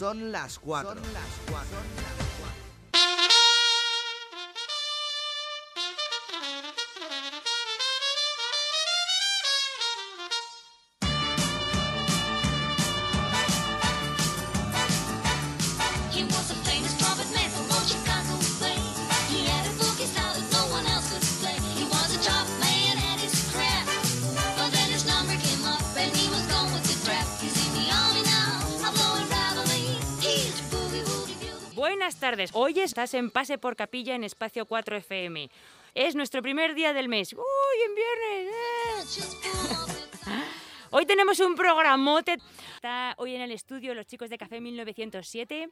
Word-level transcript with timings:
Son 0.00 0.32
las 0.32 0.58
4. 0.58 0.94
Son 0.94 1.12
las 1.12 1.22
4. 1.50 2.19
Tardes. 32.30 32.50
Hoy 32.54 32.78
estás 32.78 33.12
en 33.14 33.28
Pase 33.30 33.58
por 33.58 33.74
Capilla 33.74 34.14
en 34.14 34.22
Espacio 34.22 34.64
4 34.64 34.96
FM. 34.98 35.50
Es 35.96 36.14
nuestro 36.14 36.42
primer 36.42 36.76
día 36.76 36.92
del 36.92 37.08
mes. 37.08 37.32
¡Uy, 37.32 37.40
en 37.86 37.94
viernes! 37.96 39.18
¡eh! 39.18 40.30
Hoy 40.92 41.06
tenemos 41.06 41.40
un 41.40 41.56
programote. 41.56 42.36
Está 42.76 43.14
hoy 43.18 43.34
en 43.34 43.40
el 43.42 43.50
estudio 43.52 43.94
los 43.94 44.06
chicos 44.06 44.30
de 44.30 44.38
Café 44.38 44.60
1907, 44.60 45.70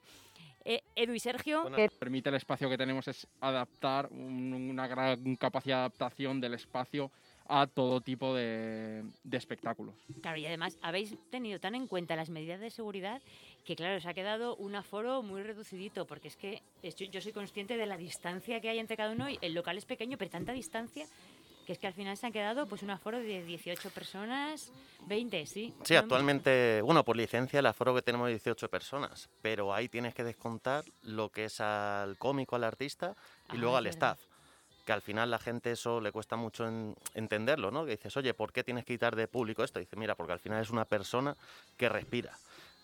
eh, 0.64 0.82
Edu 0.96 1.12
y 1.14 1.20
Sergio. 1.20 1.70
que 1.74 1.88
permite 1.90 2.28
el 2.28 2.34
espacio 2.36 2.68
que 2.68 2.76
tenemos 2.76 3.06
es 3.08 3.26
adaptar 3.40 4.08
un- 4.10 4.52
una 4.70 4.86
gran 4.88 5.36
capacidad 5.36 5.76
de 5.76 5.80
adaptación 5.80 6.40
del 6.40 6.54
espacio 6.54 7.10
a 7.46 7.66
todo 7.66 8.00
tipo 8.00 8.34
de, 8.34 9.02
de 9.24 9.36
espectáculos. 9.36 9.94
Claro, 10.22 10.36
y 10.38 10.46
además 10.46 10.76
habéis 10.82 11.16
tenido 11.30 11.58
tan 11.60 11.74
en 11.74 11.86
cuenta 11.86 12.14
las 12.14 12.28
medidas 12.30 12.60
de 12.60 12.70
seguridad 12.70 13.22
que, 13.68 13.76
claro, 13.76 13.98
os 14.00 14.06
ha 14.06 14.14
quedado 14.14 14.56
un 14.56 14.74
aforo 14.76 15.22
muy 15.22 15.42
reducidito, 15.42 16.06
porque 16.06 16.28
es 16.28 16.36
que 16.36 16.62
yo- 16.82 17.20
soy 17.20 17.32
consciente 17.32 17.76
de 17.76 17.84
la 17.84 17.98
distancia 17.98 18.62
que 18.62 18.70
hay 18.70 18.78
entre 18.78 18.96
cada 18.96 19.12
uno 19.12 19.28
y 19.28 19.38
el 19.42 19.52
local 19.52 19.76
es 19.76 19.84
pequeño, 19.84 20.16
pero 20.16 20.30
tanta 20.30 20.52
distancia 20.52 21.04
que 21.66 21.72
es 21.74 21.78
que 21.78 21.86
al 21.86 21.92
final 21.92 22.16
se 22.16 22.24
han 22.24 22.32
quedado 22.32 22.66
pues 22.66 22.82
un 22.82 22.88
aforo 22.88 23.18
de 23.18 23.44
18 23.44 23.90
personas, 23.90 24.72
20, 25.06 25.44
sí. 25.44 25.74
Sí, 25.84 25.96
actualmente, 25.96 26.80
bueno, 26.80 27.04
por 27.04 27.14
licencia 27.14 27.58
el 27.60 27.66
aforo 27.66 27.94
que 27.94 28.00
tenemos 28.00 28.30
es 28.30 28.36
18 28.42 28.70
personas, 28.70 29.28
pero 29.42 29.74
ahí 29.74 29.86
tienes 29.90 30.14
que 30.14 30.24
descontar 30.24 30.82
lo 31.02 31.28
que 31.28 31.44
es 31.44 31.60
al 31.60 32.16
cómico, 32.16 32.56
al 32.56 32.64
artista 32.64 33.14
y 33.52 33.56
Ah, 33.56 33.56
luego 33.56 33.76
al 33.76 33.86
staff. 33.88 34.18
Que 34.86 34.94
al 34.94 35.02
final 35.02 35.30
la 35.30 35.38
gente 35.38 35.72
eso 35.72 36.00
le 36.00 36.10
cuesta 36.10 36.36
mucho 36.36 36.66
en- 36.66 36.94
entenderlo, 37.12 37.70
¿no? 37.70 37.84
Que 37.84 37.90
dices, 37.90 38.16
oye, 38.16 38.32
¿por 38.32 38.50
qué 38.50 38.64
tienes 38.64 38.86
que 38.86 38.94
quitar 38.94 39.14
de 39.14 39.28
público 39.28 39.62
esto? 39.62 39.78
dice, 39.78 39.96
mira, 39.96 40.14
porque 40.14 40.32
al 40.32 40.38
final 40.40 40.62
es 40.62 40.70
una 40.70 40.86
persona 40.86 41.36
que 41.76 41.90
respira, 41.90 42.32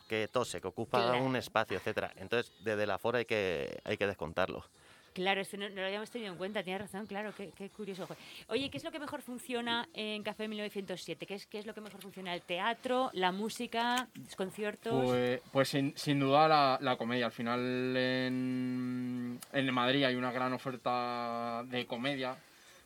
que 0.08 0.28
tose, 0.28 0.60
que 0.60 0.68
ocupa 0.68 1.02
Claro. 1.02 1.24
un 1.24 1.36
espacio, 1.36 1.76
etcétera. 1.76 2.12
Entonces, 2.16 2.52
desde 2.60 2.82
el 2.84 2.90
aforo 2.90 3.18
hay 3.18 3.24
que, 3.24 3.78
hay 3.84 3.96
que 3.96 4.06
descontarlo. 4.06 4.64
Claro, 5.14 5.40
esto 5.42 5.56
no, 5.56 5.68
no 5.68 5.76
lo 5.76 5.86
habíamos 5.86 6.10
tenido 6.10 6.32
en 6.32 6.36
cuenta, 6.38 6.64
tienes 6.64 6.82
razón, 6.82 7.06
claro, 7.06 7.32
qué, 7.36 7.52
qué 7.56 7.70
curioso. 7.70 8.08
Oye, 8.48 8.68
¿qué 8.68 8.78
es 8.78 8.82
lo 8.84 8.90
que 8.90 8.98
mejor 8.98 9.22
funciona 9.22 9.88
en 9.94 10.24
Café 10.24 10.48
1907? 10.48 11.24
¿Qué 11.24 11.34
es, 11.34 11.46
¿Qué 11.46 11.60
es 11.60 11.66
lo 11.66 11.72
que 11.72 11.80
mejor 11.80 12.00
funciona? 12.02 12.34
¿El 12.34 12.42
teatro, 12.42 13.10
la 13.12 13.30
música, 13.30 14.08
los 14.14 14.34
conciertos? 14.34 15.04
Pues, 15.04 15.40
pues 15.52 15.68
sin, 15.68 15.96
sin 15.96 16.18
duda 16.18 16.48
la, 16.48 16.78
la 16.80 16.96
comedia. 16.96 17.26
Al 17.26 17.32
final 17.32 17.96
en, 17.96 19.38
en 19.52 19.72
Madrid 19.74 20.02
hay 20.02 20.16
una 20.16 20.32
gran 20.32 20.52
oferta 20.52 21.62
de 21.66 21.86
comedia. 21.86 22.36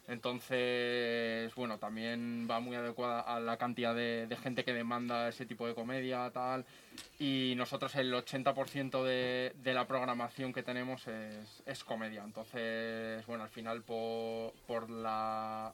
Entonces, 0.09 1.55
bueno, 1.55 1.79
también 1.79 2.49
va 2.51 2.61
muy 2.61 2.75
adecuada 2.77 3.21
a 3.21 3.39
la 3.41 3.59
cantidad 3.59 3.95
de, 3.95 4.27
de 4.27 4.37
gente 4.37 4.65
que 4.65 4.73
demanda 4.73 5.29
ese 5.29 5.45
tipo 5.45 5.67
de 5.67 5.75
comedia, 5.75 6.31
tal. 6.31 6.65
Y 7.19 7.53
nosotros 7.57 7.95
el 7.95 8.13
80% 8.15 9.05
de, 9.05 9.53
de 9.63 9.75
la 9.75 9.87
programación 9.87 10.55
que 10.55 10.63
tenemos 10.63 11.07
es, 11.07 11.63
es 11.67 11.85
comedia. 11.85 12.25
Entonces, 12.25 13.25
bueno, 13.27 13.45
al 13.45 13.51
final 13.51 13.83
por, 13.83 14.55
por 14.67 14.89
la 14.89 15.73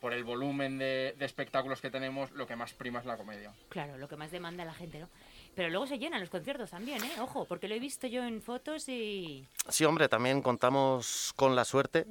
por 0.00 0.12
el 0.12 0.22
volumen 0.22 0.76
de, 0.76 1.14
de 1.18 1.24
espectáculos 1.24 1.80
que 1.80 1.90
tenemos, 1.90 2.30
lo 2.32 2.46
que 2.46 2.56
más 2.56 2.74
prima 2.74 2.98
es 2.98 3.06
la 3.06 3.16
comedia. 3.16 3.54
Claro, 3.70 3.96
lo 3.96 4.06
que 4.06 4.16
más 4.16 4.30
demanda 4.30 4.62
la 4.62 4.74
gente, 4.74 4.98
¿no? 4.98 5.08
Pero 5.56 5.70
luego 5.70 5.86
se 5.86 5.98
llenan 5.98 6.20
los 6.20 6.28
conciertos 6.28 6.70
también, 6.70 7.02
¿eh? 7.02 7.12
Ojo, 7.20 7.46
porque 7.46 7.68
lo 7.68 7.74
he 7.74 7.78
visto 7.78 8.06
yo 8.06 8.22
en 8.22 8.42
fotos 8.42 8.86
y... 8.90 9.48
Sí, 9.70 9.86
hombre, 9.86 10.10
también 10.10 10.42
contamos 10.42 11.32
con 11.36 11.56
la 11.56 11.64
suerte, 11.64 12.04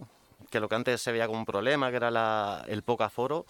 que 0.54 0.60
lo 0.60 0.70
que 0.70 0.76
antes 0.76 1.02
se 1.02 1.12
veía 1.12 1.26
como 1.26 1.40
un 1.40 1.46
problema, 1.46 1.90
que 1.90 1.98
era 1.98 2.64
el 2.68 2.84
poco 2.84 3.04
aforo. 3.04 3.48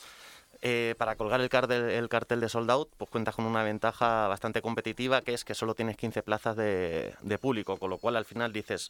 eh, 0.61 0.95
para 0.97 1.17
colgar 1.17 1.41
el 1.41 1.49
cartel, 1.49 1.89
el 1.89 2.07
cartel 2.07 2.39
de 2.39 2.47
sold 2.47 2.71
out, 2.71 2.89
pues 2.97 3.09
cuentas 3.09 3.35
con 3.35 3.45
una 3.45 3.63
ventaja 3.63 4.29
bastante 4.29 4.61
competitiva, 4.61 5.21
que 5.21 5.33
es 5.33 5.43
que 5.43 5.53
solo 5.53 5.75
tienes 5.75 5.97
15 5.97 6.23
plazas 6.23 6.55
de, 6.55 7.37
público, 7.41 7.75
con 7.75 7.89
lo 7.89 7.97
cual 7.97 8.15
al 8.15 8.23
final 8.23 8.53
dices, 8.53 8.89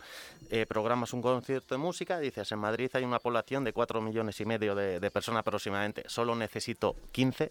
eh, 0.51 0.67
programas 0.67 1.13
un 1.13 1.23
concierto 1.23 1.73
de 1.73 1.79
música, 1.79 2.19
dices, 2.19 2.51
en 2.51 2.59
Madrid 2.59 2.91
hay 2.93 3.03
una 3.03 3.17
población 3.17 3.63
de 3.63 3.73
4 3.73 4.01
millones 4.01 4.39
y 4.39 4.45
medio 4.45 4.75
de 4.75 5.09
personas 5.09 5.39
aproximadamente, 5.39 6.03
solo 6.07 6.35
necesito 6.35 6.95
15 7.13 7.49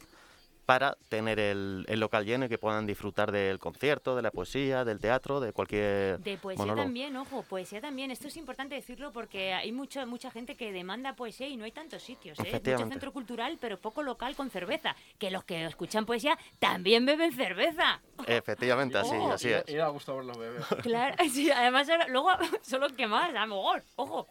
para 0.66 0.96
tener 1.08 1.38
el, 1.40 1.84
el 1.88 2.00
local 2.00 2.24
lleno 2.24 2.44
y 2.46 2.48
que 2.48 2.58
puedan 2.58 2.86
disfrutar 2.86 3.32
del 3.32 3.58
concierto, 3.58 4.14
de 4.16 4.22
la 4.22 4.30
poesía, 4.30 4.84
del 4.84 5.00
teatro, 5.00 5.40
de 5.40 5.52
cualquier 5.52 6.18
De 6.20 6.36
poesía 6.38 6.62
monólogo. 6.64 6.84
también, 6.86 7.16
ojo, 7.16 7.42
poesía 7.42 7.80
también. 7.80 8.10
Esto 8.10 8.28
es 8.28 8.36
importante 8.36 8.74
decirlo 8.74 9.12
porque 9.12 9.52
hay 9.54 9.72
mucha 9.72 10.06
mucha 10.06 10.30
gente 10.30 10.54
que 10.56 10.72
demanda 10.72 11.14
poesía 11.14 11.48
y 11.48 11.56
no 11.56 11.64
hay 11.64 11.72
tantos 11.72 12.02
sitios, 12.02 12.38
¿eh? 12.40 12.60
Mucho 12.64 12.78
centro 12.88 13.12
cultural, 13.12 13.58
pero 13.60 13.78
poco 13.78 14.02
local 14.02 14.36
con 14.36 14.50
cerveza. 14.50 14.94
Que 15.18 15.30
los 15.30 15.44
que 15.44 15.64
escuchan 15.64 16.06
poesía 16.06 16.38
también 16.58 17.04
beben 17.06 17.32
cerveza. 17.32 18.00
Efectivamente, 18.26 18.98
así, 18.98 19.14
Oh, 19.14 19.32
así 19.32 19.48
es. 19.50 19.64
Y 19.68 19.74
da 19.74 19.88
gusto 19.88 20.16
verlos 20.16 20.38
beber. 20.38 20.62
Claro, 20.82 21.16
sí, 21.32 21.50
además 21.50 21.88
ahora- 21.88 22.08
luego 22.08 22.28
solo 22.62 22.88
que 22.96 23.06
más, 23.06 23.30
a 23.34 23.46
lo 23.46 23.56
mejor, 23.56 23.82
ojo. 23.96 24.26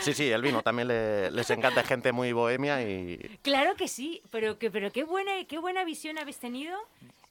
Sí, 0.00 0.14
sí, 0.14 0.30
el 0.30 0.40
vino 0.40 0.62
también 0.62 0.88
le- 0.88 1.30
les 1.30 1.48
encanta, 1.50 1.82
gente 1.82 2.10
muy 2.12 2.32
bohemia 2.32 2.82
y 2.82 3.18
Claro 3.42 3.74
que 3.76 3.86
sí, 3.86 4.22
pero 4.30 4.58
que 4.58 4.70
pero 4.70 4.90
qué 4.90 5.04
buena 5.04 5.38
qué 5.46 5.58
buena 5.58 5.84
visión 5.84 6.18
habéis 6.18 6.38
tenido 6.38 6.78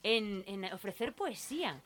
en, 0.04 0.44
en 0.48 0.66
ofrecer 0.74 1.14
poesía. 1.14 1.80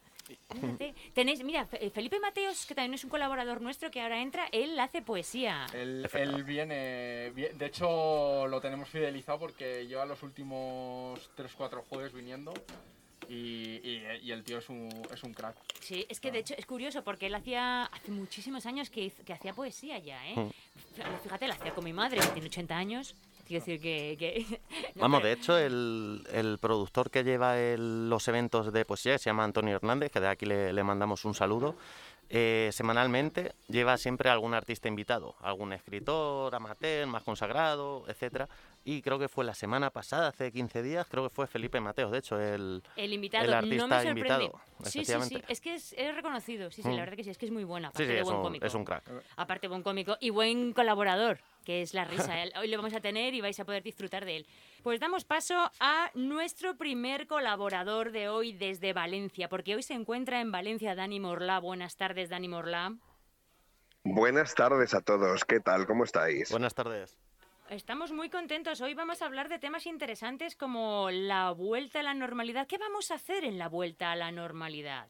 Fíjate, 0.51 0.93
Tenéis, 1.13 1.41
mira, 1.41 1.65
Fe- 1.65 1.89
Felipe 1.89 2.19
Mateos, 2.19 2.65
que 2.65 2.75
también 2.75 2.95
es 2.95 3.03
un 3.05 3.09
colaborador 3.09 3.61
nuestro 3.61 3.89
que 3.89 4.01
ahora 4.01 4.21
entra, 4.21 4.49
él 4.51 4.77
hace 4.77 5.01
poesía. 5.01 5.65
Él, 5.73 6.05
él 6.13 6.43
viene, 6.43 7.31
vie- 7.33 7.51
de 7.53 7.65
hecho 7.65 8.45
lo 8.47 8.59
tenemos 8.59 8.89
fidelizado 8.89 9.39
porque 9.39 9.87
lleva 9.87 10.05
los 10.05 10.21
últimos 10.23 11.29
3-4 11.37 11.81
jueves 11.87 12.11
viniendo 12.11 12.53
y, 13.29 13.79
y- 13.87 14.03
y 14.23 14.31
el 14.33 14.43
tío 14.43 14.57
es 14.57 14.67
un, 14.67 14.89
es 15.13 15.23
un 15.23 15.33
crack. 15.33 15.55
Sí, 15.79 16.05
es 16.09 16.19
que 16.19 16.29
de 16.31 16.39
hecho 16.39 16.55
es 16.57 16.65
curioso 16.65 17.05
porque 17.05 17.27
él 17.27 17.35
hacía 17.35 17.85
hace 17.85 18.11
muchísimos 18.11 18.65
años 18.65 18.89
que, 18.89 19.09
que 19.25 19.31
hacía 19.31 19.53
poesía 19.53 19.97
ya, 19.99 20.27
¿eh? 20.27 20.35
Mm. 20.35 20.49
Fíjate, 21.23 21.47
la 21.47 21.53
hacía 21.53 21.73
con 21.73 21.85
mi 21.85 21.93
madre, 21.93 22.19
que 22.19 22.27
tiene 22.27 22.47
80 22.47 22.75
años. 22.75 23.15
Quiero 23.47 23.65
decir 23.65 23.79
que... 23.81 24.59
Vamos, 24.95 25.23
de 25.23 25.31
hecho, 25.31 25.57
el, 25.57 26.25
el 26.31 26.57
productor 26.59 27.09
que 27.09 27.23
lleva 27.23 27.57
el- 27.59 28.09
los 28.09 28.27
eventos 28.27 28.71
de 28.73 28.85
poesía, 28.85 29.17
se 29.17 29.29
llama 29.29 29.43
Antonio 29.43 29.75
Hernández, 29.75 30.11
que 30.11 30.19
de 30.19 30.27
aquí 30.27 30.45
le, 30.45 30.73
le 30.73 30.83
mandamos 30.83 31.23
un 31.25 31.33
saludo, 31.33 31.75
eh, 32.29 32.69
semanalmente 32.73 33.53
lleva 33.69 33.95
siempre 33.97 34.29
algún 34.29 34.53
artista 34.53 34.89
invitado, 34.89 35.35
algún 35.41 35.71
escritor, 35.71 36.53
amateur, 36.53 37.07
más 37.07 37.23
consagrado, 37.23 38.03
etcétera. 38.09 38.49
Y 38.83 39.01
creo 39.01 39.17
que 39.19 39.27
fue 39.29 39.43
la 39.45 39.53
semana 39.53 39.89
pasada, 39.91 40.29
hace 40.29 40.51
15 40.51 40.81
días, 40.81 41.07
creo 41.09 41.23
que 41.23 41.29
fue 41.29 41.47
Felipe 41.47 41.79
Mateos, 41.79 42.11
de 42.11 42.17
hecho, 42.19 42.39
el, 42.39 42.81
El 42.97 43.13
invitado, 43.13 43.45
el 43.45 43.51
no 43.51 43.57
artista 43.57 43.87
me 43.87 43.95
sorprende. 43.95 44.09
invitado, 44.45 44.61
sí, 44.83 45.03
sí, 45.05 45.13
sí, 45.23 45.41
es 45.47 45.61
que 45.61 45.75
es, 45.75 45.93
es 45.97 46.15
reconocido, 46.15 46.69
sí, 46.71 46.81
sí, 46.81 46.87
Mm. 46.89 46.93
la 46.93 46.99
verdad 47.01 47.15
que 47.17 47.23
sí, 47.25 47.29
es 47.29 47.37
que 47.37 47.45
es 47.47 47.51
muy 47.51 47.63
buena, 47.65 47.89
aparte 47.89 48.07
sí, 48.07 48.13
de 48.13 48.23
buen 48.23 48.37
un, 48.37 48.43
cómico. 48.43 48.65
es 48.65 48.73
un 48.73 48.85
crack. 48.85 49.03
Aparte 49.35 49.67
buen 49.67 49.83
cómico 49.83 50.17
y 50.21 50.29
buen 50.29 50.71
colaborador, 50.73 51.39
que 51.67 51.81
es 51.81 51.93
la 51.93 52.05
risa. 52.05 52.33
Hoy 52.61 52.69
lo 52.69 52.77
vamos 52.77 52.93
a 52.93 53.01
tener 53.01 53.33
y 53.33 53.41
vais 53.41 53.59
a 53.59 53.65
poder 53.65 53.83
disfrutar 53.83 54.23
de 54.23 54.37
él. 54.37 54.47
Pues 54.83 55.01
damos 55.01 55.25
paso 55.25 55.69
a 55.81 56.09
nuestro 56.13 56.77
primer 56.77 57.27
colaborador 57.27 58.13
de 58.13 58.29
hoy 58.29 58.53
desde 58.53 58.93
Valencia, 58.93 59.49
porque 59.49 59.75
hoy 59.75 59.83
se 59.83 59.93
encuentra 59.93 60.39
en 60.39 60.49
Valencia 60.49 60.95
Dani 60.95 61.19
Morlá. 61.19 61.59
Buenas 61.59 61.97
tardes, 61.97 62.29
Dani 62.29 62.47
Morlá. 62.47 62.95
Buenas 64.05 64.55
tardes 64.55 64.93
a 64.93 65.01
todos, 65.01 65.43
¿qué 65.43 65.59
tal? 65.59 65.85
¿Cómo 65.85 66.05
estáis? 66.05 66.51
Buenas 66.51 66.73
tardes. 66.73 67.17
Estamos 67.69 68.13
muy 68.13 68.29
contentos. 68.29 68.79
Hoy 68.79 68.93
vamos 68.93 69.21
a 69.21 69.25
hablar 69.25 69.49
de 69.49 69.59
temas 69.59 69.87
interesantes 69.87 70.55
como 70.55 71.09
la 71.11 71.51
vuelta 71.51 71.99
a 71.99 72.03
la 72.03 72.13
normalidad. 72.13 72.65
¿Qué 72.65 72.77
vamos 72.77 73.11
a 73.11 73.15
hacer 73.15 73.43
en 73.43 73.57
la 73.57 73.67
vuelta 73.67 74.13
a 74.13 74.15
la 74.15 74.31
normalidad? 74.31 75.09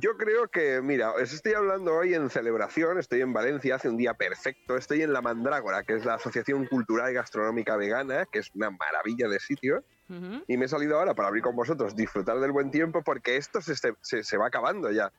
Yo 0.00 0.16
creo 0.16 0.48
que, 0.48 0.80
mira, 0.80 1.12
os 1.12 1.32
estoy 1.32 1.54
hablando 1.54 1.94
hoy 1.94 2.14
en 2.14 2.30
celebración, 2.30 2.98
estoy 2.98 3.20
en 3.20 3.32
Valencia, 3.32 3.74
hace 3.74 3.88
un 3.88 3.96
día 3.96 4.14
perfecto, 4.14 4.76
estoy 4.76 5.02
en 5.02 5.12
La 5.12 5.20
Mandrágora, 5.20 5.82
que 5.82 5.94
es 5.96 6.04
la 6.04 6.14
Asociación 6.14 6.66
Cultural 6.66 7.10
y 7.10 7.14
Gastronómica 7.14 7.76
Vegana, 7.76 8.26
que 8.30 8.38
es 8.40 8.50
una 8.54 8.70
maravilla 8.70 9.28
de 9.28 9.38
sitio, 9.40 9.84
y 10.46 10.56
me 10.56 10.66
he 10.66 10.68
salido 10.68 10.98
ahora 10.98 11.14
para 11.14 11.28
abrir 11.28 11.42
con 11.42 11.56
vosotros, 11.56 11.96
disfrutar 11.96 12.38
del 12.38 12.52
buen 12.52 12.70
tiempo, 12.70 13.02
porque 13.02 13.36
esto 13.36 13.60
se- 13.60 13.74
se- 13.76 14.22
se 14.24 14.36
va 14.36 14.46
acabando 14.46 14.90
ya. 14.90 15.10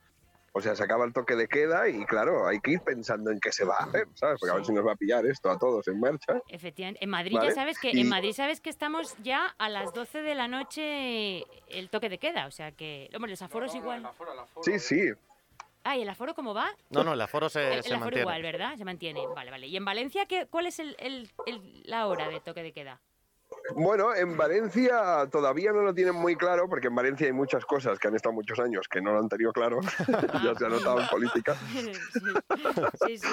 O 0.56 0.62
sea, 0.62 0.76
se 0.76 0.84
acaba 0.84 1.04
el 1.06 1.14
toque 1.14 1.36
de 1.36 1.48
queda 1.48 1.90
y 1.90 2.06
claro, 2.06 2.48
hay 2.48 2.60
que 2.60 2.72
ir 2.74 2.80
pensando 2.82 3.32
en 3.32 3.40
qué 3.40 3.52
se 3.52 3.66
va 3.66 3.76
a 3.80 3.86
hacer, 3.86 4.08
¿sabes? 4.14 4.40
Porque 4.40 4.52
a 4.52 4.56
ver 4.56 4.66
si 4.66 4.72
nos 4.72 4.86
va 4.86 4.92
a 4.92 4.96
pillar 4.96 5.26
esto 5.26 5.50
a 5.50 5.58
todos 5.58 5.88
en 5.88 6.00
marcha. 6.00 6.40
Efectivamente. 6.48 7.04
En 7.04 7.10
Madrid 7.10 7.36
Vale, 7.38 7.50
ya 7.50 7.56
sabes 7.56 7.80
que 7.80 7.90
y- 7.92 8.02
en 8.02 8.08
Madrid 8.10 8.34
sabes 8.34 8.62
que 8.62 8.70
estamos 8.70 9.16
ya 9.24 9.48
a 9.58 9.68
las 9.70 9.94
12 9.94 10.22
de 10.22 10.36
la 10.36 10.48
noche 10.48 11.44
el 11.70 11.90
toque 11.90 12.08
de 12.08 12.20
queda, 12.20 12.46
o 12.46 12.52
sea 12.52 12.72
que 12.72 13.10
hombre, 13.16 13.32
los 13.32 13.42
aforos 13.42 13.74
igual. 13.74 14.08
Sí, 14.62 14.78
sí. 14.78 15.02
Ah, 15.86 15.98
¿y 15.98 16.04
el 16.04 16.10
aforo 16.10 16.36
cómo 16.36 16.54
va? 16.54 16.70
No, 16.92 17.04
no, 17.04 17.14
el 17.14 17.22
aforo 17.22 17.50
se, 17.50 17.68
El, 17.68 17.74
el 17.74 17.84
se 17.84 17.88
aforo 17.90 18.00
mantiene. 18.06 18.22
igual, 18.22 18.42
¿verdad? 18.44 18.78
Se 18.78 18.86
mantiene. 18.86 19.26
Vale, 19.36 19.50
vale. 19.52 19.68
¿Y 19.68 19.76
en 19.76 19.84
Valencia 19.84 20.26
qué, 20.28 20.46
cuál 20.50 20.68
es 20.68 20.78
el, 20.80 20.96
el- 21.00 21.30
el- 21.48 21.82
la 21.86 22.06
hora 22.08 22.30
de 22.30 22.40
toque 22.40 22.62
de 22.62 22.72
queda? 22.72 23.02
Bueno, 23.76 24.14
en 24.16 24.38
Valencia 24.38 25.28
todavía 25.32 25.72
no 25.72 25.82
lo 25.82 25.94
tienen 25.94 26.16
muy 26.16 26.36
claro, 26.36 26.68
porque 26.70 26.88
en 26.88 26.96
Valencia 26.96 27.28
hay 27.28 27.34
muchas 27.34 27.66
cosas 27.66 28.00
que 28.00 28.08
han 28.08 28.16
estado 28.16 28.34
muchos 28.34 28.60
años 28.60 28.88
que 28.88 29.02
no 29.02 29.14
lo 29.14 29.20
han 29.20 29.30
tenido 29.30 29.52
claro. 29.52 29.80
ya 30.44 30.56
se 30.56 30.66
ha 30.66 30.70
notado 30.70 31.00
en 31.02 31.08
política. 31.08 31.56
sí, 33.06 33.18
sí, 33.18 33.28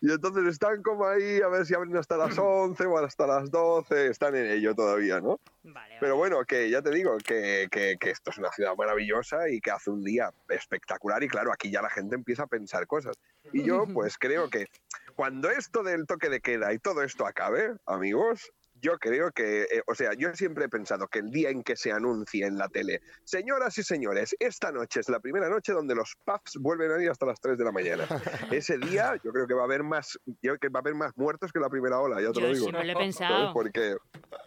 y 0.00 0.12
entonces 0.12 0.44
están 0.46 0.82
como 0.82 1.06
ahí 1.06 1.40
a 1.40 1.48
ver 1.48 1.66
si 1.66 1.74
abren 1.74 1.96
hasta 1.96 2.16
las 2.16 2.38
11 2.38 2.84
o 2.86 2.98
hasta 2.98 3.26
las 3.26 3.50
12. 3.50 4.06
Están 4.08 4.34
en 4.34 4.46
ello 4.46 4.74
todavía, 4.74 5.20
¿no? 5.20 5.38
Vale, 5.64 5.72
vale. 5.74 5.96
Pero 6.00 6.16
bueno, 6.16 6.44
que 6.44 6.68
ya 6.70 6.82
te 6.82 6.90
digo 6.90 7.16
que, 7.18 7.68
que- 7.70 7.96
que 8.00 8.10
esto 8.10 8.30
es 8.30 8.38
una 8.38 8.50
ciudad 8.50 8.74
maravillosa 8.76 9.48
y 9.48 9.60
que 9.60 9.70
hace 9.70 9.90
un 9.90 10.02
día 10.02 10.30
espectacular 10.48 11.22
y 11.22 11.28
claro, 11.28 11.52
aquí 11.52 11.70
ya 11.70 11.82
la 11.82 11.90
gente 11.90 12.14
empieza 12.14 12.44
a 12.44 12.46
pensar 12.46 12.86
cosas. 12.86 13.16
Y 13.52 13.62
yo 13.64 13.84
pues 13.94 14.16
creo 14.18 14.48
que 14.50 14.66
cuando 15.14 15.50
esto 15.50 15.82
del 15.82 16.06
toque 16.06 16.28
de 16.28 16.40
queda 16.40 16.72
y 16.72 16.78
todo 16.78 17.02
esto 17.02 17.26
acabe, 17.26 17.74
amigos, 17.86 18.50
yo 18.82 18.98
creo 18.98 19.30
que, 19.30 19.62
eh, 19.62 19.82
o 19.86 19.94
sea, 19.94 20.10
yo 20.18 20.34
siempre 20.34 20.64
he 20.64 20.68
pensado 20.68 21.06
que 21.06 21.20
el 21.20 21.30
día 21.30 21.50
en 21.50 21.62
que 21.62 21.76
se 21.76 21.92
anuncie 21.92 22.44
en 22.44 22.58
la 22.58 22.68
tele, 22.68 23.00
señoras 23.24 23.78
y 23.78 23.84
señores, 23.84 24.34
esta 24.40 24.72
noche 24.72 24.98
es 25.00 25.08
la 25.08 25.20
primera 25.20 25.48
noche 25.48 25.72
donde 25.72 25.94
los 25.94 26.16
pubs 26.24 26.56
vuelven 26.58 26.90
a 26.90 27.00
ir 27.02 27.08
hasta 27.08 27.24
las 27.24 27.40
3 27.40 27.56
de 27.56 27.64
la 27.64 27.70
mañana. 27.72 28.04
Ese 28.50 28.76
día 28.78 29.14
yo 29.22 29.32
creo 29.32 29.46
que 29.46 29.54
va 29.54 29.62
a 29.62 29.64
haber 29.66 29.84
más, 29.84 30.18
yo 30.26 30.34
creo 30.40 30.58
que 30.58 30.68
va 30.68 30.80
a 30.80 30.82
haber 30.82 30.94
más 30.96 31.12
muertos 31.16 31.52
que 31.52 31.60
la 31.60 31.70
primera 31.70 32.00
ola, 32.00 32.20
ya 32.20 32.32
te 32.32 32.40
Yo 32.40 32.40
lo 32.40 32.52
digo. 32.52 32.64
siempre 32.64 32.84
lo 32.84 32.90
he 32.90 32.94
¿sabes? 32.94 33.06
pensado. 33.06 33.52
Porque 33.54 33.96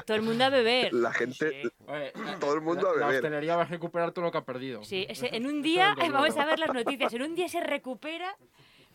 Todo 0.05 0.17
el 0.17 0.23
mundo 0.23 0.43
a 0.43 0.49
beber. 0.49 0.93
la 0.93 1.13
gente, 1.13 1.61
Sí. 1.63 1.69
Oye, 1.87 2.11
todo 2.39 2.55
el 2.55 2.61
mundo 2.61 2.89
a 2.89 2.93
la, 2.93 2.99
la 2.99 3.05
beber. 3.07 3.23
hostelería 3.23 3.55
va 3.55 3.61
a 3.63 3.67
recuperar 3.67 4.11
todo 4.11 4.25
lo 4.25 4.31
que 4.31 4.37
ha 4.39 4.43
perdido. 4.45 4.83
Sí, 4.83 5.05
ese- 5.07 5.33
en 5.35 5.45
un 5.47 5.61
día, 5.61 5.95
lo 5.95 6.11
vamos 6.11 6.35
a 6.37 6.45
ver 6.45 6.59
las 6.59 6.73
noticias, 6.73 7.13
en 7.13 7.21
un 7.21 7.35
día 7.35 7.47
se 7.47 7.61
recupera, 7.61 8.35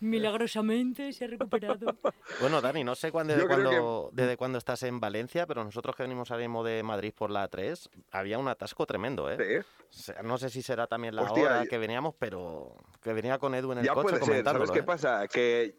milagrosamente 0.00 1.12
se 1.12 1.24
ha 1.24 1.28
recuperado. 1.28 1.78
Bueno, 2.40 2.60
Dani, 2.60 2.84
no 2.84 2.94
sé 2.94 3.12
cuándo, 3.12 3.34
desde, 3.34 3.46
cuándo, 3.46 4.10
desde 4.12 4.36
cuándo 4.36 4.58
estás 4.58 4.82
en 4.84 4.98
Valencia, 5.00 5.46
pero 5.46 5.62
nosotros 5.64 5.94
que 5.94 6.02
venimos 6.02 6.30
ahora 6.30 6.42
mismo 6.42 6.64
de 6.64 6.82
Madrid 6.82 7.12
por 7.14 7.30
la 7.30 7.46
3, 7.48 7.90
había 8.12 8.38
un 8.38 8.48
atasco 8.48 8.86
tremendo, 8.86 9.30
¿eh? 9.30 9.64
Sí. 9.90 10.12
No 10.24 10.38
sé 10.38 10.48
si 10.48 10.62
será 10.62 10.86
también 10.86 11.16
la 11.16 11.22
Hostia, 11.22 11.44
hora 11.44 11.66
que 11.66 11.76
veníamos, 11.76 12.14
pero 12.18 12.76
que 13.02 13.12
venía 13.12 13.38
con 13.38 13.54
Edu 13.54 13.72
en 13.72 13.78
el 13.78 13.84
Ya 13.84 13.94
coche 13.94 14.18
puede 14.18 14.24
ser. 14.24 14.44
¿Sabes 14.44 14.70
qué 14.70 14.78
¿eh? 14.78 14.82
pasa? 14.84 15.28
Que 15.28 15.76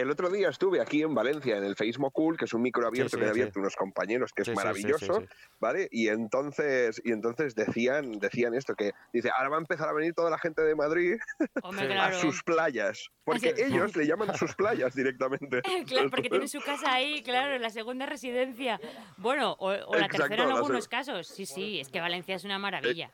el 0.00 0.10
otro 0.10 0.30
día 0.30 0.48
estuve 0.48 0.80
aquí 0.80 1.02
en 1.02 1.14
Valencia 1.14 1.56
en 1.56 1.64
el 1.64 1.76
Facebook 1.76 2.12
Cool, 2.12 2.36
que 2.36 2.44
es 2.44 2.54
un 2.54 2.62
micro 2.62 2.86
abierto 2.86 3.10
sí, 3.10 3.16
que 3.16 3.22
han 3.24 3.34
sí. 3.34 3.40
abierto 3.40 3.60
unos 3.60 3.76
compañeros, 3.76 4.32
que 4.32 4.44
Sí, 4.44 4.50
es 4.50 4.56
sí, 4.56 4.60
sí, 4.60 4.66
maravilloso, 4.66 5.20
sí, 5.20 5.26
sí. 5.26 5.48
¿vale? 5.60 5.88
Y 5.90 6.08
entonces, 6.08 7.00
y 7.04 7.12
entonces 7.12 7.54
decían, 7.54 8.12
decían 8.18 8.54
esto, 8.54 8.74
que 8.74 8.92
dice, 9.12 9.30
ahora 9.36 9.50
va 9.50 9.56
a 9.56 9.60
empezar 9.60 9.88
a 9.88 9.92
venir 9.92 10.14
toda 10.14 10.30
la 10.30 10.38
gente 10.38 10.62
de 10.62 10.74
Madrid 10.74 11.16
Hombre, 11.62 11.86
Sí. 11.86 11.92
claro. 11.92 12.16
a 12.16 12.20
sus 12.20 12.42
playas, 12.42 13.08
porque 13.24 13.54
ellos 13.56 13.94
le 13.96 14.06
llaman 14.06 14.36
sus 14.36 14.54
playas 14.54 14.94
directamente. 14.94 15.62
Claro, 15.88 16.10
porque 16.10 16.28
tiene 16.28 16.48
su 16.48 16.60
casa 16.60 16.92
ahí, 16.92 17.22
claro, 17.22 17.54
en 17.54 17.62
la 17.62 17.70
segunda 17.70 18.04
residencia. 18.06 18.80
Bueno, 19.16 19.52
o, 19.58 19.68
o 19.68 19.94
la 19.94 20.06
Exacto, 20.06 20.16
tercera 20.18 20.44
en 20.44 20.50
algunos 20.50 20.88
casos. 20.88 21.26
Sí, 21.28 21.46
sí, 21.46 21.80
es 21.80 21.88
que 21.88 22.00
Valencia 22.00 22.34
es 22.34 22.44
una 22.44 22.58
maravilla. 22.58 23.10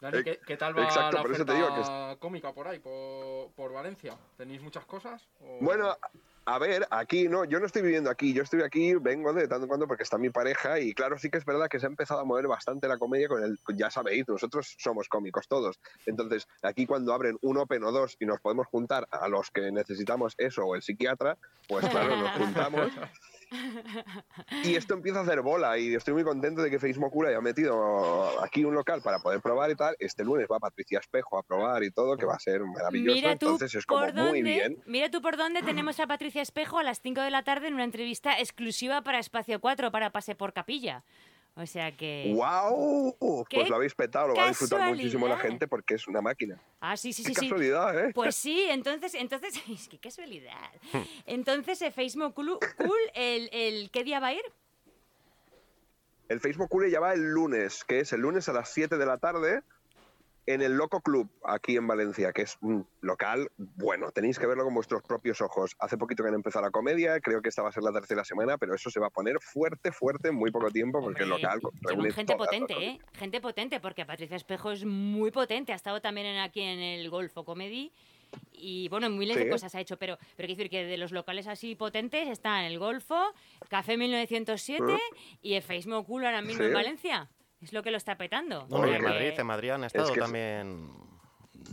Dani, 0.00 0.24
¿qué, 0.24 0.40
qué 0.44 0.56
tal 0.56 0.76
va 0.76 0.82
Exacto, 0.82 1.16
la 1.18 1.22
por 1.22 1.32
eso 1.32 1.44
te 1.44 1.54
digo 1.54 1.68
que 1.74 2.18
cómica 2.18 2.52
por 2.52 2.66
ahí, 2.66 2.80
por, 2.80 2.92
por 3.52 3.72
Valencia? 3.72 4.16
¿Tenéis 4.36 4.62
muchas 4.62 4.84
cosas? 4.86 5.28
o- 5.40 5.58
Bueno, 5.60 5.96
a 6.44 6.58
ver, 6.58 6.86
aquí 6.90 7.28
no, 7.28 7.44
yo 7.44 7.60
no 7.60 7.66
estoy 7.66 7.82
viviendo 7.82 8.10
aquí, 8.10 8.32
yo 8.34 8.42
estoy 8.42 8.62
aquí, 8.62 8.94
vengo 8.94 9.32
de 9.32 9.46
tanto 9.46 9.62
en 9.64 9.68
cuando 9.68 9.86
porque 9.86 10.02
está 10.02 10.18
mi 10.18 10.30
pareja 10.30 10.80
y 10.80 10.92
claro, 10.92 11.16
sí 11.16 11.30
que 11.30 11.38
es 11.38 11.44
verdad 11.44 11.68
que 11.68 11.78
se 11.78 11.86
ha 11.86 11.88
empezado 11.88 12.20
a 12.20 12.24
mover 12.24 12.48
bastante 12.48 12.88
la 12.88 12.98
comedia 12.98 13.28
con 13.28 13.44
el, 13.44 13.56
ya 13.76 13.90
sabéis, 13.90 14.24
nosotros 14.26 14.74
somos 14.78 15.08
cómicos 15.08 15.46
todos, 15.46 15.78
entonces 16.04 16.48
aquí 16.62 16.84
cuando 16.84 17.12
abren 17.12 17.38
un 17.42 17.58
Open 17.58 17.84
o 17.84 17.92
dos 17.92 18.16
y 18.18 18.26
nos 18.26 18.40
podemos 18.40 18.66
juntar 18.66 19.06
a 19.12 19.28
los 19.28 19.50
que 19.52 19.70
necesitamos 19.70 20.34
eso 20.36 20.64
o 20.64 20.74
el 20.74 20.82
psiquiatra, 20.82 21.38
pues 21.68 21.88
claro, 21.88 22.16
nos 22.16 22.32
juntamos 22.32 22.90
y 24.64 24.74
esto 24.76 24.94
empieza 24.94 25.20
a 25.20 25.22
hacer 25.22 25.40
bola 25.42 25.78
y 25.78 25.94
estoy 25.94 26.14
muy 26.14 26.24
contento 26.24 26.62
de 26.62 26.70
que 26.70 26.78
Facebook 26.78 27.10
Cura 27.10 27.28
haya 27.30 27.40
metido 27.40 28.40
aquí 28.42 28.64
un 28.64 28.74
local 28.74 29.02
para 29.02 29.18
poder 29.18 29.40
probar 29.40 29.70
y 29.70 29.74
tal, 29.76 29.94
este 29.98 30.24
lunes 30.24 30.46
va 30.50 30.58
Patricia 30.58 30.98
Espejo 30.98 31.38
a 31.38 31.42
probar 31.42 31.82
y 31.82 31.90
todo, 31.90 32.16
que 32.16 32.24
va 32.26 32.34
a 32.34 32.38
ser 32.38 32.60
maravilloso, 32.60 33.14
Mira 33.14 33.36
tú, 33.36 33.46
entonces 33.46 33.74
es 33.74 33.86
como 33.86 34.00
por 34.00 34.14
muy 34.14 34.24
dónde, 34.24 34.42
bien. 34.42 34.82
mira 34.86 35.10
tú 35.10 35.20
por 35.20 35.36
dónde 35.36 35.62
tenemos 35.62 36.00
a 36.00 36.06
Patricia 36.06 36.42
Espejo 36.42 36.78
a 36.78 36.82
las 36.82 37.00
5 37.00 37.20
de 37.20 37.30
la 37.30 37.42
tarde 37.42 37.68
en 37.68 37.74
una 37.74 37.84
entrevista 37.84 38.38
exclusiva 38.38 39.02
para 39.02 39.18
Espacio 39.18 39.60
4 39.60 39.90
para 39.90 40.10
Pase 40.10 40.34
por 40.34 40.52
Capilla. 40.52 41.04
O 41.54 41.66
sea 41.66 41.94
que... 41.94 42.32
¡Wow! 42.34 43.46
¡Qué 43.48 43.58
Pues 43.58 43.68
lo 43.68 43.76
habéis 43.76 43.94
petado, 43.94 44.28
lo 44.28 44.34
va 44.34 44.46
a 44.46 44.48
disfrutar 44.48 44.88
muchísimo 44.88 45.28
la 45.28 45.38
gente 45.38 45.68
porque 45.68 45.94
es 45.94 46.08
una 46.08 46.22
máquina. 46.22 46.58
Ah, 46.80 46.96
sí, 46.96 47.12
sí, 47.12 47.22
Qué 47.22 47.34
sí, 47.34 47.40
casualidad, 47.48 48.06
¿eh? 48.06 48.12
Pues 48.14 48.36
sí, 48.36 48.66
entonces, 48.70 49.14
entonces, 49.14 49.54
es 49.68 49.88
que 49.88 49.98
casualidad. 49.98 50.70
Hmm. 50.92 51.02
Entonces, 51.26 51.82
eh, 51.82 51.90
Facebook 51.90 52.34
Cool, 52.34 52.58
cool, 52.78 52.98
el, 53.14 53.50
el, 53.52 53.90
¿qué 53.90 54.02
día 54.02 54.18
va 54.18 54.28
a 54.28 54.34
ir? 54.34 54.42
El 56.28 56.40
Facebook 56.40 56.70
Cool 56.70 56.90
ya 56.90 57.00
va 57.00 57.12
el 57.12 57.32
lunes, 57.32 57.84
que 57.84 58.00
es 58.00 58.12
el 58.14 58.22
lunes 58.22 58.48
a 58.48 58.54
las 58.54 58.70
7 58.70 58.96
de 58.96 59.04
la 59.04 59.18
tarde 59.18 59.62
en 60.46 60.60
el 60.62 60.72
Loco 60.76 61.00
Club, 61.00 61.30
aquí 61.44 61.76
en 61.76 61.86
Valencia, 61.86 62.32
que 62.32 62.42
es 62.42 62.58
un 62.60 62.86
local 63.00 63.50
bueno. 63.56 64.10
Tenéis 64.10 64.38
que 64.38 64.46
verlo 64.46 64.64
con 64.64 64.74
vuestros 64.74 65.02
propios 65.02 65.40
ojos. 65.40 65.76
Hace 65.78 65.96
poquito 65.96 66.22
que 66.22 66.28
han 66.30 66.34
empezado 66.34 66.64
la 66.64 66.70
comedia, 66.70 67.20
creo 67.20 67.40
que 67.42 67.48
esta 67.48 67.62
va 67.62 67.68
a 67.68 67.72
ser 67.72 67.82
la 67.84 67.92
tercera 67.92 68.24
semana, 68.24 68.58
pero 68.58 68.74
eso 68.74 68.90
se 68.90 68.98
va 68.98 69.06
a 69.06 69.10
poner 69.10 69.36
fuerte, 69.40 69.92
fuerte 69.92 70.28
en 70.28 70.34
muy 70.34 70.50
poco 70.50 70.70
tiempo 70.70 71.00
porque 71.00 71.22
el 71.22 71.28
local 71.28 71.60
reúne 71.82 72.10
gente 72.12 72.34
potente, 72.36 72.74
¿eh? 72.74 72.98
Gente 73.14 73.40
potente, 73.40 73.78
porque 73.80 74.04
Patricia 74.04 74.36
Espejo 74.36 74.72
es 74.72 74.84
muy 74.84 75.30
potente. 75.30 75.72
Ha 75.72 75.76
estado 75.76 76.00
también 76.00 76.26
en- 76.26 76.40
aquí 76.40 76.60
en 76.60 76.78
el 76.80 77.08
Golfo 77.08 77.44
Comedy. 77.44 77.92
Y 78.50 78.88
bueno, 78.88 79.10
miles 79.10 79.36
de 79.36 79.44
Sí. 79.44 79.50
cosas 79.50 79.74
ha 79.74 79.80
hecho, 79.80 79.98
pero, 79.98 80.16
pero 80.36 80.46
quiero 80.46 80.56
decir 80.56 80.70
que 80.70 80.84
de 80.84 80.96
los 80.96 81.12
locales 81.12 81.46
así 81.46 81.74
potentes 81.74 82.28
están 82.28 82.64
el 82.64 82.78
Golfo, 82.78 83.14
Café 83.68 83.98
1907 83.98 84.98
y 85.42 85.52
el 85.54 85.62
Facebook 85.62 86.06
Cool 86.06 86.24
ahora 86.24 86.40
mismo 86.40 86.64
en. 86.64 86.72
Valencia. 86.72 87.28
Es 87.62 87.72
lo 87.72 87.82
que 87.82 87.90
lo 87.90 87.96
está 87.96 88.16
petando. 88.16 88.66
Bueno, 88.66 88.88
y 88.92 88.94
en 88.96 89.02
Madrid, 89.02 89.32
en 89.38 89.46
Madrid 89.46 89.70
han 89.70 89.84
estado 89.84 90.08
que 90.12 90.18
es- 90.18 90.24
también 90.24 90.90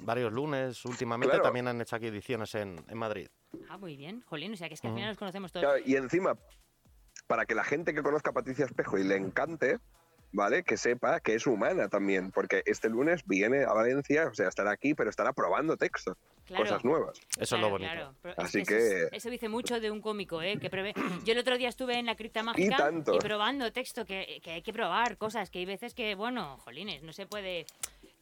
varios 0.03 0.31
lunes 0.31 0.85
últimamente, 0.85 1.31
Claro. 1.31 1.43
también 1.43 1.67
han 1.67 1.81
hecho 1.81 1.95
aquí 1.95 2.07
ediciones 2.07 2.53
en, 2.55 2.83
en 2.87 2.97
Madrid. 2.97 3.27
Ah, 3.69 3.77
muy 3.77 3.97
bien. 3.97 4.21
Jolín, 4.27 4.53
o 4.53 4.55
sea 4.55 4.67
que 4.67 4.75
es 4.75 4.81
que 4.81 4.87
al 4.87 4.93
final 4.93 5.09
nos 5.09 5.17
conocemos 5.17 5.51
todos. 5.51 5.65
Claro, 5.65 5.81
y 5.83 5.95
encima, 5.95 6.37
para 7.27 7.45
que 7.45 7.55
la 7.55 7.63
gente 7.63 7.93
que 7.93 8.03
conozca 8.03 8.29
a 8.29 8.33
Patricia 8.33 8.65
Espejo 8.65 8.97
y 8.99 9.03
le 9.03 9.15
encante, 9.15 9.79
¿vale? 10.31 10.63
Que 10.63 10.77
sepa 10.77 11.19
que 11.19 11.35
es 11.35 11.47
humana 11.47 11.87
también, 11.89 12.31
porque 12.31 12.61
este 12.65 12.89
lunes 12.89 13.21
viene 13.25 13.63
a 13.63 13.73
Valencia, 13.73 14.27
o 14.27 14.33
sea, 14.33 14.47
estará 14.47 14.71
aquí, 14.71 14.93
pero 14.93 15.09
estará 15.09 15.33
probando 15.33 15.75
textos, 15.77 16.15
Claro. 16.45 16.63
cosas 16.63 16.83
nuevas. 16.85 17.19
Eso 17.37 17.55
es 17.55 17.61
lo 17.61 17.75
Claro, 17.77 18.05
bonito. 18.05 18.15
claro. 18.21 18.35
Así 18.41 18.61
es- 18.61 18.67
que- 18.67 19.07
eso 19.11 19.29
dice 19.29 19.49
mucho 19.49 19.79
de 19.79 19.91
un 19.91 20.01
cómico, 20.01 20.41
¿eh? 20.41 20.57
Que 20.59 20.69
prevé. 20.69 20.93
Yo 21.25 21.33
el 21.33 21.39
otro 21.39 21.57
día 21.57 21.69
estuve 21.69 21.97
en 21.99 22.05
la 22.05 22.15
cripta 22.15 22.43
mágica 22.43 22.77
tanto. 22.77 23.17
probando 23.19 23.71
texto, 23.71 24.05
que, 24.05 24.39
que 24.43 24.51
hay 24.51 24.61
que 24.61 24.73
probar 24.73 25.17
cosas, 25.17 25.49
que 25.49 25.59
hay 25.59 25.65
veces 25.65 25.93
que, 25.93 26.15
bueno, 26.15 26.57
jolines, 26.59 27.03
no 27.03 27.13
se 27.13 27.25
puede. 27.25 27.65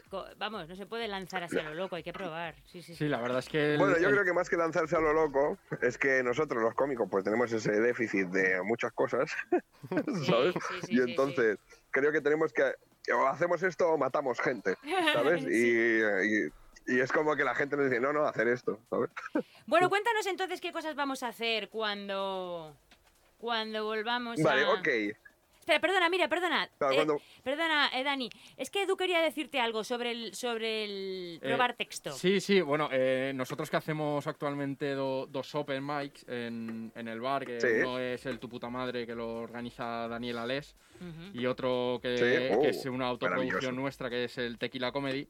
co- 0.09 0.25
Vamos, 0.37 0.69
no 0.69 0.75
se 0.77 0.85
puede 0.85 1.05
lanzar 1.09 1.43
así 1.43 1.57
a 1.59 1.63
lo 1.63 1.73
loco, 1.73 1.97
hay 1.97 2.03
que 2.03 2.13
probar. 2.13 2.55
Sí, 2.65 2.81
sí, 2.81 2.93
sí. 2.93 2.95
Sí, 2.95 3.07
la 3.09 3.19
verdad 3.19 3.39
es 3.39 3.49
que... 3.49 3.73
el- 3.73 3.77
Bueno, 3.77 3.97
yo 3.97 4.09
creo 4.09 4.23
que 4.23 4.31
más 4.31 4.49
que 4.49 4.55
lanzarse 4.55 4.95
a 4.95 5.01
lo 5.01 5.11
loco, 5.11 5.57
es 5.81 5.97
que 5.97 6.23
nosotros 6.23 6.63
los 6.63 6.73
cómicos 6.75 7.09
pues 7.11 7.25
tenemos 7.25 7.51
ese 7.51 7.71
déficit 7.81 8.27
de 8.29 8.61
muchas 8.63 8.93
cosas, 8.93 9.29
¿sabes? 10.25 10.53
sí, 10.53 10.75
sí, 10.83 10.93
y 10.93 10.95
sí, 10.95 11.01
entonces 11.09 11.57
creo 11.91 12.11
que 12.11 12.21
tenemos 12.21 12.53
que, 12.53 12.73
o 13.13 13.27
hacemos 13.27 13.63
esto 13.63 13.89
o 13.91 13.97
matamos 13.97 14.39
gente, 14.39 14.75
¿sabes? 15.13 15.41
Y, 15.47 16.01
y- 16.01 16.49
y 16.89 17.01
es 17.01 17.11
como 17.11 17.35
que 17.35 17.43
la 17.43 17.53
gente 17.53 17.75
nos 17.75 17.89
dice, 17.89 17.99
no, 17.99 18.13
no, 18.13 18.25
hacer 18.25 18.47
esto, 18.47 18.79
¿sabes? 18.89 19.09
Bueno, 19.67 19.89
cuéntanos 19.89 20.25
entonces 20.27 20.61
qué 20.61 20.71
cosas 20.71 20.95
vamos 20.95 21.21
a 21.23 21.27
hacer 21.27 21.67
cuando. 21.69 22.77
Cuando 23.37 23.83
volvamos 23.83 24.41
Vale, 24.41 24.63
a. 24.63 24.71
ok. 24.71 24.87
Espera, 25.67 25.81
perdona, 25.81 26.07
mira, 26.09 26.29
perdona. 26.29 26.69
Claro, 26.77 26.93
Eh, 26.93 26.95
cuando- 26.95 27.21
Perdona, 27.43 27.89
eh, 27.93 28.01
Dani. 28.01 28.29
Es 28.55 28.69
que 28.69 28.83
Edu 28.83 28.95
quería 28.95 29.19
decirte 29.19 29.59
algo 29.59 29.83
sobre 29.83 30.11
el, 30.11 30.33
sobre 30.33 30.85
el 30.85 31.39
Eh, 31.43 31.45
probar 31.45 31.73
texto. 31.73 32.11
Sí, 32.13 32.39
sí, 32.39 32.61
bueno, 32.61 32.87
eh, 32.89 33.33
nosotros 33.35 33.69
que 33.69 33.75
hacemos 33.75 34.25
actualmente 34.27 34.93
do- 34.95 35.27
dos 35.27 35.53
open 35.55 35.85
mics 35.85 36.23
en, 36.29 36.89
en 36.95 37.07
el 37.09 37.19
bar, 37.19 37.45
que 37.45 37.59
Sí. 37.59 37.67
uno 37.81 37.99
es 37.99 38.25
el 38.25 38.39
Tu 38.39 38.47
Puta 38.47 38.69
Madre, 38.69 39.05
que 39.05 39.13
lo 39.13 39.39
organiza 39.41 40.07
Daniel 40.07 40.37
Alés, 40.37 40.73
y 41.33 41.45
otro 41.45 41.99
que, 42.01 42.17
Sí, 42.17 42.23
que 42.23 42.55
oh, 42.57 42.63
es 42.63 42.85
una 42.85 43.07
autoproducción 43.07 43.75
nuestra, 43.75 44.09
que 44.09 44.23
es 44.23 44.37
el 44.37 44.57
Tequila 44.57 44.93
Comedy. 44.93 45.27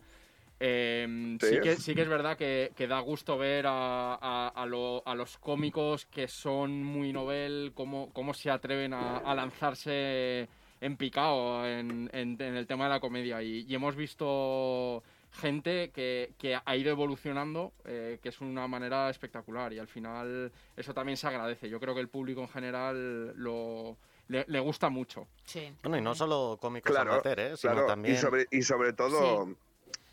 Eh, 0.60 1.38
Sí. 1.40 1.48
sí. 1.56 1.60
que, 1.62 1.76
sí 1.76 1.96
que 1.96 2.02
es 2.02 2.08
verdad 2.10 2.36
que, 2.38 2.72
que 2.76 2.88
da 2.88 3.00
gusto 3.00 3.38
ver 3.38 3.66
a, 3.68 4.16
a- 4.16 4.48
a 4.56 4.66
lo- 4.66 5.04
a 5.06 5.14
los 5.16 5.38
cómicos 5.38 6.06
que 6.08 6.28
son 6.28 6.84
muy 6.84 7.14
novel, 7.14 7.72
cómo, 7.76 8.12
cómo 8.14 8.34
se 8.34 8.50
atreven 8.50 8.94
a, 8.94 9.18
a 9.18 9.36
lanzarse 9.36 10.48
en 10.82 10.98
picado 10.98 11.66
en, 11.68 12.10
en- 12.14 12.42
en 12.42 12.56
el 12.56 12.66
tema 12.68 12.86
de 12.86 12.90
la 12.92 13.00
comedia. 13.00 13.42
Y, 13.44 13.66
y 13.68 13.76
hemos 13.76 13.96
visto 13.96 15.04
gente 15.32 15.92
que, 15.92 16.34
que 16.40 16.58
ha 16.64 16.76
ido 16.76 16.90
evolucionando, 16.90 17.74
eh, 17.86 18.20
que 18.24 18.30
es 18.30 18.42
una 18.42 18.68
manera 18.68 19.10
espectacular 19.10 19.74
y 19.74 19.80
al 19.80 19.88
final 19.88 20.52
eso 20.76 20.94
también 20.94 21.18
se 21.18 21.28
agradece. 21.28 21.70
Yo 21.70 21.80
creo 21.80 21.94
que 21.94 22.02
el 22.02 22.10
público 22.10 22.42
en 22.42 22.48
general 22.50 23.34
lo, 23.38 23.98
le, 24.30 24.46
le 24.48 24.60
gusta 24.60 24.90
mucho. 24.90 25.28
Sí. 25.44 25.72
Bueno, 25.84 25.98
y 25.98 26.02
no 26.02 26.16
solo 26.16 26.58
cómicos 26.60 26.92
Claro, 26.92 27.14
amateur, 27.14 27.40
¿eh? 27.40 27.58
sino 27.58 27.74
claro, 27.74 27.88
también... 27.88 28.16
y 28.16 28.18
sobre, 28.18 28.46
y 28.52 28.62
sobre 28.64 28.94
todo, 28.94 29.50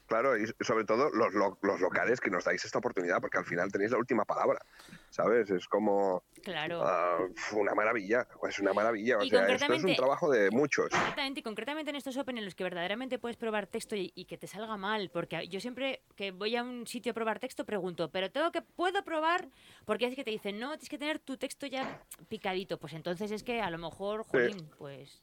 claro, 0.07 0.37
y 0.37 0.47
sobre 0.61 0.85
todo 0.85 1.11
los, 1.11 1.33
lo- 1.35 1.59
los 1.63 1.81
locales 1.81 2.21
que 2.21 2.31
nos 2.31 2.45
dais 2.45 2.65
esta 2.65 2.79
oportunidad, 2.79 3.21
porque 3.21 3.39
al 3.39 3.45
final 3.45 3.71
tenéis 3.73 3.91
la 3.93 3.99
última 3.99 4.25
palabra, 4.25 4.59
¿sabes? 5.11 5.51
Es 5.51 5.67
como 5.69 6.25
Claro. 6.43 6.83
ah, 6.85 7.19
una 7.53 7.75
maravilla, 7.75 8.27
es 8.49 8.59
una 8.59 8.73
maravilla. 8.73 9.19
O 9.19 9.25
sea, 9.25 9.49
esto 9.49 9.73
es 9.73 9.85
un 9.85 9.97
trabajo 9.97 10.31
de 10.31 10.51
muchos. 10.51 10.87
Exactamente, 10.93 11.41
y 11.41 11.43
concretamente 11.43 11.91
en 11.91 11.97
estos 11.97 12.17
Open 12.17 12.39
en 12.39 12.45
los 12.45 12.55
que 12.55 12.65
verdaderamente 12.65 13.19
puedes 13.19 13.37
probar 13.37 13.67
texto 13.67 13.97
y, 13.97 14.13
y 14.15 14.27
que 14.27 14.37
te 14.39 14.47
salga 14.47 14.77
mal, 14.77 15.11
porque 15.13 15.49
yo 15.49 15.61
siempre 15.61 16.03
que 16.17 16.31
voy 16.33 16.57
a 16.57 16.63
un 16.63 16.87
sitio 16.87 17.13
a 17.13 17.15
probar 17.15 17.39
texto 17.41 17.65
pregunto, 17.65 18.11
pero 18.11 18.31
tengo 18.31 18.53
que 18.53 18.63
puedo 18.63 19.03
probar, 19.05 19.49
porque 19.85 20.07
es 20.07 20.15
que 20.15 20.25
te 20.25 20.31
dicen, 20.31 20.59
no, 20.59 20.71
tienes 20.73 20.89
que 20.89 20.99
tener 20.99 21.19
tu 21.19 21.37
texto 21.37 21.67
ya 21.67 22.03
picadito, 22.29 22.79
pues 22.79 22.93
entonces 22.93 23.31
es 23.31 23.43
que 23.43 23.61
a 23.61 23.71
lo 23.71 23.79
mejor, 23.79 24.25
jolín, 24.25 24.71
pues 24.79 25.23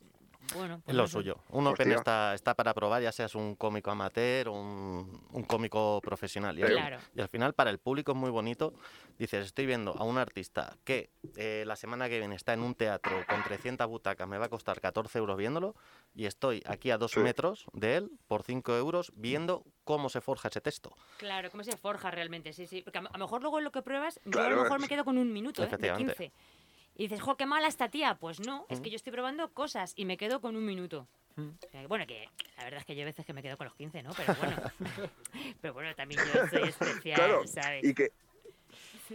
bueno, 0.56 0.76
Es 0.76 0.82
pues 0.84 0.96
lo 0.98 1.04
no 1.04 1.08
sé. 1.08 1.14
suyo. 1.14 1.38
Un 1.50 1.68
Open 1.68 1.88
Hostia. 1.88 1.96
está, 1.98 2.34
está 2.34 2.54
para 2.56 2.74
probar, 2.74 3.02
ya 3.02 3.12
seas 3.12 3.36
un 3.36 3.56
cómico 3.56 3.92
amateur 3.92 4.50
o 4.50 4.54
un, 4.54 5.22
un 5.32 5.44
cómico 5.44 6.00
profesional. 6.02 6.58
Y, 6.60 6.64
al- 6.64 6.72
Claro. 6.72 6.98
y 7.16 7.22
al 7.22 7.30
final, 7.30 7.54
para 7.54 7.70
el 7.70 7.80
público 7.80 8.12
es 8.12 8.18
muy 8.18 8.30
bonito. 8.30 8.74
Dices, 9.18 9.46
estoy 9.46 9.66
viendo 9.66 9.92
a 9.98 10.04
un 10.04 10.18
artista 10.18 10.76
que 10.84 11.10
eh, 11.36 11.64
la 11.68 11.76
semana 11.76 12.10
que 12.10 12.18
viene 12.20 12.36
está 12.36 12.54
en 12.54 12.62
un 12.62 12.76
teatro 12.76 13.24
con 13.30 13.44
300 13.44 13.88
butacas, 13.88 14.28
me 14.28 14.38
va 14.38 14.46
a 14.46 14.50
costar 14.50 14.82
14 14.82 15.18
euros 15.20 15.38
viéndolo, 15.38 15.76
y 16.14 16.26
estoy 16.26 16.64
aquí 16.66 16.92
a 16.92 16.98
dos 16.98 17.12
Sí. 17.12 17.20
metros 17.20 17.66
de 17.74 17.98
él 17.98 18.12
por 18.28 18.44
5 18.44 18.76
euros 18.76 19.12
viendo 19.16 19.64
cómo 19.84 20.10
se 20.10 20.22
forja 20.22 20.48
ese 20.48 20.62
texto. 20.62 20.96
Claro, 21.18 21.52
cómo 21.52 21.64
se 21.64 21.78
forja 21.78 22.10
realmente, 22.12 22.52
sí, 22.54 22.66
sí. 22.68 22.82
Porque 22.82 23.00
a, 23.00 23.02
lo 23.04 23.10
mejor 23.20 23.42
luego 23.42 23.60
en 23.60 23.64
lo 23.66 23.72
que 23.72 23.82
pruebas, 23.82 24.20
yo 24.26 24.30
a 24.30 24.32
Claro, 24.32 24.56
lo 24.56 24.62
mejor 24.64 24.78
es- 24.78 24.82
me 24.82 24.88
quedo 24.88 25.06
con 25.06 25.18
un 25.18 25.32
minuto, 25.32 25.62
¿eh? 25.62 25.66
De 25.68 25.76
Efectivamente. 25.76 26.14
15. 26.16 26.34
Y 27.02 27.06
dices, 27.06 27.20
jo, 27.20 27.36
qué 27.36 27.48
mala 27.48 27.68
esta 27.68 27.90
tía. 27.90 28.14
Pues 28.20 28.40
no, 28.42 28.68
es 28.70 28.80
que 28.80 28.92
yo 28.92 28.96
estoy 28.96 29.12
probando 29.12 29.52
cosas 29.56 29.94
y 29.96 30.06
me 30.06 30.18
quedo 30.18 30.40
con 30.40 30.56
un 30.56 30.64
minuto. 30.64 31.08
Que, 31.72 31.88
bueno, 31.88 32.06
que 32.06 32.30
la 32.58 32.64
verdad 32.64 32.82
es 32.82 32.86
que 32.86 32.96
yo 32.96 33.02
a 33.02 33.06
veces 33.06 33.26
que 33.26 33.34
me 33.34 33.42
quedo 33.42 33.58
con 33.58 33.66
los 33.66 33.74
15, 33.74 34.04
¿no? 34.04 34.12
Pero 34.16 34.36
bueno. 34.36 34.56
Pero 35.62 35.74
bueno, 35.74 35.96
también 35.96 36.22
yo 36.32 36.48
soy 36.48 36.70
especial, 36.70 37.16
Claro, 37.16 37.48
¿sabes? 37.48 37.84
y 37.84 37.96
que, 37.96 38.12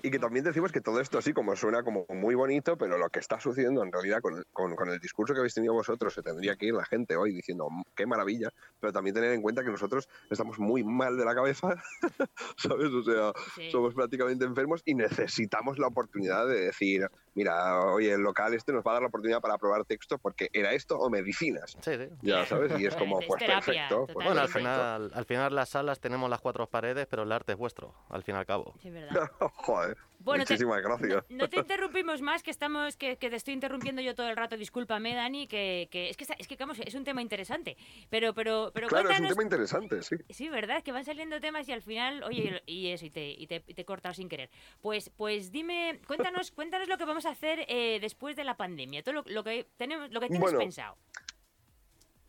y 0.03 0.11
que 0.11 0.19
también 0.19 0.45
decimos 0.45 0.73
que 0.73 0.81
todo 0.81 1.01
esto 1.01 1.19
así 1.19 1.33
como 1.33 1.55
suena 1.57 1.83
como 1.83 2.07
muy 2.09 2.35
bonito, 2.35 2.77
pero 2.77 2.99
lo 2.99 3.09
que 3.11 3.19
está 3.21 3.41
sucediendo 3.41 3.83
en 3.83 3.93
realidad 3.93 4.21
con, 4.21 4.43
con- 4.53 4.75
con 4.77 4.89
el 4.91 4.99
discurso 4.99 5.33
que 5.35 5.41
habéis 5.41 5.55
tenido 5.55 5.73
vosotros, 5.75 6.15
se 6.15 6.23
tendría 6.23 6.57
que 6.57 6.67
ir 6.67 6.75
la 6.75 6.85
gente 6.85 7.17
hoy 7.17 7.33
diciendo 7.35 7.69
"Mm, 7.71 7.83
qué 7.95 8.07
maravilla, 8.07 8.49
pero 8.81 8.93
también 8.93 9.15
tener 9.15 9.33
en 9.33 9.43
cuenta 9.43 9.63
que 9.65 9.71
nosotros 9.71 10.09
estamos 10.31 10.59
muy 10.59 10.85
mal 10.85 11.17
de 11.17 11.25
la 11.25 11.35
cabeza, 11.35 11.69
¿sabes? 12.57 12.91
O 12.93 13.03
sea, 13.03 13.33
Sí. 13.55 13.71
somos 13.71 13.95
prácticamente 13.95 14.45
enfermos 14.45 14.83
y 14.85 14.95
necesitamos 14.95 15.79
la 15.79 15.87
oportunidad 15.89 16.47
de 16.47 16.61
decir, 16.67 17.07
mira, 17.35 17.81
oye, 17.93 18.13
el 18.13 18.21
local 18.21 18.55
este 18.55 18.73
nos 18.73 18.83
va 18.85 18.93
a 18.93 18.95
dar 18.95 19.03
la 19.03 19.09
oportunidad 19.09 19.41
para 19.41 19.59
probar 19.59 19.85
texto 19.85 20.19
porque 20.19 20.49
era 20.53 20.73
esto 20.73 20.99
o 20.99 21.11
medicinas. 21.11 21.77
Sí, 21.81 21.93
sí. 21.97 22.09
Ya 22.23 22.45
sabes, 22.47 22.79
y 22.81 22.87
es 22.87 22.95
como, 22.97 23.21
Es 23.21 23.27
pues 23.27 23.41
terapia, 23.41 23.89
perfecto. 23.89 24.07
pues 24.13 24.25
Bueno, 24.27 24.41
al 24.41 24.49
final, 24.49 25.11
al 25.15 25.25
final 25.25 25.55
las 25.55 25.69
salas 25.71 26.01
tenemos 26.01 26.29
las 26.31 26.41
cuatro 26.41 26.67
paredes, 26.69 27.07
pero 27.09 27.23
el 27.23 27.33
arte 27.33 27.53
es 27.53 27.59
vuestro, 27.59 27.95
al 28.09 28.23
fin 28.23 28.35
y 28.35 28.39
al 28.39 28.47
cabo. 28.47 28.75
Sí, 28.81 28.89
es 28.89 28.95
verdad. 28.95 29.31
Joder, 29.55 29.86
Bueno, 30.19 30.45
te- 30.45 30.55
muchísimas 30.55 30.83
gracias. 30.83 31.25
No, 31.29 31.37
no 31.37 31.49
te 31.49 31.59
interrumpimos 31.59 32.21
más, 32.21 32.43
que 32.43 32.51
estamos, 32.51 32.97
que, 32.97 33.17
que 33.17 33.31
te 33.31 33.37
estoy 33.37 33.55
interrumpiendo 33.55 34.03
yo 34.03 34.15
todo 34.15 34.29
el 34.29 34.37
rato. 34.37 34.57
Discúlpame, 34.57 35.15
Dani, 35.15 35.47
que, 35.47 35.89
que 35.91 36.09
es 36.11 36.17
que 36.17 36.27
es 36.39 36.49
que 36.49 36.57
vamos, 36.57 36.79
es 36.81 36.95
un 36.95 37.05
tema 37.05 37.23
interesante. 37.23 37.77
Pero, 38.11 38.35
pero, 38.35 38.71
pero 38.75 38.89
Claro, 38.89 39.11
es 39.11 39.21
un 39.21 39.29
tema 39.29 39.43
interesante, 39.43 40.03
sí. 40.03 40.17
Sí, 40.31 40.49
¿verdad? 40.49 40.83
Que 40.83 40.93
van 40.93 41.05
saliendo 41.05 41.41
temas 41.41 41.69
y 41.69 41.73
al 41.73 41.83
final, 41.83 42.25
oye, 42.25 42.63
y 42.67 42.89
eso, 42.89 43.07
y 43.07 43.11
te, 43.11 43.31
y 43.31 43.47
te, 43.47 43.63
y 43.67 43.75
te 43.75 43.83
he 43.83 43.85
cortado 43.85 44.15
sin 44.15 44.29
querer. 44.29 44.51
Pues, 44.81 45.11
pues 45.11 45.53
dime, 45.53 46.01
cuéntanos, 46.07 46.51
cuéntanos 46.51 46.89
lo 46.89 46.99
que 46.99 47.05
vamos 47.05 47.27
a 47.27 47.31
hacer 47.31 47.65
eh, 47.69 47.99
después 48.01 48.35
de 48.35 48.45
la 48.45 48.57
pandemia, 48.57 49.03
todo 49.03 49.15
lo, 49.15 49.25
lo 49.27 49.45
que 49.45 49.69
tenemos, 49.77 50.11
lo 50.11 50.21
que 50.21 50.27
tienes 50.29 50.41
Bueno, 50.43 50.59
pensado. 50.59 50.97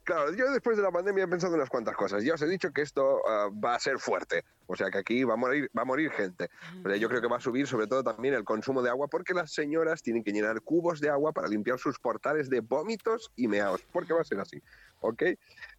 Claro, 0.08 0.32
yo 0.32 0.50
después 0.54 0.78
de 0.78 0.84
la 0.84 0.90
pandemia 0.90 1.26
he 1.26 1.28
pensado 1.28 1.54
unas 1.56 1.70
cuantas 1.70 1.94
cosas. 1.98 2.24
Ya 2.24 2.36
os 2.36 2.42
he 2.42 2.48
dicho 2.48 2.72
que 2.72 2.82
esto 2.82 3.20
ah, 3.28 3.50
va 3.50 3.76
a 3.76 3.80
ser 3.80 4.00
fuerte. 4.00 4.46
O 4.66 4.74
sea 4.74 4.90
que 4.90 5.00
aquí 5.00 5.26
va 5.26 5.34
a 5.34 5.36
morir, 5.36 5.70
va 5.78 5.82
a 5.82 5.86
morir 5.86 6.10
gente. 6.12 6.50
O 6.82 6.88
sea, 6.88 6.96
yo 6.96 7.10
creo 7.10 7.20
que 7.20 7.28
va 7.28 7.36
a 7.36 7.42
subir 7.42 7.68
sobre 7.68 7.88
todo 7.88 8.06
también 8.06 8.34
el 8.34 8.46
consumo 8.46 8.82
de 8.82 8.90
agua 8.90 9.10
porque 9.10 9.34
las 9.34 9.52
señoras 9.52 10.02
tienen 10.02 10.24
que 10.24 10.32
llenar 10.32 10.62
cubos 10.62 11.02
de 11.02 11.10
agua 11.10 11.34
para 11.34 11.50
limpiar 11.50 11.78
sus 11.78 12.00
portales 12.00 12.50
de 12.50 12.62
vómitos 12.62 13.34
y 13.36 13.50
meaos. 13.50 13.86
Porque 13.92 14.14
va 14.14 14.22
a 14.22 14.24
ser 14.24 14.40
así. 14.40 14.64
¿Ok? 15.02 15.24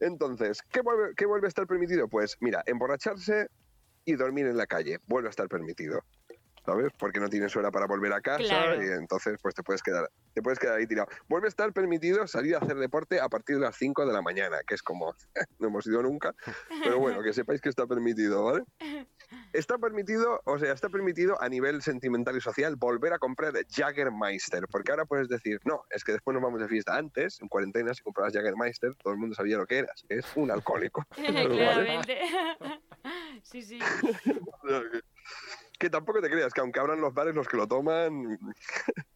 Entonces, 0.00 0.60
¿qué 0.72 0.82
vuelve, 0.82 1.14
qué 1.16 1.24
vuelve 1.24 1.46
a 1.46 1.48
estar 1.48 1.66
permitido? 1.66 2.06
Pues 2.06 2.36
mira, 2.40 2.62
emborracharse 2.66 3.48
y 4.04 4.14
dormir 4.14 4.46
en 4.46 4.58
la 4.58 4.66
calle. 4.66 4.98
Vuelve 5.06 5.28
a 5.28 5.30
estar 5.30 5.48
permitido. 5.48 6.04
¿Sabes? 6.68 6.92
Porque 6.98 7.18
no 7.18 7.30
tienes 7.30 7.56
hora 7.56 7.70
para 7.70 7.86
volver 7.86 8.12
a 8.12 8.20
casa 8.20 8.44
Claro. 8.44 8.84
y 8.84 8.88
entonces 8.88 9.38
pues 9.40 9.54
te 9.54 9.62
puedes 9.62 9.82
quedar 9.82 10.10
te 10.34 10.42
puedes 10.42 10.58
quedar 10.58 10.76
ahí 10.76 10.86
tirado. 10.86 11.08
Vuelve 11.26 11.46
a 11.46 11.48
estar 11.48 11.72
permitido 11.72 12.26
salir 12.26 12.54
a 12.56 12.58
hacer 12.58 12.76
deporte 12.76 13.20
a 13.20 13.28
partir 13.30 13.56
de 13.56 13.62
las 13.62 13.76
5 13.76 14.04
de 14.04 14.12
la 14.12 14.20
mañana, 14.20 14.58
que 14.66 14.74
es 14.74 14.82
como 14.82 15.14
no 15.58 15.68
hemos 15.68 15.86
ido 15.86 16.02
nunca, 16.02 16.34
pero 16.84 16.98
bueno, 16.98 17.22
que 17.22 17.32
sepáis 17.32 17.62
que 17.62 17.70
está 17.70 17.86
permitido, 17.86 18.44
¿vale? 18.44 18.64
Está 19.54 19.78
permitido, 19.78 20.42
o 20.44 20.58
sea, 20.58 20.74
está 20.74 20.90
permitido 20.90 21.40
a 21.42 21.48
nivel 21.48 21.80
sentimental 21.80 22.36
y 22.36 22.40
social 22.42 22.76
volver 22.76 23.14
a 23.14 23.18
comprar 23.18 23.54
Jaggermeister, 23.70 24.68
porque 24.70 24.90
ahora 24.92 25.06
puedes 25.06 25.28
decir, 25.28 25.58
no, 25.64 25.84
es 25.88 26.04
que 26.04 26.12
después 26.12 26.34
nos 26.34 26.42
vamos 26.42 26.60
de 26.60 26.68
fiesta. 26.68 26.96
Antes, 26.96 27.40
en 27.40 27.48
cuarentena, 27.48 27.94
si 27.94 28.02
comprabas 28.02 28.34
Jaggermeister, 28.34 28.94
todo 28.96 29.14
el 29.14 29.18
mundo 29.18 29.34
sabía 29.34 29.56
lo 29.56 29.66
que 29.66 29.78
eras, 29.78 30.04
que 30.06 30.16
es 30.16 30.26
un 30.36 30.50
alcohólico. 30.50 31.02
Claramente. 31.16 32.18
sí, 33.42 33.62
sí. 33.62 33.78
Que 35.78 35.90
tampoco 35.90 36.20
te 36.20 36.30
creas 36.30 36.52
que 36.52 36.60
aunque 36.60 36.80
abran 36.80 37.00
los 37.00 37.14
bares 37.14 37.34
los 37.34 37.48
que 37.48 37.56
lo 37.56 37.66
toman 37.66 38.38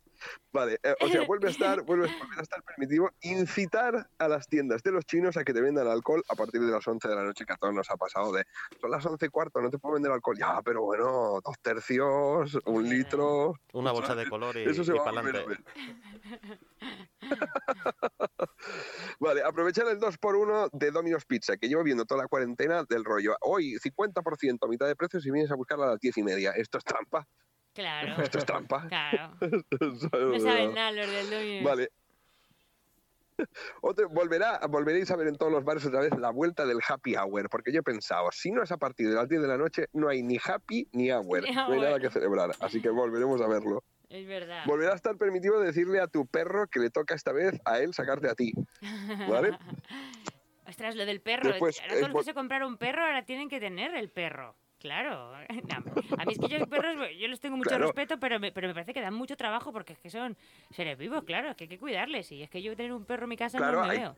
vale 0.53 0.79
eh, 0.83 0.95
o 1.01 1.09
sea 1.09 1.27
vuelve 1.27 1.49
a 1.49 1.51
estar 1.51 1.83
vuelve 1.83 2.09
a 2.37 2.43
estar 2.43 2.63
permitido 2.63 3.11
incitar 3.23 4.09
a 4.19 4.29
las 4.29 4.47
tiendas 4.47 4.83
de 4.83 4.93
los 4.93 5.05
chinos 5.05 5.37
a 5.37 5.45
que 5.45 5.53
te 5.53 5.61
vendan 5.61 5.89
alcohol 5.89 6.23
a 6.29 6.35
partir 6.35 6.61
de 6.61 6.71
las 6.71 6.87
11 6.87 7.09
de 7.09 7.15
la 7.15 7.25
noche 7.25 7.45
que 7.45 7.53
a 7.53 7.57
todos 7.57 7.75
nos 7.75 7.91
ha 7.91 7.97
pasado 7.97 8.33
de 8.33 8.45
son 8.81 8.91
las 8.91 9.05
11 9.05 9.27
y 9.27 9.29
cuarto 9.29 9.61
no 9.61 9.71
te 9.71 9.79
puedo 9.79 9.95
vender 9.95 10.13
alcohol. 10.13 10.37
Ya 10.39 10.61
pero 10.63 10.83
bueno 10.83 11.41
dos 11.45 11.59
tercios 11.61 12.59
un 12.65 12.89
litro. 12.89 13.55
Una 13.73 13.93
bolsa 13.93 14.15
de 14.15 14.29
color 14.29 14.57
y, 14.57 14.63
eso 14.63 14.85
se 14.85 14.95
y 14.95 14.99
va 14.99 15.09
a 15.09 15.13
volver. 15.13 15.65
Vale, 19.23 19.41
aprovechar 19.45 19.87
el 19.87 20.01
2x1 20.01 20.71
de 20.73 20.91
Domino's 20.91 21.25
Pizza, 21.25 21.57
que 21.57 21.69
llevo 21.69 21.85
viendo 21.85 22.05
toda 22.05 22.23
la 22.23 22.29
cuarentena 22.29 22.83
del 22.89 23.05
rollo. 23.05 23.37
Hoy, 23.43 23.75
50% 23.79 24.59
a 24.65 24.67
mitad 24.69 24.87
de 24.89 24.97
precio 24.97 25.21
si 25.21 25.31
vienes 25.31 25.51
a 25.53 25.55
buscarla 25.55 25.87
a 25.87 25.91
las 25.91 26.01
10 26.01 26.19
y 26.19 26.23
media. 26.25 26.51
Esto 26.57 26.79
es 26.79 26.85
trampa. 26.85 27.25
Claro. 27.73 28.21
Esto 28.21 28.39
es 28.39 28.45
trampa. 28.45 28.89
Claro. 28.89 29.35
No 29.41 30.41
saben 30.41 30.75
nada 30.75 30.91
los 30.91 31.07
del 31.09 31.31
Domino's. 31.31 31.65
Vale. 31.65 31.89
Otro- 33.81 34.09
volverá, 34.09 34.61
volveréis 34.69 35.11
a 35.13 35.17
ver 35.17 35.29
en 35.29 35.37
todos 35.37 35.53
los 35.53 35.65
bares 35.65 35.87
otra 35.87 36.01
vez 36.01 36.17
la 36.19 36.31
vuelta 36.31 36.67
del 36.67 36.79
happy 36.87 37.15
hour, 37.17 37.49
porque 37.49 37.73
yo 37.73 37.79
he 37.81 37.83
pensado, 37.85 38.29
si 38.33 38.51
no 38.51 38.63
es 38.63 38.73
a 38.73 38.77
partir 38.77 39.09
de 39.09 39.15
las 39.15 39.29
10 39.29 39.41
de 39.43 39.49
la 39.49 39.57
noche, 39.57 39.87
no 39.93 40.09
hay 40.09 40.23
ni 40.23 40.37
happy 40.45 40.89
ni 40.93 41.11
hour, 41.13 41.43
Ni 41.43 41.51
no 41.55 41.63
hay 41.67 41.71
hour. 41.71 41.81
nada 41.81 42.01
que 42.01 42.11
celebrar, 42.11 42.51
así 42.61 42.83
que 42.83 42.91
volveremos 42.91 43.41
a 43.41 43.47
verlo. 43.49 43.83
Es 44.13 44.27
verdad. 44.27 44.65
Volverá 44.67 44.93
a 44.93 44.97
estar 44.97 45.17
permitido 45.17 45.59
decirle 45.59 45.99
a 45.99 46.07
tu 46.07 46.27
perro 46.27 46.67
que 46.69 46.81
le 46.81 46.91
toca 46.91 47.15
esta 47.15 47.33
vez 47.33 47.59
a 47.65 47.79
él 47.79 47.95
sacarte 47.95 48.29
a 48.29 48.35
ti, 48.35 48.53
¿vale? 49.29 49.57
Ostras, 50.69 50.95
lo 50.97 51.07
del 51.07 51.21
perro. 51.23 51.49
Después, 51.49 51.81
ahora 51.81 51.95
todos 51.95 52.09
los 52.11 52.19
que 52.19 52.25
se 52.25 52.35
compraron 52.35 52.69
un 52.73 52.77
perro 52.79 53.03
ahora 53.05 53.25
tienen 53.25 53.49
que 53.49 53.59
tener 53.59 53.95
el 53.95 54.11
perro. 54.11 54.55
Claro. 54.79 55.33
No, 55.69 56.19
a 56.19 56.25
mí 56.27 56.33
es 56.33 56.39
que 56.39 56.49
yo 56.49 56.59
los 56.59 56.69
perros, 56.69 56.95
yo 57.19 57.27
les 57.29 57.41
tengo 57.41 57.57
mucho 57.57 57.71
Claro. 57.71 57.85
respeto, 57.87 58.19
pero 58.21 58.39
me, 58.39 58.53
pero 58.53 58.69
me 58.69 58.75
parece 58.75 58.93
que 58.93 59.01
dan 59.01 59.15
mucho 59.15 59.37
trabajo 59.37 59.73
porque 59.73 59.95
es 59.95 59.99
que 59.99 60.11
son 60.11 60.37
seres 60.71 60.99
vivos, 60.99 61.25
claro, 61.25 61.49
es 61.51 61.57
que 61.57 61.65
hay 61.65 61.69
que 61.69 61.79
cuidarles. 61.79 62.31
Y 62.33 62.43
es 62.43 62.51
que 62.51 62.61
yo 62.63 62.77
tener 62.77 62.93
un 62.93 63.05
perro 63.07 63.23
en 63.25 63.31
mi 63.31 63.37
casa 63.39 63.57
Claro, 63.57 63.81
no 63.81 63.87
me 63.87 63.93
hay- 63.93 63.99
veo. 64.01 64.17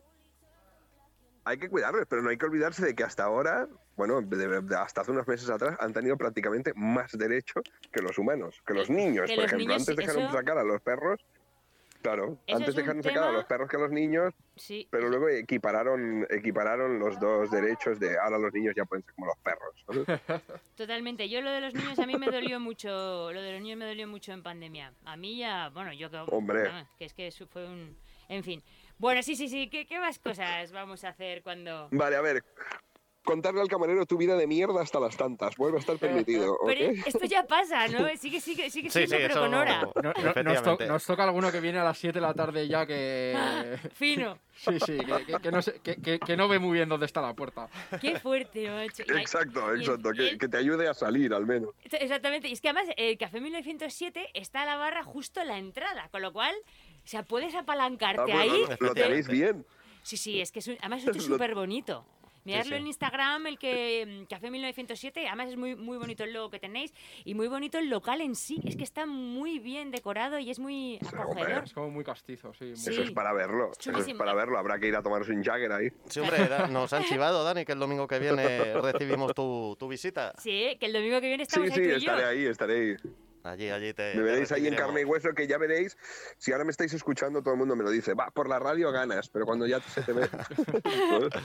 Hay 1.45 1.57
que 1.57 1.69
cuidarles, 1.69 2.05
pero 2.09 2.21
no 2.21 2.29
hay 2.29 2.37
que 2.37 2.45
olvidarse 2.45 2.83
de 2.85 2.95
que 2.95 3.03
hasta 3.03 3.23
ahora, 3.23 3.67
bueno, 3.95 4.21
de- 4.21 4.61
de- 4.61 4.75
hasta 4.75 5.01
hace 5.01 5.11
unos 5.11 5.27
meses 5.27 5.49
atrás, 5.49 5.77
han 5.79 5.93
tenido 5.93 6.17
prácticamente 6.17 6.73
más 6.75 7.11
derecho 7.17 7.61
que 7.91 8.01
los 8.01 8.17
humanos, 8.17 8.61
que 8.65 8.73
los 8.73 8.89
niños, 8.89 9.25
que 9.29 9.35
por 9.35 9.43
los 9.43 9.53
ejemplo. 9.53 9.57
niños, 9.67 9.81
antes 9.89 9.95
dejaron 9.95 10.23
eso- 10.23 10.33
sacar 10.33 10.57
a 10.57 10.63
los 10.63 10.81
perros, 10.81 11.21
claro, 12.01 12.37
Eso 12.45 12.57
antes 12.57 12.75
dejaron 12.75 13.01
sacar 13.01 13.17
a 13.17 13.21
tema- 13.27 13.31
los 13.37 13.45
perros 13.45 13.69
que 13.69 13.77
a 13.77 13.79
los 13.79 13.91
niños, 13.91 14.33
Sí. 14.57 14.87
pero 14.91 15.09
luego 15.09 15.29
equipararon, 15.29 16.27
equipararon 16.29 16.99
los 16.99 17.19
dos 17.19 17.49
derechos 17.49 17.99
de 17.99 18.17
ahora 18.19 18.37
los 18.37 18.53
niños 18.53 18.73
ya 18.75 18.85
pueden 18.85 19.03
ser 19.05 19.13
como 19.15 19.27
los 19.27 19.37
perros. 19.37 19.85
¿sabes? 19.87 20.05
Totalmente. 20.75 21.29
Yo 21.29 21.41
lo 21.41 21.49
de 21.51 21.61
los 21.61 21.73
niños 21.73 21.97
a 21.97 22.05
mí 22.05 22.15
me 22.17 22.27
dolió 22.27 22.59
mucho, 22.59 23.31
lo 23.31 23.41
de 23.41 23.53
los 23.53 23.61
niños 23.61 23.77
me 23.79 23.85
dolió 23.85 24.07
mucho 24.07 24.33
en 24.33 24.43
pandemia. 24.43 24.93
A 25.05 25.15
mí 25.17 25.37
ya, 25.37 25.69
bueno, 25.69 25.93
yo 25.93 26.11
que 26.11 26.17
Hombre. 26.27 26.69
que 26.97 27.05
es 27.05 27.13
que 27.13 27.27
eso 27.27 27.47
fue 27.47 27.65
un 27.65 27.97
en 28.27 28.43
fin. 28.43 28.61
Bueno, 28.97 29.21
sí, 29.23 29.35
sí, 29.35 29.47
sí, 29.49 29.69
¿qué, 29.69 29.85
qué 29.85 29.99
más 29.99 30.17
cosas 30.19 30.71
vamos 30.71 31.03
a 31.03 31.09
hacer 31.09 31.43
cuando 31.43 31.89
Vale, 31.91 32.15
a 32.15 32.21
ver. 32.21 32.43
Contarle 33.25 33.59
al 33.61 33.67
camarero 33.67 34.05
tu 34.05 34.17
vida 34.17 34.37
de 34.37 34.47
mierda 34.47 34.81
hasta 34.81 34.99
las 34.99 35.17
tantas. 35.17 35.57
Vuelve 35.57 35.77
a 35.77 35.79
estar 35.81 35.97
permitido. 35.97 36.57
Pero 36.65 36.91
esto 37.05 37.25
ya 37.25 37.45
pasa, 37.45 37.87
¿no? 37.89 38.07
Sigue, 38.17 38.39
sigue, 38.39 38.69
sigue 38.69 38.89
Sí, 38.89 39.05
siendo, 39.05 39.15
sí, 39.17 39.21
pero 39.23 39.33
eso- 39.33 39.39
con 39.41 39.53
hora. 39.53 39.81
No- 40.01 40.13
no- 40.33 40.43
nos, 40.43 40.63
to- 40.63 40.77
nos 40.85 41.05
toca 41.05 41.23
alguno 41.25 41.51
que 41.51 41.59
viene 41.59 41.79
a 41.79 41.83
las 41.83 41.97
7 41.97 42.13
de 42.13 42.21
la 42.21 42.33
tarde 42.33 42.67
ya 42.67 42.85
que... 42.85 43.35
Fino. 43.93 44.37
Sí, 44.55 44.79
sí, 44.85 44.97
que, 44.97 45.25
que- 45.25 45.39
que 45.41 45.51
no, 45.51 45.61
sé- 45.61 45.81
que- 45.83 45.97
que- 45.97 46.19
que 46.19 46.37
no 46.37 46.47
ve 46.47 46.59
muy 46.59 46.73
bien 46.77 46.87
dónde 46.87 47.05
está 47.07 47.19
la 47.21 47.33
puerta. 47.33 47.67
Qué 47.99 48.19
fuerte, 48.19 48.69
macho. 48.69 49.03
Exacto, 49.03 49.73
exacto. 49.75 50.13
y- 50.13 50.17
Que, 50.17 50.37
que 50.37 50.47
te 50.47 50.57
ayude 50.57 50.87
a 50.87 50.93
salir, 50.93 51.33
al 51.33 51.45
menos. 51.45 51.71
Exactamente. 51.83 52.47
Y 52.47 52.53
es 52.53 52.61
que 52.61 52.69
además 52.69 52.93
el 52.95 53.17
Café 53.17 53.41
1907 53.41 54.29
está 54.33 54.61
a 54.61 54.65
la 54.65 54.77
barra 54.77 55.03
justo 55.03 55.41
en 55.41 55.47
la 55.47 55.57
entrada, 55.57 56.07
con 56.09 56.21
lo 56.21 56.31
cual, 56.31 56.55
o 57.03 57.07
sea, 57.07 57.23
puedes 57.23 57.53
apalancarte 57.55 58.21
Ah, 58.21 58.25
pues, 58.25 58.37
ahí. 58.37 58.63
lo, 58.79 58.93
tenéis 58.93 59.27
bien. 59.27 59.65
Sí, 60.03 60.17
sí, 60.17 60.39
es 60.39 60.51
que 60.51 60.59
es 60.59 60.67
un- 60.67 60.77
además 60.81 61.03
es 61.05 61.23
súper 61.25 61.55
bonito. 61.55 62.05
Miradlo 62.45 62.75
sí. 62.75 62.81
en 62.81 62.87
Instagram, 62.87 63.47
el 63.47 63.57
que 63.59 64.21
mm, 64.23 64.25
Café 64.25 64.49
1907, 64.51 65.27
además 65.27 65.49
es 65.49 65.57
muy, 65.57 65.75
muy 65.75 65.97
bonito 65.97 66.23
el 66.23 66.31
logo 66.33 66.49
que 66.49 66.59
tenéis 66.59 66.93
y 67.25 67.33
muy 67.33 67.47
bonito 67.47 67.77
el 67.77 67.89
local 67.89 68.21
en 68.21 68.35
sí, 68.35 68.61
es 68.65 68.75
que 68.75 68.83
está 68.83 69.05
muy 69.05 69.59
bien 69.59 69.91
decorado 69.91 70.39
y 70.39 70.49
es 70.49 70.59
muy 70.59 70.99
acogedor. 71.05 71.63
Es 71.65 71.73
como 71.73 71.89
muy 71.89 72.03
castizo, 72.03 72.53
sí. 72.53 72.65
muy- 72.65 72.75
Sí. 72.77 72.91
Eso 72.91 73.03
es 73.03 73.11
para 73.11 73.33
verlo. 73.33 73.71
Eso 73.77 73.91
es 73.97 74.13
para 74.13 74.33
verlo. 74.33 74.57
Habrá 74.57 74.79
que 74.79 74.87
ir 74.87 74.95
a 74.95 75.01
tomarse 75.01 75.31
un 75.31 75.43
Jagger 75.43 75.71
ahí. 75.71 75.89
Sí, 76.07 76.19
hombre, 76.19 76.37
nos 76.69 76.93
han 76.93 77.03
chivado, 77.05 77.43
Dani, 77.43 77.65
que 77.65 77.71
el 77.73 77.79
domingo 77.79 78.07
que 78.07 78.19
viene 78.19 78.73
recibimos 78.81 79.33
tu, 79.33 79.75
tu 79.79 79.87
visita. 79.87 80.33
Sí, 80.37 80.77
que 80.79 80.85
el 80.85 80.93
domingo 80.93 81.19
que 81.19 81.27
viene 81.27 81.45
Sí, 81.45 81.49
estamos 81.59 81.73
sí, 81.73 81.81
yo. 81.89 81.95
estaré 81.97 82.23
ahí, 82.25 82.45
estaré 82.45 82.73
ahí. 82.91 82.95
Allí, 83.45 83.69
allí 83.69 83.93
te. 83.93 84.07
Me 84.09 84.13
te 84.13 84.21
veréis 84.21 84.51
ahí 84.51 84.67
en 84.67 84.75
carne 84.75 85.01
y 85.01 85.03
hueso, 85.03 85.33
que 85.33 85.45
ya 85.45 85.59
veréis. 85.59 85.95
Si 86.37 86.51
ahora 86.51 86.63
me 86.63 86.71
estáis 86.71 86.93
escuchando, 86.93 87.43
todo 87.43 87.53
el 87.53 87.59
mundo 87.59 87.75
me 87.75 87.83
lo 87.83 87.91
dice. 87.91 88.15
Va, 88.15 88.31
por 88.31 88.49
la 88.49 88.57
radio 88.57 88.91
ganas, 88.91 89.29
pero 89.29 89.45
cuando 89.45 89.67
ya 89.67 89.79
se 89.81 90.01
te 90.01 90.13
ve. 90.13 90.27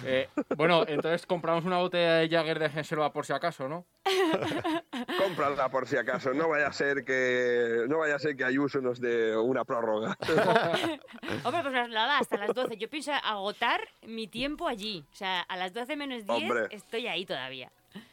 Eh, 0.05 0.29
bueno, 0.57 0.85
entonces 0.87 1.27
compramos 1.27 1.65
una 1.65 1.79
botella 1.79 2.15
de 2.15 2.29
Jagger 2.29 2.59
de 2.59 2.71
Genselva 2.71 3.13
por 3.13 3.27
si 3.27 3.33
acaso, 3.33 3.69
¿no? 3.69 3.87
Cómprala 5.19 5.69
por 5.69 5.87
si 5.87 5.97
acaso. 5.97 6.33
No 6.33 6.49
vaya 6.49 6.69
a 6.69 6.73
ser 6.73 7.05
que 7.05 7.85
no 7.89 7.99
vaya 7.99 8.17
a 8.17 8.19
ser 8.19 8.37
que 8.37 8.45
Ayuso 8.45 8.81
nos 8.81 9.01
dé 9.01 9.37
una 9.37 9.65
prórroga. 9.65 10.17
Hombre, 11.45 11.63
pues 11.63 11.91
nada, 11.91 12.19
hasta 12.19 12.39
las 12.39 12.55
12. 12.55 12.77
Yo 12.77 12.89
pienso 12.89 13.13
agotar 13.13 13.81
mi 14.07 14.27
tiempo 14.27 14.69
allí. 14.69 15.05
O 15.13 15.17
sea, 15.17 15.41
a 15.43 15.57
las 15.57 15.73
12 15.73 15.97
menos 15.97 16.27
10 16.27 16.29
Hombre. 16.29 16.67
estoy 16.71 17.07
ahí 17.07 17.27
todavía. 17.27 17.71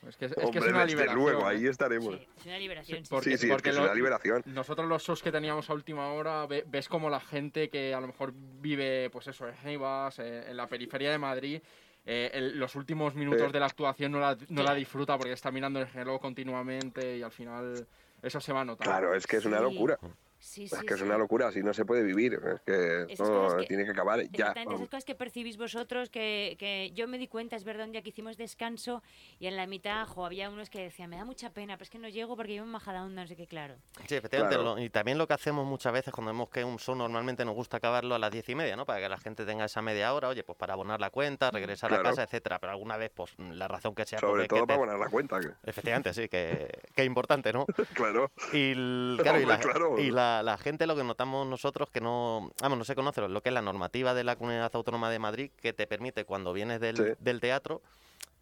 Es 0.07 0.17
que 0.17 0.25
es, 0.25 0.31
es 0.31 0.37
que 0.37 0.45
Hombre, 0.45 0.59
es 0.59 0.67
una 0.67 0.79
desde 0.79 0.87
liberación. 0.87 1.19
luego, 1.23 1.41
¿eh? 1.41 1.53
ahí 1.55 1.67
estaremos. 1.67 2.15
Sí, 2.15 2.27
es 2.39 2.45
una 2.45 2.57
liberación. 2.59 3.05
sí. 3.05 3.09
Porque- 3.09 3.29
sí, 3.31 3.37
sí, 3.37 3.45
es 3.47 3.51
porque 3.51 3.63
que 3.63 3.69
es 3.75 3.77
una 3.77 3.93
liberación. 3.93 4.41
Nosotros 4.45 4.87
los 4.87 5.03
shows 5.03 5.21
que 5.21 5.31
teníamos 5.31 5.69
a 5.69 5.73
última 5.73 6.11
hora, 6.13 6.45
ve- 6.47 6.63
ves 6.67 6.87
como 6.89 7.09
la 7.09 7.19
gente 7.19 7.69
que 7.69 7.93
a 7.93 7.99
lo 8.01 8.07
mejor 8.07 8.33
vive, 8.35 9.09
pues 9.11 9.27
eso, 9.27 9.47
en 9.47 9.55
Heibas, 9.67 10.19
eh, 10.19 10.49
en 10.49 10.57
la 10.57 10.67
periferia 10.67 11.11
de 11.11 11.17
Madrid, 11.17 11.61
eh, 12.05 12.31
el- 12.33 12.57
los 12.57 12.75
últimos 12.75 13.13
minutos 13.15 13.47
Sí. 13.47 13.51
de 13.53 13.59
la 13.59 13.65
actuación 13.67 14.11
no 14.13 14.19
la, 14.19 14.37
no 14.49 14.63
la 14.63 14.73
disfruta 14.73 15.17
porque 15.17 15.33
está 15.33 15.51
mirando 15.51 15.79
el 15.79 15.87
reloj 15.91 16.21
continuamente 16.21 17.17
y 17.17 17.21
al 17.21 17.31
final 17.31 17.85
eso 18.21 18.39
se 18.39 18.53
va 18.53 18.61
a 18.61 18.65
notar. 18.65 18.87
Claro, 18.87 19.13
es 19.13 19.27
que 19.27 19.37
es 19.37 19.45
una 19.45 19.57
Sí. 19.57 19.63
locura. 19.63 19.99
Sí, 20.39 20.67
sí, 20.67 20.75
Es 20.75 20.83
que 20.83 20.93
es 20.93 20.99
sí. 20.99 21.05
una 21.05 21.17
locura, 21.17 21.47
así 21.47 21.61
no 21.63 21.73
se 21.73 21.83
puede 21.85 22.03
vivir. 22.03 22.39
Es 22.53 22.61
que 22.61 23.05
Esas 23.13 23.65
tiene 23.67 23.83
que 23.85 23.91
acabar 23.91 24.21
ya. 24.31 24.51
Esas 24.55 24.65
cosas 24.65 25.03
que 25.05 25.15
percibís 25.15 25.57
vosotros, 25.57 26.09
que, 26.09 26.55
que 26.59 26.91
yo 26.93 27.07
me 27.07 27.17
di 27.17 27.27
cuenta, 27.27 27.55
es 27.55 27.63
verdad, 27.63 27.85
un 27.87 27.91
día 27.91 28.01
que 28.01 28.09
hicimos 28.09 28.37
descanso 28.37 29.01
y 29.39 29.47
en 29.47 29.55
la 29.55 29.65
mitad, 29.67 30.05
jo, 30.07 30.25
había 30.25 30.49
unos 30.49 30.69
que 30.69 30.79
decían, 30.81 31.09
me 31.09 31.17
da 31.17 31.25
mucha 31.25 31.49
pena, 31.51 31.75
pero 31.75 31.83
es 31.83 31.89
que 31.89 31.97
no 31.99 32.07
llego 32.07 32.35
porque 32.35 32.55
yo 32.55 32.63
en 32.63 32.69
Majadahonda, 32.69 33.23
no 33.23 33.27
sé 33.27 33.35
qué, 33.35 33.47
claro. 33.47 33.75
Sí, 34.07 34.15
efectivamente. 34.15 34.55
Claro. 34.55 34.75
lo- 34.75 34.81
y 34.81 34.89
también 34.89 35.17
lo 35.17 35.27
que 35.27 35.33
hacemos 35.33 35.65
muchas 35.65 35.91
veces 35.93 36.13
cuando 36.13 36.31
vemos 36.31 36.49
que 36.49 36.63
un 36.63 36.77
show 36.79 36.95
normalmente 36.95 37.43
nos 37.43 37.55
gusta 37.55 37.77
acabarlo 37.77 38.15
a 38.15 38.19
las 38.19 38.31
diez 38.31 38.47
y 38.49 38.55
media, 38.55 38.75
¿no? 38.75 38.85
Para 38.85 38.99
que 39.01 39.09
la 39.09 39.17
gente 39.17 39.45
tenga 39.45 39.65
esa 39.65 39.81
media 39.81 40.13
hora, 40.13 40.29
oye, 40.29 40.43
pues 40.43 40.57
para 40.57 40.73
abonar 40.73 40.99
la 40.99 41.09
cuenta, 41.09 41.49
regresar 41.51 41.93
a 41.93 42.01
casa, 42.03 42.23
etcétera. 42.23 42.59
Pero 42.59 42.71
alguna 42.71 42.97
vez, 42.97 43.11
pues 43.13 43.33
la 43.39 43.67
razón 43.67 43.95
que 43.95 44.05
sea. 44.05 44.19
Sobre 44.19 44.47
pues, 44.47 44.49
todo 44.49 44.59
que 44.61 44.67
para 44.67 44.79
te- 44.79 44.85
poner 44.85 44.99
la 44.99 45.09
cuenta. 45.09 45.39
que- 45.39 45.49
Efectivamente, 45.69 46.13
sí, 46.13 46.29
que, 46.29 46.69
que 46.95 47.03
importante, 47.03 47.51
¿no? 47.51 47.65
claro. 47.95 48.31
Y, 48.53 48.71
el- 48.71 49.19
claro, 49.21 49.39
y, 49.39 49.43
Hombre, 49.43 49.57
la, 49.57 49.59
claro. 49.59 49.99
y 49.99 50.11
la- 50.11 50.26
la 50.43 50.57
gente 50.57 50.87
lo 50.87 50.95
que 50.95 51.03
notamos 51.03 51.45
nosotros 51.47 51.89
que 51.91 52.01
no, 52.01 52.51
vamos, 52.61 52.77
no 52.77 52.83
se 52.85 52.95
conoce 52.95 53.21
lo 53.27 53.41
que 53.41 53.49
es 53.49 53.53
la 53.53 53.61
normativa 53.61 54.13
de 54.13 54.23
la 54.23 54.35
Comunidad 54.35 54.71
Autónoma 54.73 55.09
de 55.09 55.19
Madrid 55.19 55.51
que 55.61 55.73
te 55.73 55.87
permite 55.87 56.25
cuando 56.25 56.53
vienes 56.53 56.79
del, 56.79 56.95
Sí. 56.97 57.03
del 57.19 57.39
teatro 57.39 57.81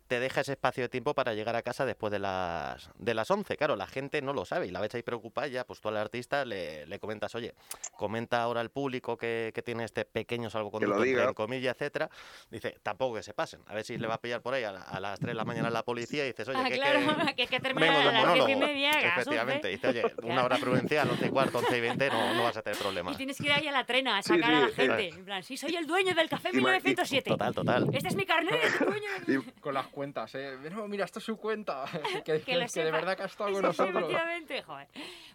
te 0.08 0.20
deja 0.20 0.42
ese 0.42 0.52
espacio 0.54 0.84
de 0.84 0.90
tiempo 0.90 1.14
para 1.16 1.34
llegar 1.34 1.56
a 1.56 1.62
casa 1.64 1.86
después 1.86 2.12
de 2.12 2.20
las 2.20 2.90
de 2.98 3.14
las 3.14 3.30
11. 3.32 3.58
Claro, 3.58 3.76
la 3.76 3.88
gente 3.88 4.22
no 4.22 4.34
lo 4.34 4.46
sabe 4.46 4.68
y 4.68 4.72
la 4.72 4.80
ves 4.82 4.94
ahí 4.96 5.02
preocupada 5.04 5.48
ya, 5.48 5.66
pues 5.66 5.82
tú 5.82 5.90
al 5.90 5.98
artista 5.98 6.46
le, 6.46 6.86
le 6.86 7.00
comentas, 7.00 7.34
oye, 7.36 7.54
comenta 7.98 8.42
ahora 8.42 8.62
al 8.62 8.70
público 8.70 9.18
que, 9.18 9.52
que 9.54 9.62
tiene 9.62 9.84
este 9.84 10.06
pequeño 10.06 10.50
salvoconducto, 10.50 11.04
entre 11.04 11.34
comillas, 11.34 11.76
etcétera. 11.76 12.10
Dice, 12.52 12.78
tampoco 12.84 13.16
que 13.16 13.24
se 13.24 13.34
pasen, 13.34 13.62
a 13.68 13.74
ver 13.74 13.84
si 13.84 13.98
le 13.98 14.08
va 14.08 14.16
a 14.16 14.22
pillar 14.22 14.42
por 14.42 14.54
ahí 14.54 14.64
a, 14.64 14.72
la- 14.72 14.82
a 14.82 15.00
las 15.00 15.20
3 15.20 15.30
de 15.30 15.34
la 15.36 15.46
mañana 15.46 15.70
la 15.70 15.84
policía 15.84 16.24
y 16.24 16.28
dices, 16.28 16.48
oye, 16.50 16.60
ah, 16.62 16.70
que, 16.70 16.76
claro, 16.76 17.00
que- 17.00 17.06
que, 17.36 17.42
hay 17.42 17.48
que 17.48 17.60
de 17.60 17.70
a 17.70 17.74
las 17.74 18.14
diez 18.14 18.14
y 18.14 18.28
monólogo. 18.28 18.60
media, 18.60 18.92
Efectivamente. 18.92 19.68
11. 19.68 19.70
Dice, 19.70 19.88
oye, 19.88 20.04
una 20.24 20.34
Claro. 20.36 20.46
hora 20.46 20.58
prudencial, 20.58 21.10
11 21.10 21.26
y 21.26 21.30
cuarto, 21.30 21.58
11 21.60 21.78
y 21.78 21.82
20, 21.82 22.10
no, 22.10 22.34
no 22.36 22.44
vas 22.44 22.58
a 22.58 22.62
tener 22.62 22.78
Y 22.78 22.82
problemas. 22.82 23.18
tienes 23.18 23.38
que 23.38 23.46
ir 23.46 23.52
ahí 23.54 23.68
a 23.68 23.72
la 23.72 23.86
trena 23.86 24.18
a 24.18 24.22
Sí, 24.24 24.30
sacar 24.30 24.54
a 24.54 24.60
la 24.62 24.68
sí, 24.68 24.74
gente. 24.74 25.08
En 25.10 25.26
plan, 25.26 25.44
sí, 25.44 25.58
soy 25.58 25.76
el 25.76 25.88
dueño 25.88 26.14
del 26.14 26.30
café 26.30 26.50
Y 26.54 26.62
ma- 26.62 26.78
y- 26.78 26.82
1907. 26.84 27.30
Total, 27.30 27.54
total. 27.56 27.90
Este 27.94 28.08
es 28.10 28.16
mi 28.16 28.26
carnet, 28.26 28.62
dueño 28.80 29.10
del... 29.26 29.38
Y, 29.40 29.52
Con 29.62 29.74
las 29.74 29.88
cuentas, 29.96 30.36
¿eh? 30.36 30.56
No, 30.72 30.88
mira, 30.88 31.06
esto 31.06 31.18
es 31.20 31.26
su 31.26 31.38
cuenta. 31.38 31.86
que, 32.26 32.42
Que 32.42 32.56
lo 32.58 32.66
que 32.68 32.84
de 32.84 32.92
verdad 32.92 33.18
que 33.18 33.24
ha 33.24 33.26
estado 33.26 33.52
con 33.52 33.62
Sí, 33.64 33.72
sí, 33.72 33.82
nosotros. 33.84 33.96
efectivamente, 34.04 34.62
joder. 34.62 34.88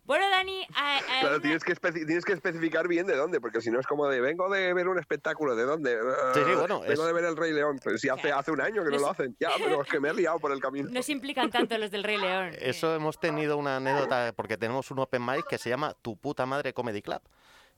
Bueno, 0.04 0.28
Dani, 0.30 0.64
a- 0.76 0.98
a- 0.98 1.00
claro, 1.20 1.28
una- 1.36 1.40
tienes 1.42 1.64
que, 1.64 1.74
tienes 1.74 2.24
que 2.24 2.32
especificar 2.34 2.86
bien 2.86 3.06
de 3.06 3.16
dónde, 3.16 3.40
porque 3.40 3.60
si 3.60 3.70
no 3.70 3.80
es 3.80 3.86
como 3.86 4.06
de 4.08 4.20
vengo 4.20 4.48
de 4.50 4.72
ver 4.74 4.86
un 4.88 4.98
espectáculo, 4.98 5.56
¿de 5.56 5.64
dónde? 5.64 5.98
Sí, 6.34 6.40
sí, 6.44 6.50
"Eh, 6.50 6.54
bueno, 6.56 6.80
Vengo 6.80 6.92
es- 6.92 7.06
de 7.06 7.12
ver 7.12 7.24
el 7.24 7.36
Rey 7.36 7.52
León. 7.52 7.80
Pero 7.82 7.98
si 7.98 8.08
hace, 8.08 8.22
Claro. 8.22 8.38
hace 8.38 8.50
un 8.52 8.60
año 8.60 8.84
que 8.84 8.90
no 8.90 8.96
No 8.96 9.02
lo 9.02 9.10
hacen. 9.10 9.34
Ya, 9.40 9.50
pero 9.58 9.82
es 9.82 9.88
que 9.88 9.98
me 9.98 10.10
he 10.10 10.14
liado 10.14 10.38
por 10.38 10.52
el 10.52 10.60
camino. 10.60 10.88
no 10.92 11.02
se 11.02 11.12
implican 11.12 11.50
tanto 11.50 11.76
los 11.78 11.90
del 11.90 12.04
Rey 12.04 12.18
León. 12.18 12.50
Eso 12.58 12.94
hemos 12.94 13.18
tenido 13.18 13.56
una 13.56 13.76
anécdota 13.76 14.32
porque 14.36 14.56
tenemos 14.58 14.90
un 14.90 14.98
open 14.98 15.24
mic 15.24 15.46
que 15.48 15.56
se 15.58 15.70
llama 15.70 15.94
Tu 16.02 16.16
puta 16.16 16.44
madre 16.44 16.72
comedy 16.74 17.00
club. 17.00 17.22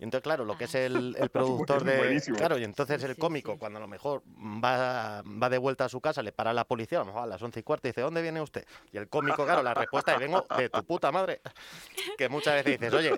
Y 0.03 0.05
entonces, 0.05 0.25
claro, 0.25 0.45
lo 0.45 0.59
que 0.59 0.65
es 0.65 0.75
el, 0.75 1.15
el 1.17 1.31
productor 1.31 1.85
de... 1.85 1.97
Buenísimo. 1.97 2.37
Claro, 2.37 2.59
y 2.59 2.65
entonces 2.65 3.01
el 3.05 3.17
cómico, 3.17 3.57
cuando 3.57 3.79
a 3.79 3.81
lo 3.81 3.87
mejor 3.87 4.25
va, 4.37 5.23
va 5.23 5.49
de 5.49 5.59
vuelta 5.59 5.85
a 5.85 5.89
su 5.89 6.01
casa, 6.01 6.23
le 6.23 6.33
para 6.33 6.53
la 6.53 6.65
policía, 6.65 6.99
a 6.99 7.03
lo 7.03 7.07
mejor 7.07 7.23
a 7.23 7.27
las 7.27 7.41
once 7.41 7.61
y 7.61 7.63
cuarto, 7.63 7.87
y 7.87 7.91
dice, 7.93 8.01
¿dónde 8.01 8.21
viene 8.21 8.41
usted? 8.41 8.67
Y 8.91 8.97
el 8.97 9.09
cómico, 9.09 9.45
claro, 9.45 9.63
la 9.63 9.75
respuesta 9.75 10.15
es, 10.15 10.19
vengo 10.19 10.45
de 10.59 10.69
tu 10.69 10.83
puta 10.85 11.13
madre. 11.13 11.41
Que 12.19 12.29
muchas 12.29 12.55
veces 12.57 12.81
dices, 12.81 12.93
oye, 12.93 13.13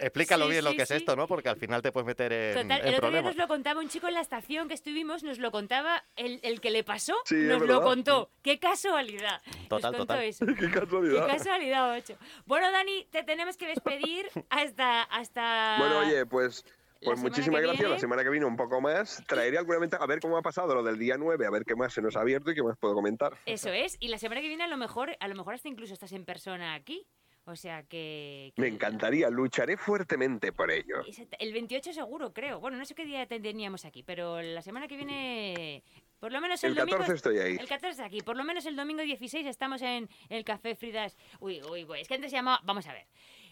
explícalo 0.00 0.44
Sí, 0.44 0.50
bien 0.50 0.64
lo 0.64 0.72
sí, 0.72 0.76
que 0.76 0.82
es 0.82 0.88
sí. 0.90 0.94
esto, 0.96 1.16
¿no? 1.16 1.26
Porque 1.26 1.48
al 1.48 1.56
final 1.56 1.80
te 1.80 1.92
puedes 1.92 2.06
meter 2.06 2.30
en, 2.30 2.54
Total, 2.68 2.80
en 2.82 2.88
el 2.88 2.94
otro 2.96 3.10
día 3.10 3.22
nos 3.22 3.36
lo 3.36 3.48
contaba 3.48 3.80
un 3.80 3.88
chico 3.88 4.06
en 4.06 4.12
la 4.12 4.20
estación 4.20 4.68
que 4.68 4.74
estuvimos, 4.74 5.22
nos 5.22 5.38
lo 5.38 5.50
contaba 5.50 6.04
el, 6.16 6.40
el 6.42 6.60
que 6.60 6.70
le 6.70 6.84
pasó, 6.84 7.14
nos 7.30 7.62
lo 7.62 7.80
contó. 7.80 8.30
¡Qué 8.42 8.58
casualidad! 8.58 9.40
Total, 9.70 9.92
nos 9.92 9.98
contó 9.98 10.14
total. 10.14 10.24
eso. 10.24 10.44
Qué 10.44 10.54
¡Qué 10.56 10.70
casualidad. 10.70 11.26
casualidad, 11.26 11.96
ocho! 11.96 12.16
Bueno, 12.44 12.70
Dani, 12.70 13.06
te 13.10 13.22
tenemos 13.22 13.56
que 13.56 13.66
despedir 13.68 14.26
hasta... 14.50 15.04
hasta... 15.04 15.76
Bueno, 15.78 16.01
oye, 16.06 16.26
pues, 16.26 16.64
pues 17.02 17.18
muchísimas 17.20 17.60
gracias. 17.60 17.80
viene- 17.80 17.94
La 17.94 18.00
semana 18.00 18.22
que 18.22 18.30
viene 18.30 18.46
un 18.46 18.56
poco 18.56 18.80
más. 18.80 19.22
Traeré 19.28 19.58
alguna 19.58 19.78
ventaja, 19.78 20.04
a 20.04 20.06
ver 20.06 20.20
cómo 20.20 20.36
ha 20.36 20.42
pasado 20.42 20.74
lo 20.74 20.82
del 20.82 20.98
día 20.98 21.16
9, 21.18 21.46
a 21.46 21.50
ver 21.50 21.64
qué 21.64 21.74
más 21.74 21.92
se 21.92 22.02
nos 22.02 22.16
ha 22.16 22.20
abierto 22.20 22.50
y 22.50 22.54
qué 22.54 22.62
más 22.62 22.76
puedo 22.78 22.94
comentar. 22.94 23.36
Eso 23.46 23.70
es, 23.70 23.96
y 24.00 24.08
la 24.08 24.18
semana 24.18 24.40
que 24.40 24.48
viene 24.48 24.64
a 24.64 24.68
lo 24.68 24.76
mejor, 24.76 25.16
a 25.18 25.28
lo 25.28 25.34
mejor 25.34 25.54
hasta 25.54 25.68
incluso 25.68 25.92
estás 25.94 26.12
en 26.12 26.24
persona 26.24 26.74
aquí. 26.74 27.06
O 27.44 27.56
sea 27.56 27.82
que... 27.82 28.52
Me 28.54 28.68
encantaría, 28.68 29.28
lucharé 29.28 29.76
fuertemente 29.76 30.52
por 30.52 30.70
ello. 30.70 31.02
El 31.40 31.52
28 31.52 31.92
seguro, 31.92 32.32
creo. 32.32 32.60
Bueno, 32.60 32.76
no 32.76 32.84
sé 32.84 32.94
qué 32.94 33.04
día 33.04 33.26
teníamos 33.26 33.84
aquí, 33.84 34.04
pero 34.04 34.40
la 34.40 34.62
semana 34.62 34.86
que 34.86 34.94
viene, 34.96 35.82
por 36.20 36.30
lo 36.30 36.40
menos 36.40 36.62
el, 36.62 36.70
El 36.70 36.76
domingo... 36.76 36.98
14 36.98 37.16
estoy 37.16 37.38
ahí. 37.40 37.56
El 37.58 37.66
14 37.66 38.00
aquí, 38.04 38.20
por 38.20 38.36
lo 38.36 38.44
menos 38.44 38.64
el 38.64 38.76
domingo 38.76 39.02
16 39.02 39.44
estamos 39.48 39.82
en 39.82 40.08
el 40.28 40.44
Café 40.44 40.76
Fridas. 40.76 41.16
Uy, 41.40 41.60
uy, 41.68 41.84
uy, 41.84 42.00
es 42.02 42.06
que 42.06 42.14
antes 42.14 42.30
se 42.30 42.36
llamaba... 42.36 42.60
Vamos 42.62 42.86
a 42.86 42.92
ver. 42.92 43.06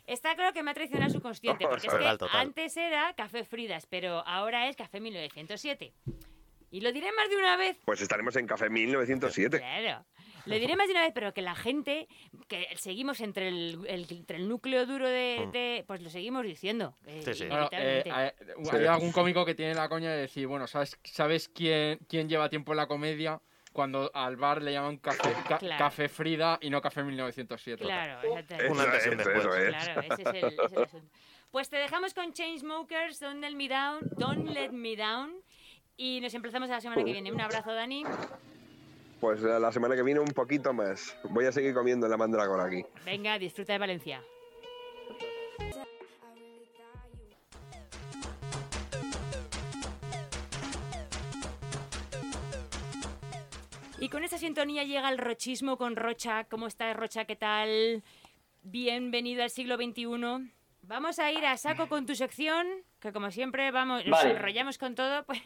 Está 0.06 0.34
claro 0.34 0.52
que 0.52 0.62
me 0.62 0.70
ha 0.70 0.74
traicionado 0.74 1.08
el 1.08 1.12
subconsciente, 1.14 1.64
porque 1.68 1.86
es 1.86 1.92
que 1.94 2.26
antes 2.32 2.76
era 2.76 3.12
Café 3.14 3.44
Fridas, 3.44 3.86
pero 3.86 4.26
ahora 4.26 4.68
es 4.68 4.76
Café 4.76 5.00
1907. 5.00 5.92
Y 6.72 6.80
lo 6.82 6.92
diré 6.92 7.10
más 7.12 7.28
de 7.28 7.36
una 7.36 7.56
vez. 7.56 7.76
Pues 7.84 8.00
estaremos 8.00 8.36
en 8.36 8.46
Café 8.46 8.70
1907. 8.70 9.58
Claro. 9.58 10.04
Lo 10.46 10.54
diré 10.58 10.74
más 10.74 10.86
de 10.86 10.92
una 10.92 11.02
vez, 11.02 11.12
pero 11.12 11.34
que 11.34 11.42
la 11.42 11.54
gente, 11.54 12.08
que 12.48 12.66
seguimos 12.76 13.20
entre 13.20 13.48
el, 13.48 13.84
el- 13.86 14.06
entre 14.10 14.36
el 14.38 14.48
núcleo 14.48 14.86
duro 14.86 15.06
de, 15.06 15.48
de- 15.52 15.84
Pues 15.86 16.00
lo 16.00 16.08
seguimos 16.10 16.44
diciendo. 16.44 16.94
eh, 17.06 17.22
Sí, 17.24 17.34
sí. 17.34 17.46
Claro, 17.46 17.68
eh, 17.72 18.04
hay, 18.10 18.30
hay 18.72 18.86
algún 18.86 19.12
cómico 19.12 19.44
que 19.44 19.54
tiene 19.54 19.74
la 19.74 19.88
coña 19.88 20.10
de 20.12 20.22
decir, 20.22 20.46
bueno, 20.46 20.66
¿sabes, 20.66 20.98
sabes 21.04 21.48
quién, 21.48 21.98
quién 22.08 22.28
lleva 22.28 22.48
tiempo 22.48 22.72
en 22.72 22.76
la 22.78 22.86
comedia? 22.86 23.40
Cuando 23.72 24.10
al 24.14 24.36
bar 24.36 24.62
le 24.62 24.72
llaman 24.72 24.96
café, 24.98 25.32
ca- 25.48 25.58
Claro. 25.58 25.78
café 25.84 26.08
Frida 26.08 26.58
y 26.60 26.70
no 26.70 26.80
café 26.80 27.02
1907. 27.04 27.84
Claro, 27.84 28.20
exactamente. 28.38 28.66
Es, 28.66 29.16
después. 29.16 29.36
eso 29.38 29.54
es. 29.54 29.70
Claro, 29.84 30.00
ese 30.00 30.22
es 30.22 30.28
el, 30.28 30.36
ese 30.36 30.64
es 30.64 30.72
el 30.72 30.82
asunto. 30.82 31.06
Pues 31.52 31.68
te 31.70 31.76
dejamos 31.76 32.14
con 32.14 32.32
Chainsmokers, 32.32 33.20
Don't 33.20 33.40
Let 33.40 33.54
Me 33.54 33.68
Down, 33.68 34.00
Don't 34.16 34.48
Let 34.48 34.70
Me 34.72 34.96
Down. 34.96 35.34
Y 35.96 36.20
nos 36.20 36.32
emplazamos 36.34 36.68
a 36.70 36.74
la 36.74 36.80
semana 36.80 37.04
que 37.04 37.12
viene. 37.12 37.30
Un 37.32 37.40
abrazo, 37.40 37.72
Dani. 37.72 38.04
Pues 39.20 39.42
eh, 39.44 39.60
la 39.60 39.70
semana 39.70 39.94
que 39.94 40.02
viene 40.02 40.20
un 40.20 40.32
poquito 40.32 40.72
más. 40.72 41.14
Voy 41.24 41.44
a 41.44 41.52
seguir 41.52 41.74
comiendo 41.74 42.08
la 42.08 42.16
mandrágora 42.16 42.64
aquí. 42.64 42.84
Venga, 43.04 43.38
disfruta 43.38 43.72
de 43.74 43.78
Valencia. 43.78 44.22
Y 54.00 54.08
con 54.08 54.24
esta 54.24 54.38
sintonía 54.38 54.82
llega 54.84 55.10
el 55.10 55.18
rochismo 55.18 55.76
con 55.76 55.94
Rocha. 55.94 56.44
¿Cómo 56.44 56.66
estás, 56.66 56.96
Rocha? 56.96 57.26
¿Qué 57.26 57.36
tal? 57.36 58.02
Bienvenido 58.62 59.42
al 59.42 59.50
siglo 59.50 59.76
XXI. 59.76 60.50
Vamos 60.80 61.18
a 61.18 61.30
ir 61.30 61.44
a 61.44 61.58
saco 61.58 61.86
con 61.86 62.06
tu 62.06 62.14
sección, 62.14 62.66
que 62.98 63.12
como 63.12 63.30
siempre 63.30 63.70
vamos, 63.70 64.06
nos 64.06 64.18
Vale. 64.18 64.30
enrollamos 64.30 64.78
con 64.78 64.94
todo. 64.94 65.24
Pues... 65.26 65.42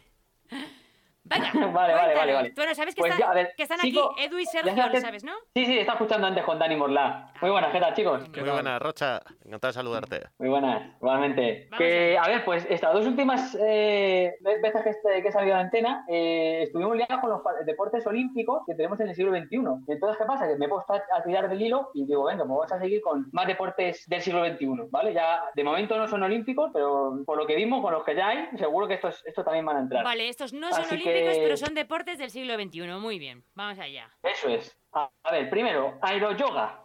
Venga, 1.25 1.51
Vale, 1.73 1.95
vale, 1.95 2.15
vale, 2.15 2.33
vale. 2.35 2.53
Bueno, 2.55 2.75
sabes 2.75 2.95
que, 2.95 3.01
Pues 3.01 3.13
está- 3.13 3.25
ya, 3.25 3.31
a 3.31 3.35
ver, 3.35 3.55
que 3.57 3.63
están 3.63 3.81
aquí 3.81 3.99
Edu 4.19 4.39
y 4.39 4.45
Sergio, 4.45 4.75
sabes- 4.77 4.93
lo 4.95 5.01
sabes, 5.01 5.25
¿no? 5.25 5.33
Sí, 5.55 5.65
sí, 5.65 5.79
estaba 5.79 5.97
escuchando 5.99 6.27
antes 6.27 6.45
con 6.45 6.59
Dani 6.59 6.77
Morla. 6.77 7.33
Muy 7.41 7.51
buenas, 7.51 7.73
¿qué 7.73 7.81
tal, 7.81 7.95
chicos? 7.95 8.29
Muy 8.29 8.51
buenas, 8.51 8.81
Rocha. 8.83 9.23
Encantado 9.45 9.71
de 9.71 9.73
saludarte. 9.73 10.21
Muy 10.39 10.49
buenas, 10.51 10.95
igualmente. 10.97 11.69
Que, 11.79 12.19
a 12.19 12.29
ver, 12.29 12.45
pues 12.45 12.67
estas 12.69 12.93
dos 12.93 13.07
últimas 13.07 13.57
eh, 13.59 14.35
veces 14.63 14.83
que, 14.83 14.91
este- 14.91 15.23
que 15.23 15.29
he 15.29 15.33
salido 15.33 15.55
a 15.55 15.59
la 15.59 15.65
antena, 15.65 16.05
eh, 16.09 16.63
estuvimos 16.65 16.95
liados 16.97 17.21
con 17.21 17.31
los 17.31 17.41
deportes 17.65 18.07
olímpicos 18.07 18.63
que 18.67 18.75
tenemos 18.75 19.01
en 19.01 19.09
el 19.09 19.15
siglo 19.15 19.33
XXI. 19.33 19.57
Y 19.89 19.93
entonces, 19.93 20.19
¿qué 20.19 20.25
pasa? 20.27 20.47
Que 20.47 20.57
me 20.57 20.67
he 20.67 20.69
puesto 20.69 20.93
a, 20.93 21.23
tirar 21.25 21.49
del 21.49 21.63
hilo 21.63 21.91
y 21.95 22.05
digo, 22.07 22.25
venga, 22.25 22.45
pues 22.45 22.51
vamos 22.51 22.73
a 22.73 22.79
seguir 22.79 23.01
con 23.01 23.29
más 23.33 23.47
deportes 23.47 24.07
del 24.09 24.21
siglo 24.21 24.45
XXI, 24.45 24.89
¿vale? 24.91 25.15
Ya, 25.15 25.45
de 25.55 25.65
momento 25.65 25.97
no 25.97 26.07
son 26.07 26.23
olímpicos, 26.23 26.71
pero 26.73 27.23
por 27.25 27.39
lo 27.39 27.47
que 27.47 27.57
vimos, 27.57 27.81
con 27.83 27.95
los 27.95 28.05
que 28.05 28.15
ya 28.15 28.29
hay, 28.29 28.49
seguro 28.59 28.87
que 28.87 28.95
estos, 28.95 29.25
estos 29.25 29.43
también 29.45 29.65
van 29.65 29.77
a 29.79 29.81
entrar. 29.81 30.05
Vale, 30.05 30.29
estos 30.29 30.53
no 30.53 30.71
son 30.71 30.85
Así 30.85 30.97
olímpicos, 31.15 31.45
pero 31.45 31.57
son 31.57 31.75
deportes 31.75 32.19
del 32.19 32.31
siglo 32.31 32.55
XXI. 32.55 32.87
Muy 33.01 33.19
bien, 33.19 33.45
vamos 33.55 33.79
allá. 33.79 34.11
Eso 34.23 34.49
es. 34.49 34.77
A, 34.93 35.11
a 35.23 35.33
ver, 35.33 35.49
primero, 35.51 35.99
aeroyoga. 36.03 36.81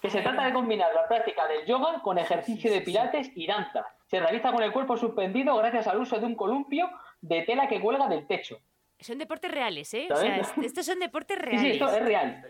Que 0.00 0.10
se 0.10 0.20
trata 0.20 0.44
de 0.46 0.52
combinar 0.52 0.92
la 0.92 1.06
práctica 1.06 1.46
del 1.46 1.64
yoga 1.64 2.00
con 2.02 2.18
ejercicio 2.18 2.72
de 2.72 2.80
pilates 2.80 3.30
y 3.36 3.46
danza. 3.46 3.86
Se 4.06 4.18
realiza 4.18 4.50
con 4.50 4.62
el 4.62 4.72
cuerpo 4.72 4.96
suspendido 4.96 5.56
gracias 5.56 5.86
al 5.86 6.00
uso 6.00 6.18
de 6.18 6.26
un 6.26 6.34
columpio 6.34 6.90
de 7.20 7.42
tela 7.42 7.68
que 7.68 7.80
cuelga 7.80 8.08
del 8.08 8.26
techo. 8.26 8.58
Son 8.98 9.18
deportes 9.18 9.50
reales, 9.50 9.92
¿eh? 9.94 10.08
O 10.10 10.16
sea, 10.16 10.42
estos 10.62 10.86
son 10.86 10.98
deportes 10.98 11.38
reales. 11.38 11.60
sí, 11.60 11.70
esto 11.72 11.88
es 11.88 12.04
real. 12.04 12.44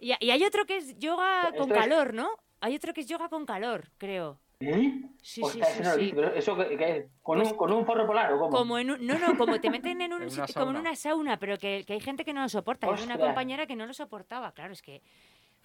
Y, 0.00 0.12
y 0.20 0.30
hay 0.30 0.44
otro 0.44 0.66
que 0.66 0.76
es 0.76 0.98
yoga 0.98 1.52
con 1.56 1.68
calor, 1.68 2.14
¿no? 2.14 2.30
Hay 2.60 2.74
otro 2.76 2.92
que 2.92 3.00
es 3.00 3.06
yoga 3.08 3.28
con 3.28 3.46
calor, 3.46 3.88
creo. 3.98 4.40
¿Eh? 4.60 5.02
Sí, 5.22 5.40
sí, 5.40 5.42
Ostras, 5.42 5.68
sí, 5.72 5.84
sí. 5.84 6.00
visto, 6.00 6.16
pero 6.16 6.34
¿Eso 6.34 6.56
qué, 6.56 6.76
qué 6.76 6.96
es? 6.96 7.06
¿Con, 7.22 7.38
Pues- 7.38 7.52
un, 7.52 7.56
¿Con 7.56 7.72
un 7.72 7.86
forro 7.86 8.06
polar 8.06 8.32
o 8.32 8.38
cómo? 8.40 8.50
Como 8.56 8.78
en 8.78 8.90
un, 8.90 9.06
no, 9.06 9.16
no, 9.18 9.36
como 9.38 9.60
te 9.60 9.70
meten 9.70 10.00
en 10.00 10.12
un 10.14 10.22
En 10.22 10.28
una 10.32 10.46
sitio- 10.46 10.60
como 10.60 10.72
en 10.72 10.78
una 10.78 10.96
sauna, 10.96 11.38
pero 11.38 11.58
que, 11.58 11.84
que 11.86 11.92
hay 11.92 12.00
gente 12.00 12.24
que 12.24 12.32
no 12.32 12.42
lo 12.42 12.48
soporta. 12.48 12.88
Hay 12.92 13.02
una 13.04 13.18
compañera 13.18 13.66
que 13.66 13.76
no 13.76 13.86
lo 13.86 13.94
soportaba. 13.94 14.52
Claro, 14.52 14.72
es 14.72 14.82
que 14.82 15.00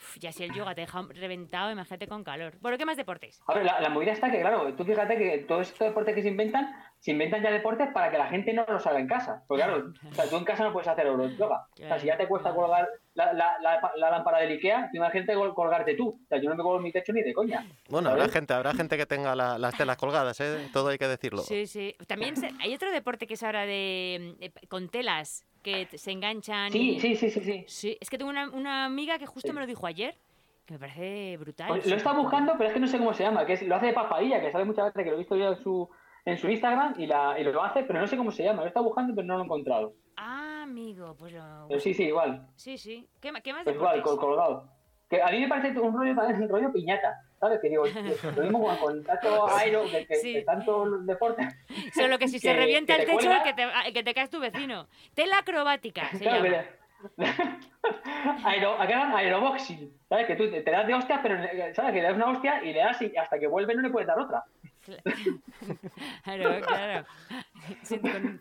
uf, 0.03 0.17
ya 0.19 0.31
si 0.31 0.43
el 0.43 0.53
yoga 0.53 0.75
te 0.75 0.81
deja 0.81 1.01
reventado, 1.09 1.71
imagínate 1.71 2.07
con 2.07 2.23
calor. 2.23 2.53
Bueno, 2.59 2.77
¿qué 2.77 2.85
más 2.85 2.97
deportes? 2.97 3.39
A 3.47 3.53
ver, 3.53 3.63
la, 3.65 3.79
la 3.79 3.89
movida 3.89 4.11
está 4.11 4.29
que, 4.29 4.41
claro, 4.41 4.73
tú 4.75 4.83
fíjate 4.83 5.17
que 5.17 5.37
todos 5.47 5.69
estos 5.69 5.87
deportes 5.87 6.13
que 6.13 6.21
se 6.21 6.27
inventan, 6.27 6.75
se 6.99 7.11
inventan 7.11 7.41
ya 7.41 7.51
deportes 7.51 7.89
para 7.93 8.11
que 8.11 8.17
la 8.17 8.27
gente 8.27 8.53
no 8.53 8.65
los 8.67 8.85
haga 8.85 8.99
en 8.99 9.07
casa. 9.07 9.43
Porque, 9.47 9.63
claro, 9.63 9.91
o 10.11 10.13
sea, 10.13 10.29
tú 10.29 10.35
en 10.37 10.43
casa 10.45 10.63
no 10.63 10.73
puedes 10.73 10.87
hacer 10.87 11.07
yoga. 11.37 11.65
O 11.73 11.77
sea, 11.77 11.99
si 11.99 12.07
ya 12.07 12.17
te 12.17 12.27
cuesta 12.27 12.53
colgar 12.53 12.87
la, 13.15 13.31
la, 13.33 13.57
la, 13.61 13.91
la 13.95 14.09
lámpara 14.11 14.39
del 14.39 14.51
Ikea, 14.53 14.89
imagínate 14.93 15.33
col- 15.35 15.53
colgarte 15.53 15.95
tú. 15.95 16.19
O 16.23 16.27
sea, 16.27 16.39
yo 16.41 16.49
no 16.49 16.55
me 16.55 16.63
colgo 16.63 16.77
en 16.77 16.83
mi 16.83 16.91
techo 16.91 17.13
ni 17.13 17.21
de 17.21 17.33
coña. 17.33 17.65
Bueno, 17.89 18.09
habrá 18.09 18.27
gente, 18.29 18.53
habrá 18.53 18.73
gente 18.73 18.97
que 18.97 19.05
tenga 19.05 19.35
la- 19.35 19.57
las 19.57 19.75
telas 19.77 19.97
colgadas, 19.97 20.39
¿eh? 20.41 20.69
Todo 20.73 20.89
hay 20.89 20.97
que 20.97 21.07
decirlo. 21.07 21.41
Sí, 21.43 21.67
sí. 21.67 21.95
También 22.07 22.35
se- 22.37 22.51
hay 22.59 22.73
otro 22.73 22.91
deporte 22.91 23.27
que 23.27 23.35
es 23.35 23.43
ahora 23.43 23.65
de, 23.65 24.35
de- 24.39 24.67
con 24.67 24.89
telas 24.89 25.45
que 25.63 25.87
se 25.97 26.11
enganchan. 26.11 26.71
Sí, 26.71 26.91
y- 26.95 26.99
sí, 26.99 27.15
sí, 27.15 27.29
sí, 27.31 27.39
sí. 27.41 27.65
Sí, 27.67 27.97
es 27.99 28.09
que 28.09 28.17
tengo 28.17 28.29
una, 28.29 28.49
una 28.49 28.85
amiga 28.85 29.17
que 29.17 29.25
justo 29.25 29.47
Sí. 29.49 29.53
me 29.53 29.61
lo 29.61 29.65
dijo 29.67 29.87
ayer, 29.87 30.15
que 30.65 30.73
me 30.75 30.79
parece 30.79 31.37
brutal. 31.37 31.67
Pues 31.69 31.85
lo 31.87 31.95
estado 31.95 32.21
buscando, 32.21 32.53
pero 32.57 32.67
es 32.69 32.73
que 32.73 32.79
no 32.79 32.87
sé 32.87 32.97
cómo 32.97 33.13
se 33.13 33.23
llama, 33.23 33.45
que 33.45 33.53
es, 33.53 33.63
lo 33.63 33.75
hace 33.75 33.87
de 33.87 33.93
papadilla, 33.93 34.39
que 34.41 34.51
sabe 34.51 34.65
muchas 34.65 34.85
veces 34.85 35.03
que 35.03 35.09
lo 35.09 35.15
he 35.15 35.19
visto 35.19 35.35
yo 35.35 35.49
en 35.53 35.57
su, 35.57 35.89
en 36.25 36.37
su 36.37 36.49
Instagram 36.49 36.95
y, 36.99 37.07
la, 37.07 37.39
y 37.39 37.43
lo 37.43 37.63
hace, 37.63 37.83
pero 37.83 37.99
no 37.99 38.07
sé 38.07 38.15
cómo 38.17 38.31
se 38.31 38.43
llama. 38.43 38.61
Lo 38.61 38.67
estado 38.67 38.85
buscando, 38.85 39.15
pero 39.15 39.25
no 39.27 39.35
lo 39.35 39.41
he 39.41 39.45
encontrado. 39.45 39.93
Ah, 40.17 40.61
amigo, 40.63 41.15
pues 41.17 41.33
lo... 41.33 41.65
Pero 41.67 41.79
sí, 41.79 41.93
sí, 41.93 42.03
igual. 42.03 42.47
Sí, 42.55 42.77
sí. 42.77 43.07
¿Qué, 43.19 43.31
qué 43.43 43.51
más 43.53 43.63
Pues 43.63 43.75
igual, 43.75 43.95
deportes? 43.97 44.03
col- 44.03 44.19
colgado. 44.19 44.69
Que 45.09 45.21
a 45.21 45.29
mí 45.31 45.39
me 45.41 45.47
parece 45.47 45.77
un 45.79 45.93
rollo, 45.97 46.11
un 46.11 46.49
rollo 46.49 46.71
piñata, 46.71 47.19
¿sabes? 47.43 47.59
Que 47.61 47.69
digo, 47.69 47.83
lo 47.85 48.41
mismo 48.43 48.77
con, 48.79 49.03
tanto 49.03 49.47
aero, 49.55 49.83
que, 49.91 50.05
que- 50.07 50.15
Sí. 50.15 50.33
que 50.33 50.41
tanto 50.43 50.85
deporte. 50.99 51.47
Solo 51.93 52.17
que 52.17 52.27
si 52.27 52.39
se 52.39 52.53
revienta 52.53 52.93
el 52.95 53.01
te 53.01 53.05
techo, 53.07 53.17
cuelga. 53.17 53.37
el 53.37 53.43
que, 53.43 53.53
te, 53.53 53.63
el 53.87 53.93
que 53.93 54.03
te 54.03 54.13
caes 54.13 54.29
tu 54.29 54.39
vecino. 54.39 54.87
Tela 55.13 55.39
acrobática 55.39 56.09
se 56.11 56.19
Claro, 56.19 56.45
llama. 56.45 56.63
que- 56.63 56.83
Aero, 58.45 58.73
acá 58.75 58.87
llaman 58.87 59.17
aeroboxing, 59.17 59.91
¿sabes? 60.07 60.25
Que 60.25 60.35
tú 60.37 60.49
te, 60.49 60.61
te 60.61 60.71
das 60.71 60.87
de 60.87 60.93
hostias, 60.93 61.19
pero 61.21 61.35
¿sabes? 61.75 61.91
Que 61.91 61.97
le 62.01 62.03
das 62.03 62.15
una 62.15 62.29
hostia 62.29 62.63
y 62.63 62.71
le 62.71 62.79
das 62.79 63.01
y 63.01 63.13
hasta 63.17 63.37
que 63.37 63.47
vuelve 63.47 63.75
no 63.75 63.81
le 63.81 63.89
puedes 63.89 64.07
dar 64.07 64.19
otra. 64.19 64.43
Claro, 66.23 66.59
claro. 66.65 67.05
Sí, 67.83 67.99
con, 67.99 68.09
un 68.25 68.37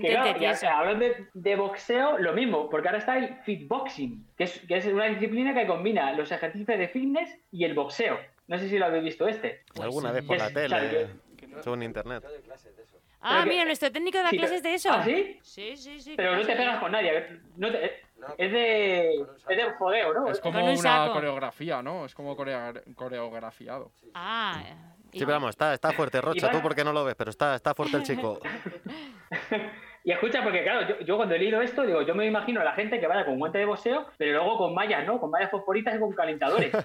claro, 0.00 0.30
y 0.30 0.34
tieso. 0.38 0.68
hablando 0.68 1.04
de, 1.04 1.26
de 1.34 1.56
boxeo, 1.56 2.18
lo 2.18 2.32
mismo, 2.32 2.68
porque 2.70 2.88
ahora 2.88 2.98
está 2.98 3.18
el 3.18 3.34
fitboxing, 3.42 4.24
que 4.36 4.44
es, 4.44 4.60
que 4.66 4.76
es 4.76 4.86
una 4.86 5.06
disciplina 5.06 5.52
que 5.54 5.66
combina 5.66 6.12
los 6.12 6.30
ejercicios 6.30 6.78
de 6.78 6.88
fitness 6.88 7.36
y 7.50 7.64
el 7.64 7.74
boxeo. 7.74 8.18
No 8.50 8.58
sé 8.58 8.68
si 8.68 8.78
lo 8.78 8.86
habéis 8.86 9.04
visto 9.04 9.28
este. 9.28 9.62
Alguna 9.80 10.10
vez 10.10 10.24
por 10.24 10.36
la 10.36 10.50
tele, 10.50 10.66
claro, 10.66 11.62
según 11.62 11.84
internet. 11.84 12.24
Ah, 13.20 13.44
mira, 13.46 13.64
nuestro 13.64 13.92
técnico 13.92 14.18
da 14.18 14.30
clases 14.30 14.60
de 14.60 14.74
eso. 14.74 14.90
¿Ah, 14.90 15.04
sí? 15.04 15.38
Sí, 15.40 15.76
sí, 15.76 16.00
sí. 16.00 16.14
Pero 16.16 16.32
¿qué 16.32 16.36
no 16.38 16.46
te 16.46 16.56
pegas 16.56 16.80
con 16.80 16.90
nadie. 16.90 17.40
no 17.56 17.70
te- 17.70 17.84
es 18.38 18.52
de 18.52 19.14
es 19.20 19.56
de 19.56 19.72
fogueo, 19.78 20.12
¿no? 20.12 20.28
Es 20.28 20.40
como 20.40 20.64
un 20.64 20.76
una 20.76 21.12
coreografía, 21.12 21.80
¿no? 21.80 22.04
Es 22.04 22.14
como 22.14 22.34
corea- 22.36 22.72
coreografiado. 22.96 23.92
Ah. 24.14 24.60
Sí, 25.12 25.20
pero 25.20 25.32
vamos, 25.32 25.50
está, 25.50 25.72
está 25.72 25.92
fuerte, 25.92 26.20
Rocha. 26.20 26.50
Tú 26.50 26.60
porque 26.60 26.82
no 26.82 26.92
lo 26.92 27.04
ves, 27.04 27.14
pero 27.14 27.30
está, 27.30 27.54
está 27.54 27.72
fuerte 27.72 27.98
el 27.98 28.02
chico. 28.02 28.40
Y 30.02 30.12
escucha, 30.12 30.42
porque 30.42 30.62
claro, 30.62 30.88
yo, 30.88 31.00
yo 31.04 31.16
cuando 31.16 31.34
he 31.34 31.38
leído 31.38 31.60
esto, 31.60 31.84
digo, 31.84 32.02
yo 32.02 32.14
me 32.14 32.26
imagino 32.26 32.60
a 32.60 32.64
la 32.64 32.72
gente 32.72 32.98
que 32.98 33.06
vaya 33.06 33.24
con 33.24 33.38
guante 33.38 33.58
de 33.58 33.66
boxeo, 33.66 34.06
pero 34.16 34.32
luego 34.32 34.56
con 34.56 34.74
mallas, 34.74 35.06
¿no? 35.06 35.20
Con 35.20 35.30
mallas 35.30 35.50
fosforitas 35.50 35.96
y 35.96 35.98
con 35.98 36.12
calentadores. 36.12 36.72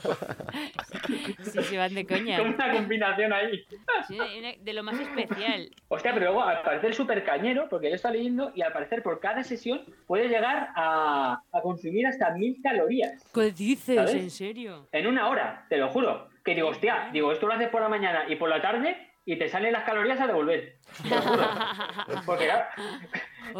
Sí, 1.43 1.61
sí, 1.61 1.77
van 1.77 1.93
de 1.93 2.05
coña. 2.05 2.37
Con 2.37 2.53
una 2.55 2.73
combinación 2.73 3.31
ahí. 3.31 3.63
Sí, 4.07 4.17
de 4.59 4.73
lo 4.73 4.83
más 4.83 4.99
especial. 4.99 5.69
Hostia, 5.87 6.13
pero 6.13 6.25
luego 6.25 6.43
al 6.43 6.61
parecer 6.63 6.93
súper 6.95 7.23
cañero, 7.23 7.67
porque 7.69 7.89
yo 7.89 7.95
estaba 7.95 8.15
leyendo, 8.15 8.51
y 8.55 8.61
al 8.61 8.73
parecer 8.73 9.03
por 9.03 9.19
cada 9.19 9.43
sesión 9.43 9.81
puede 10.07 10.27
llegar 10.27 10.69
a, 10.75 11.41
a 11.51 11.61
consumir 11.61 12.07
hasta 12.07 12.31
mil 12.31 12.59
calorías 12.61 13.23
¿Qué 13.33 13.51
dices? 13.51 13.95
¿Sabes? 13.95 14.15
¿En 14.15 14.31
serio? 14.31 14.87
en 14.91 15.07
una 15.07 15.29
hora, 15.29 15.65
te 15.69 15.77
lo 15.77 15.89
juro. 15.89 16.27
Que 16.43 16.55
digo, 16.55 16.69
hostia, 16.69 17.09
digo, 17.11 17.31
esto 17.31 17.47
lo 17.47 17.53
haces 17.53 17.69
por 17.69 17.81
la 17.81 17.89
mañana 17.89 18.25
y 18.27 18.35
por 18.35 18.49
la 18.49 18.61
tarde 18.61 19.04
y 19.25 19.37
te 19.37 19.49
salen 19.49 19.73
las 19.73 19.83
calorías 19.83 20.19
a 20.21 20.27
devolver. 20.27 20.75
Te 21.01 21.09
lo 21.09 21.21
juro. 21.21 21.43
Porque 22.25 22.45
claro, 22.45 22.65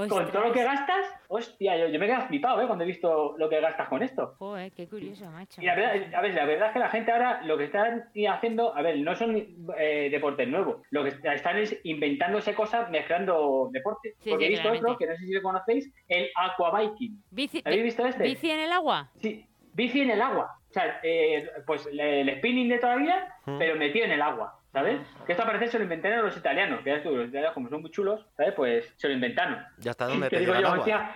con 0.08 0.32
todo 0.32 0.46
lo 0.48 0.54
que 0.54 0.64
gastas, 0.64 1.06
hostia, 1.28 1.78
yo, 1.78 1.88
yo 1.88 2.00
me 2.00 2.06
he 2.06 2.10
quedado 2.10 2.28
flipado, 2.28 2.62
¿eh? 2.62 2.68
Cuando 2.68 2.84
he 2.84 2.88
visto 2.88 3.36
lo 3.38 3.50
que 3.50 3.60
gastas 3.62 3.88
con 3.90 4.04
esto. 4.04 4.36
Joder, 4.38 4.72
qué 4.72 4.88
curioso, 4.88 5.26
macho. 5.32 5.62
Y 5.62 5.66
la 5.66 5.76
verdad, 5.76 6.14
a 6.14 6.22
ver, 6.22 6.34
la 6.34 6.46
verdad 6.46 6.68
es 6.68 6.74
que 6.74 6.80
la 6.80 6.90
gente 6.90 7.12
ahora 7.12 7.42
lo 7.44 7.58
que 7.58 7.66
están 7.66 8.06
haciendo, 8.30 8.76
a 8.76 8.82
ver, 8.82 8.98
no 9.00 9.16
son 9.16 9.36
eh, 9.78 10.10
deportes 10.12 10.48
nuevos, 10.48 10.82
lo 10.92 11.04
que 11.04 11.10
están 11.34 11.58
es 11.58 11.80
inventándose 11.84 12.54
cosas 12.54 12.90
mezclando 12.92 13.70
deportes. 13.72 14.16
Sí, 14.20 14.30
Porque 14.30 14.46
sí, 14.46 14.54
he 14.54 14.56
visto 14.56 14.72
otro, 14.72 14.98
que 14.98 15.08
no 15.08 15.16
sé 15.16 15.26
si 15.26 15.34
lo 15.34 15.42
conocéis, 15.42 15.92
el 16.08 16.30
aquabiking. 16.36 17.24
Bici, 17.32 17.62
¿Habéis 17.66 17.84
visto 17.84 18.06
este? 18.06 18.24
¿Bici 18.24 18.52
en 18.52 18.60
el 18.60 18.72
agua? 18.72 19.10
Sí, 19.18 19.46
bici 19.74 20.02
en 20.02 20.12
el 20.12 20.22
agua. 20.22 20.58
O 20.70 20.74
sea, 20.74 21.00
eh, 21.04 21.50
pues 21.66 21.88
el 21.92 22.38
spinning 22.38 22.70
de 22.70 22.80
toda 22.80 22.96
la 22.98 23.02
vida, 23.02 23.32
Mm. 23.46 23.60
pero 23.60 23.76
metido 23.76 24.06
en 24.06 24.12
el 24.12 24.22
agua, 24.24 24.60
¿sabes? 24.76 25.00
Que 25.26 25.32
esto 25.32 25.46
parece 25.46 25.70
se 25.70 25.78
lo 25.78 25.86
inventaron 25.86 26.26
los 26.26 26.36
italianos, 26.38 26.82
que 26.82 26.90
ya 26.90 27.02
tú, 27.02 27.16
los 27.16 27.30
italianos 27.30 27.54
como 27.54 27.70
son 27.70 27.82
muy 27.82 27.90
chulos, 27.92 28.26
¿sabes? 28.36 28.54
Pues 28.54 28.94
se 28.98 29.08
lo 29.08 29.14
inventaron. 29.14 29.58
¿Y 29.82 29.88
hasta 29.88 30.06
dónde 30.06 30.28
Que 30.30 30.36
te 30.36 30.40
digo 30.42 30.54
llega 30.54 30.58
el 30.60 30.64
yo, 30.66 30.68
agua? 30.72 30.80
hostia, 30.80 31.12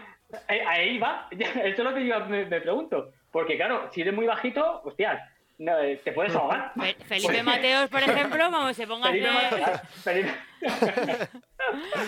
eh, 0.48 0.64
ahí 0.66 0.98
va, 0.98 1.28
esto 1.32 1.60
es 1.64 1.80
lo 1.80 1.94
que 1.94 2.06
yo 2.08 2.20
me, 2.26 2.46
me 2.46 2.62
pregunto. 2.62 3.12
Porque 3.32 3.58
claro, 3.58 3.90
si 3.92 4.02
eres 4.02 4.14
muy 4.14 4.26
bajito, 4.26 4.82
hostia, 4.86 5.30
no, 5.58 5.78
eh, 5.80 6.00
te 6.04 6.14
puedes 6.14 6.34
ahogar. 6.34 6.72
Fe- 6.80 6.96
Felipe 7.06 7.44
Mateos, 7.44 7.90
por 7.90 8.02
ejemplo, 8.02 8.38
vamos, 8.50 8.76
se 8.78 8.88
ponga 8.88 9.10
a 9.10 9.12
Felipe 9.12 9.28
hacer... 9.30 9.60
Mateos- 9.62 9.82
Felipe- 10.04 10.36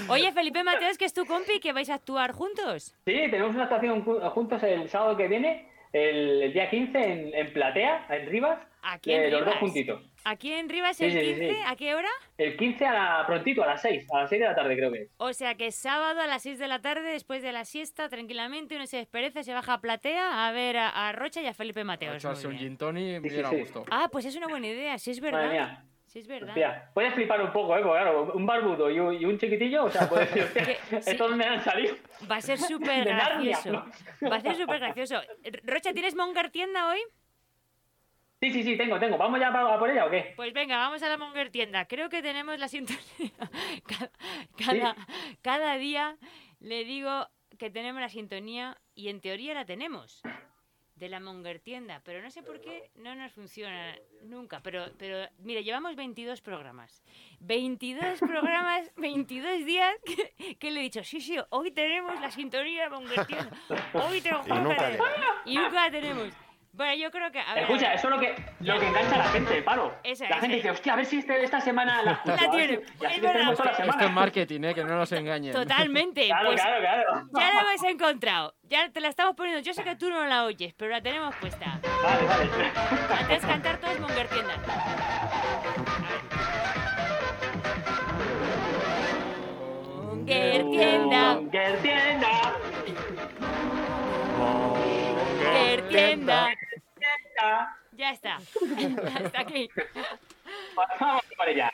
Oye, 0.10 0.32
Felipe 0.32 0.64
Mateos, 0.64 0.98
que 0.98 1.06
es 1.06 1.14
tu 1.14 1.26
compi, 1.26 1.60
que 1.60 1.74
vais 1.74 1.90
a 1.90 1.96
actuar 1.96 2.32
juntos. 2.32 2.96
Sí, 3.06 3.14
tenemos 3.30 3.54
una 3.54 3.64
actuación 3.64 4.04
ju- 4.06 4.30
juntos 4.32 4.64
el 4.64 4.90
sábado 4.90 5.16
que 5.18 5.28
viene, 5.28 5.70
el, 5.94 6.42
el 6.44 6.54
día 6.54 6.70
15 6.70 6.98
en, 7.00 7.34
en 7.36 7.54
Platea, 7.54 8.06
en 8.10 8.28
Rivas, 8.30 8.60
Aquí 8.84 9.12
eh, 9.12 9.26
en 9.26 9.32
los 9.32 9.42
dos 9.42 9.50
Rivas. 9.50 9.60
juntitos. 9.60 10.02
Aquí 10.24 10.54
en 10.54 10.70
Rivas 10.70 10.98
Sí, 10.98 11.06
el 11.06 11.12
sí, 11.12 11.20
sí, 11.20 11.26
15, 11.36 11.50
sí. 11.52 11.58
¿a 11.68 11.76
qué 11.76 11.96
hora? 11.96 12.08
El 12.38 12.56
15 12.58 12.86
a 12.86 12.94
la, 12.94 13.24
prontito, 13.28 13.64
a 13.64 13.68
las 13.68 13.82
6, 13.82 14.08
a 14.12 14.20
las 14.22 14.30
6 14.30 14.40
de 14.42 14.48
la 14.48 14.56
tarde 14.56 14.76
creo 14.76 14.92
que 14.92 15.02
es. 15.04 15.10
O 15.18 15.34
sea 15.34 15.56
que 15.56 15.72
sábado 15.72 16.22
a 16.22 16.28
las 16.28 16.42
6 16.44 16.58
de 16.60 16.68
la 16.68 16.80
tarde, 16.82 17.12
después 17.12 17.42
de 17.44 17.52
la 17.52 17.66
siesta, 17.66 18.10
tranquilamente, 18.10 18.76
uno 18.76 18.86
se 18.88 18.98
despereza, 18.98 19.44
se 19.44 19.54
baja 19.54 19.74
a 19.74 19.82
platea 19.82 20.48
a 20.48 20.52
ver 20.52 20.78
a, 20.78 20.90
a 21.10 21.12
Rocha 21.12 21.42
y 21.42 21.48
a 21.48 21.54
Felipe 21.54 21.84
Mateos. 21.84 22.16
echarse 22.16 22.48
un 22.48 22.58
gin 22.58 22.78
tonic 22.78 23.22
Sí, 23.24 23.30
sí, 23.30 23.36
bien 23.36 23.46
a 23.46 23.50
sí. 23.50 23.60
gusto. 23.60 23.86
Ah, 23.92 24.10
pues 24.12 24.26
es 24.26 24.36
una 24.36 24.48
buena 24.48 24.68
idea, 24.68 24.98
si 24.98 25.12
es 25.12 25.22
Madre 25.22 25.38
verdad. 25.38 25.84
Si 26.12 26.20
es 26.20 26.28
verdad. 26.28 26.50
Hostia, 26.50 26.92
puedes 26.94 27.14
flipar 27.14 27.42
un 27.42 27.54
poco, 27.54 27.74
¿eh? 27.78 27.82
Porque 27.82 28.02
claro, 28.02 28.34
un 28.34 28.46
barbudo 28.46 28.92
y 28.92 29.00
un, 29.00 29.14
y 29.14 29.24
un 29.24 29.40
chiquitillo, 29.40 29.86
o 29.86 29.90
sea, 29.90 30.10
puedes 30.10 30.28
decir, 30.34 30.44
hostia, 30.44 30.66
sí. 31.02 31.12
¿estos 31.12 31.30
dónde 31.30 31.46
han 31.46 31.64
salido? 31.64 31.96
Va 32.30 32.36
a 32.36 32.42
ser 32.42 32.58
súper 32.60 33.08
Narnia, 33.08 33.52
gracioso. 33.52 33.86
Va 34.30 34.36
a 34.36 34.42
ser 34.42 34.56
súper 34.58 34.80
gracioso. 34.80 35.22
Rocha, 35.64 35.94
¿tienes 35.94 36.14
Monger 36.14 36.50
tienda 36.50 36.90
hoy? 36.90 37.00
Sí, 38.42 38.52
sí, 38.52 38.62
sí, 38.62 38.76
tengo, 38.76 39.00
tengo. 39.00 39.18
¿Vamos 39.18 39.40
ya 39.40 39.48
a 39.48 39.80
por 39.80 39.90
ella 39.90 40.06
o 40.06 40.10
qué? 40.10 40.34
Pues 40.36 40.52
venga, 40.52 40.76
vamos 40.76 41.02
a 41.02 41.08
la 41.08 41.18
Monger 41.18 41.50
tienda. 41.50 41.86
Creo 41.86 42.10
que 42.10 42.22
tenemos 42.22 42.60
la 42.60 42.68
sintonía. 42.68 43.32
Cada, 43.88 44.12
cada, 44.58 44.96
cada 45.42 45.78
día 45.78 46.18
le 46.60 46.84
digo 46.84 47.30
que 47.58 47.70
tenemos 47.70 48.02
la 48.02 48.10
sintonía 48.10 48.78
y 48.96 49.08
en 49.08 49.22
teoría 49.22 49.54
la 49.54 49.64
tenemos 49.64 50.22
de 51.02 51.10
la 51.10 51.20
Monger 51.20 51.60
tienda, 51.60 52.00
pero 52.06 52.22
no 52.22 52.30
sé 52.30 52.44
por 52.44 52.62
qué 52.62 52.92
no 52.96 53.16
nos 53.16 53.32
funciona 53.32 53.98
nunca. 54.22 54.62
Pero, 54.62 54.86
pero 55.00 55.28
mire, 55.40 55.64
llevamos 55.64 55.96
22 55.96 56.42
programas. 56.42 57.02
22 57.40 58.20
programas, 58.20 58.92
22 58.98 59.66
días 59.66 59.96
que, 60.06 60.56
que 60.58 60.70
le 60.70 60.80
he 60.80 60.84
dicho, 60.84 61.04
sí, 61.04 61.20
sí, 61.20 61.38
hoy 61.50 61.72
tenemos 61.72 62.22
la 62.22 62.30
sintonía 62.30 62.84
de 62.84 62.90
la 62.92 62.96
Monger 62.96 63.26
tienda. 63.26 63.52
Hoy 63.94 64.22
te 64.22 64.30
lo 64.30 64.44
Y 64.46 64.60
nunca 64.60 64.92
Y 65.46 65.56
nunca 65.58 65.86
la 65.88 65.92
tenemos. 65.92 66.34
Bueno, 66.74 66.94
yo 66.96 67.12
creo 67.12 67.32
que... 67.32 67.40
A 67.40 67.54
ver, 67.54 67.58
a 67.64 67.68
Escucha, 67.68 67.88
ver. 67.90 67.98
eso 67.98 68.08
es 68.08 68.16
lo 68.16 68.20
que, 68.20 68.36
lo 68.62 68.80
que 68.80 68.88
engancha 68.88 69.16
a 69.16 69.18
la 69.18 69.24
gente, 69.26 69.62
paro. 69.62 69.94
Esa, 70.04 70.24
la 70.24 70.30
esa. 70.30 70.40
gente 70.40 70.56
dice, 70.56 70.72
hostia, 70.72 70.94
a 70.94 70.96
ver 70.96 71.06
si 71.06 71.20
este, 71.20 71.44
esta 71.44 71.60
semana 71.60 72.02
la. 72.02 72.22
La 72.26 72.38
tiene. 72.50 72.78
si- 73.00 73.06
Es 73.06 73.22
verdad. 73.22 73.52
toda 73.54 73.66
la 73.66 73.74
semana. 73.76 73.92
Esto 73.92 74.06
es 74.06 74.12
marketing, 74.12 74.62
¿eh? 74.64 74.74
que 74.74 74.84
no 74.86 74.96
nos 74.96 75.12
engañen. 75.12 75.52
Totalmente. 75.54 76.28
Claro, 76.28 76.46
pues 76.50 76.62
claro, 76.62 76.80
claro. 76.80 77.28
ya 77.34 77.52
la 77.54 77.62
hemos 77.62 77.84
encontrado. 77.84 78.56
Ya 78.64 78.90
te 78.90 79.02
la 79.02 79.10
estamos 79.10 79.36
poniendo. 79.36 79.62
Yo 79.62 79.74
sé 79.74 79.84
que 79.84 79.96
tú 79.98 80.10
no 80.10 80.24
la 80.26 80.46
oyes, 80.46 80.74
pero 80.76 80.92
la 80.92 81.02
tenemos 81.02 81.36
puesta. 81.36 81.78
Vale, 82.04 82.26
vale. 82.26 82.50
Antes 83.20 83.42
de 83.42 83.48
cantar 83.48 83.78
todos 83.78 84.00
Monger 84.00 84.28
tienda. 84.30 84.54
Monger 89.96 90.62
tienda. 90.72 91.36
Monger 91.36 91.74
tienda. 91.82 92.32
Tienda. 95.92 96.54
Ya 97.94 98.12
está. 98.12 98.38
Hasta 99.16 99.40
aquí. 99.40 99.70
Vamos 101.00 101.26
por 101.36 101.50
ella. 101.50 101.72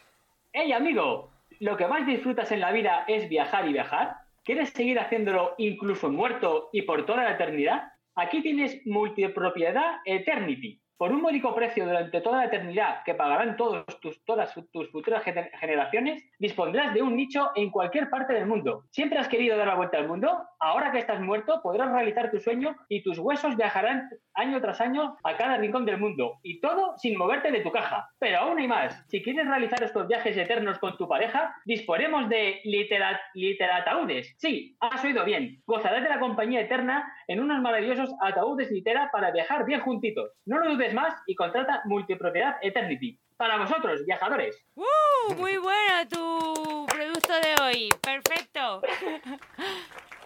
Hey, 0.54 0.72
amigo, 0.72 1.32
¿lo 1.60 1.78
que 1.78 1.88
más 1.88 2.06
disfrutas 2.08 2.52
en 2.52 2.62
la 2.62 2.72
vida 2.72 3.06
es 3.08 3.30
viajar 3.30 3.68
y 3.68 3.74
viajar? 3.74 4.16
¿Quieres 4.44 4.70
seguir 4.70 5.00
haciéndolo 5.00 5.56
incluso 5.58 6.10
muerto 6.10 6.70
y 6.72 6.84
por 6.84 7.06
toda 7.06 7.24
la 7.24 7.34
eternidad? 7.34 7.92
Aquí 8.16 8.42
tienes 8.42 8.86
multipropiedad 8.86 9.98
Eternity. 10.06 10.82
Por 10.98 11.12
un 11.12 11.22
módico 11.22 11.54
precio 11.54 11.86
durante 11.86 12.22
toda 12.22 12.38
la 12.40 12.46
eternidad 12.46 13.04
que 13.06 13.14
pagarán 13.14 13.56
todos 13.56 13.86
tus, 14.02 14.24
todas 14.26 14.54
tus 14.72 14.90
futuras 14.92 15.24
gener- 15.24 15.52
generaciones, 15.60 16.24
dispondrás 16.40 16.94
de 16.94 17.04
un 17.04 17.16
nicho 17.16 17.52
en 17.56 17.70
cualquier 17.70 18.10
parte 18.10 18.34
del 18.34 18.48
mundo. 18.48 18.84
¿Siempre 18.90 19.20
has 19.20 19.28
querido 19.28 19.58
dar 19.58 19.68
la 19.68 19.76
vuelta 19.76 19.98
al 19.98 20.08
mundo? 20.08 20.36
Ahora 20.60 20.92
que 20.92 20.98
estás 21.00 21.20
muerto, 21.22 21.62
podrás 21.62 21.92
realizar 21.92 22.32
tu 22.32 22.40
sueño 22.40 22.76
y 22.90 23.04
tus 23.04 23.20
huesos 23.20 23.56
viajarán 23.56 24.10
año 24.34 24.60
tras 24.60 24.82
año 24.82 25.16
a 25.24 25.36
cada 25.38 25.58
rincón 25.58 25.86
del 25.86 26.00
mundo. 26.00 26.40
Y 26.42 26.60
todo 26.62 26.96
sin 26.98 27.18
moverte 27.18 27.52
de 27.52 27.62
tu 27.62 27.72
caja. 27.72 28.10
Pero 28.20 28.40
aún 28.40 28.58
hay 28.60 28.68
más. 28.68 29.04
Si 29.08 29.22
quieres 29.22 29.48
realizar 29.48 29.84
estos 29.84 30.08
viajes 30.08 30.36
eternos 30.36 30.80
con 30.80 30.98
tu 30.98 31.08
pareja, 31.08 31.54
disponemos 31.66 32.28
de 32.30 32.60
litera- 32.64 33.22
literataúdes. 33.36 34.34
Sí, 34.38 34.76
has 34.80 35.04
oído 35.04 35.24
bien. 35.26 35.62
Gozarás 35.66 36.02
de 36.04 36.10
la 36.10 36.20
compañía 36.20 36.62
eterna 36.62 37.12
en 37.28 37.40
unos 37.42 37.62
maravillosos 37.62 38.10
ataúdes 38.22 38.72
litera 38.72 39.10
para 39.12 39.32
viajar 39.32 39.66
bien 39.66 39.82
juntitos. 39.82 40.32
No 40.46 40.58
lo 40.60 40.72
dudes 40.74 40.94
más 40.94 41.14
y 41.28 41.36
contrata 41.36 41.82
Multipropiedad 41.86 42.56
Eternity. 42.62 43.20
Para 43.36 43.58
vosotros, 43.58 44.04
viajadores. 44.06 44.64
¡Uh! 44.76 45.34
Muy 45.36 45.58
bueno 45.58 46.08
tu 46.10 46.86
producto 46.88 47.34
de 47.34 47.64
hoy. 47.64 47.90
Perfecto. 48.02 48.82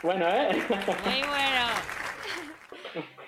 Bueno, 0.03 0.27
¿eh? 0.27 0.49
Muy 1.05 1.21
bueno. 1.27 1.67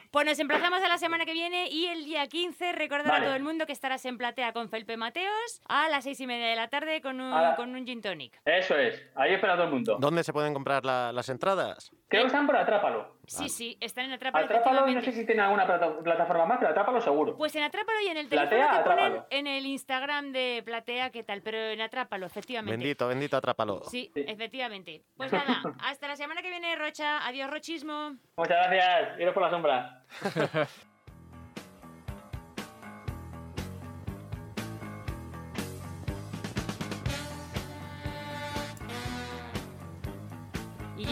Pues 0.10 0.26
nos 0.28 0.40
emplazamos 0.40 0.82
a 0.84 0.88
la 0.88 0.98
semana 1.00 1.26
que 1.26 1.34
viene 1.34 1.68
y 1.70 1.86
el 1.88 2.04
día 2.06 2.28
15 2.28 2.72
recordar 2.72 3.08
Vale. 3.08 3.26
a 3.26 3.28
todo 3.30 3.36
el 3.36 3.44
mundo 3.44 3.66
que 3.66 3.74
estarás 3.74 4.06
en 4.06 4.18
platea 4.18 4.54
con 4.54 4.70
Felpe 4.70 4.96
Mateos 4.98 5.62
a 5.68 5.90
las 5.90 6.04
seis 6.04 6.20
y 6.20 6.28
media 6.28 6.48
de 6.48 6.56
la 6.56 6.68
tarde 6.70 7.02
con 7.02 7.20
un, 7.20 7.30
la- 7.32 7.56
con 7.56 7.76
un 7.76 7.86
gin 7.86 8.02
tonic. 8.02 8.40
Eso 8.46 8.76
es. 8.76 9.04
Ahí 9.16 9.34
espera 9.34 9.54
todo 9.56 9.66
el 9.66 9.72
mundo. 9.72 9.98
¿Dónde 10.00 10.24
se 10.24 10.34
pueden 10.34 10.54
comprar 10.54 10.86
la- 10.86 11.12
las 11.12 11.30
entradas? 11.30 11.92
Creo 12.08 12.24
que 12.24 12.28
están 12.28 12.46
por 12.46 12.56
Atrápalo. 12.58 13.18
Sí, 13.26 13.48
sí, 13.48 13.78
están 13.80 14.06
en 14.06 14.12
Atrápalo. 14.14 14.46
Atrápalo, 14.46 14.86
no 14.88 15.02
sé 15.02 15.12
si 15.14 15.26
tiene 15.26 15.42
alguna 15.42 15.66
plata- 15.66 15.98
plataforma 16.04 16.46
más, 16.46 16.58
pero 16.60 16.72
Atrápalo 16.72 17.00
seguro. 17.00 17.38
Pues 17.38 17.56
en 17.56 17.64
Atrápalo 17.64 18.00
y 18.02 18.08
en 18.08 18.18
el 18.18 18.28
Platea, 18.28 18.50
teléfono 18.50 18.78
que 18.78 18.84
ponen 18.84 19.00
Atrápalo. 19.06 19.28
en 19.30 19.48
el 19.48 19.66
Instagram 19.66 20.32
de 20.34 20.62
Platea, 20.66 21.10
¿qué 21.10 21.24
tal? 21.24 21.42
Pero 21.42 21.58
en 21.58 21.80
Atrápalo, 21.82 22.26
efectivamente. 22.26 22.72
Bendito, 22.78 23.08
bendito, 23.08 23.38
atrápalo. 23.38 23.82
Sí, 23.86 24.12
efectivamente. 24.16 25.04
Pues 25.16 25.32
nada, 25.32 25.46
hasta 25.84 26.08
la 26.10 26.16
semana 26.18 26.42
que 26.42 26.50
viene, 26.50 26.76
Rocha. 26.76 27.26
Adiós, 27.26 27.50
Rochismo. 27.50 28.18
Muchas 28.36 28.58
gracias. 28.70 29.20
Iros 29.20 29.34
por 29.34 29.44
la 29.44 29.50
sombra. 29.50 30.04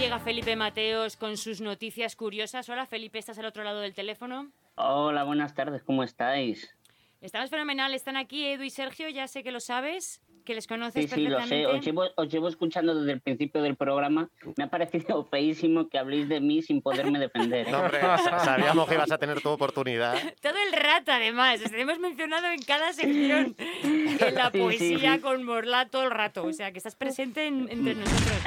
llega 0.01 0.17
Felipe 0.17 0.55
Mateos 0.55 1.15
con 1.15 1.37
sus 1.37 1.61
noticias 1.61 2.15
curiosas. 2.15 2.67
Hola, 2.69 2.87
Felipe, 2.87 3.19
¿estás 3.19 3.37
al 3.37 3.45
otro 3.45 3.63
lado 3.63 3.81
del 3.81 3.93
teléfono? 3.93 4.51
Hola, 4.73 5.23
buenas 5.23 5.53
tardes, 5.53 5.83
¿cómo 5.83 6.01
estáis? 6.01 6.75
Estamos 7.21 7.51
fenomenal, 7.51 7.93
están 7.93 8.17
aquí 8.17 8.47
Edu 8.47 8.63
y 8.63 8.71
Sergio, 8.71 9.09
ya 9.09 9.27
sé 9.27 9.43
que 9.43 9.51
lo 9.51 9.59
sabes, 9.59 10.19
que 10.43 10.53
les 10.55 10.67
conoces 10.67 11.09
Sí, 11.09 11.15
sí, 11.15 11.23
lo 11.27 11.39
sé. 11.41 11.49
perfectamente. 11.49 11.77
Os 11.79 11.85
llevo, 11.85 12.03
os 12.15 12.29
llevo 12.29 12.47
escuchando 12.47 12.95
desde 12.95 13.13
el 13.13 13.21
principio 13.21 13.61
del 13.61 13.75
programa. 13.75 14.29
Me 14.57 14.63
ha 14.63 14.69
parecido 14.69 15.23
feísimo 15.31 15.89
que 15.89 15.97
habléis 15.97 16.27
de 16.29 16.39
mí 16.39 16.61
sin 16.61 16.81
poderme 16.81 17.19
defender. 17.19 17.67
¿eh? 17.67 17.71
No, 17.71 17.79
hombre, 17.81 17.99
sa- 18.01 18.39
sabíamos 18.39 18.87
que 18.87 18.95
ibas 18.95 19.11
a 19.11 19.17
tener 19.17 19.41
tu 19.41 19.49
oportunidad. 19.49 20.17
Todo 20.41 20.55
el 20.67 20.73
rato, 20.73 21.11
además, 21.11 21.61
os 21.65 21.71
hemos 21.73 21.99
mencionado 21.99 22.47
en 22.51 22.61
cada 22.61 22.93
sección 22.93 23.55
en 23.83 24.17
la 24.35 24.51
Sí, 24.51 24.57
sí, 24.57 24.59
poesía 24.59 25.15
sí. 25.15 25.19
con 25.21 25.43
Morla 25.43 25.87
todo 25.89 26.03
el 26.03 26.11
rato, 26.11 26.43
o 26.43 26.53
sea, 26.53 26.71
que 26.71 26.77
estás 26.77 26.95
presente 26.95 27.45
en- 27.47 27.69
entre 27.69 27.95
nosotros. 27.95 28.41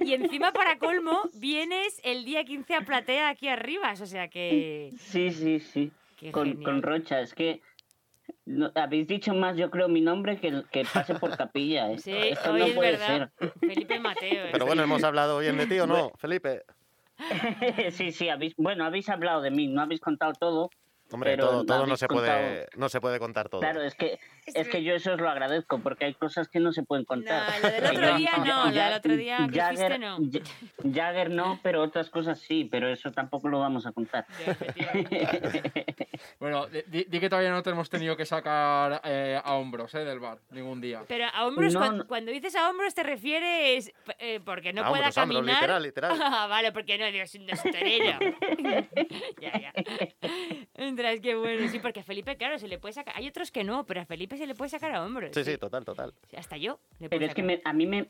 Y 0.00 0.14
encima, 0.14 0.52
para 0.52 0.78
colmo, 0.78 1.22
vienes 1.34 2.00
el 2.04 2.24
día 2.24 2.44
15 2.44 2.74
a 2.74 2.80
Platea 2.82 3.28
aquí 3.28 3.48
arriba, 3.48 3.92
o 4.00 4.06
sea 4.06 4.28
que... 4.28 4.92
Sí, 4.98 5.30
sí, 5.30 5.60
sí. 5.60 5.90
Con, 6.32 6.62
con 6.62 6.82
Rocha, 6.82 7.20
es 7.20 7.34
que 7.34 7.60
no- 8.46 8.72
habéis 8.74 9.06
dicho 9.06 9.34
más, 9.34 9.56
yo 9.56 9.70
creo, 9.70 9.88
mi 9.88 10.00
nombre 10.00 10.38
que, 10.40 10.62
que 10.70 10.84
pase 10.84 11.14
por 11.16 11.36
capilla. 11.36 11.90
¿eh? 11.92 11.98
Sí, 11.98 12.12
Esto 12.14 12.52
hoy 12.52 12.60
no 12.60 12.66
es 12.66 12.74
puede 12.74 12.90
verdad. 12.92 13.30
Felipe 13.60 14.00
Mateo. 14.00 14.46
Pero 14.52 14.66
bueno, 14.66 14.82
hemos 14.82 15.04
hablado 15.04 15.38
bien 15.38 15.56
de 15.58 15.66
ti 15.66 15.78
o 15.80 15.86
no, 15.86 16.10
Felipe. 16.18 16.62
ser. 16.62 16.76
sí, 17.92 18.12
sí, 18.12 18.28
habéis, 18.28 18.54
bueno, 18.56 18.84
habéis 18.84 19.08
hablado 19.08 19.42
de 19.42 19.50
mí, 19.50 19.66
no 19.68 19.82
habéis 19.82 20.00
contado 20.00 20.32
todo. 20.32 20.70
Hombre, 21.12 21.30
Pero 21.36 21.48
todo, 21.48 21.64
todo 21.64 21.86
no 21.86 21.96
se 21.96 22.08
puede, 22.08 22.66
no 22.76 22.88
se 22.88 23.00
puede 23.00 23.18
contar 23.20 23.48
todo. 23.48 23.60
Claro, 23.60 23.80
es 23.82 23.94
que, 23.94 24.18
es 24.46 24.68
que 24.68 24.82
yo 24.82 24.94
eso 24.94 25.12
os 25.14 25.20
lo 25.20 25.30
agradezco, 25.30 25.78
porque 25.78 26.04
hay 26.06 26.14
cosas 26.14 26.48
que 26.48 26.58
no 26.58 26.72
se 26.72 26.82
pueden 26.82 27.04
contar. 27.04 27.48
No, 27.62 27.68
lo 27.68 27.74
del 27.74 27.84
otro 27.86 28.16
día 28.16 28.30
no, 28.38 28.64
lo 28.66 28.72
Ya- 28.72 28.84
del 28.88 28.94
otro 28.98 29.16
día 29.16 29.36
que 29.52 29.60
dijiste 29.62 29.98
no. 30.00 30.18
Ja- 30.18 30.40
Jagger 31.06 31.30
no, 31.30 31.60
pero 31.62 31.82
otras 31.82 32.10
cosas 32.10 32.40
sí, 32.40 32.64
pero 32.70 32.88
eso 32.88 33.12
tampoco 33.12 33.48
lo 33.48 33.60
vamos 33.60 33.86
a 33.86 33.92
contar. 33.92 34.26
Bueno, 36.38 36.66
di, 36.66 37.04
di- 37.04 37.20
que 37.20 37.28
todavía 37.28 37.50
no 37.50 37.62
te 37.62 37.70
hemos 37.70 37.88
tenido 37.90 38.16
que 38.16 38.24
sacar 38.26 39.00
eh, 39.04 39.38
a 39.42 39.54
hombros 39.54 39.94
eh, 39.94 39.98
del 40.00 40.18
bar, 40.20 40.38
ningún 40.50 40.80
día. 40.80 41.02
Pero 41.08 41.26
a 41.32 41.46
hombros, 41.46 41.72
No, 41.74 41.80
cuan- 41.80 41.98
no. 41.98 42.06
cuando, 42.06 42.32
dices 42.32 42.54
a 42.56 42.68
hombros 42.70 42.94
te 42.94 43.02
refieres 43.02 43.92
eh, 44.18 44.40
porque 44.44 44.72
no 44.72 44.82
A 44.82 44.88
pueda 44.88 45.08
hombros, 45.08 45.16
hombros, 45.18 45.38
caminar. 45.40 45.60
literal, 45.62 45.82
literal. 45.82 46.18
Ah, 46.36 46.46
vale, 46.48 46.72
porque 46.72 46.98
no, 46.98 47.06
Dios, 47.10 47.34
no 47.38 47.52
es 47.52 47.62
torero. 47.62 48.18
ya, 49.40 49.60
ya. 49.60 49.72
Entras, 50.96 51.20
qué 51.20 51.34
bueno. 51.34 51.68
Sí, 51.68 51.78
porque 51.78 52.00
a 52.00 52.02
Felipe, 52.04 52.36
claro, 52.38 52.58
se 52.58 52.68
le 52.68 52.78
puede 52.78 52.94
sacar. 52.94 53.14
Hay 53.18 53.28
otros 53.28 53.50
que 53.50 53.64
no, 53.64 53.84
pero 53.84 54.00
a 54.00 54.06
Felipe 54.06 54.38
se 54.38 54.46
le 54.46 54.54
puede 54.54 54.70
sacar 54.70 54.92
a 54.94 55.04
hombros. 55.04 55.32
Sí, 55.34 55.44
sí, 55.44 55.58
total, 55.58 55.84
total. 55.84 56.14
Hasta 56.34 56.56
yo. 56.56 56.78
le 57.00 57.08
puedo 57.08 57.10
Pero 57.10 57.26
es 57.26 57.34
que 57.34 57.42
sacar. 57.42 57.56
me- 57.58 57.62
a 57.64 57.72
mí 57.74 57.86
me, 57.86 58.06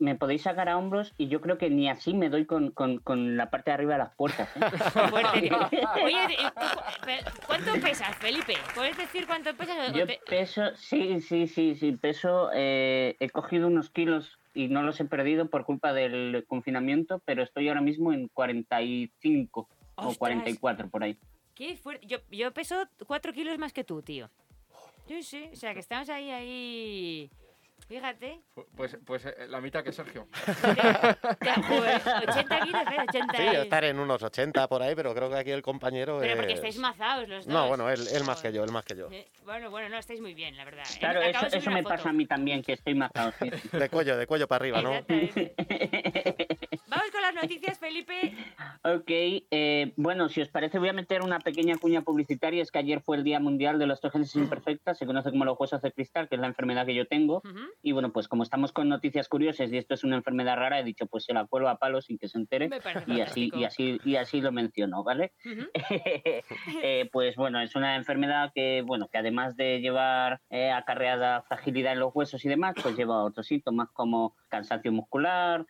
me, 0.00 0.14
podéis 0.16 0.42
sacar 0.42 0.68
a 0.68 0.76
hombros 0.76 1.12
y 1.16 1.28
yo 1.28 1.40
creo 1.40 1.58
que 1.58 1.70
ni 1.70 1.88
así 1.88 2.12
me 2.12 2.28
doy 2.30 2.44
con, 2.44 2.72
con- 2.72 2.98
con 2.98 3.36
la 3.36 3.50
parte 3.50 3.70
de 3.70 3.74
arriba 3.76 3.92
de 3.92 3.98
las 3.98 4.14
puertas. 4.16 4.48
¿eh? 4.56 4.60
Fuerte, 5.10 5.42
tío. 5.42 5.56
Oye, 6.04 6.24
eh, 6.24 6.50
¿tú- 6.56 7.04
pe- 7.06 7.20
¿cuánto 7.46 7.72
pesas, 7.80 8.16
Felipe? 8.16 8.54
¿Puedes 8.74 8.96
decir 8.98 9.26
cuánto 9.28 9.54
pesas? 9.54 9.90
o 9.90 9.96
Yo 9.96 10.04
te- 10.04 10.18
peso, 10.28 10.74
sí, 10.74 11.20
sí, 11.20 11.46
sí, 11.46 11.76
sí, 11.76 11.92
peso, 11.92 12.50
eh, 12.52 13.14
he 13.20 13.30
cogido 13.30 13.68
unos 13.68 13.90
kilos 13.90 14.40
y 14.54 14.66
no 14.66 14.82
los 14.82 14.98
he 14.98 15.04
perdido 15.04 15.46
por 15.50 15.64
culpa 15.64 15.92
del 15.92 16.44
confinamiento, 16.48 17.20
pero 17.24 17.44
estoy 17.44 17.68
ahora 17.68 17.80
mismo 17.80 18.12
en 18.12 18.26
45 18.28 19.60
o 19.60 20.00
Ostras. 20.00 20.18
44 20.18 20.88
por 20.88 21.04
ahí. 21.04 21.16
Qué 21.54 21.76
fuerte. 21.76 22.06
Yo, 22.06 22.18
yo 22.30 22.52
peso 22.52 22.88
4 23.06 23.32
kilos 23.32 23.56
más 23.58 23.72
que 23.72 23.84
tú, 23.84 24.02
tío. 24.02 24.28
Sí, 25.06 25.22
sí. 25.22 25.48
O 25.52 25.56
sea, 25.56 25.72
que 25.74 25.80
estamos 25.80 26.08
ahí, 26.08 26.30
ahí. 26.30 27.30
Fíjate. 27.88 28.40
Pu- 28.56 28.64
Pues, 28.74 28.96
pues 29.04 29.26
eh, 29.26 29.46
la 29.48 29.60
mitad 29.60 29.84
que 29.84 29.92
Sergio. 29.92 30.26
Ya, 31.44 31.54
joder, 31.68 32.00
80 32.28 32.60
kilos, 32.60 32.82
¿eh? 32.82 32.96
80 33.08 33.36
Sí, 33.36 33.42
es- 33.46 33.54
estar 33.58 33.84
en 33.84 33.98
unos 33.98 34.22
80 34.22 34.66
por 34.68 34.82
ahí, 34.82 34.94
pero 34.94 35.14
creo 35.14 35.28
que 35.28 35.36
aquí 35.36 35.50
el 35.50 35.60
compañero 35.60 36.18
Pero 36.20 36.32
es... 36.32 36.36
porque 36.38 36.52
estáis 36.54 36.78
mazados 36.78 37.28
los 37.28 37.44
dos. 37.44 37.52
No, 37.54 37.68
bueno, 37.68 37.90
él, 37.90 38.00
él 38.10 38.24
más 38.24 38.40
que 38.40 38.52
yo, 38.54 38.64
él 38.64 38.72
más 38.72 38.86
que 38.86 38.96
yo. 38.96 39.10
Sí, 39.10 39.22
Bueno, 39.44 39.70
bueno, 39.70 39.90
no, 39.90 39.98
estáis 39.98 40.20
muy 40.22 40.32
bien, 40.32 40.56
la 40.56 40.64
verdad. 40.64 40.84
¿eh? 40.94 40.98
Claro, 40.98 41.20
Acabo 41.20 41.30
eso, 41.30 41.44
de 41.44 41.50
subir 41.50 41.60
eso 41.60 41.70
una 41.70 41.76
me 41.76 41.82
foto. 41.82 41.94
pasa 41.96 42.08
a 42.08 42.12
mí 42.14 42.26
también, 42.26 42.62
que 42.62 42.72
estoy 42.72 42.94
mazado. 42.94 43.32
sí, 43.38 43.50
sí. 43.70 43.76
De 43.76 43.88
cuello, 43.90 44.16
de 44.16 44.26
cuello 44.26 44.48
para 44.48 44.62
arriba, 44.62 44.80
¿no? 44.80 44.94
Exactamente. 44.94 45.54
Vamos 46.94 47.10
con 47.10 47.22
las 47.22 47.34
noticias, 47.34 47.76
Felipe. 47.80 48.32
Ok, 48.84 49.08
eh, 49.08 49.92
bueno, 49.96 50.28
si 50.28 50.40
os 50.40 50.48
parece 50.48 50.78
voy 50.78 50.90
a 50.90 50.92
meter 50.92 51.22
una 51.22 51.40
pequeña 51.40 51.76
cuña 51.76 52.02
publicitaria, 52.02 52.62
es 52.62 52.70
que 52.70 52.78
ayer 52.78 53.00
fue 53.00 53.16
el 53.16 53.24
Día 53.24 53.40
Mundial 53.40 53.80
de 53.80 53.88
la 53.88 53.94
Osteogénesis 53.94 54.36
Imperfecta, 54.36 54.94
se 54.94 55.04
conoce 55.04 55.30
como 55.30 55.44
los 55.44 55.58
huesos 55.58 55.82
de 55.82 55.90
cristal, 55.90 56.28
que 56.28 56.36
es 56.36 56.40
la 56.40 56.46
enfermedad 56.46 56.86
que 56.86 56.94
yo 56.94 57.06
tengo, 57.06 57.42
y 57.82 57.90
bueno, 57.90 58.12
pues 58.12 58.28
como 58.28 58.44
estamos 58.44 58.70
con 58.70 58.88
noticias 58.88 59.28
curiosas 59.28 59.72
y 59.72 59.76
esto 59.78 59.94
es 59.94 60.04
una 60.04 60.16
enfermedad 60.16 60.56
rara, 60.56 60.78
he 60.78 60.84
dicho 60.84 61.06
pues 61.06 61.24
se 61.24 61.32
la 61.32 61.46
cuelo 61.46 61.68
a 61.68 61.78
palo 61.78 62.00
sin 62.00 62.16
que 62.16 62.28
se 62.28 62.38
entere, 62.38 62.68
Me 62.68 62.80
parece 62.80 63.12
y 63.12 63.20
así, 63.20 63.50
y 63.52 63.64
así, 63.64 63.98
y 64.04 64.14
así 64.14 64.40
lo 64.40 64.52
menciono, 64.52 65.02
¿vale? 65.02 65.32
Eh, 66.82 67.08
pues 67.12 67.36
bueno, 67.36 67.60
es 67.60 67.74
una 67.74 67.96
enfermedad 67.96 68.52
que, 68.54 68.82
bueno, 68.82 69.08
que 69.08 69.18
además 69.18 69.56
de 69.56 69.80
llevar 69.80 70.40
eh, 70.50 70.70
acarreada 70.70 71.42
fragilidad 71.42 71.94
en 71.94 72.00
los 72.00 72.14
huesos 72.14 72.44
y 72.44 72.48
demás, 72.48 72.74
pues 72.80 72.96
lleva 72.96 73.24
otros 73.24 73.46
síntomas 73.46 73.88
como 73.92 74.36
cansancio 74.48 74.92
muscular, 74.92 75.66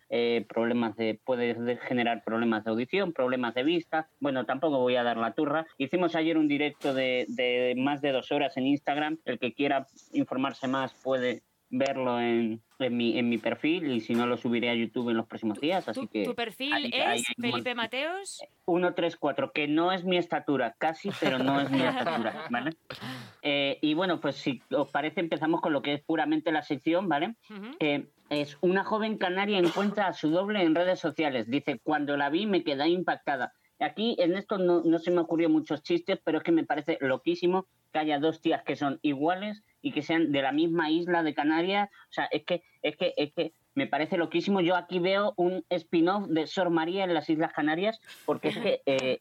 problemas 0.48 0.96
de, 0.96 1.13
puede 1.16 1.55
de- 1.55 1.77
generar 1.79 2.22
problemas 2.24 2.64
de 2.64 2.70
audición, 2.70 3.12
problemas 3.12 3.55
de 3.55 3.62
vista. 3.62 4.09
Bueno, 4.20 4.44
tampoco 4.46 4.79
voy 4.79 4.96
a 4.96 5.03
dar 5.03 5.16
la 5.16 5.35
turra. 5.35 5.66
Hicimos 5.79 6.14
ayer 6.14 6.38
un 6.38 6.48
directo 6.48 6.94
de 6.94 7.74
más 7.77 8.00
de 8.00 8.12
dos 8.12 8.31
horas 8.33 8.57
en 8.57 8.66
Instagram. 8.66 9.18
El 9.24 9.38
que 9.38 9.53
quiera 9.55 9.87
informarse 10.12 10.68
más 10.68 10.94
puede 11.03 11.42
verlo 11.76 12.20
en, 12.20 12.62
en 12.78 12.96
mi, 12.96 13.18
en 13.18 13.28
mi 13.28 13.38
perfil 13.38 13.90
y 13.90 14.00
si 14.00 14.14
no 14.14 14.26
lo 14.26 14.37
subiré 14.37 14.70
a 14.70 14.74
YouTube 14.74 15.10
en 15.10 15.16
los 15.16 15.26
próximos 15.26 15.60
días. 15.60 15.88
Así 15.88 16.00
Tu, 16.02 16.08
que 16.08 16.24
tu 16.24 16.34
perfil 16.34 16.72
ahí- 16.72 16.90
es 16.92 17.06
ahí 17.06 17.18
un 17.37 17.42
Felipe 17.42 17.50
montón. 17.74 17.76
Mateos. 17.76 18.40
134, 18.66 19.52
que 19.52 19.66
no 19.68 19.92
es 19.92 20.04
mi 20.04 20.16
estatura, 20.16 20.74
casi, 20.78 21.10
pero 21.20 21.38
no 21.38 21.60
es 21.60 21.70
mi 21.70 21.80
estatura, 21.82 22.44
¿vale? 22.50 22.70
Eh, 23.42 23.78
y 23.82 23.94
bueno, 23.94 24.20
pues 24.20 24.37
si 24.37 24.62
os 24.70 24.88
parece, 24.90 25.20
empezamos 25.20 25.60
con 25.60 25.72
lo 25.72 25.82
que 25.82 25.94
es 25.94 26.02
puramente 26.02 26.52
la 26.52 26.62
sección, 26.62 27.08
¿vale? 27.08 27.34
Que 27.78 28.06
es 28.30 28.56
una 28.60 28.84
joven 28.84 29.18
canaria 29.18 29.58
encuentra 29.58 30.06
a 30.06 30.12
su 30.12 30.30
doble 30.30 30.62
en 30.62 30.74
redes 30.74 31.00
sociales. 31.00 31.48
Dice, 31.50 31.80
cuando 31.82 32.16
la 32.16 32.30
vi 32.30 32.46
me 32.46 32.62
quedé 32.64 32.88
impactada. 32.88 33.52
Aquí 33.80 34.16
en 34.20 34.34
esto 34.37 34.56
no, 34.58 34.82
no 34.84 34.98
se 34.98 35.10
me 35.10 35.20
ocurrió 35.20 35.50
muchos 35.50 35.82
chistes, 35.82 36.20
pero 36.24 36.38
es 36.38 36.44
que 36.44 36.52
me 36.52 36.64
parece 36.64 36.96
loquísimo 37.00 37.66
que 37.92 37.98
haya 37.98 38.18
dos 38.18 38.40
tías 38.40 38.62
que 38.62 38.76
son 38.76 38.98
iguales 39.02 39.62
y 39.85 39.92
que 39.92 40.03
sean 40.03 40.33
de 40.33 40.40
la 40.40 40.51
misma 40.51 40.90
isla 40.90 41.23
de 41.23 41.35
Canarias. 41.35 41.90
O 42.09 42.12
sea, 42.12 42.25
es 42.33 42.42
que, 42.44 42.62
es 42.81 42.97
que, 42.97 43.12
es 43.18 43.33
que 43.35 43.53
me 43.75 43.87
parece 43.87 44.16
loquísimo. 44.16 44.62
Yo 44.62 44.77
aquí 44.77 44.99
veo 44.99 45.35
un 45.37 45.62
spin-off 45.68 46.27
de 46.29 46.47
Sor 46.47 46.70
María 46.70 47.05
en 47.05 47.12
las 47.12 47.29
Islas 47.29 47.53
Canarias, 47.53 48.01
porque 48.25 48.49
es 48.49 48.57
que, 48.59 48.81
eh, 48.87 49.20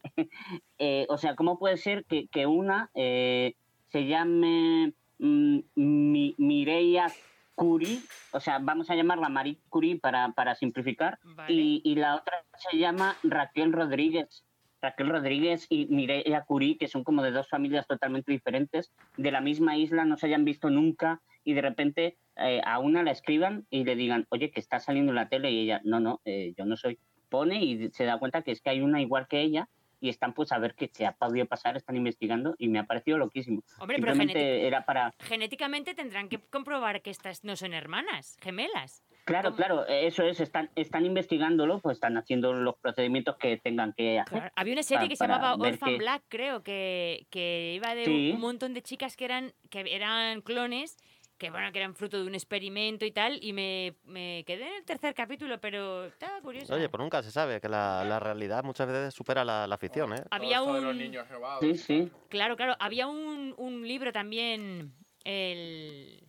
eh, 0.79 1.05
o 1.09 1.17
sea, 1.17 1.35
¿cómo 1.35 1.59
puede 1.59 1.75
ser 1.75 2.05
que, 2.05 2.27
que 2.29 2.45
una 2.45 2.89
eh, 2.95 3.55
se 3.89 4.07
llame 4.07 4.93
mm, 5.19 5.59
Mi- 5.75 6.35
Mireia 6.37 7.07
Curie? 7.55 7.99
O 8.31 8.39
sea, 8.39 8.59
vamos 8.59 8.89
a 8.89 8.95
llamarla 8.95 9.27
Marie 9.27 9.57
Curie 9.67 9.99
para, 9.99 10.31
para 10.31 10.55
simplificar, 10.55 11.19
Vale. 11.23 11.53
y, 11.53 11.81
y 11.83 11.95
la 11.95 12.15
otra 12.15 12.45
se 12.71 12.77
llama 12.77 13.17
Raquel 13.23 13.73
Rodríguez. 13.73 14.45
Raquel 14.83 15.09
Rodríguez 15.09 15.65
y 15.69 15.85
Mireia 15.85 16.43
Curie, 16.43 16.77
que 16.77 16.89
son 16.89 17.05
como 17.05 17.23
de 17.23 17.31
dos 17.31 17.47
familias 17.47 17.87
totalmente 17.87 18.33
diferentes, 18.33 18.91
de 19.15 19.31
la 19.31 19.39
misma 19.39 19.77
isla, 19.77 20.03
no 20.03 20.17
se 20.17 20.27
hayan 20.27 20.43
visto 20.43 20.69
nunca, 20.69 21.21
y 21.45 21.53
de 21.53 21.61
repente 21.61 22.17
eh, 22.35 22.61
a 22.65 22.79
una 22.79 23.01
la 23.01 23.11
escriban 23.11 23.65
y 23.69 23.85
le 23.85 23.95
digan, 23.95 24.27
oye, 24.29 24.51
que 24.51 24.59
está 24.59 24.79
saliendo 24.79 25.13
en 25.13 25.15
la 25.15 25.29
tele, 25.29 25.51
y 25.51 25.59
ella, 25.61 25.81
no, 25.85 26.01
no, 26.01 26.21
eh, 26.25 26.53
yo 26.57 26.65
no 26.65 26.75
soy. 26.75 26.99
Pone 27.29 27.63
y 27.63 27.89
se 27.91 28.03
da 28.03 28.19
cuenta 28.19 28.43
que 28.43 28.51
es 28.51 28.61
que 28.61 28.69
hay 28.69 28.81
una 28.81 29.01
igual 29.01 29.27
que 29.27 29.41
ella, 29.41 29.69
y 30.03 30.09
están 30.09 30.33
pues 30.33 30.51
a 30.51 30.59
ver 30.59 30.75
qué 30.75 30.89
se 30.91 31.05
ha 31.05 31.13
podido 31.13 31.45
pasar, 31.45 31.77
están 31.77 31.95
investigando, 31.95 32.55
y 32.57 32.67
me 32.67 32.77
ha 32.79 32.83
parecido 32.83 33.17
loquísimo. 33.17 33.63
Hombre, 33.79 33.97
pero 34.01 34.13
era 34.21 34.85
para... 34.85 35.13
genéticamente 35.19 35.95
tendrán 35.95 36.27
que 36.27 36.39
comprobar 36.39 37.01
que 37.01 37.09
estas 37.09 37.45
no 37.45 37.55
son 37.55 37.73
hermanas, 37.73 38.35
gemelas. 38.41 39.01
Claro, 39.23 39.51
¿Cómo? 39.51 39.55
claro, 39.55 39.87
eso 39.87 40.23
es, 40.23 40.41
están, 40.41 40.69
están 40.75 41.05
investigándolo, 41.05 41.79
pues 41.79 41.95
están 41.95 42.17
haciendo 42.17 42.51
los 42.51 42.75
procedimientos 42.75 43.37
que 43.37 43.55
tengan 43.55 43.93
que 43.93 44.19
hacer. 44.19 44.39
Claro. 44.39 44.53
Había 44.57 44.73
una 44.73 44.83
serie 44.83 45.07
que 45.07 45.15
se 45.15 45.25
llamaba 45.25 45.55
Orphan 45.55 45.91
que- 45.91 45.97
Black, 45.97 46.23
creo, 46.27 46.63
que, 46.63 47.25
que 47.29 47.71
iba 47.75 47.95
de 47.95 48.03
Sí. 48.03 48.31
un 48.33 48.41
montón 48.41 48.73
de 48.73 48.81
chicas 48.81 49.15
que 49.15 49.23
eran, 49.23 49.53
que 49.69 49.85
eran 49.87 50.41
clones, 50.41 50.97
que 51.43 51.49
bueno, 51.49 51.73
que 51.73 51.79
eran 51.79 51.93
fruto 51.93 52.21
de 52.21 52.25
un 52.25 52.35
experimento 52.35 53.03
y 53.05 53.11
tal, 53.11 53.37
y 53.41 53.51
me, 53.51 53.95
me 54.05 54.45
quedé 54.47 54.65
en 54.65 54.75
el 54.75 54.85
tercer 54.85 55.13
capítulo, 55.13 55.59
pero 55.59 56.05
estaba 56.05 56.39
curioso. 56.39 56.73
Oye, 56.73 56.87
pues 56.87 57.01
nunca 57.01 57.21
se 57.21 57.31
sabe, 57.31 57.59
que 57.59 57.67
la, 57.67 58.05
la 58.05 58.17
realidad 58.17 58.63
muchas 58.63 58.87
veces 58.87 59.13
supera 59.13 59.43
la, 59.43 59.67
la 59.67 59.77
ficción, 59.77 60.13
¿eh? 60.13 60.23
había 60.31 60.59
Todo 60.59 60.79
los 60.79 60.91
un... 60.91 60.97
niños. 60.97 61.27
Sí, 61.59 61.75
sí. 61.75 62.11
Claro, 62.29 62.55
claro, 62.55 62.77
había 62.79 63.07
un, 63.07 63.53
un 63.57 63.85
libro 63.85 64.13
también, 64.13 64.93
el... 65.25 66.23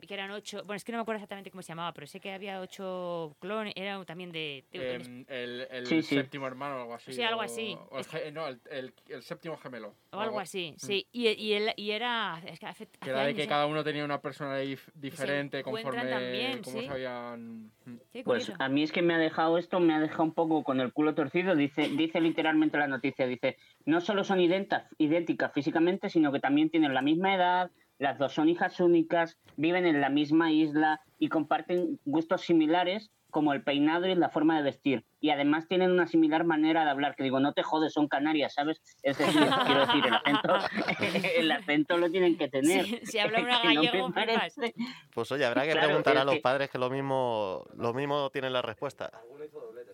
Que, 0.00 0.06
que 0.08 0.14
eran 0.14 0.30
ocho, 0.32 0.58
bueno, 0.64 0.74
es 0.76 0.82
que 0.84 0.90
no 0.90 0.98
me 0.98 1.02
acuerdo 1.02 1.18
exactamente 1.18 1.50
cómo 1.52 1.62
se 1.62 1.68
llamaba, 1.68 1.92
pero 1.94 2.06
sé 2.08 2.18
que 2.18 2.32
había 2.32 2.60
ocho 2.60 3.36
clones, 3.38 3.72
era 3.76 4.04
también 4.04 4.32
de... 4.32 4.64
de- 4.72 4.94
Em, 4.96 5.24
el 5.28 5.66
el 5.70 5.86
Sí, 5.86 6.02
sí. 6.02 6.16
séptimo 6.16 6.46
hermano 6.48 6.76
o 6.76 6.80
algo 6.80 6.94
así. 6.94 7.12
Sí, 7.12 7.22
algo 7.22 7.40
o- 7.40 7.44
así. 7.44 7.76
o 7.90 7.94
el 7.94 8.00
Es 8.00 8.08
ge- 8.08 8.32
no, 8.32 8.48
el, 8.48 8.60
el- 8.70 8.92
el 9.08 9.22
séptimo 9.22 9.56
gemelo. 9.56 9.94
o 10.10 10.18
algo 10.18 10.40
así, 10.40 10.74
sí. 10.78 11.06
Y, 11.12 11.28
y, 11.28 11.52
él- 11.52 11.72
y 11.76 11.92
era... 11.92 12.40
Es 12.44 12.58
que 12.58 12.66
hace, 12.66 12.88
hace 13.00 13.10
era 13.10 13.20
de 13.20 13.26
años, 13.26 13.36
que 13.36 13.44
¿eh? 13.44 13.48
cada 13.48 13.66
uno 13.66 13.84
tenía 13.84 14.04
una 14.04 14.20
personalidad 14.20 14.64
dif- 14.68 14.90
diferente 14.94 15.62
conforme 15.62 16.06
también, 16.10 16.62
cómo 16.62 16.80
sí. 16.80 16.86
se 16.86 16.92
habían... 16.92 17.66
Mm. 17.84 17.98
Sí, 18.12 18.22
Pues 18.24 18.52
a 18.58 18.68
mí 18.68 18.82
es 18.82 18.90
que 18.90 19.02
me 19.02 19.14
ha 19.14 19.18
dejado 19.18 19.58
esto, 19.58 19.78
me 19.78 19.94
ha 19.94 20.00
dejado 20.00 20.24
un 20.24 20.34
poco 20.34 20.64
con 20.64 20.80
el 20.80 20.92
culo 20.92 21.14
torcido. 21.14 21.54
Dice, 21.54 21.88
dice 21.90 22.20
literalmente 22.20 22.78
la 22.78 22.88
noticia, 22.88 23.26
dice, 23.28 23.56
no 23.84 24.00
solo 24.00 24.24
son 24.24 24.40
idénticas, 24.40 24.86
idénticas 24.98 25.52
físicamente, 25.52 26.10
sino 26.10 26.32
que 26.32 26.40
también 26.40 26.68
tienen 26.70 26.94
la 26.94 27.02
misma 27.02 27.34
edad, 27.34 27.70
las 27.98 28.18
dos 28.18 28.32
son 28.32 28.48
hijas 28.48 28.80
únicas, 28.80 29.38
viven 29.56 29.86
en 29.86 30.00
la 30.00 30.08
misma 30.08 30.50
isla 30.52 31.00
y 31.18 31.28
comparten 31.28 31.98
gustos 32.04 32.42
similares 32.42 33.10
como 33.30 33.52
el 33.52 33.64
peinado 33.64 34.06
y 34.06 34.14
la 34.14 34.28
forma 34.28 34.56
de 34.56 34.62
vestir. 34.62 35.04
Y 35.20 35.30
además 35.30 35.66
tienen 35.66 35.90
una 35.90 36.06
similar 36.06 36.44
manera 36.44 36.84
de 36.84 36.90
hablar, 36.90 37.16
que 37.16 37.24
digo, 37.24 37.40
no 37.40 37.52
te 37.52 37.64
jodes, 37.64 37.92
son 37.92 38.06
canarias, 38.06 38.54
¿sabes? 38.54 38.80
Es 39.02 39.18
decir, 39.18 39.34
quiero 39.66 39.80
decir, 39.86 40.04
el 40.06 40.14
acento, 40.14 40.54
el 41.36 41.50
acento 41.50 41.96
lo 41.98 42.10
tienen 42.10 42.38
que 42.38 42.48
tener. 42.48 42.84
Si, 42.84 43.06
si 43.06 43.18
habla 43.18 43.40
una 43.40 43.58
no 43.64 43.74
gallego, 43.74 44.12
flipas. 44.12 44.54
parece- 44.54 44.74
Pues 45.12 45.32
oye, 45.32 45.44
habrá 45.44 45.64
que 45.64 45.72
Claro, 45.72 45.86
preguntar 45.88 46.16
a 46.18 46.24
los 46.24 46.34
que- 46.36 46.40
padres 46.42 46.70
que 46.70 46.78
lo 46.78 46.90
mismo, 46.90 47.64
lo 47.76 47.92
mismo 47.92 48.30
tienen 48.30 48.52
la 48.52 48.62
respuesta. 48.62 49.10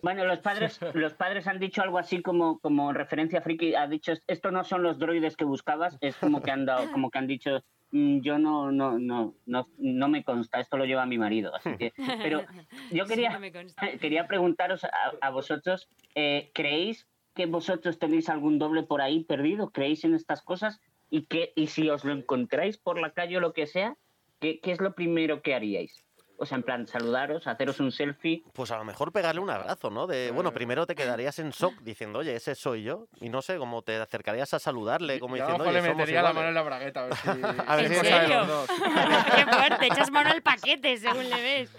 Bueno, 0.03 0.25
los 0.25 0.39
padres, 0.39 0.79
los 0.93 1.13
padres 1.13 1.47
han 1.47 1.59
dicho 1.59 1.81
algo 1.81 1.97
así 1.97 2.21
como, 2.21 2.59
como 2.59 2.91
referencia 2.93 3.41
friki, 3.41 3.73
ha 3.75 3.87
dicho 3.87 4.13
esto 4.27 4.51
no 4.51 4.63
son 4.63 4.83
los 4.83 4.97
droides 4.99 5.35
que 5.35 5.45
buscabas, 5.45 5.97
es 6.01 6.15
como 6.15 6.41
que 6.41 6.51
han 6.51 6.65
dado, 6.65 6.91
como 6.91 7.09
que 7.11 7.19
han 7.19 7.27
dicho 7.27 7.57
"Mm, 7.57 7.61
yo 7.91 8.37
no, 8.39 8.71
no, 8.71 8.97
no, 8.97 9.35
no, 9.45 9.67
no 9.77 10.07
me 10.07 10.23
consta, 10.23 10.59
esto 10.59 10.77
lo 10.77 10.85
lleva 10.85 11.05
mi 11.05 11.17
marido, 11.17 11.53
así 11.55 11.75
que, 11.77 11.93
pero 12.21 12.41
yo 12.91 13.05
quería, 13.05 13.39
quería 14.01 14.27
preguntaros 14.27 14.83
a, 14.85 14.89
a 15.19 15.29
vosotros, 15.29 15.89
eh, 16.15 16.51
¿creéis 16.53 17.07
que 17.33 17.45
vosotros 17.45 17.99
tenéis 17.99 18.29
algún 18.29 18.59
doble 18.59 18.83
por 18.83 19.01
ahí 19.01 19.23
perdido? 19.23 19.69
¿Creéis 19.71 20.03
en 20.03 20.13
estas 20.13 20.41
cosas? 20.41 20.79
Y 21.09 21.25
que, 21.25 21.51
y 21.55 21.67
si 21.67 21.89
os 21.89 22.05
lo 22.05 22.13
encontráis 22.13 22.77
por 22.77 22.99
la 22.99 23.11
calle 23.11 23.37
o 23.37 23.41
lo 23.41 23.53
que 23.53 23.67
sea, 23.67 23.97
¿qué, 24.39 24.59
qué 24.59 24.71
es 24.71 24.79
lo 24.79 24.95
primero 24.95 25.41
que 25.41 25.53
haríais? 25.53 26.05
O 26.41 26.45
sea, 26.47 26.55
en 26.57 26.63
plan, 26.63 26.87
saludaros, 26.87 27.45
haceros 27.45 27.79
un 27.79 27.91
selfie. 27.91 28.43
Pues 28.53 28.71
a 28.71 28.77
lo 28.79 28.83
mejor 28.83 29.11
pegarle 29.11 29.39
un 29.41 29.51
abrazo, 29.51 29.91
¿no? 29.91 30.07
De, 30.07 30.31
bueno, 30.31 30.51
primero 30.51 30.87
te 30.87 30.95
quedarías 30.95 31.37
en 31.37 31.51
shock 31.51 31.79
diciendo, 31.81 32.17
oye, 32.17 32.35
ese 32.35 32.55
soy 32.55 32.81
yo. 32.81 33.07
Y 33.19 33.29
no 33.29 33.43
sé, 33.43 33.57
como 33.57 33.83
te 33.83 33.95
acercarías 33.97 34.51
a 34.55 34.57
saludarle, 34.59 35.19
como 35.19 35.37
Yo 35.37 35.45
a 35.45 35.49
lo 35.49 35.53
diciendo, 35.53 35.65
mejor 35.65 35.75
oye, 35.75 35.81
le 35.83 35.87
somos 35.89 35.97
metería 35.99 36.21
la 36.23 36.33
mano 36.33 36.47
en 36.47 36.53
iguales". 36.53 36.55
la 36.55 36.61
bragueta 36.63 36.99
a 37.01 37.05
ver 37.05 37.15
si... 37.15 37.27
A 37.67 37.75
ver 37.75 37.85
¿En 37.85 37.93
si 37.93 37.99
serio? 38.09 38.39
los 38.39 38.47
dos. 38.47 38.69
Qué 39.35 39.45
fuerte, 39.45 39.85
echas 39.85 40.09
mano 40.11 40.31
al 40.31 40.41
paquete 40.41 40.97
según 40.97 41.29
le 41.29 41.41
ves. 41.41 41.69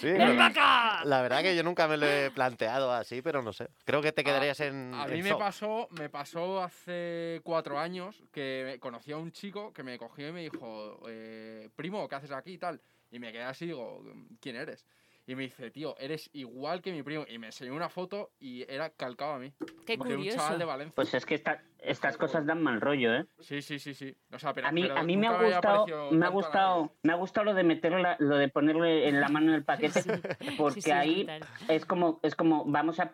Sí, 0.00 0.10
¡Ven 0.12 0.38
acá! 0.38 1.02
la 1.04 1.22
verdad 1.22 1.40
que 1.40 1.56
yo 1.56 1.62
nunca 1.62 1.88
me 1.88 1.96
lo 1.96 2.06
he 2.06 2.30
planteado 2.30 2.92
así, 2.92 3.22
pero 3.22 3.40
no 3.42 3.54
sé. 3.54 3.68
Creo 3.86 4.02
que 4.02 4.12
te 4.12 4.22
quedarías 4.22 4.60
en, 4.60 4.92
A 4.94 5.06
en 5.06 5.12
mí 5.14 5.22
me 5.22 5.30
shock. 5.30 5.38
pasó, 5.38 5.88
me 5.92 6.10
pasó 6.10 6.62
hace 6.62 7.40
cuatro 7.42 7.78
años 7.78 8.22
que 8.32 8.76
conocí 8.80 9.12
a 9.12 9.16
un 9.16 9.32
chico 9.32 9.72
que 9.72 9.82
me 9.82 9.98
cogió 9.98 10.28
y 10.28 10.32
me 10.32 10.42
dijo, 10.42 11.00
eh, 11.08 11.70
primo, 11.74 12.06
¿qué 12.06 12.16
haces 12.16 12.32
aquí 12.32 12.52
y 12.52 12.58
tal? 12.58 12.80
Y 13.10 13.18
me 13.18 13.32
quedé 13.32 13.42
así, 13.42 13.66
digo, 13.66 14.02
¿quién 14.40 14.56
eres? 14.56 14.86
Y 15.26 15.34
me 15.34 15.42
dice, 15.44 15.70
tío, 15.70 15.96
eres 15.98 16.28
igual 16.32 16.82
que 16.82 16.92
mi 16.92 17.02
primo. 17.02 17.24
Y 17.28 17.38
me 17.38 17.46
enseñó 17.48 17.74
una 17.74 17.88
foto 17.88 18.32
y 18.40 18.62
era 18.72 18.90
calcado 18.90 19.32
a 19.34 19.38
mí. 19.38 19.52
Qué 19.86 19.96
de 19.96 20.02
un 20.02 20.08
curioso. 20.16 20.38
chaval 20.38 20.58
de 20.58 20.64
Valencia. 20.64 20.94
Pues 20.94 21.14
es 21.14 21.24
que 21.26 21.34
esta- 21.36 21.62
estas 21.82 22.16
cosas 22.16 22.46
dan 22.46 22.62
mal 22.62 22.80
rollo, 22.80 23.14
¿eh? 23.14 23.26
Sí, 23.38 23.62
sí, 23.62 23.78
sí, 23.78 23.94
sí. 23.94 24.14
O 24.32 24.38
sea, 24.38 24.52
pero, 24.52 24.68
A 24.68 24.72
mí, 24.72 24.82
pero 24.82 24.96
a 24.98 25.02
mí 25.02 25.16
me 25.16 25.26
ha 25.28 25.42
gustado, 25.42 25.86
me 26.10 26.26
ha 26.26 26.28
gustado, 26.28 26.96
me 27.02 27.12
ha 27.12 27.16
gustado 27.16 27.44
lo 27.46 27.54
de 27.54 27.62
meterla, 27.64 28.16
lo 28.18 28.36
de 28.36 28.48
ponerle 28.48 29.08
en 29.08 29.20
la 29.20 29.28
mano 29.28 29.48
en 29.48 29.54
el 29.54 29.64
paquete, 29.64 30.02
porque 30.58 30.74
Sí, 30.80 30.82
sí, 30.82 30.90
es 30.90 30.96
ahí 30.96 31.26
es 31.68 31.84
como, 31.86 32.20
es 32.22 32.34
como 32.34 32.64
vamos 32.66 33.00
a, 33.00 33.12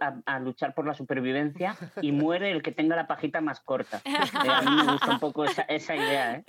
a- 0.00 0.22
a 0.26 0.38
luchar 0.40 0.74
por 0.74 0.86
la 0.86 0.94
supervivencia 0.94 1.76
y 2.00 2.12
muere 2.12 2.50
el 2.50 2.62
que 2.62 2.72
tenga 2.72 2.96
la 2.96 3.06
pajita 3.06 3.40
más 3.40 3.60
corta. 3.60 4.02
Eh, 4.44 4.48
a 4.50 4.62
mí 4.62 4.70
me 4.84 4.92
gusta 4.92 5.12
un 5.12 5.20
poco 5.20 5.44
esa, 5.44 5.62
esa 5.62 5.94
idea, 5.96 6.34
¿eh? 6.36 6.44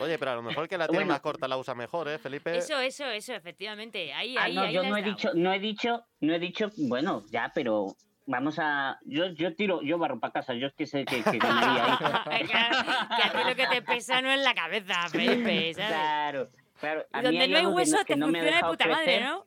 Oye, 0.00 0.18
pero 0.18 0.32
a 0.32 0.34
lo 0.36 0.42
mejor 0.42 0.68
que 0.68 0.76
la 0.78 0.86
tiene 0.86 1.04
Bueno. 1.04 1.14
más 1.14 1.20
corta 1.20 1.48
la 1.48 1.56
usa 1.58 1.74
mejor, 1.74 2.08
¿eh, 2.08 2.18
Felipe? 2.18 2.56
Eso, 2.56 2.78
eso, 2.80 3.04
eso, 3.06 3.34
efectivamente. 3.34 4.12
Ahí, 4.12 4.36
Ah, 4.36 4.44
ahí, 4.44 4.54
no, 4.54 4.62
ahí 4.62 4.74
yo 4.74 4.82
no 4.82 4.94
has 4.94 5.00
he 5.00 5.04
dicho, 5.04 5.30
no 5.34 5.52
he 5.52 5.58
dicho, 5.58 6.04
no 6.20 6.34
he 6.34 6.38
dicho, 6.38 6.70
bueno, 6.88 7.24
ya, 7.30 7.50
pero 7.54 7.94
vamos 8.28 8.58
a, 8.58 8.98
yo, 9.06 9.26
yo 9.28 9.54
tiro, 9.56 9.80
yo 9.82 9.98
barro 9.98 10.20
para 10.20 10.32
casa, 10.34 10.52
yo 10.54 10.66
es 10.68 10.74
que 10.74 10.86
sé 10.86 11.04
que, 11.04 11.22
que 11.22 11.38
ganaría 11.38 11.98
ahí. 12.26 12.46
Que 12.46 12.54
a 12.56 13.32
ti 13.32 13.48
lo 13.48 13.56
que 13.56 13.66
te 13.66 13.82
pesa 13.82 14.20
no 14.22 14.30
es 14.30 14.42
la 14.44 14.54
cabeza, 14.54 15.08
Felipe, 15.08 15.74
¿sabes? 15.74 16.48
Claro, 16.80 17.06
A 17.10 17.22
donde 17.22 17.40
hay 17.40 17.50
no 17.50 17.56
hay 17.56 17.62
que 17.64 17.68
hueso 17.68 17.96
que 18.04 18.14
te 18.14 18.20
funciona 18.20 18.56
de 18.56 18.62
puta 18.68 18.86
madre. 18.86 19.20
¿no? 19.22 19.44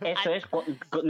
Eso 0.00 0.32
es, 0.32 0.44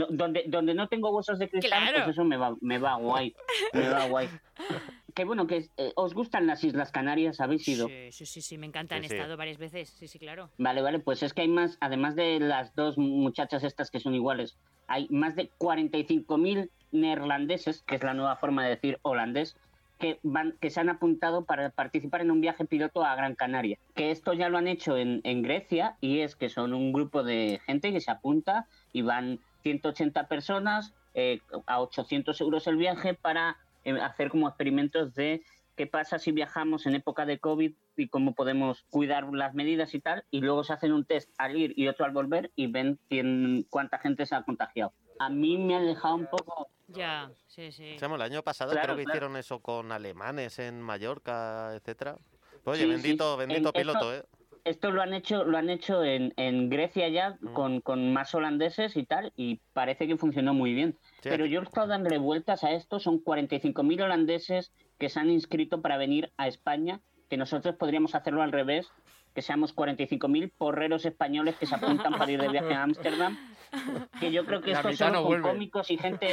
donde, 0.09 0.43
donde 0.47 0.73
no 0.73 0.87
tengo 0.89 1.11
huesos 1.11 1.39
de 1.39 1.47
cristal, 1.49 1.79
Claro. 1.81 1.97
pues 2.03 2.09
eso 2.15 2.25
me 2.25 2.35
va, 2.35 2.55
me 2.59 2.77
va 2.77 2.95
guay. 2.95 3.33
Me 3.73 3.87
va 3.87 4.05
guay. 4.07 4.27
Que 5.15 5.23
bueno, 5.25 5.47
que 5.47 5.69
eh, 5.77 5.93
os 5.95 6.13
gustan 6.13 6.45
las 6.47 6.63
Islas 6.63 6.91
Canarias, 6.91 7.39
habéis 7.39 7.67
ido. 7.67 7.87
Sí, 7.87 8.11
sí, 8.11 8.25
sí, 8.25 8.41
sí, 8.41 8.57
me 8.57 8.65
encantan. 8.67 8.99
Sí, 8.99 9.05
He 9.05 9.09
sí. 9.09 9.15
estado 9.15 9.37
varias 9.37 9.57
veces. 9.57 9.89
Sí, 9.91 10.07
sí, 10.07 10.19
claro. 10.19 10.49
Vale, 10.57 10.81
vale, 10.81 10.99
pues 10.99 11.23
es 11.23 11.33
que 11.33 11.41
hay 11.41 11.47
más, 11.47 11.77
además 11.81 12.15
de 12.15 12.39
las 12.39 12.75
dos 12.75 12.97
muchachas 12.97 13.63
estas 13.63 13.89
que 13.91 13.99
son 13.99 14.13
iguales, 14.13 14.57
hay 14.87 15.07
más 15.09 15.35
de 15.35 15.49
45.000 15.57 16.69
neerlandeses, 16.91 17.83
que 17.83 17.95
es 17.95 18.03
la 18.03 18.13
nueva 18.13 18.35
forma 18.35 18.63
de 18.63 18.69
decir 18.69 18.99
holandés, 19.01 19.55
que 19.99 20.19
van, 20.23 20.55
que 20.61 20.69
se 20.69 20.79
han 20.79 20.89
apuntado 20.89 21.43
para 21.45 21.69
participar 21.69 22.21
en 22.21 22.31
un 22.31 22.41
viaje 22.41 22.65
piloto 22.65 23.03
a 23.03 23.15
Gran 23.15 23.35
Canaria. 23.35 23.77
Que 23.95 24.11
esto 24.11 24.33
ya 24.33 24.49
lo 24.49 24.57
han 24.57 24.67
hecho 24.67 24.97
en, 24.97 25.41
Grecia 25.43 25.97
y 25.99 26.19
es 26.19 26.35
que 26.35 26.49
son 26.49 26.73
un 26.73 26.93
grupo 26.93 27.23
de 27.23 27.59
gente 27.65 27.91
que 27.91 27.99
se 27.99 28.09
apunta 28.09 28.65
y 28.93 29.01
van 29.01 29.39
180 29.63 30.27
personas 30.27 30.93
eh, 31.13 31.41
a 31.65 31.81
800 31.81 32.39
euros 32.41 32.65
el 32.67 32.77
viaje 32.77 33.13
para 33.13 33.57
eh, 33.83 33.99
hacer 33.99 34.29
como 34.29 34.47
experimentos 34.47 35.13
de 35.15 35.41
qué 35.75 35.87
pasa 35.87 36.19
si 36.19 36.31
viajamos 36.31 36.85
en 36.85 36.95
época 36.95 37.25
de 37.25 37.39
COVID 37.39 37.73
y 37.95 38.07
cómo 38.07 38.33
podemos 38.33 38.83
cuidar 38.89 39.33
las 39.33 39.53
medidas 39.53 39.93
y 39.95 40.01
tal, 40.01 40.25
y 40.29 40.41
luego 40.41 40.63
se 40.63 40.73
hacen 40.73 40.91
un 40.91 41.05
test 41.05 41.29
al 41.37 41.55
ir 41.55 41.73
y 41.77 41.87
otro 41.87 42.05
al 42.05 42.11
volver 42.11 42.51
y 42.55 42.67
ven 42.67 42.99
quién, 43.07 43.65
cuánta 43.69 43.97
gente 43.97 44.25
se 44.25 44.35
ha 44.35 44.43
contagiado. 44.43 44.91
A 45.19 45.29
mí 45.29 45.57
me 45.57 45.75
ha 45.75 45.81
dejado 45.81 46.15
un 46.15 46.27
poco... 46.27 46.69
Ya, 46.87 47.29
sí, 47.47 47.71
sí. 47.71 47.97
Chamo, 47.99 48.15
el 48.15 48.21
año 48.23 48.41
pasado 48.41 48.71
Claro, 48.71 48.87
creo 48.87 48.97
que 48.97 49.03
claro. 49.03 49.17
hicieron 49.17 49.37
eso 49.37 49.59
con 49.59 49.91
alemanes 49.91 50.57
en 50.59 50.81
Mallorca, 50.81 51.75
etcétera. 51.75 52.17
Oye, 52.63 52.77
Sí, 52.79 52.83
sí, 52.85 52.89
bendito, 52.89 53.33
sí. 53.33 53.39
bendito 53.39 53.69
En- 53.69 53.81
piloto, 53.81 54.13
¿eh? 54.13 54.23
Esto 54.65 54.91
lo 54.91 55.01
han 55.01 55.13
hecho, 55.13 55.45
lo 55.45 55.57
han 55.57 55.69
hecho 55.69 56.03
en, 56.03 56.33
en 56.35 56.69
Grecia 56.69 57.07
ya 57.07 57.37
Mm. 57.39 57.53
con, 57.53 57.81
con 57.81 58.11
más 58.13 58.35
holandeses 58.35 58.97
y 58.97 59.05
tal, 59.05 59.31
y 59.35 59.61
parece 59.73 60.05
que 60.07 60.17
funcionó 60.17 60.53
muy 60.53 60.73
bien. 60.73 60.97
Sí, 61.01 61.29
Pero 61.29 61.45
yo 61.45 61.61
he 61.61 61.63
estado 61.63 61.87
dándole 61.87 62.17
vueltas 62.17 62.63
a 62.63 62.71
esto, 62.71 62.99
son 62.99 63.19
45.000 63.19 64.01
holandeses 64.01 64.71
que 64.97 65.09
se 65.09 65.19
han 65.19 65.29
inscrito 65.29 65.81
para 65.81 65.97
venir 65.97 66.31
a 66.37 66.47
España, 66.47 67.01
que 67.29 67.37
nosotros 67.37 67.75
podríamos 67.75 68.15
hacerlo 68.15 68.41
al 68.41 68.51
revés, 68.51 68.87
que 69.33 69.41
seamos 69.41 69.75
45.000 69.75 70.51
porreros 70.57 71.05
españoles 71.05 71.55
que 71.55 71.65
se 71.65 71.75
apuntan 71.75 72.13
para 72.17 72.31
ir 72.31 72.41
de 72.41 72.49
viaje 72.49 72.73
a 72.73 72.83
Ámsterdam, 72.83 73.37
que 74.19 74.31
yo 74.31 74.45
creo 74.45 74.61
que 74.61 74.71
La 74.71 74.79
esto 74.79 74.93
solo 74.93 75.11
no 75.11 75.17
con 75.19 75.27
vuelve. 75.27 75.49
cómicos 75.49 75.91
y 75.91 75.97
gente, 75.97 76.27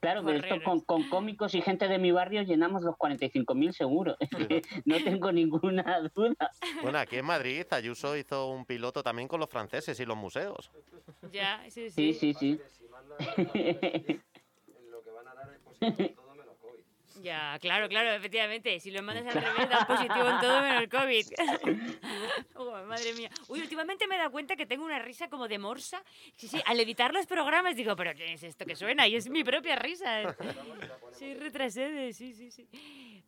claro, 0.00 0.24
que 0.24 0.36
esto 0.36 0.56
con, 0.64 0.80
con 0.80 1.04
cómicos 1.08 1.54
y 1.54 1.62
gente 1.62 1.86
de 1.88 1.98
mi 1.98 2.10
barrio 2.10 2.42
llenamos 2.42 2.82
los 2.82 2.96
45.000 2.96 3.72
seguro, 3.72 4.16
no 4.84 4.96
tengo 5.04 5.30
ninguna 5.32 6.00
duda. 6.14 6.50
Bueno, 6.82 6.98
aquí 6.98 7.16
en 7.16 7.24
Madrid 7.26 7.64
Ayuso 7.70 8.16
hizo 8.16 8.48
un 8.48 8.64
piloto 8.66 9.02
también 9.02 9.28
con 9.28 9.38
los 9.40 9.48
franceses 9.48 9.98
y 10.00 10.04
los 10.04 10.16
museos. 10.16 10.70
Ya, 11.32 11.62
sí, 11.68 11.90
Sí, 11.90 12.12
sí. 12.14 12.34
sí, 12.34 12.58
sí. 13.40 14.20
Ya, 17.20 17.58
claro, 17.60 17.88
claro, 17.88 18.12
efectivamente. 18.12 18.78
Si 18.80 18.90
lo 18.90 19.02
mandas 19.02 19.26
al 19.26 19.42
revés, 19.42 19.68
da 19.68 19.86
positivo 19.86 20.28
en 20.28 20.40
todo 20.40 20.62
menos 20.62 20.82
el 20.82 20.88
COVID. 20.88 21.26
Oh, 22.54 22.70
madre 22.86 23.12
mía. 23.14 23.30
Uy, 23.48 23.60
últimamente 23.60 24.06
me 24.06 24.14
he 24.14 24.18
dado 24.18 24.30
cuenta 24.30 24.56
que 24.56 24.66
tengo 24.66 24.84
una 24.84 24.98
risa 24.98 25.28
como 25.28 25.48
de 25.48 25.58
morsa. 25.58 26.02
Sí, 26.36 26.48
sí, 26.48 26.60
al 26.66 26.78
editar 26.80 27.12
los 27.12 27.26
programas 27.26 27.76
digo, 27.76 27.96
¿pero 27.96 28.14
qué 28.14 28.32
es 28.32 28.42
esto 28.42 28.64
que 28.64 28.76
suena? 28.76 29.06
Y 29.08 29.16
es 29.16 29.28
mi 29.28 29.44
propia 29.44 29.76
risa. 29.76 30.36
Sí, 31.12 31.34
retrasede, 31.34 32.12
sí, 32.14 32.32
sí, 32.32 32.50
sí. 32.50 32.66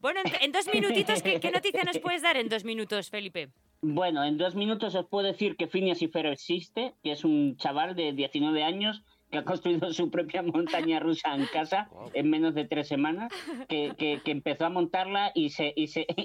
Bueno, 0.00 0.20
en, 0.40 0.50
dos 0.50 0.66
minutitos, 0.72 1.22
¿qué, 1.22 1.38
qué 1.38 1.50
noticia 1.50 1.84
nos 1.84 1.98
puedes 1.98 2.22
dar 2.22 2.36
en 2.36 2.48
dos 2.48 2.64
minutos, 2.64 3.10
Felipe? 3.10 3.50
Bueno, 3.82 4.24
en 4.24 4.38
dos 4.38 4.54
minutos 4.54 4.94
os 4.94 5.06
puedo 5.06 5.26
decir 5.26 5.56
que 5.56 5.66
Phineas 5.66 6.00
y 6.00 6.08
Ferb 6.08 6.32
existe, 6.32 6.94
que 7.02 7.12
es 7.12 7.24
un 7.24 7.56
chaval 7.58 7.94
de 7.94 8.14
19 8.14 8.64
años 8.64 9.04
que 9.34 9.38
ha 9.40 9.44
construido 9.44 9.92
su 9.92 10.10
propia 10.12 10.42
montaña 10.42 11.00
rusa 11.00 11.34
en 11.34 11.46
casa 11.46 11.88
en 12.12 12.30
menos 12.30 12.54
de 12.54 12.66
tres 12.66 12.86
semanas, 12.86 13.32
que, 13.68 13.92
que- 13.98 14.20
que 14.24 14.30
empezó 14.30 14.64
a 14.66 14.70
montarla 14.70 15.32
y 15.34 15.50
se, 15.50 15.72
y, 15.74 15.88
se, 15.88 16.06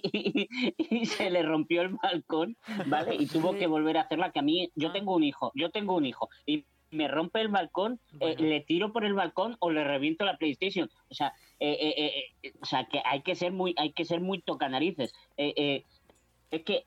y, 0.77 1.05
se 1.07 1.31
le 1.31 1.41
rompió 1.41 1.81
el 1.81 1.89
balcón, 2.01 2.55
¿vale? 2.85 3.15
Y 3.15 3.25
tuvo 3.25 3.53
que 3.55 3.65
volver 3.65 3.97
a 3.97 4.01
hacerla, 4.01 4.31
que 4.31 4.39
a 4.39 4.43
mí, 4.43 4.69
yo 4.75 4.91
tengo 4.91 5.15
un 5.15 5.23
hijo, 5.23 5.51
yo 5.55 5.71
tengo 5.71 5.95
un 5.95 6.05
hijo, 6.05 6.29
y 6.45 6.65
me 6.91 7.07
rompe 7.07 7.41
el 7.41 7.47
balcón, 7.47 7.99
eh, 8.19 8.35
le 8.37 8.61
tiro 8.61 8.93
por 8.93 9.05
el 9.05 9.13
balcón 9.15 9.57
o 9.59 9.71
le 9.71 9.83
reviento 9.83 10.23
la 10.25 10.37
PlayStation. 10.37 10.87
O 11.09 11.13
sea, 11.15 11.33
eh, 11.59 11.93
eh, 12.43 12.51
o 12.61 12.65
sea 12.65 12.85
que 12.85 13.01
hay 13.03 13.21
que 13.23 13.33
ser 13.35 13.51
muy, 13.51 13.73
hay 13.77 13.91
que 13.93 14.05
ser 14.05 14.21
muy 14.21 14.39
tocanarices. 14.41 15.13
Eh, 15.37 15.53
eh, 15.57 15.83
es 16.51 16.63
que 16.63 16.85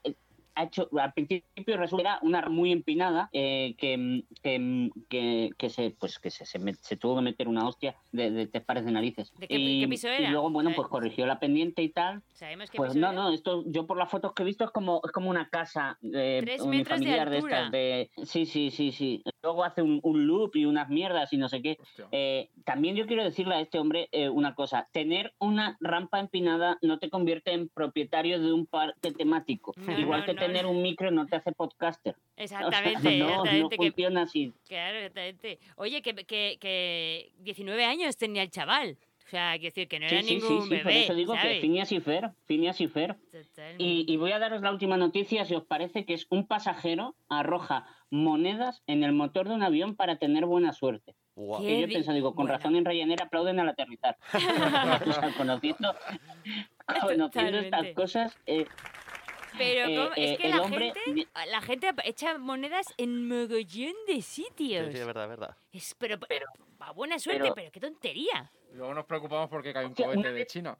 ha 0.54 0.64
hecho, 0.64 0.88
al 0.98 1.12
principio 1.12 1.76
resulta 1.76 2.18
una 2.22 2.48
muy 2.48 2.72
empinada 2.72 3.28
eh, 3.32 3.74
que, 3.78 4.24
que, 4.42 4.90
que, 5.08 5.50
que 5.56 5.70
se 5.70 5.90
pues 5.98 6.18
que 6.18 6.30
se, 6.30 6.44
se, 6.44 6.58
met- 6.60 6.78
se 6.80 6.96
tuvo 6.96 7.16
que 7.16 7.22
meter 7.22 7.48
una 7.48 7.66
hostia 7.66 7.96
de, 8.10 8.30
de 8.30 8.46
tres 8.46 8.64
pares 8.64 8.84
de 8.84 8.92
narices. 8.92 9.32
¿De 9.38 9.48
qué- 9.48 9.54
y, 9.58 9.80
qué 9.80 9.88
piso 9.88 10.08
y 10.08 10.12
era? 10.12 10.30
luego, 10.30 10.50
bueno, 10.50 10.70
pues 10.74 10.88
corrigió 10.88 11.26
la 11.26 11.38
pendiente 11.38 11.82
y 11.82 11.88
tal. 11.90 12.22
¿Sabemos 12.34 12.70
qué 12.70 12.76
Pues 12.76 12.92
piso 12.92 13.00
no, 13.00 13.12
era? 13.12 13.22
no, 13.22 13.32
esto 13.32 13.64
yo 13.66 13.86
por 13.86 13.96
las 13.98 14.10
fotos 14.10 14.32
que 14.34 14.42
he 14.42 14.46
visto 14.46 14.64
es 14.64 14.70
como 14.70 15.00
es 15.04 15.12
como 15.12 15.30
una 15.30 15.48
casa 15.48 15.98
eh, 16.02 16.40
Tres 16.42 16.64
metros 16.66 17.00
de 17.00 17.06
unifamiliar 17.06 17.30
de, 17.30 17.38
estas 17.38 17.70
de 17.70 18.10
sí, 18.24 18.46
sí, 18.46 18.70
sí, 18.70 18.92
sí. 18.92 19.22
Luego 19.42 19.64
hace 19.64 19.82
un, 19.82 19.98
un 20.04 20.26
loop 20.26 20.54
y 20.54 20.64
unas 20.66 20.88
mierdas 20.88 21.32
y 21.32 21.36
no 21.36 21.48
sé 21.48 21.60
qué. 21.62 21.76
Eh, 22.12 22.50
también 22.64 22.94
yo 22.94 23.06
quiero 23.06 23.24
decirle 23.24 23.56
a 23.56 23.60
este 23.60 23.78
hombre 23.80 24.08
eh, 24.12 24.28
una 24.28 24.54
cosa, 24.54 24.88
tener 24.92 25.34
una 25.40 25.76
rampa 25.80 26.20
empinada 26.20 26.78
no 26.80 26.98
te 27.00 27.10
convierte 27.10 27.52
en 27.52 27.68
propietario 27.68 28.40
de 28.40 28.52
un 28.52 28.66
parque 28.66 29.10
temático. 29.10 29.74
No, 29.76 29.98
Igual 29.98 30.20
no, 30.20 30.26
que 30.26 30.34
no, 30.34 30.40
tener 30.40 30.62
no. 30.64 30.70
un 30.70 30.82
micro 30.82 31.10
no 31.10 31.26
te 31.26 31.36
hace 31.36 31.52
podcaster. 31.52 32.14
O 32.42 32.46
sea, 32.48 32.60
Exactamente, 32.66 33.18
no, 33.18 33.26
no 33.26 33.30
exactamente. 33.34 33.76
que- 33.76 33.86
funciona 33.86 34.22
así. 34.22 34.52
Claro, 34.66 34.98
exactamente. 34.98 35.58
Oye, 35.76 36.02
que, 36.02 36.14
que, 36.14 36.56
que 36.60 37.32
19 37.38 37.84
años 37.84 38.16
tenía 38.16 38.42
el 38.42 38.50
chaval. 38.50 38.96
O 39.32 39.34
sea, 39.34 39.52
quiero 39.52 39.64
decir 39.68 39.88
que 39.88 39.98
no 39.98 40.06
Sí, 40.10 40.14
era 40.14 40.22
sí, 40.24 40.28
sí, 40.28 40.34
ningún 40.46 40.62
sí, 40.64 40.68
bebé. 40.68 40.82
por 40.82 40.92
eso 40.92 41.14
digo 41.14 41.32
que 41.32 41.40
¿sabes? 41.40 41.60
Phineas 41.62 41.90
y 41.90 42.00
Fer, 42.00 42.32
Phineas 42.44 42.78
y 42.82 42.86
Fer. 42.88 43.16
Y, 43.78 44.04
y 44.06 44.16
voy 44.18 44.30
a 44.32 44.38
daros 44.38 44.60
la 44.60 44.70
última 44.70 44.98
noticia, 44.98 45.46
si 45.46 45.54
os 45.54 45.64
parece, 45.64 46.04
que 46.04 46.12
es 46.12 46.26
un 46.28 46.46
pasajero 46.46 47.14
arroja 47.30 47.86
monedas 48.10 48.82
en 48.86 49.02
el 49.04 49.12
motor 49.12 49.48
de 49.48 49.54
un 49.54 49.62
avión 49.62 49.96
para 49.96 50.16
tener 50.16 50.44
buena 50.44 50.74
suerte. 50.74 51.14
Qué 51.34 51.66
Que 51.66 51.80
yo 51.80 51.86
pienso, 51.88 52.12
digo, 52.12 52.34
con 52.34 52.44
bueno. 52.44 52.58
razón 52.58 52.76
en 52.76 52.84
Ryanair 52.84 53.22
aplauden 53.22 53.58
al 53.58 53.70
aterrizar. 53.70 54.18
o 55.08 55.12
sea, 55.14 55.32
conociendo, 55.34 55.94
conociendo 57.00 57.58
estas 57.60 57.86
cosas, 57.94 58.36
eh, 58.44 58.66
Pero 59.56 59.88
eh, 59.88 59.96
¿cómo? 59.96 60.08
eh, 60.16 60.32
es 60.32 60.38
que 60.38 60.48
la 60.50 60.60
hombre- 60.60 60.92
gente, 61.06 61.26
la 61.50 61.60
gente 61.62 61.90
echa 62.04 62.36
monedas 62.36 62.84
en 62.98 63.26
mogollón 63.28 63.94
de 64.06 64.20
Sí, 64.20 64.42
sitios. 64.44 64.92
sí, 64.92 64.98
es 64.98 65.06
verdad, 65.06 65.24
es 65.24 65.30
verdad. 65.30 65.56
Es- 65.72 65.96
pero, 65.98 66.18
pero, 66.20 66.44
a 66.80 66.92
buena 66.92 67.18
suerte, 67.18 67.40
pero- 67.44 67.54
pero, 67.54 67.70
qué 67.72 67.80
tontería. 67.80 68.50
Luego 68.74 68.94
nos 68.94 69.04
preocupamos 69.06 69.48
porque 69.50 69.72
cae 69.72 69.86
un 69.86 69.94
cohete 69.94 70.32
de 70.32 70.46
China. 70.46 70.76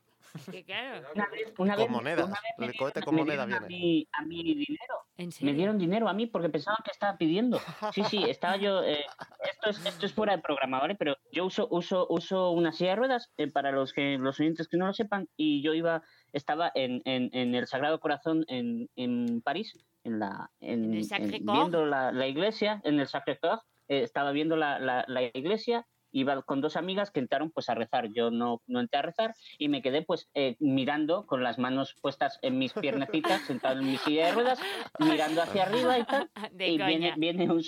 Que 0.51 0.65
claro. 0.65 1.07
una 1.15 1.27
vez, 1.27 1.53
una 1.59 1.75
Con 1.75 1.85
vez- 1.85 1.91
monedas, 1.91 2.25
una 2.25 2.41
vez 2.41 2.53
me 2.57 2.67
el 2.67 2.73
cohete 2.79 3.01
dieron- 3.01 3.05
con 3.05 3.15
moneda 3.17 3.45
dieron 3.45 3.65
a 3.65 3.67
viene. 3.67 3.85
mí, 3.85 4.09
a 4.13 4.23
mí 4.23 4.43
dinero. 4.55 4.95
¿En 5.19 5.31
Me 5.43 5.53
dieron 5.53 5.79
dinero 5.79 6.09
a 6.09 6.15
mí 6.15 6.27
porque 6.27 6.49
pensaban 6.49 6.79
que 6.83 6.91
estaba 6.91 7.19
pidiendo. 7.19 7.61
Sí, 7.93 8.03
sí, 8.05 8.17
estaba 8.31 8.57
yo. 8.57 8.83
eh, 8.83 9.05
esto, 9.51 9.69
es, 9.71 9.85
esto 9.85 10.07
es 10.07 10.13
fuera 10.15 10.35
de 10.35 10.41
programa, 10.43 10.81
¿vale? 10.81 10.95
Pero 10.95 11.17
yo 11.33 11.45
uso, 11.45 11.69
uso, 11.71 12.07
uso 12.09 12.51
una 12.53 12.73
silla 12.73 12.91
de 12.91 12.97
ruedas 12.97 13.31
eh, 13.37 13.49
para 13.51 13.73
los 13.73 13.93
que 13.93 14.17
los 14.19 14.41
oyentes 14.41 14.69
que 14.69 14.79
no 14.79 14.87
lo 14.87 14.95
sepan. 14.95 15.29
Y 15.37 15.61
yo 15.63 15.75
iba, 15.75 16.03
estaba 16.33 16.73
en, 16.75 17.03
en, 17.05 17.29
en 17.35 17.55
el 17.55 17.67
Sagrado 17.67 18.01
Corazón 18.01 18.47
en, 18.49 18.89
en 18.97 19.43
París, 19.43 19.75
en 20.03 20.19
la, 20.19 20.51
en, 20.61 20.95
En 20.95 20.95
el 20.95 21.41
viendo 21.43 21.85
la, 21.85 22.11
la 22.11 22.27
iglesia, 22.27 22.81
en 22.85 22.99
el 23.01 23.07
Sacré-Cœur. 23.07 23.61
eh, 23.89 24.03
estaba 24.03 24.33
viendo 24.33 24.57
la, 24.57 24.79
la, 24.79 25.05
la 25.09 25.23
iglesia. 25.25 25.87
Iba 26.13 26.43
con 26.43 26.61
dos 26.61 26.77
amigas 26.77 27.11
que 27.11 27.21
entraron 27.21 27.51
pues 27.51 27.69
a 27.69 27.75
rezar. 27.75 28.09
Yo 28.13 28.31
no, 28.31 28.63
no 28.67 28.81
entré 28.81 28.99
a 28.99 29.03
rezar 29.03 29.35
y 29.59 29.69
me 29.69 29.83
quedé 29.83 30.03
pues 30.03 30.31
eh, 30.35 30.57
mirando 30.61 31.27
con 31.27 31.43
las 31.43 31.59
manos 31.59 31.97
puestas 32.01 32.39
en 32.43 32.59
mis 32.59 32.73
piernecitas, 32.73 33.43
sentado 33.47 33.81
en 33.81 33.87
mi 33.87 33.97
silla 33.99 34.27
de 34.27 34.33
ruedas, 34.33 34.61
mirando 34.99 35.43
hacia 35.43 35.65
arriba 35.65 35.99
y 35.99 36.05
tal 36.05 36.31
De 36.53 36.69
y 36.69 36.79
viene, 36.79 37.15
viene, 37.17 37.51
un 37.51 37.63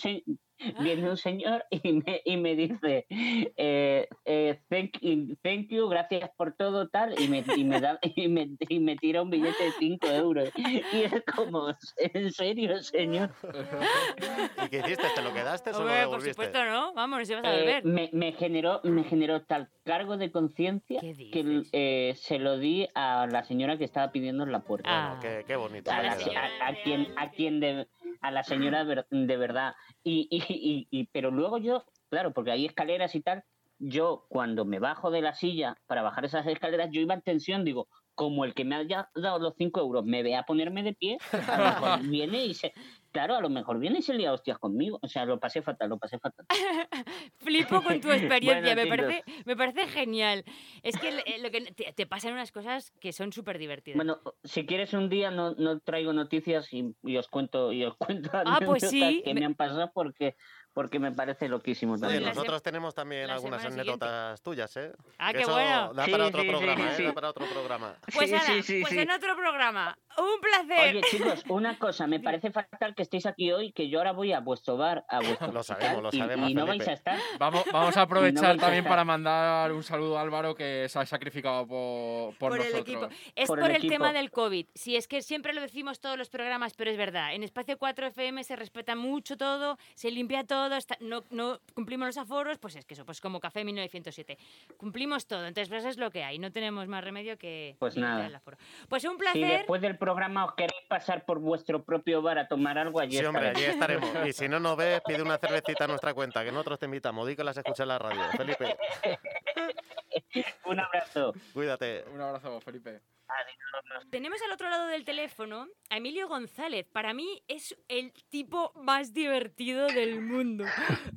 viene 0.80 1.08
un 1.10 1.16
señor 1.16 1.64
y 1.70 1.92
me, 1.92 2.22
y 2.24 2.36
me 2.36 2.54
dice 2.56 3.06
eh, 3.10 4.08
eh, 4.24 4.60
thank, 4.68 4.98
you, 5.00 5.36
thank 5.42 5.68
you, 5.68 5.88
gracias 5.88 6.30
por 6.36 6.54
todo 6.56 6.88
tal 6.88 7.20
y 7.20 7.28
me, 7.28 7.44
y 7.56 7.64
me, 7.64 7.80
da, 7.80 7.98
y 8.16 8.28
me, 8.28 8.50
y 8.68 8.80
me 8.80 8.96
tira 8.96 9.22
un 9.22 9.30
billete 9.30 9.64
de 9.64 9.72
5 9.78 10.06
euros 10.08 10.50
y 10.56 11.02
es 11.02 11.22
como 11.34 11.68
en 11.98 12.32
serio 12.32 12.82
señor 12.82 13.30
¿Y 14.64 14.68
qué 14.68 14.78
hiciste? 14.78 15.06
¿Te 15.14 15.22
lo 15.22 15.32
quedaste 15.32 15.70
o 15.70 15.72
lo 15.72 15.78
Hombre, 15.80 15.94
por 15.94 16.00
devolviste? 16.02 16.32
supuesto, 16.32 16.64
¿no? 16.64 16.94
Vamos, 16.94 17.28
no 17.28 17.36
vas 17.36 17.44
a 17.44 17.54
Eh, 17.54 17.58
volver. 17.60 17.84
me, 17.84 18.10
me 18.12 18.32
generó 18.32 18.80
me 18.84 19.04
generó 19.04 19.42
tal 19.44 19.68
cargo 19.84 20.16
de 20.16 20.30
conciencia 20.30 21.00
¿Qué 21.00 21.14
que 21.32 21.62
eh, 21.72 22.14
se 22.16 22.38
lo 22.38 22.58
di 22.58 22.88
a 22.94 23.26
la 23.30 23.44
señora 23.44 23.76
que 23.78 23.84
estaba 23.84 24.10
pidiendo 24.12 24.44
en 24.44 24.52
la 24.52 24.60
puerta 24.60 24.84
Ah. 24.86 25.18
Qué, 25.20 25.44
qué 25.46 25.56
bonito. 25.56 25.90
a, 25.90 26.02
la 26.02 26.12
a- 26.12 26.68
a 26.68 26.74
quien 26.82 27.06
a 27.16 27.30
quien 27.30 27.60
de, 27.60 27.86
a 28.20 28.30
la 28.30 28.42
señora 28.44 28.84
de 28.84 29.36
verdad. 29.36 29.74
Y, 30.02 30.28
y, 30.30 30.42
y- 30.48 30.88
y- 30.90 31.06
pero 31.12 31.30
luego 31.30 31.58
yo 31.58 31.84
claro 32.10 32.32
porque 32.32 32.50
hay 32.52 32.66
escaleras 32.66 33.14
y 33.14 33.20
tal 33.20 33.44
yo 33.78 34.26
cuando 34.28 34.64
me 34.64 34.78
bajo 34.78 35.10
de 35.10 35.20
la 35.20 35.34
silla 35.34 35.76
para 35.86 36.02
bajar 36.02 36.24
esas 36.24 36.46
escaleras 36.46 36.90
yo 36.92 37.00
iba 37.00 37.14
en 37.14 37.22
tensión 37.22 37.64
digo 37.64 37.88
como 38.14 38.44
el 38.44 38.54
que 38.54 38.64
me 38.64 38.76
haya 38.76 39.10
dado 39.16 39.40
los 39.40 39.54
cinco 39.58 39.80
euros 39.80 40.04
me 40.04 40.22
ve 40.22 40.36
a 40.36 40.44
ponerme 40.44 40.84
de 40.84 40.92
pie 40.94 41.18
a 41.32 41.58
lo 41.58 41.64
mejor 41.64 42.02
viene 42.08 42.44
y 42.46 42.54
se 42.54 42.72
Claro, 43.14 43.36
a 43.36 43.40
lo 43.40 43.48
mejor 43.48 43.78
viene 43.78 44.00
y 44.00 44.02
se 44.02 44.12
lía 44.12 44.32
hostias 44.32 44.58
conmigo. 44.58 44.98
O 45.00 45.06
sea, 45.06 45.24
lo 45.24 45.38
pasé 45.38 45.62
fatal, 45.62 45.88
lo 45.88 45.98
pasé 45.98 46.18
fatal. 46.18 46.44
Flipo 47.38 47.80
con 47.80 48.00
tu 48.00 48.10
experiencia, 48.10 48.74
Bueno, 48.74 48.90
me, 48.90 48.96
parece, 48.96 49.24
me 49.44 49.56
parece 49.56 49.86
genial. 49.86 50.44
Es 50.82 50.96
que 50.98 51.10
eh, 51.10 51.38
lo 51.40 51.52
que 51.52 51.60
te, 51.72 51.92
te 51.92 52.06
pasan 52.06 52.32
unas 52.32 52.50
cosas 52.50 52.90
que 53.00 53.12
son 53.12 53.32
súper 53.32 53.58
divertidas. 53.58 53.94
Bueno, 53.96 54.18
si 54.42 54.66
quieres 54.66 54.92
un 54.94 55.08
día 55.08 55.30
no, 55.30 55.52
no 55.54 55.78
traigo 55.78 56.12
noticias 56.12 56.72
y, 56.72 56.92
y 57.04 57.16
os 57.16 57.28
cuento 57.28 57.72
y 57.72 57.84
os 57.84 57.96
cuento 57.98 58.30
Ah, 58.32 58.58
pues 58.66 58.88
sí, 58.90 59.22
que 59.24 59.32
me- 59.32 59.40
me 59.40 59.46
han 59.46 59.54
pasado 59.54 59.92
porque 59.94 60.34
porque 60.72 60.98
me 60.98 61.12
parece 61.12 61.48
loquísimo 61.48 61.96
también. 61.96 62.20
se- 62.24 62.28
nosotros 62.30 62.60
tenemos 62.64 62.96
también 62.96 63.28
la 63.28 63.34
algunas 63.34 63.64
anécdotas 63.64 64.42
tuyas, 64.42 64.76
¿eh? 64.76 64.92
Ah, 65.18 65.28
Que 65.30 65.36
qué 65.38 65.42
eso 65.44 65.52
bueno. 65.52 65.94
Da 65.94 66.04
Sí, 66.04 66.10
para 66.10 66.26
otro 66.26 66.40
sí, 66.40 66.46
sí, 66.48 66.52
programa, 66.52 66.82
sí, 66.82 66.88
¿eh? 66.90 66.96
sí. 66.96 67.02
Da 67.04 67.12
para 67.12 67.30
otro 67.30 67.46
programa. 67.46 67.96
Pues 68.12 68.28
Sí, 68.28 68.34
nada, 68.34 68.44
sí, 68.48 68.62
sí, 68.64 68.80
pues 68.80 68.92
sí. 68.92 68.98
en 68.98 69.10
otro 69.12 69.36
programa. 69.36 69.96
Un 70.16 70.40
placer. 70.40 70.96
Oye, 70.96 71.00
chicos, 71.10 71.42
una 71.48 71.78
cosa, 71.78 72.06
me 72.06 72.20
parece 72.20 72.50
fatal 72.50 72.94
que 72.94 73.02
estéis 73.02 73.26
aquí 73.26 73.50
hoy, 73.52 73.72
que 73.72 73.88
yo 73.88 73.98
ahora 73.98 74.12
voy 74.12 74.32
a 74.32 74.40
vuestro 74.40 74.76
bar, 74.76 75.04
a 75.08 75.18
vuestro 75.20 75.52
Lo 75.52 75.60
hospital, 75.60 75.80
sabemos, 75.82 76.02
lo 76.02 76.08
y- 76.12 76.18
sabemos, 76.18 76.50
y, 76.50 76.54
no 76.54 76.66
vais 76.66 76.88
a 76.88 76.92
estar. 76.92 77.18
Vamos, 77.38 77.64
vamos 77.72 77.96
a 77.96 78.02
aprovechar 78.02 78.42
no 78.42 78.48
vais 78.48 78.58
a 78.58 78.60
también 78.66 78.84
para 78.84 79.04
mandar 79.04 79.72
un 79.72 79.82
saludo 79.82 80.18
a 80.18 80.22
Álvaro 80.22 80.54
que 80.54 80.86
se 80.88 80.98
ha 80.98 81.06
sacrificado 81.06 81.66
por, 81.66 82.34
por 82.38 82.50
por 82.56 82.60
el 82.60 82.74
equipo. 82.76 83.08
Es 83.34 83.48
Por 83.48 83.60
por, 83.60 83.70
el 83.70 83.82
el, 83.82 83.88
tema 83.88 84.12
del 84.12 84.30
COVID. 84.30 84.66
Si 84.74 84.96
es 84.96 85.08
que 85.08 85.22
siempre 85.22 85.52
lo 85.52 85.60
decimos 85.60 86.00
todos 86.00 86.16
los 86.16 86.28
programas, 86.30 86.74
pero 86.74 86.90
es 86.90 86.96
verdad. 86.96 87.34
En 87.34 87.42
Espacio 87.42 87.78
4 87.78 88.06
FM 88.08 88.44
se 88.44 88.56
respeta 88.56 88.94
mucho 88.94 89.36
todo, 89.36 89.78
se 89.94 90.10
limpia 90.10 90.44
todo, 90.44 90.74
está- 90.76 90.96
no, 91.00 91.24
no 91.30 91.58
cumplimos 91.74 92.06
los 92.06 92.18
aforos, 92.18 92.58
pues 92.58 92.76
es 92.76 92.84
que 92.84 92.94
eso, 92.94 93.04
pues 93.04 93.20
como 93.20 93.40
Café 93.40 93.64
1907. 93.64 94.38
Cumplimos 94.76 95.26
todo, 95.26 95.46
entonces 95.46 95.68
pues 95.68 95.84
es 95.84 95.96
lo 95.98 96.10
que 96.10 96.22
hay. 96.24 96.38
No 96.38 96.52
tenemos 96.52 96.86
más 96.88 97.02
remedio 97.02 97.36
que 97.36 97.76
Pues 97.78 97.96
nada. 97.96 98.26
el 98.26 98.34
aforo. 98.34 98.56
Pues 98.88 99.04
un 99.04 99.16
placer. 99.16 99.58
después 99.58 99.80
del 99.82 99.96
programa 100.05 100.44
os 100.44 100.55
queréis 100.55 100.84
pasar 100.86 101.24
por 101.24 101.38
vuestro 101.38 101.82
propio 101.82 102.20
bar 102.20 102.38
a 102.38 102.46
tomar 102.46 102.76
algo, 102.76 103.00
allí 103.00 103.16
Sí, 103.16 103.24
hombre, 103.24 103.48
allí 103.48 103.64
estaremos. 103.64 104.11
Y 104.28 104.32
si 104.32 104.48
no 104.48 104.61
nos 104.61 104.76
ves, 104.76 105.00
pide 105.07 105.22
una 105.22 105.38
cervecita 105.38 105.84
a 105.84 105.86
nuestra 105.86 106.12
cuenta, 106.12 106.44
que 106.44 106.52
nosotros 106.52 106.78
te 106.78 106.84
invitamos. 106.84 107.26
Di 107.26 107.34
que 107.34 107.44
las 107.44 107.57
escuchas 107.57 107.80
en 107.80 107.88
la 107.88 107.98
radio. 107.98 108.22
Felipe, 108.36 108.76
Un 110.66 110.80
abrazo. 110.80 111.32
cuídate. 111.52 112.05
Un 112.12 112.20
abrazo, 112.20 112.61
Felipe. 112.61 113.00
Adiós. 113.26 114.05
Tenemos 114.11 114.40
al 114.42 114.52
otro 114.52 114.68
lado 114.68 114.86
del 114.88 115.05
teléfono 115.05 115.66
a 115.88 115.96
Emilio 115.96 116.28
González. 116.28 116.86
Para 116.92 117.14
mí 117.14 117.42
es 117.48 117.74
el 117.88 118.12
tipo 118.28 118.72
más 118.76 119.12
divertido 119.14 119.86
del 119.86 120.20
mundo. 120.20 120.64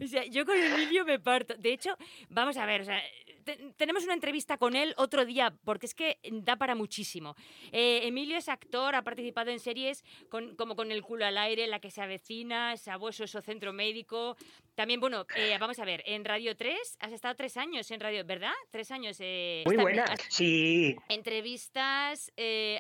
O 0.02 0.08
sea, 0.08 0.24
yo 0.26 0.46
con 0.46 0.56
Emilio 0.58 1.04
me 1.06 1.20
parto. 1.20 1.56
De 1.58 1.74
hecho, 1.74 1.98
vamos 2.30 2.56
a 2.58 2.66
ver, 2.66 2.82
o 2.82 2.86
sea, 2.86 3.02
te- 3.48 3.74
tenemos 3.78 4.04
una 4.04 4.14
entrevista 4.14 4.58
con 4.58 4.76
él 4.76 4.94
otro 4.98 5.26
día, 5.26 5.56
porque 5.66 5.88
es 5.88 5.96
que 5.96 6.20
da 6.24 6.56
para 6.58 6.76
muchísimo. 6.76 7.36
Eh, 7.72 8.02
Emilio 8.04 8.38
es 8.38 8.48
actor, 8.50 8.94
ha 8.94 9.02
participado 9.04 9.50
en 9.50 9.60
series 9.60 10.04
con- 10.30 10.56
como 10.56 10.76
Con 10.76 10.92
el 10.92 11.02
culo 11.02 11.26
al 11.26 11.38
aire, 11.40 11.66
La 11.66 11.80
que 11.80 11.90
se 11.90 12.02
avecina, 12.04 12.78
Sabueso 12.78 13.24
o 13.24 13.42
Centro 13.42 13.74
Médico. 13.74 14.36
También, 14.76 15.00
bueno, 15.00 15.26
eh, 15.36 15.58
vamos 15.60 15.80
a 15.80 15.86
ver, 15.86 16.04
en 16.06 16.24
Radio 16.24 16.56
3 16.56 16.98
has 17.00 17.12
estado 17.12 17.34
tres 17.36 17.58
años 17.58 17.90
en 17.90 18.00
Radio, 18.00 18.24
¿verdad? 18.26 18.54
Tres 18.70 18.92
años. 18.92 19.18
eh, 19.20 19.64
Muy 19.66 19.76
has- 19.78 20.28
Sí, 20.30 20.96
entrevistas, 21.10 22.32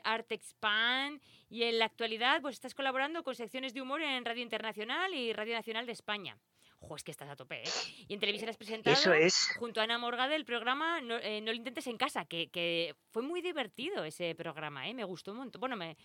Art 0.03 0.31
Expand 0.31 1.21
y 1.49 1.63
en 1.63 1.79
la 1.79 1.85
actualidad 1.85 2.41
pues 2.41 2.55
estás 2.55 2.75
colaborando 2.75 3.23
con 3.23 3.33
secciones 3.35 3.73
de 3.73 3.81
humor 3.81 4.01
en 4.01 4.25
Radio 4.25 4.43
Internacional 4.43 5.13
y 5.13 5.31
Radio 5.33 5.53
Nacional 5.55 5.85
de 5.85 5.93
España. 5.93 6.37
Jo, 6.79 6.95
es 6.95 7.03
que 7.03 7.11
estás 7.11 7.27
a 7.29 7.35
tope, 7.35 7.63
¿eh? 7.63 7.69
Y 8.07 8.13
en 8.13 8.19
televisión 8.19 8.49
has 8.49 8.57
presentado 8.57 8.93
eso 8.95 9.11
es. 9.13 9.49
junto 9.57 9.81
a 9.81 9.83
Ana 9.85 9.97
Morgade 9.97 10.35
el 10.35 10.45
programa 10.45 11.01
No, 11.01 11.17
eh, 11.17 11.41
No 11.41 11.51
lo 11.51 11.57
intentes 11.57 11.87
en 11.87 11.97
casa, 11.97 12.25
que, 12.25 12.49
que 12.49 12.93
fue 13.11 13.23
muy 13.23 13.41
divertido 13.41 14.03
ese 14.03 14.35
programa, 14.35 14.87
¿eh? 14.87 14.93
Me 14.93 15.03
gustó 15.03 15.31
un 15.31 15.37
montón. 15.37 15.59
Bueno, 15.59 15.75
me, 15.75 15.97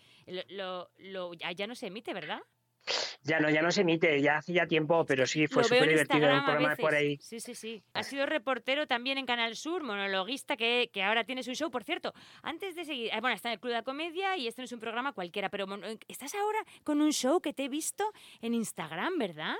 lo, 0.48 0.90
lo- 0.96 1.34
ya, 1.34 1.66
no 1.66 1.74
se 1.74 1.88
emite, 1.88 2.14
¿verdad? 2.14 2.40
Ya 3.22 3.38
no, 3.38 3.48
ya 3.50 3.62
no 3.62 3.70
se 3.70 3.82
emite, 3.82 4.20
ya 4.20 4.38
hace 4.38 4.52
ya 4.52 4.66
tiempo, 4.66 5.04
pero 5.06 5.24
sí, 5.26 5.46
fue 5.46 5.62
súper 5.62 5.88
divertido 5.88 6.28
el 6.28 6.42
programa 6.42 6.74
por 6.74 6.92
ahí. 6.94 7.18
Sí, 7.18 7.38
sí, 7.38 7.54
sí. 7.54 7.84
Ha 7.92 8.02
sido 8.02 8.26
reportero 8.26 8.88
también 8.88 9.16
en 9.18 9.26
Canal 9.26 9.54
Sur, 9.54 9.84
monologuista, 9.84 10.56
que, 10.56 10.90
que 10.92 11.02
ahora 11.04 11.22
tiene 11.22 11.44
su 11.44 11.54
show. 11.54 11.70
Por 11.70 11.84
cierto, 11.84 12.12
antes 12.42 12.74
de 12.74 12.84
seguir, 12.84 13.12
ah, 13.12 13.20
bueno, 13.20 13.36
está 13.36 13.50
en 13.50 13.52
el 13.54 13.60
Club 13.60 13.70
de 13.70 13.76
la 13.78 13.84
Comedia 13.84 14.36
y 14.36 14.48
este 14.48 14.62
no 14.62 14.64
es 14.64 14.72
un 14.72 14.80
programa 14.80 15.12
cualquiera, 15.12 15.48
pero 15.50 15.66
estás 16.08 16.34
ahora 16.34 16.58
con 16.82 17.00
un 17.00 17.12
show 17.12 17.40
que 17.40 17.52
te 17.52 17.66
he 17.66 17.68
visto 17.68 18.10
en 18.40 18.54
Instagram, 18.54 19.16
¿verdad? 19.18 19.54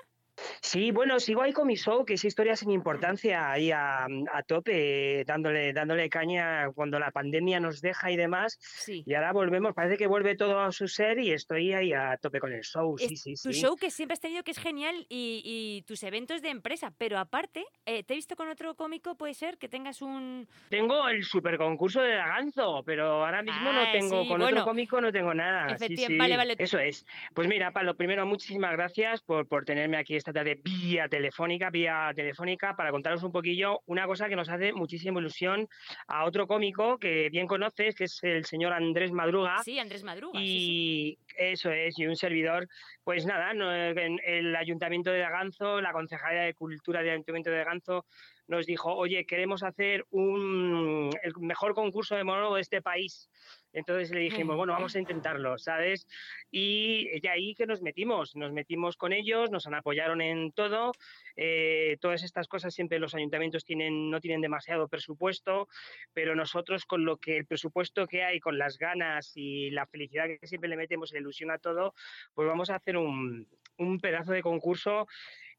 Sí, 0.60 0.90
bueno, 0.92 1.20
sigo 1.20 1.42
ahí 1.42 1.52
con 1.52 1.66
mi 1.66 1.76
show, 1.76 2.04
que 2.04 2.14
es 2.14 2.24
historia 2.24 2.56
sin 2.56 2.70
importancia, 2.70 3.50
ahí 3.50 3.70
a, 3.70 4.04
a 4.04 4.42
tope, 4.46 5.24
dándole, 5.26 5.72
dándole 5.72 6.08
caña 6.08 6.70
cuando 6.74 6.98
la 6.98 7.10
pandemia 7.10 7.60
nos 7.60 7.80
deja 7.80 8.10
y 8.10 8.16
demás. 8.16 8.58
Sí. 8.60 9.02
Y 9.06 9.14
ahora 9.14 9.32
volvemos, 9.32 9.74
parece 9.74 9.96
que 9.98 10.06
vuelve 10.06 10.34
todo 10.36 10.60
a 10.60 10.72
su 10.72 10.88
ser 10.88 11.18
y 11.18 11.32
estoy 11.32 11.72
ahí 11.74 11.92
a 11.92 12.16
tope 12.16 12.40
con 12.40 12.52
el 12.52 12.62
show, 12.62 12.96
sí, 12.98 13.16
sí, 13.16 13.34
tu 13.34 13.52
sí. 13.52 13.60
show 13.60 13.76
que 13.76 13.90
siempre 13.90 14.14
has 14.14 14.20
tenido 14.20 14.42
que 14.42 14.52
es 14.52 14.58
genial 14.58 15.06
y, 15.08 15.42
y 15.44 15.82
tus 15.82 16.02
eventos 16.02 16.40
de 16.42 16.48
empresa, 16.48 16.92
pero 16.96 17.18
aparte, 17.18 17.64
eh, 17.84 18.02
te 18.02 18.14
he 18.14 18.16
visto 18.16 18.34
con 18.34 18.48
otro 18.48 18.74
cómico, 18.74 19.16
puede 19.16 19.34
ser 19.34 19.58
que 19.58 19.68
tengas 19.68 20.00
un... 20.00 20.48
Tengo 20.70 21.08
el 21.08 21.24
super 21.24 21.58
concurso 21.58 22.00
de 22.00 22.14
Daganzo, 22.14 22.82
pero 22.86 23.24
ahora 23.24 23.42
mismo 23.42 23.72
no 23.72 23.80
Ah, 23.82 23.92
tengo, 23.92 24.26
con 24.26 24.38
bueno. 24.40 24.46
otro 24.46 24.64
cómico 24.64 25.00
no 25.00 25.12
tengo 25.12 25.34
nada. 25.34 25.68
Sí, 25.76 25.84
Efectiva- 25.84 26.06
sí, 26.08 26.16
vale, 26.16 26.36
vale. 26.36 26.54
Eso 26.58 26.78
es. 26.78 27.04
Pues 27.34 27.48
mira, 27.48 27.72
Pablo, 27.72 27.96
primero 27.96 28.24
muchísimas 28.26 28.72
gracias 28.72 29.20
por, 29.22 29.46
por 29.48 29.64
tenerme 29.64 29.96
aquí 29.98 30.14
esta 30.22 30.32
tarde 30.32 30.60
vía 30.62 31.08
telefónica, 31.08 31.68
vía 31.70 32.12
telefónica, 32.14 32.76
para 32.76 32.92
contaros 32.92 33.22
un 33.24 33.32
poquillo 33.32 33.80
una 33.86 34.06
cosa 34.06 34.28
que 34.28 34.36
nos 34.36 34.48
hace 34.48 34.72
muchísima 34.72 35.20
ilusión 35.20 35.68
a 36.06 36.24
otro 36.24 36.46
cómico 36.46 36.98
que 36.98 37.28
bien 37.28 37.48
conoces, 37.48 37.96
que 37.96 38.04
es 38.04 38.20
el 38.22 38.44
señor 38.44 38.72
Andrés 38.72 39.10
Madruga. 39.10 39.62
Sí, 39.64 39.78
Andrés 39.78 40.04
Madruga. 40.04 40.38
sí, 40.38 40.46
sí. 40.46 40.72
Y 40.72 41.18
eso 41.36 41.72
es, 41.72 41.98
y 41.98 42.06
un 42.06 42.16
servidor, 42.16 42.68
pues 43.02 43.26
nada, 43.26 43.50
en 43.50 44.18
el 44.24 44.54
Ayuntamiento 44.54 45.10
de 45.10 45.18
Daganzo, 45.18 45.80
la 45.80 45.92
Concejalía 45.92 46.42
de 46.42 46.54
Cultura 46.54 47.00
del 47.00 47.10
Ayuntamiento 47.10 47.50
de 47.50 47.58
Daganzo 47.58 48.06
nos 48.46 48.66
dijo, 48.66 48.94
oye, 48.94 49.24
queremos 49.24 49.62
hacer 49.62 50.04
un, 50.10 51.10
el 51.22 51.32
mejor 51.40 51.74
concurso 51.74 52.14
de 52.14 52.24
monólogo 52.24 52.56
de 52.56 52.62
este 52.62 52.82
país. 52.82 53.28
Entonces 53.72 54.10
le 54.10 54.20
dijimos, 54.20 54.56
bueno, 54.56 54.72
vamos 54.72 54.96
a 54.96 54.98
intentarlo, 54.98 55.58
¿sabes? 55.58 56.06
Y 56.50 57.20
de 57.20 57.28
ahí 57.28 57.54
que 57.54 57.66
nos 57.66 57.82
metimos, 57.82 58.36
nos 58.36 58.52
metimos 58.52 58.96
con 58.96 59.12
ellos, 59.12 59.50
nos 59.50 59.66
han 59.66 59.74
apoyaron 59.82 60.20
en 60.20 60.52
todo. 60.52 60.92
eh, 61.36 61.96
todas 62.00 62.22
estas 62.22 62.46
cosas 62.46 62.74
siempre 62.74 62.98
los 62.98 63.14
ayuntamientos 63.14 63.64
tienen, 63.64 64.10
no 64.10 64.20
tienen 64.20 64.40
demasiado 64.40 64.88
presupuesto, 64.88 65.68
pero 66.12 66.34
nosotros 66.34 66.84
con 66.84 67.04
lo 67.04 67.16
que 67.16 67.38
el 67.38 67.46
presupuesto 67.46 68.06
que 68.06 68.22
hay, 68.22 68.38
con 68.38 68.58
las 68.58 68.78
ganas 68.78 69.32
y 69.34 69.70
la 69.70 69.86
felicidad 69.86 70.26
que 70.40 70.46
siempre 70.46 70.70
le 70.70 70.76
metemos 70.76 71.10
y 71.10 71.14
la 71.14 71.20
ilusión 71.20 71.50
a 71.50 71.58
todo, 71.58 71.94
pues 72.34 72.46
vamos 72.46 72.70
a 72.70 72.76
hacer 72.76 72.96
un, 72.96 73.48
un 73.78 74.00
pedazo 74.00 74.32
de 74.32 74.42
concurso 74.42 75.06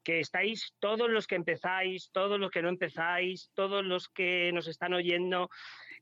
que 0.04 0.20
estáis 0.20 0.74
todos 0.78 1.08
los 1.08 1.26
que 1.26 1.34
empezáis, 1.34 2.10
todos 2.12 2.38
los 2.38 2.50
que 2.50 2.62
no 2.62 2.68
empezáis, 2.68 3.50
todos 3.54 3.84
los 3.84 4.08
que 4.08 4.52
nos 4.52 4.68
están 4.68 4.92
oyendo, 4.92 5.50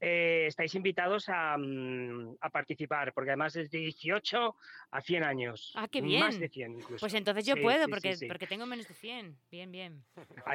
eh, 0.04 0.46
estáis 0.48 0.74
invitados 0.74 1.28
a, 1.28 1.56
mm, 1.56 2.36
a 2.40 2.50
participar, 2.50 3.12
porque 3.14 3.30
además 3.30 3.54
es 3.54 3.70
de 3.70 3.78
18 3.78 4.56
a 4.90 5.00
100 5.00 5.22
años. 5.22 5.72
Ah, 5.76 5.86
qué 5.86 6.02
Más 6.02 6.10
bien. 6.10 6.40
de 6.40 6.48
100 6.48 6.72
incluso. 6.72 6.96
Pues 7.00 7.14
entonces 7.14 7.46
yo 7.46 7.54
Sí, 7.54 7.60
puedo, 7.62 7.84
sí, 7.84 7.90
porque, 7.90 8.16
sí, 8.16 8.26
porque 8.26 8.48
tengo 8.48 8.66
menos 8.66 8.88
de 8.88 8.94
100. 8.94 9.36
Bien, 9.48 9.70
bien. 9.70 10.02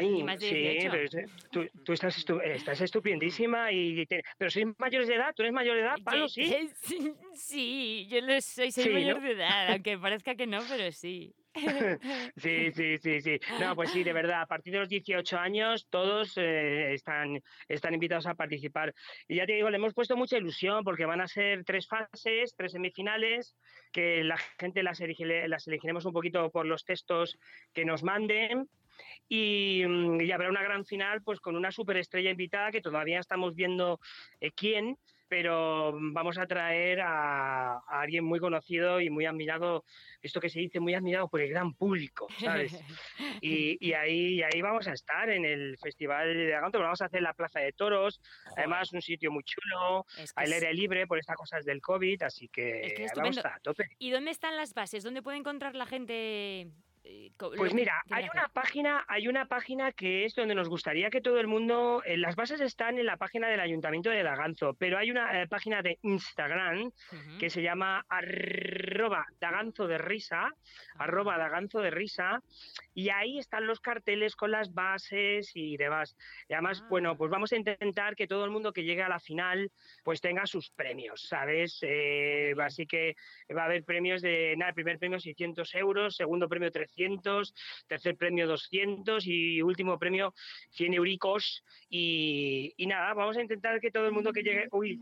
Y 0.01 0.21
más 0.23 0.41
de 0.41 0.49
sí, 0.49 0.55
18. 0.55 0.91
pero 0.91 1.03
es- 1.05 1.49
tú, 1.49 1.65
tú 1.85 1.93
estás, 1.93 2.17
estu- 2.17 2.41
estás 2.43 2.81
estupendísima 2.81 3.71
y 3.71 4.05
te- 4.05 4.21
pero 4.37 4.51
sois 4.51 4.67
mayores 4.77 5.07
de 5.07 5.15
edad, 5.15 5.33
tú 5.33 5.43
eres 5.43 5.53
mayor 5.53 5.75
de 5.75 5.81
edad, 5.83 5.95
Pablo, 6.03 6.27
sí. 6.27 6.49
que 6.49 6.69
sí, 7.33 8.05
yo 8.09 8.19
lo 8.19 8.41
soy, 8.41 8.71
soy 8.73 8.89
mayor 8.91 9.21
¿no? 9.21 9.23
de 9.27 9.31
edad, 9.31 9.71
aunque 9.71 9.97
parezca 9.97 10.35
que 10.35 10.45
no, 10.45 10.59
pero 10.67 10.91
sí. 10.91 11.33
Sí, 12.36 12.72
sí, 12.72 12.97
sí, 12.97 13.22
sí. 13.22 13.39
No, 13.60 13.76
pues 13.76 13.91
sí, 13.91 14.03
de 14.03 14.14
verdad, 14.14 14.41
a 14.41 14.45
partir 14.45 14.74
de 14.74 14.80
los 14.80 14.89
18 14.89 15.38
años 15.38 15.88
todos 15.89 16.34
eh, 16.38 16.93
están, 16.93 17.41
están 17.68 17.93
invitados 17.93 18.28
a 18.28 18.36
participar. 18.36 18.93
Y 19.28 19.38
ya 19.38 19.45
te 19.45 19.53
digo, 19.53 19.70
le 19.70 19.78
hemos 19.78 19.93
puesto 19.93 20.16
mucha 20.16 20.38
ilusión 20.38 20.84
porque 20.84 21.05
van 21.05 21.22
a 21.22 21.28
ser 21.28 21.64
tres 21.64 21.88
fases, 21.88 22.55
tres 22.55 22.72
semifinales, 22.72 23.55
que 23.91 24.24
la 24.24 24.38
gente 24.60 24.84
las, 24.84 24.99
elegiremos 24.99 26.05
un 26.05 26.14
poquito 26.14 26.49
por 26.51 26.66
los 26.66 26.86
textos 26.86 27.38
que 27.74 27.86
nos 27.86 28.03
manden. 28.03 28.70
Y, 29.30 29.84
mm, 29.88 30.22
y 30.22 30.32
habrá 30.32 30.49
una 30.49 30.64
gran 30.64 30.86
final 30.86 31.22
pues 31.22 31.39
con 31.39 31.55
una 31.55 31.72
superestrella 31.72 32.32
invitada 32.32 32.72
que 32.72 32.82
todavía 32.82 33.20
estamos 33.20 33.53
viendo 33.55 33.99
eh, 34.41 34.51
quién, 34.51 34.97
pero 35.28 35.97
vamos 36.11 36.38
a 36.38 36.47
traer 36.47 37.01
a, 37.01 37.73
a 37.73 38.01
alguien 38.01 38.23
muy 38.23 38.39
conocido 38.39 39.01
y 39.01 39.09
muy 39.09 39.25
admirado, 39.25 39.84
esto 40.21 40.39
que 40.39 40.49
se 40.49 40.59
dice 40.59 40.80
muy 40.80 40.93
admirado 40.93 41.28
por 41.28 41.41
el 41.41 41.49
gran 41.49 41.73
público, 41.73 42.28
¿sabes? 42.39 42.73
Y, 43.41 43.78
y 43.80 43.93
ahí, 43.93 44.36
y 44.36 44.43
ahí 44.43 44.61
vamos 44.61 44.88
a 44.88 44.93
estar 44.93 45.30
en 45.30 45.45
el 45.45 45.78
Festival 45.78 46.34
de 46.34 46.55
Aganto, 46.55 46.80
vamos 46.80 47.01
a 47.01 47.05
hacer 47.05 47.21
la 47.21 47.34
Plaza 47.34 47.59
de 47.59 47.71
Toros, 47.71 48.19
además 48.55 48.91
un 48.93 49.01
sitio 49.01 49.32
muy 49.32 49.43
chulo, 49.43 50.05
Es 50.17 50.34
que 50.34 50.43
al 50.43 50.53
aire 50.53 50.73
libre 50.73 51.05
por 51.05 51.19
estas 51.19 51.36
cosas 51.36 51.63
del 51.65 51.82
COVID, 51.82 52.23
así 52.23 52.47
que, 52.47 52.82
Es 52.82 52.93
que 52.93 53.07
vamos 53.15 53.38
a 53.38 53.59
tope. 53.61 53.89
¿Y 53.99 54.09
dónde 54.09 54.32
están 54.32 54.55
las 54.55 54.73
bases? 54.73 55.03
¿Dónde 55.03 55.21
puede 55.21 55.38
encontrar 55.38 55.75
la 55.75 55.86
gente 55.86 56.67
Pues 57.38 57.58
lo 57.58 57.66
que 57.68 57.74
mira, 57.74 58.01
hay 58.10 58.28
una 58.34 58.47
página, 58.47 59.05
hay 59.08 59.28
una 59.28 59.45
página 59.45 59.91
que 59.91 60.26
es 60.26 60.36
donde 60.36 60.55
nos 60.55 60.70
gustaría 60.70 61.10
que 61.10 61.22
todo 61.22 61.39
el 61.39 61.47
mundo, 61.47 62.01
eh, 62.05 62.18
las 62.18 62.36
bases 62.36 62.62
están 62.62 62.97
en 62.97 63.05
la 63.05 63.18
página 63.18 63.47
del 63.47 63.60
Ayuntamiento 63.60 64.10
de 64.10 64.24
Daganzo, 64.24 64.74
pero 64.74 64.97
hay 64.97 65.12
una 65.12 65.41
eh, 65.41 65.47
página 65.47 65.82
de 65.82 65.99
Instagram 66.01 66.91
que 67.39 67.49
se 67.49 67.62
llama 67.62 68.05
arroba 68.10 69.26
daganzo 69.39 69.88
de 69.88 69.97
risa, 69.97 70.53
arroba 70.97 71.38
daganzo 71.38 71.80
de 71.82 71.91
risa, 71.91 72.41
y 72.93 73.10
ahí 73.10 73.38
están 73.38 73.68
los 73.68 73.80
carteles 73.80 74.36
con 74.36 74.51
las 74.51 74.74
bases 74.74 75.51
y 75.53 75.78
demás. 75.78 76.16
Y 76.47 76.53
además, 76.53 76.82
Ah. 76.82 76.88
bueno, 76.89 77.18
pues 77.18 77.30
vamos 77.32 77.51
a 77.51 77.55
intentar 77.55 78.16
que 78.16 78.28
todo 78.28 78.45
el 78.45 78.51
mundo 78.51 78.74
que 78.74 78.84
llegue 78.84 79.03
a 79.03 79.10
la 79.10 79.20
final 79.20 79.72
pues 80.03 80.22
tenga 80.22 80.45
sus 80.45 80.70
premios, 80.72 81.28
¿sabes? 81.28 81.80
Eh, 81.82 82.53
así 82.60 82.86
que 82.86 83.16
va 83.55 83.64
a 83.64 83.66
haber 83.66 83.84
premios 83.84 84.22
de, 84.22 84.55
nada, 84.58 84.70
el 84.70 84.76
primer 84.76 84.99
premio 84.99 85.20
600 85.20 85.76
euros, 85.76 86.16
segundo 86.16 86.47
premio 86.47 86.72
300, 86.72 86.96
tercer 87.87 88.15
premio 88.15 88.47
200 88.47 89.25
y 89.27 89.61
último 89.61 89.97
premio 89.97 90.33
100 90.71 90.93
euricos. 90.93 91.63
Y, 91.89 92.73
y 92.77 92.87
nada, 92.87 93.13
vamos 93.13 93.37
a 93.37 93.41
intentar 93.41 93.79
que 93.79 93.91
todo 93.91 94.05
el 94.07 94.11
mundo 94.11 94.33
que 94.33 94.43
llegue... 94.43 94.67
Uy, 94.71 94.99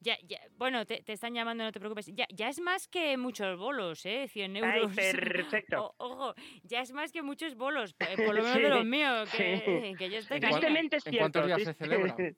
Ya, 0.00 0.16
ya, 0.22 0.38
bueno, 0.56 0.86
te, 0.86 1.02
te 1.02 1.12
están 1.12 1.34
llamando, 1.34 1.64
no 1.64 1.72
te 1.72 1.80
preocupes. 1.80 2.06
Ya, 2.14 2.26
ya 2.32 2.48
es 2.48 2.60
más 2.60 2.86
que 2.86 3.16
muchos 3.16 3.58
bolos, 3.58 4.06
¿eh? 4.06 4.28
100 4.28 4.56
Ay, 4.56 4.62
euros. 4.82 4.94
perfecto. 4.96 5.94
O- 5.98 6.06
ojo, 6.06 6.34
ya 6.62 6.82
es 6.82 6.92
más 6.92 7.10
que 7.10 7.22
muchos 7.22 7.56
bolos, 7.56 7.96
eh, 7.98 8.14
por 8.16 8.34
lo 8.34 8.42
menos 8.44 8.62
de 8.62 8.68
los 8.68 8.84
míos, 8.84 9.28
que, 9.36 9.90
sí. 9.90 9.96
que 9.96 10.08
yo 10.10 10.18
estoy 10.18 10.38
¿En 10.38 11.18
cuántos 11.18 11.46
días 11.46 11.62
se 11.64 11.74
celebra? 11.74 12.16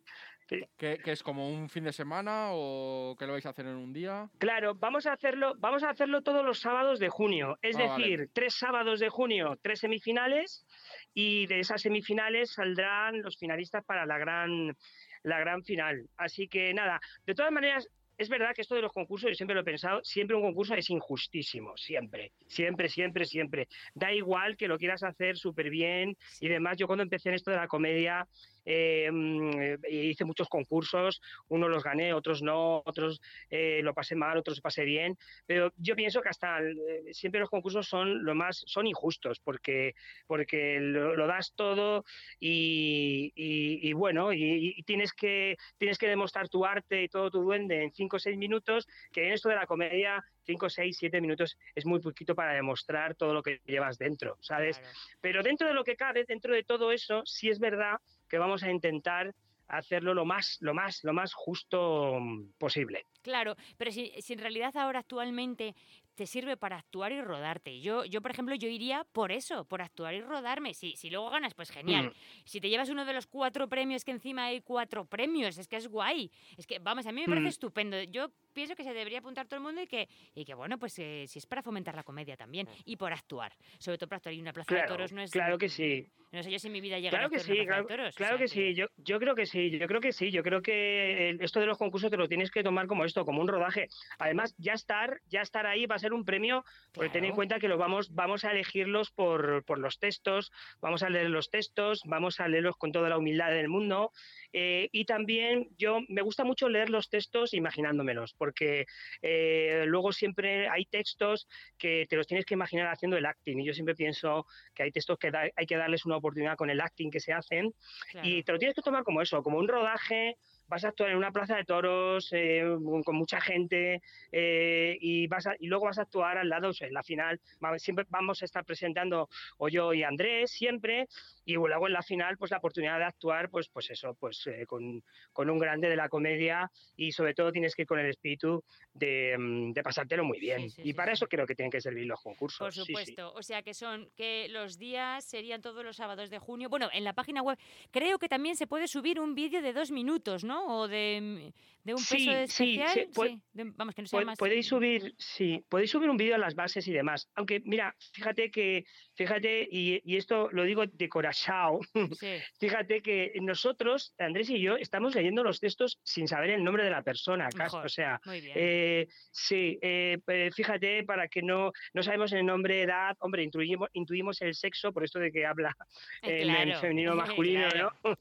Sí. 0.51 0.65
¿Que, 0.77 0.99
que 0.99 1.13
es 1.13 1.23
como 1.23 1.49
un 1.49 1.69
fin 1.71 1.85
de 1.85 1.93
semana 1.93 2.49
o 2.51 3.15
que 3.17 3.25
lo 3.27 3.33
vais 3.35 3.47
a 3.47 3.51
hacer 3.51 3.67
en 3.67 3.77
un 3.77 3.93
día? 3.93 4.29
Claro, 4.39 4.75
vamos 4.75 5.07
a 5.07 5.13
hacerlo, 5.13 5.55
vamos 5.59 5.85
a 5.85 5.91
hacerlo 5.91 6.23
todos 6.23 6.45
los 6.45 6.59
sábados 6.59 6.99
de 6.99 7.09
junio. 7.09 7.57
Es 7.63 7.77
Ah, 7.77 7.87
vale. 7.87 8.03
decir, 8.09 8.31
tres 8.33 8.55
sábados 8.55 8.99
de 8.99 9.09
junio, 9.09 9.57
tres 9.63 9.79
semifinales, 9.79 10.67
y 11.15 11.47
de 11.47 11.61
esas 11.61 11.81
semifinales 11.83 12.53
saldrán 12.53 13.23
los 13.23 13.39
finalistas 13.39 13.85
para 13.85 14.05
la 14.07 14.19
gran, 14.19 14.77
la 15.23 15.39
gran 15.39 15.63
final. 15.63 16.09
Así 16.17 16.49
que 16.49 16.75
nada, 16.75 17.01
de 17.25 17.35
todas 17.37 17.53
maneras. 17.53 17.89
Es 18.19 18.29
verdad 18.29 18.53
que 18.55 18.61
esto 18.61 18.75
de 18.75 18.83
los 18.83 18.93
concursos, 18.93 19.31
yo 19.31 19.35
siempre 19.35 19.55
lo 19.55 19.63
he 19.63 19.65
pensado, 19.65 20.01
siempre 20.05 20.37
un 20.37 20.43
concurso 20.43 20.75
es 20.75 20.91
injustísimo, 20.91 21.75
siempre, 21.79 22.33
siempre, 22.49 22.91
siempre, 22.91 23.25
siempre. 23.25 23.67
Da 23.95 24.13
igual 24.13 24.59
que 24.59 24.69
lo 24.69 24.77
quieras 24.77 25.03
hacer 25.05 25.39
súper 25.39 25.71
bien 25.71 26.15
y 26.39 26.49
demás. 26.49 26.77
Yo 26.77 26.87
cuando 26.87 27.03
empecé 27.03 27.31
en 27.31 27.37
esto 27.37 27.51
de 27.51 27.57
la 27.57 27.67
comedia 27.67 28.29
eh, 28.65 29.09
mm, 29.11 29.85
hice 29.89 30.25
muchos 30.25 30.49
concursos, 30.49 31.21
unos 31.49 31.71
los 31.71 31.83
gané, 31.83 32.13
otros 32.15 32.43
no, 32.43 32.83
otros 32.85 33.21
eh, 33.51 33.81
lo 33.83 33.95
pasé 33.95 34.15
mal, 34.15 34.39
otros 34.39 34.59
lo 34.59 34.63
pasé 34.63 34.85
bien, 34.85 35.17
pero 35.47 35.73
yo 35.77 35.97
pienso 35.97 36.21
que 36.23 36.29
hasta 36.29 36.61
eh, 36.61 37.13
siempre 37.13 37.41
los 37.41 37.51
concursos 37.51 37.89
son 37.89 38.25
lo 38.25 38.35
más 38.35 38.63
son 38.67 38.87
injustos 38.87 39.41
porque 39.41 39.95
porque 40.27 40.79
lo, 40.81 41.17
lo 41.17 41.27
das 41.27 41.53
todo 41.55 42.05
y, 42.39 43.33
y- 43.35 43.89
y 43.89 43.93
bueno 43.93 44.33
y, 44.33 44.75
y 44.77 44.83
tienes 44.83 45.13
que 45.13 45.57
tienes 45.79 45.99
que 45.99 46.09
demostrar 46.09 46.49
tu 46.49 46.65
arte 46.65 47.03
y 47.03 47.09
todo 47.09 47.31
tu 47.31 47.43
duende 47.43 47.83
en 47.83 47.93
cinco 47.93 48.17
o 48.17 48.19
seis 48.19 48.37
minutos 48.37 48.87
que 49.13 49.27
en 49.27 49.33
esto 49.33 49.49
de 49.49 49.57
la 49.57 49.67
comedia 49.67 50.23
cinco, 50.45 50.69
seis, 50.69 50.97
siete 50.99 51.21
minutos 51.21 51.57
es 51.75 51.87
muy 51.87 52.01
poquito 52.01 52.35
para 52.35 52.53
demostrar 52.55 53.15
todo 53.15 53.33
lo 53.35 53.43
que 53.43 53.61
llevas 53.67 53.99
dentro, 53.99 54.37
¿sabes? 54.41 54.79
Claro. 54.79 54.95
Pero 55.21 55.43
dentro 55.43 55.69
de 55.69 55.75
lo 55.75 55.85
que 55.85 55.97
cabe, 55.97 56.25
dentro 56.27 56.55
de 56.55 56.65
todo 56.65 56.91
eso, 56.93 57.23
sí 57.25 57.49
es 57.49 57.59
verdad 57.61 57.99
que 58.31 58.39
vamos 58.39 58.63
a 58.63 58.71
intentar 58.71 59.35
hacerlo 59.69 60.15
lo 60.15 60.25
más, 60.25 60.59
lo 60.61 60.75
más, 60.75 61.05
lo 61.05 61.13
más 61.13 61.35
justo 61.35 62.19
mm, 62.19 62.53
posible. 62.59 63.07
Claro, 63.23 63.57
pero 63.77 63.93
si, 63.93 64.13
si 64.21 64.33
en 64.33 64.39
realidad 64.41 64.77
ahora 64.77 65.01
actualmente 65.01 65.75
te 66.21 66.27
sirve 66.27 66.59
para 66.59 66.77
actuar 66.77 67.13
y 67.13 67.23
rodarte. 67.23 67.81
Yo, 67.81 68.05
yo 68.05 68.21
por 68.21 68.31
ejemplo, 68.31 68.55
yo 68.55 68.69
iría 68.69 69.07
por 69.11 69.33
eso, 69.33 69.65
por 69.65 69.81
actuar 69.81 70.13
y 70.13 70.21
rodarme. 70.21 70.75
Si, 70.75 70.95
si 70.95 71.09
luego 71.09 71.31
ganas, 71.31 71.55
pues 71.55 71.71
genial. 71.71 72.09
Mm. 72.09 72.13
Si 72.45 72.61
te 72.61 72.69
llevas 72.69 72.91
uno 72.91 73.07
de 73.07 73.15
los 73.15 73.27
cuatro 73.27 73.71
premios, 73.71 74.05
que 74.05 74.11
encima 74.11 74.45
hay 74.45 74.61
cuatro 74.61 75.07
premios, 75.07 75.57
es 75.57 75.67
que 75.67 75.77
es 75.77 75.89
guay. 75.89 76.31
Es 76.59 76.67
que, 76.67 76.79
vamos, 76.79 77.07
a 77.07 77.13
mí 77.13 77.23
me 77.23 77.27
parece 77.27 77.45
Mm. 77.47 77.49
estupendo. 77.49 78.03
Yo 78.03 78.31
pienso 78.53 78.77
que 78.77 78.85
se 78.85 78.93
debería 78.93 79.21
apuntar 79.21 79.47
todo 79.47 79.57
el 79.57 79.63
mundo 79.63 79.81
y 79.81 79.87
que, 79.87 80.11
y 80.35 80.45
que 80.45 80.53
bueno, 80.53 80.77
pues 80.77 80.99
eh, 80.99 81.25
si 81.27 81.39
es 81.39 81.47
para 81.47 81.63
fomentar 81.63 81.95
la 81.95 82.03
comedia 82.03 82.37
también. 82.37 82.69
Y 82.85 82.97
por 82.97 83.15
actuar. 83.15 83.55
Sobre 83.79 83.97
todo 83.97 84.09
por 84.11 84.17
actuar. 84.17 84.35
Y 84.35 84.41
una 84.43 84.53
plaza 84.53 84.75
de 84.75 84.83
toros 84.83 85.13
no 85.13 85.23
es... 85.23 85.31
claro 85.31 85.57
que 85.57 85.71
sí. 85.71 86.07
No 86.33 86.43
sé 86.45 86.51
yo 86.53 86.59
si 86.61 86.69
en 86.69 86.75
mi 86.75 86.81
vida 86.81 86.99
llega 86.99 87.11
Claro 87.11 87.27
a 87.27 87.31
que 87.31 87.41
sí, 87.41 87.53
una 87.53 87.65
plaza 87.65 87.67
claro, 87.67 87.83
de 87.83 87.89
toros. 87.97 88.15
o 88.15 88.17
claro 88.19 88.37
sea 88.37 88.45
que 88.45 88.49
sí, 88.49 88.75
yo, 88.75 88.87
yo 88.99 89.19
creo 89.19 89.35
que 89.35 89.47
sí, 89.47 89.71
yo 89.77 89.87
creo 89.89 90.01
que 90.01 90.13
sí, 90.13 90.31
yo 90.31 90.43
creo 90.45 90.63
que 90.63 91.31
esto 91.41 91.59
de 91.59 91.67
los 91.67 91.77
concursos 91.77 92.09
te 92.09 92.17
lo 92.17 92.29
tienes 92.29 92.53
que 92.53 92.63
tomar 92.63 92.87
como 92.87 93.05
esto, 93.05 93.25
como 93.25 93.41
un 93.41 93.49
rodaje. 93.49 93.89
Además, 94.19 94.55
ya 94.59 94.75
estar, 94.75 95.21
ya 95.29 95.41
estar 95.41 95.67
ahí 95.67 95.87
va 95.87 95.97
a 95.97 95.99
ser 95.99 96.10
un 96.13 96.25
premio, 96.25 96.65
porque 96.93 97.11
ten 97.11 97.25
en 97.25 97.31
Claro. 97.31 97.37
cuenta 97.37 97.59
que 97.61 97.69
lo 97.69 97.79
vamos, 97.79 98.15
vamos 98.15 98.45
a 98.45 98.53
elegirlos 98.53 99.11
por, 99.11 99.65
por 99.65 99.79
los 99.79 99.99
textos, 99.99 100.51
vamos 100.81 101.03
a 101.03 101.09
leer 101.11 101.31
los 101.31 101.51
textos, 101.51 102.03
vamos 102.05 102.41
a 102.41 102.49
leerlos 102.49 102.77
con 102.77 102.93
toda 102.93 103.09
la 103.09 103.19
humildad 103.19 103.51
del 103.51 103.69
mundo. 103.69 104.13
eh, 104.53 104.89
y 104.93 105.05
también 105.05 105.69
yo 105.79 106.01
me 106.09 106.23
gusta 106.23 106.43
mucho 106.45 106.69
leer 106.69 106.91
los 106.91 107.09
textos 107.09 107.55
imaginándomelos, 107.55 108.35
porque 108.35 108.87
eh, 109.23 109.85
luego 109.87 110.13
siempre 110.13 110.69
hay 110.69 110.85
textos 110.87 111.47
que 111.79 112.07
te 112.09 112.17
los 112.17 112.27
tienes 112.27 112.45
que 112.45 112.55
imaginar 112.55 112.89
haciendo 112.89 113.17
el 113.17 113.27
acting. 113.27 113.59
Y 113.61 113.65
yo 113.65 113.73
siempre 113.75 113.95
pienso 113.95 114.47
que 114.75 114.83
hay 114.85 114.91
textos 114.93 115.19
que 115.19 115.31
da- 115.31 115.49
hay 115.55 115.67
que 115.67 115.77
darles 115.77 116.05
una 116.07 116.17
oportunidad 116.17 116.57
con 116.57 116.69
el 116.71 116.81
acting 116.81 117.11
que 117.11 117.21
se 117.21 117.33
hacen 117.33 117.73
Claro. 118.11 118.29
y 118.29 118.43
te 118.43 118.53
lo 118.53 118.59
tienes 118.59 118.75
que 118.75 118.83
tomar 118.83 119.05
como 119.05 119.23
eso, 119.23 119.43
como 119.43 119.59
un 119.59 119.69
rodaje. 119.69 120.37
Vas 120.71 120.85
a 120.85 120.89
actuar 120.89 121.11
en 121.11 121.17
una 121.17 121.33
plaza 121.33 121.57
de 121.57 121.65
toros 121.65 122.29
eh, 122.31 122.63
con 123.05 123.17
mucha 123.17 123.41
gente 123.41 124.01
eh, 124.31 124.97
y, 125.01 125.27
vas 125.27 125.49
a- 125.49 125.57
y 125.59 125.67
luego 125.67 125.87
vas 125.87 125.99
a 125.99 126.03
actuar 126.03 126.39
al 126.39 126.49
lado, 126.49 126.69
o 126.69 126.73
sea, 126.73 126.87
en 126.87 126.95
la 126.95 127.03
final. 127.03 127.41
Siempre 127.79 128.05
vamos 128.09 128.41
a 128.43 128.45
estar 128.45 128.65
presentando 128.65 129.29
o 129.59 129.69
yo 129.69 129.93
y 129.93 130.05
Andrés, 130.05 130.53
siempre. 130.53 131.09
Y 131.45 131.55
luego 131.55 131.89
en 131.89 131.93
la 131.93 132.03
final, 132.03 132.37
pues 132.39 132.53
la 132.53 132.59
oportunidad 132.59 132.99
de 132.99 133.05
actuar, 133.05 133.51
pues, 133.51 133.69
pues 133.69 133.91
eso, 133.91 134.15
pues 134.15 134.47
eh, 134.47 134.65
con, 134.67 135.03
con 135.33 135.51
un 135.51 135.59
grande 135.59 135.89
de 135.89 135.97
la 135.97 136.09
comedia 136.09 136.71
y 136.97 137.11
sobre 137.11 137.35
todo 137.35 137.51
tienes 137.51 137.75
que 137.75 137.83
ir 137.83 137.89
con 137.89 137.99
el 137.99 138.07
espíritu 138.09 138.63
de, 138.95 139.37
mm, 139.37 139.73
de 139.73 139.83
pasártelo 139.83 140.23
muy 140.25 140.39
bien. 140.39 140.61
Sí, 140.61 140.71
sí, 140.71 140.83
y 140.83 140.85
sí, 140.87 140.95
para 140.95 141.13
eso 141.13 141.27
creo 141.27 141.47
que 141.47 141.57
tienen 141.57 141.73
que 141.73 141.81
servir 141.81 142.07
los 142.07 142.21
concursos. 142.23 142.59
Por 142.61 142.73
supuesto, 142.73 143.33
o 143.35 143.43
sea 143.43 143.63
que 143.63 143.75
son 143.75 144.09
que 144.17 144.47
los 144.51 144.79
días 144.79 145.25
serían 145.25 145.61
todos 145.63 145.85
los 145.85 145.97
sábados 145.97 146.31
de 146.31 146.39
junio. 146.39 146.69
Bueno, 146.69 146.89
en 146.93 147.03
la 147.03 147.13
página 147.13 147.43
web 147.43 147.59
creo 147.91 148.19
que 148.21 148.29
también 148.29 148.55
se 148.55 148.69
puede 148.69 148.87
subir 148.87 149.19
un 149.19 149.35
vídeo 149.35 149.61
de 149.63 149.73
dos 149.73 149.91
minutos, 149.91 150.45
¿no? 150.45 150.60
O 150.67 150.89
de, 150.89 151.53
de 151.83 151.95
un 151.95 151.99
Sí, 152.01 152.17
peso 152.27 152.31
de 152.39 152.49
sí, 152.49 152.79
especial. 152.81 153.09
puede- 153.15 153.31
sí, 153.37 153.43
de- 153.55 153.73
vamos, 153.77 153.95
que 153.95 154.03
no 154.03 154.09
sea 154.09 154.21
más. 154.21 154.39
Podéis 154.39 154.67
subir, 154.67 155.15
sí, 155.19 155.65
podéis 155.69 155.91
subir 155.91 156.11
un 156.11 156.17
vídeo 156.17 156.35
a 156.35 156.39
las 156.39 156.55
bases 156.55 156.87
y 156.87 156.93
demás. 156.93 157.29
Aunque, 157.35 157.61
mira, 157.65 157.95
fíjate 158.13 158.51
que, 158.51 158.85
fíjate, 159.15 159.67
y, 159.71 160.01
y 160.05 160.17
esto 160.19 160.51
lo 160.53 160.65
digo 160.65 160.85
de 160.87 161.09
corazón, 161.09 161.81
Sí, 162.21 162.37
fíjate 162.59 163.01
que 163.03 163.33
nosotros, 163.41 164.15
Andrés 164.19 164.51
y 164.51 164.61
yo, 164.61 164.77
estamos 164.77 165.15
leyendo 165.15 165.43
los 165.43 165.59
textos 165.61 165.99
sin 166.03 166.29
saber 166.29 166.51
el 166.51 166.63
nombre 166.63 166.85
de 166.85 166.91
la 166.91 167.03
persona, 167.03 167.45
cas- 167.49 167.73
Mejor. 167.73 167.87
o 167.87 167.89
sea, 167.89 168.21
muy 168.27 168.41
bien. 168.43 168.53
eh, 168.57 169.07
sí, 169.31 169.79
eh, 169.81 170.19
fíjate, 170.55 171.05
para 171.05 171.29
que 171.29 171.41
no, 171.43 171.73
no 171.95 172.03
sabemos 172.03 172.33
el 172.33 172.45
nombre, 172.45 172.83
edad, 172.83 173.17
hombre, 173.21 173.43
intuimos, 173.43 173.89
intuimos 173.95 174.41
el 174.43 174.55
sexo, 174.55 174.93
por 174.93 175.03
esto 175.05 175.19
de 175.19 175.33
que 175.33 175.47
habla 175.47 175.75
Eh, 176.23 176.43
en 176.43 176.49
claro, 176.49 176.81
femenino 176.81 177.15
masculino, 177.17 177.69
claro. 177.71 177.93
¿no? 178.05 178.17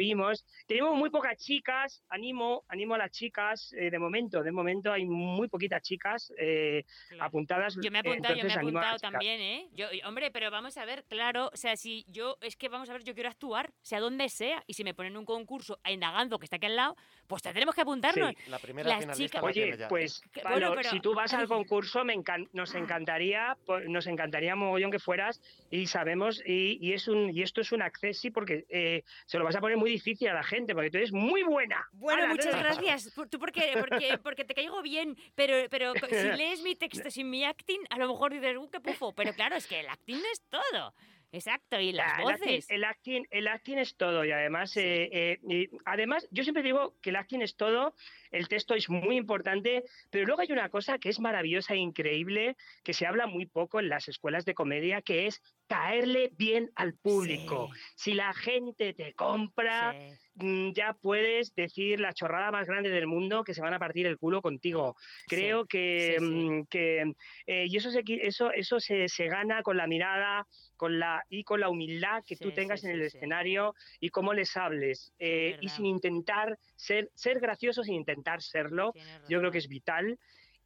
Intuimos. 0.00 0.44
Tenemos 0.66 0.94
muy 0.96 1.10
pocas 1.10 1.36
chicas, 1.38 2.02
animo, 2.08 2.64
animo 2.68 2.94
a 2.94 2.98
las 2.98 3.10
chicas, 3.10 3.72
eh, 3.72 3.90
de 3.90 3.98
momento, 3.98 4.42
de 4.42 4.52
momento 4.52 4.92
hay 4.92 5.04
muy 5.06 5.48
poquitas 5.48 5.82
chicas 5.82 6.32
eh, 6.38 6.84
claro. 7.08 7.24
apuntadas. 7.24 7.76
Yo 7.82 7.90
me 7.90 7.98
he 7.98 8.02
eh, 8.02 8.10
apuntado, 8.10 8.34
yo 8.34 8.44
me 8.44 8.50
he 8.50 8.56
apuntado 8.56 8.98
también, 8.98 9.40
¿eh? 9.40 9.68
Yo, 9.72 9.86
hombre, 10.04 10.30
pero 10.30 10.50
vamos 10.50 10.76
a 10.76 10.84
ver, 10.84 11.04
claro, 11.08 11.50
o 11.52 11.56
sea, 11.56 11.76
si 11.76 12.04
yo, 12.08 12.36
es 12.42 12.56
que 12.56 12.68
vamos 12.68 12.90
a 12.90 12.92
ver, 12.92 13.04
yo 13.04 13.14
quiero 13.14 13.28
actuar, 13.30 13.72
sea 13.80 14.00
donde 14.00 14.28
sea, 14.28 14.62
y 14.66 14.74
si 14.74 14.84
me 14.84 14.92
ponen 14.94 15.16
un 15.16 15.24
concurso 15.24 15.78
a 15.82 15.90
Indagando 15.90 16.38
que 16.38 16.44
está 16.44 16.56
aquí 16.56 16.66
al 16.66 16.76
lado, 16.76 16.96
pues 17.26 17.42
tendremos 17.42 17.74
que 17.74 17.80
apuntarnos. 17.80 18.32
La 18.48 18.58
primera 18.58 18.88
Las 18.88 19.00
finalista 19.00 19.38
chicas- 19.38 19.42
la 19.42 19.48
Oye, 19.48 19.76
ya. 19.78 19.88
pues 19.88 20.20
bueno, 20.42 20.72
pero- 20.76 20.90
si 20.90 21.00
tú 21.00 21.14
vas 21.14 21.32
al 21.32 21.48
concurso, 21.48 22.04
me 22.04 22.14
encan- 22.14 22.48
nos 22.52 22.74
encantaría, 22.74 23.56
po- 23.64 23.80
nos 23.80 24.06
encantaría 24.06 24.54
mogollón 24.54 24.90
que 24.90 24.98
fueras 24.98 25.40
y 25.70 25.86
sabemos 25.86 26.42
y, 26.44 26.78
y 26.86 26.92
es 26.92 27.08
un 27.08 27.30
y 27.34 27.42
esto 27.42 27.60
es 27.60 27.72
un 27.72 27.82
accesi 27.82 28.30
porque 28.30 28.64
eh, 28.68 29.02
se 29.26 29.38
lo 29.38 29.44
vas 29.44 29.56
a 29.56 29.60
poner 29.60 29.76
muy 29.76 29.85
difícil 29.92 30.28
a 30.28 30.34
la 30.34 30.42
gente 30.42 30.74
porque 30.74 30.90
tú 30.90 30.98
eres 30.98 31.12
muy 31.12 31.42
buena. 31.42 31.88
Bueno, 31.92 32.28
muchas 32.28 32.58
gracias. 32.58 33.12
Tú 33.30 33.38
porque, 33.38 33.74
porque, 33.78 34.18
porque 34.22 34.44
te 34.44 34.54
caigo 34.54 34.82
bien, 34.82 35.16
pero, 35.34 35.68
pero 35.70 35.92
si 35.94 35.98
lees 36.42 36.62
mi 36.62 36.74
texto 36.76 37.10
sin 37.10 37.30
mi 37.30 37.44
acting, 37.44 37.80
a 37.90 37.98
lo 37.98 38.08
mejor 38.08 38.32
dices, 38.32 38.56
¡uh, 38.56 38.68
qué 38.70 38.80
pufo! 38.80 39.12
Pero 39.14 39.32
claro, 39.34 39.56
es 39.56 39.66
que 39.66 39.80
el 39.80 39.88
acting 39.88 40.20
es 40.32 40.42
todo. 40.48 40.94
Exacto, 41.32 41.78
y 41.80 41.92
las 41.92 42.12
Ah, 42.12 42.22
el 42.22 42.28
acting- 42.28 42.38
voces. 42.46 42.70
El 42.70 42.84
acting, 42.84 43.26
el 43.30 43.48
acting 43.48 43.78
es 43.78 43.96
todo 43.96 44.24
y 44.24 44.30
además, 44.30 44.74
eh, 44.76 45.08
eh, 45.12 45.38
y 45.42 45.68
además 45.84 46.26
yo 46.30 46.44
siempre 46.44 46.62
digo 46.62 46.94
que 47.02 47.10
el 47.10 47.16
acting 47.16 47.42
es 47.42 47.56
todo, 47.56 47.94
el 48.36 48.48
texto 48.48 48.74
es 48.74 48.88
muy 48.88 49.16
importante, 49.16 49.82
pero 50.10 50.26
luego 50.26 50.42
hay 50.42 50.52
una 50.52 50.68
cosa 50.68 50.98
que 50.98 51.08
es 51.08 51.20
maravillosa 51.20 51.74
e 51.74 51.78
increíble, 51.78 52.56
que 52.84 52.92
se 52.92 53.06
habla 53.06 53.26
muy 53.26 53.46
poco 53.46 53.80
en 53.80 53.88
las 53.88 54.08
escuelas 54.08 54.44
de 54.44 54.54
comedia, 54.54 55.02
que 55.02 55.26
es 55.26 55.40
caerle 55.66 56.30
bien 56.36 56.70
al 56.76 56.94
público. 56.94 57.70
Si 57.96 58.14
la 58.14 58.32
gente 58.34 58.92
te 58.94 59.14
compra, 59.14 59.94
mm, 60.34 60.72
ya 60.72 60.92
puedes 60.94 61.54
decir 61.54 61.98
la 61.98 62.12
chorrada 62.12 62.52
más 62.52 62.66
grande 62.68 62.90
del 62.90 63.06
mundo 63.06 63.42
que 63.42 63.54
se 63.54 63.62
van 63.62 63.74
a 63.74 63.78
partir 63.78 64.06
el 64.06 64.18
culo 64.18 64.42
contigo. 64.42 64.94
Creo 65.26 65.66
que, 65.66 66.16
sí, 66.18 66.24
sí. 66.24 66.32
mm, 66.34 66.66
que 66.66 67.12
eh, 67.46 67.64
y 67.68 67.76
eso 67.76 67.90
se, 67.90 68.02
eso, 68.06 68.52
eso 68.52 68.78
se, 68.78 69.08
se 69.08 69.26
gana 69.26 69.62
con 69.62 69.76
la 69.76 69.86
mirada 69.86 70.46
con 70.76 70.98
la, 70.98 71.24
y 71.28 71.42
con 71.42 71.60
la 71.60 71.68
humildad 71.68 72.22
que 72.26 72.36
tú 72.36 72.50
Sí, 72.50 72.54
tengas 72.54 72.80
sí, 72.80 72.86
en 72.86 72.92
sí, 72.92 72.98
el 73.00 73.10
sí. 73.10 73.16
escenario 73.16 73.74
y 73.98 74.10
cómo 74.10 74.32
les 74.34 74.56
hables. 74.56 75.12
eh, 75.18 75.56
y 75.60 75.68
sin 75.68 75.86
intentar 75.86 76.58
ser, 76.76 77.08
ser 77.14 77.40
gracioso, 77.40 77.82
sin 77.82 77.94
intentar 77.94 78.25
serlo, 78.40 78.92
yo 79.28 79.38
creo 79.38 79.50
que 79.50 79.58
es 79.58 79.68
vital 79.68 80.18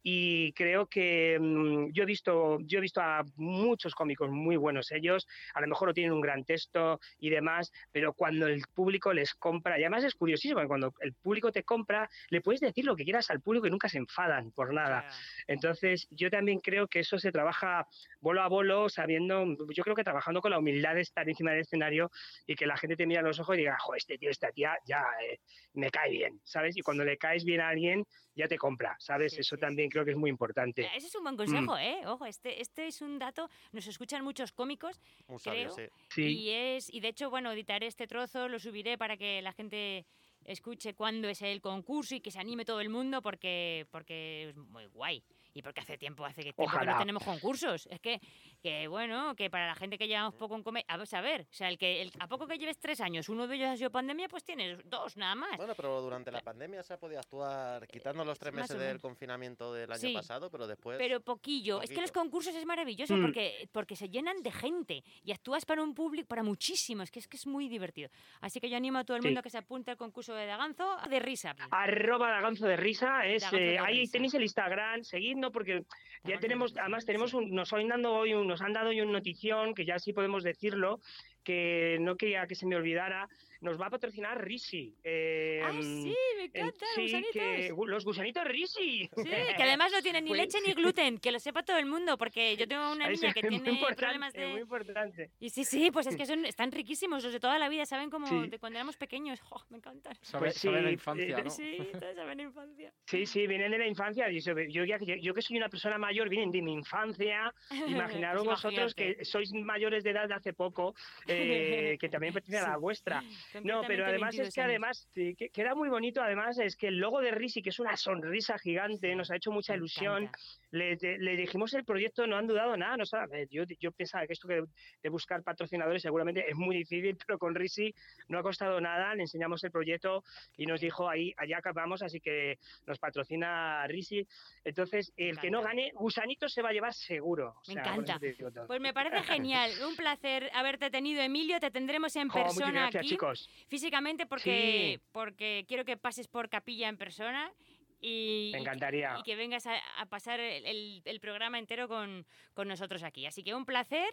y 0.03 0.53
creo 0.53 0.87
que 0.87 1.37
mm, 1.39 1.91
yo 1.91 2.03
he 2.03 2.05
visto 2.05 2.59
yo 2.61 2.79
he 2.79 2.81
visto 2.81 3.01
a 3.01 3.23
muchos 3.35 3.93
cómicos 3.93 4.29
muy 4.29 4.55
buenos 4.55 4.91
ellos 4.91 5.27
a 5.53 5.61
lo 5.61 5.67
mejor 5.67 5.89
no 5.89 5.93
tienen 5.93 6.13
un 6.13 6.21
gran 6.21 6.43
texto 6.43 6.99
y 7.19 7.29
demás 7.29 7.71
pero 7.91 8.13
cuando 8.13 8.47
el 8.47 8.63
público 8.73 9.13
les 9.13 9.33
compra 9.35 9.79
y 9.79 9.83
además 9.83 10.03
es 10.03 10.15
curiosísimo 10.15 10.55
porque 10.55 10.67
cuando 10.67 10.93
el 11.01 11.13
público 11.13 11.51
te 11.51 11.63
compra 11.63 12.09
le 12.29 12.41
puedes 12.41 12.61
decir 12.61 12.85
lo 12.85 12.95
que 12.95 13.03
quieras 13.03 13.29
al 13.29 13.41
público 13.41 13.67
y 13.67 13.69
nunca 13.69 13.89
se 13.89 13.97
enfadan 13.97 14.51
por 14.51 14.73
nada. 14.73 15.01
Claro. 15.01 15.15
entonces 15.47 16.07
yo 16.09 16.29
también 16.29 16.59
creo 16.59 16.87
que 16.87 16.99
eso 16.99 17.19
se 17.19 17.31
trabaja 17.31 17.87
bolo 18.19 18.41
a 18.41 18.47
bolo 18.47 18.89
sabiendo 18.89 19.45
yo 19.73 19.83
creo 19.83 19.95
que 19.95 20.03
trabajando 20.03 20.41
con 20.41 20.51
la 20.51 20.59
humildad 20.59 20.95
de 20.95 21.01
estar 21.01 21.27
encima 21.29 21.51
del 21.51 21.61
escenario 21.61 22.11
y 22.47 22.55
que 22.55 22.65
la 22.65 22.77
gente 22.77 22.95
te 22.95 23.05
mira 23.05 23.21
a 23.21 23.23
los 23.23 23.39
ojos 23.39 23.55
y 23.55 23.59
diga 23.59 23.77
jo 23.79 23.95
este 23.95 24.17
tío 24.17 24.29
esta 24.29 24.51
tía 24.51 24.77
ya 24.85 25.03
eh, 25.23 25.39
me 25.73 25.91
cae 25.91 26.09
bien 26.09 26.41
sabes 26.43 26.75
y 26.77 26.81
cuando 26.81 27.03
le 27.03 27.17
caes 27.17 27.45
bien 27.45 27.61
a 27.61 27.69
alguien 27.69 28.05
ya 28.35 28.47
te 28.47 28.57
compra 28.57 28.95
sabes 28.99 29.33
Sí, 29.33 29.41
eso 29.41 29.55
sí, 29.55 29.61
también 29.61 29.90
creo 29.91 30.03
que 30.05 30.11
es 30.11 30.17
muy 30.17 30.29
importante 30.29 30.89
Ese 30.95 31.07
es 31.07 31.15
un 31.15 31.23
buen 31.23 31.35
Mm. 31.35 31.37
consejo, 31.37 31.77
¿eh? 31.77 32.01
Ojo, 32.07 32.25
este, 32.25 32.61
este 32.61 32.87
es 32.87 33.01
un 33.01 33.19
dato. 33.19 33.49
Nos 33.71 33.85
escuchan 33.87 34.23
muchos 34.23 34.51
cómicos 34.51 34.99
Un 35.27 35.39
sabio, 35.39 35.73
creo. 35.73 35.89
sí. 36.09 36.15
sí 36.15 36.23
y 36.39 36.49
es 36.49 36.91
y 36.93 36.99
de 37.01 37.09
hecho, 37.09 37.29
bueno, 37.29 37.51
editaré 37.51 37.87
este 37.87 38.07
trozo, 38.07 38.47
lo 38.47 38.57
subiré 38.59 38.97
para 38.97 39.17
que 39.17 39.41
la 39.41 39.53
gente 39.53 40.05
escuche 40.45 40.95
cuándo 40.95 41.29
es 41.29 41.41
el 41.43 41.61
concurso 41.61 42.15
y 42.15 42.21
que 42.21 42.31
se 42.31 42.39
anime 42.39 42.65
todo 42.65 42.81
el 42.81 42.89
mundo 42.89 43.21
porque 43.21 43.85
porque 43.91 44.49
es 44.49 44.57
muy 44.57 44.85
guay 44.87 45.23
y 45.53 45.61
porque 45.61 45.81
hace 45.81 45.97
tiempo 45.97 46.25
hace 46.25 46.43
que, 46.43 46.53
tiempo 46.53 46.77
que 46.79 46.85
no 46.85 46.97
tenemos 46.97 47.23
concursos 47.23 47.87
es 47.91 47.99
que 47.99 48.19
que 48.61 48.87
bueno 48.87 49.35
que 49.35 49.49
para 49.49 49.67
la 49.67 49.75
gente 49.75 49.97
que 49.97 50.07
llevamos 50.07 50.33
poco 50.35 50.55
en 50.55 50.63
comer 50.63 50.85
vamos 50.87 51.13
a 51.13 51.21
ver 51.21 51.41
o 51.41 51.53
sea 51.53 51.69
el 51.69 51.77
que 51.77 52.01
el- 52.01 52.11
a 52.19 52.27
poco 52.27 52.47
que 52.47 52.57
lleves 52.57 52.77
tres 52.79 53.01
años 53.01 53.27
uno 53.29 53.47
de 53.47 53.55
ellos 53.55 53.69
ha 53.69 53.77
sido 53.77 53.91
pandemia 53.91 54.27
pues 54.29 54.43
tienes 54.43 54.79
dos 54.85 55.17
nada 55.17 55.35
más 55.35 55.57
Bueno, 55.57 55.73
pero 55.75 56.01
durante 56.01 56.31
la 56.31 56.41
pandemia 56.41 56.83
se 56.83 56.93
ha 56.93 56.97
podido 56.97 57.19
actuar 57.19 57.87
quitando 57.87 58.23
los 58.25 58.37
tres 58.39 58.53
meses 58.53 58.77
del 58.79 58.99
confinamiento 58.99 59.73
del 59.73 59.91
año 59.91 59.99
Sí. 60.01 60.13
pasado, 60.13 60.49
pero 60.49 60.65
después... 60.67 60.97
Pero 60.97 61.19
poquillo. 61.21 61.81
Es 61.81 61.89
que 61.89 62.01
los 62.01 62.11
concursos 62.11 62.55
es 62.55 62.65
maravilloso 62.65 63.15
Mm. 63.15 63.21
porque, 63.21 63.69
porque 63.71 63.95
se 63.95 64.09
llenan 64.09 64.41
de 64.41 64.51
gente 64.51 65.03
y 65.23 65.31
actúas 65.31 65.65
para 65.65 65.81
un 65.83 65.93
público, 65.93 66.27
para 66.27 66.43
muchísimos, 66.43 67.11
que 67.11 67.19
es 67.19 67.27
que 67.27 67.37
es 67.37 67.45
muy 67.45 67.67
divertido. 67.69 68.09
Así 68.39 68.59
que 68.59 68.69
yo 68.69 68.77
animo 68.77 68.97
a 68.99 69.03
todo 69.03 69.17
el 69.17 69.21
Sí. 69.23 69.27
mundo 69.27 69.39
a 69.41 69.43
que 69.43 69.49
se 69.49 69.57
apunte 69.57 69.91
al 69.91 69.97
concurso 69.97 70.33
de 70.33 70.45
Daganzo 70.45 70.97
de 71.09 71.19
risa. 71.19 71.55
arroba 71.69 72.29
Daganzo 72.31 72.65
de 72.67 72.77
risa 72.77 73.25
es 73.27 73.41
Daganzo 73.43 73.57
de 73.57 73.73
eh, 73.75 73.79
ahí 73.79 73.99
risa. 73.99 74.11
tenéis 74.13 74.33
el 74.33 74.41
Instagram 74.43 75.03
porque 75.49 75.71
ya 75.81 75.81
Daganzo 76.23 76.35
de 76.35 76.37
tenemos 76.39 76.77
además 76.77 77.05
tenemos 77.05 77.33
un, 77.33 77.49
nos 77.55 77.73
han 77.73 77.87
dando 77.87 78.13
hoy 78.13 78.33
un- 78.35 78.47
nos 78.47 78.61
han 78.61 78.73
dado 78.73 78.89
hoy 78.89 79.01
una 79.01 79.13
notición 79.13 79.73
que 79.73 79.85
ya 79.85 79.97
sí 79.97 80.11
podemos 80.13 80.43
decirlo 80.43 80.99
que 81.43 81.97
no 82.01 82.17
quería 82.17 82.45
que 82.45 82.53
se 82.55 82.67
me 82.67 82.75
olvidara 82.75 83.27
nos 83.61 83.79
va 83.79 83.87
a 83.87 83.89
patrocinar 83.91 84.43
Risi 84.43 84.95
eh, 85.03 85.61
ah, 85.63 85.71
sí, 85.81 86.15
me 86.37 86.43
en- 86.45 86.51
encanta, 86.55 86.85
sí, 86.95 87.01
gusanitos. 87.03 87.33
que 87.33 87.73
gu- 87.73 87.87
los 87.87 88.03
gusanitos 88.03 88.43
Risi 88.45 89.07
Sí, 89.15 89.23
que 89.57 89.63
además 89.63 89.91
no 89.91 90.01
tienen 90.01 90.23
ni 90.23 90.29
Pues- 90.31 90.41
leche 90.41 90.57
ni 90.65 90.73
gluten, 90.73 91.19
que 91.19 91.31
lo 91.31 91.39
sepa 91.39 91.63
todo 91.63 91.77
el 91.77 91.85
mundo, 91.85 92.17
porque 92.17 92.57
yo 92.57 92.67
tengo 92.67 92.91
una 92.91 93.09
Es 93.09 93.21
niña 93.21 93.33
que 93.33 93.41
muy 93.49 93.59
tiene 93.61 93.79
problemas 93.95 94.33
muy 94.35 94.43
de... 94.43 94.59
importante 94.61 95.31
Y 95.39 95.49
sí, 95.51 95.63
sí, 95.63 95.91
pues 95.91 96.07
es 96.07 96.15
que 96.17 96.25
son, 96.31 96.45
están 96.45 96.71
riquísimos, 96.71 97.23
los 97.23 97.33
de 97.33 97.39
toda 97.39 97.59
la 97.59 97.69
vida, 97.69 97.85
saben 97.85 98.09
como 98.09 98.27
Sí. 98.27 98.47
de 98.49 98.59
cuando 98.59 98.77
éramos 98.79 98.97
pequeños. 98.97 99.39
Jo, 99.41 99.61
me 99.69 99.77
encantan. 99.77 100.17
Pues 100.39 100.55
sí, 100.55 100.67
infancia, 100.67 101.37
eh, 101.37 101.43
¿no? 101.43 101.49
Sí, 101.49 101.77
saben 102.15 102.39
infancia. 102.39 102.93
Sí, 103.05 103.25
sí, 103.25 103.45
vienen 103.47 103.71
de 103.71 103.77
la 103.77 103.87
infancia. 103.87 104.27
Yo, 104.31 104.85
ya 104.85 104.97
que- 104.97 105.19
yo 105.21 105.33
que 105.33 105.41
soy 105.41 105.57
una 105.57 105.69
persona 105.69 105.97
mayor, 105.97 106.29
vienen 106.29 106.51
de 106.51 106.61
mi 106.61 106.73
infancia. 106.73 107.53
Imaginaros 107.87 108.43
Pues 108.43 108.55
vosotros 108.63 108.95
que 108.95 109.23
sois 109.23 109.51
mayores 109.53 110.03
de 110.03 110.09
edad 110.11 110.27
de 110.27 110.33
hace 110.35 110.53
poco, 110.53 110.95
eh, 111.27 111.97
que 111.99 112.09
también 112.09 112.33
pertenece 112.33 112.63
a 112.65 112.69
la 112.69 112.77
vuestra. 112.77 113.23
No, 113.63 113.81
pero 113.87 114.05
además 114.05 114.33
es 114.35 114.39
22 114.39 114.53
que 114.53 114.61
años. 114.61 114.69
además 114.69 115.09
que, 115.13 115.49
que 115.49 115.61
era 115.61 115.75
muy 115.75 115.89
bonito. 115.89 116.21
Además 116.21 116.57
es 116.59 116.75
que 116.75 116.87
el 116.87 116.97
logo 116.97 117.21
de 117.21 117.31
Risi, 117.31 117.61
que 117.61 117.69
es 117.69 117.79
una 117.79 117.97
sonrisa 117.97 118.57
gigante, 118.57 119.15
nos 119.15 119.31
ha 119.31 119.35
hecho 119.35 119.51
mucha 119.51 119.75
ilusión. 119.75 120.29
Le, 120.71 120.95
de- 120.95 121.17
le 121.17 121.35
dijimos 121.35 121.73
el 121.73 121.83
proyecto, 121.83 122.25
no 122.27 122.37
han 122.37 122.47
dudado 122.47 122.77
nada. 122.77 122.97
No 122.97 123.03
yo, 123.49 123.63
yo 123.79 123.91
pensaba 123.91 124.25
que 124.27 124.33
esto 124.33 124.47
que 124.47 124.63
de 125.03 125.09
buscar 125.09 125.43
patrocinadores 125.43 126.01
seguramente 126.01 126.49
es 126.49 126.55
muy 126.55 126.75
difícil, 126.77 127.17
pero 127.25 127.37
con 127.37 127.53
Risi 127.55 127.93
no 128.27 128.39
ha 128.39 128.43
costado 128.43 128.79
nada. 128.79 129.13
Le 129.15 129.23
enseñamos 129.23 129.63
el 129.63 129.71
proyecto 129.71 130.23
y 130.57 130.65
nos 130.65 130.79
dijo 130.79 131.09
ahí, 131.09 131.33
allá 131.37 131.57
acabamos, 131.57 132.01
así 132.01 132.19
que 132.21 132.57
nos 132.85 132.99
patrocina 132.99 133.85
Risi. 133.87 134.25
Entonces, 134.63 135.11
el 135.17 135.37
que 135.39 135.51
no 135.51 135.61
gane, 135.61 135.91
Gusanito 135.93 136.47
se 136.47 136.61
va 136.61 136.69
a 136.69 136.73
llevar 136.73 136.93
seguro. 136.93 137.55
O 137.55 137.61
Me 137.67 137.73
sea, 137.73 137.83
encanta. 137.83 138.19
Pues 138.67 138.79
me 138.79 138.93
parece 138.93 139.23
genial, 139.23 139.71
un 139.87 139.95
placer 139.95 140.49
haberte 140.53 140.89
tenido, 140.89 141.21
Emilio. 141.21 141.59
Te 141.59 141.71
tendremos 141.71 142.15
en 142.15 142.27
muchas 142.27 142.43
persona 142.43 142.71
gracias, 142.71 143.01
aquí, 143.01 143.09
chicos. 143.09 143.40
Físicamente, 143.67 144.25
porque, 144.25 144.97
Sí. 144.99 145.03
porque 145.11 145.65
quiero 145.67 145.85
que 145.85 145.97
pases 145.97 146.27
por 146.27 146.49
capilla 146.49 146.87
en 146.89 146.97
persona 146.97 147.51
y, 147.99 148.49
Me 148.53 148.59
y- 148.59 148.61
encantaría. 148.61 149.15
y 149.19 149.23
que 149.23 149.35
vengas 149.35 149.67
a, 149.67 149.77
a 149.99 150.05
pasar 150.07 150.39
el, 150.39 150.65
el- 150.65 151.01
el 151.05 151.19
programa 151.19 151.59
entero 151.59 151.87
con, 151.87 152.25
con 152.53 152.67
nosotros 152.67 153.03
aquí. 153.03 153.25
Así 153.25 153.43
que 153.43 153.53
un 153.53 153.65
placer 153.65 154.09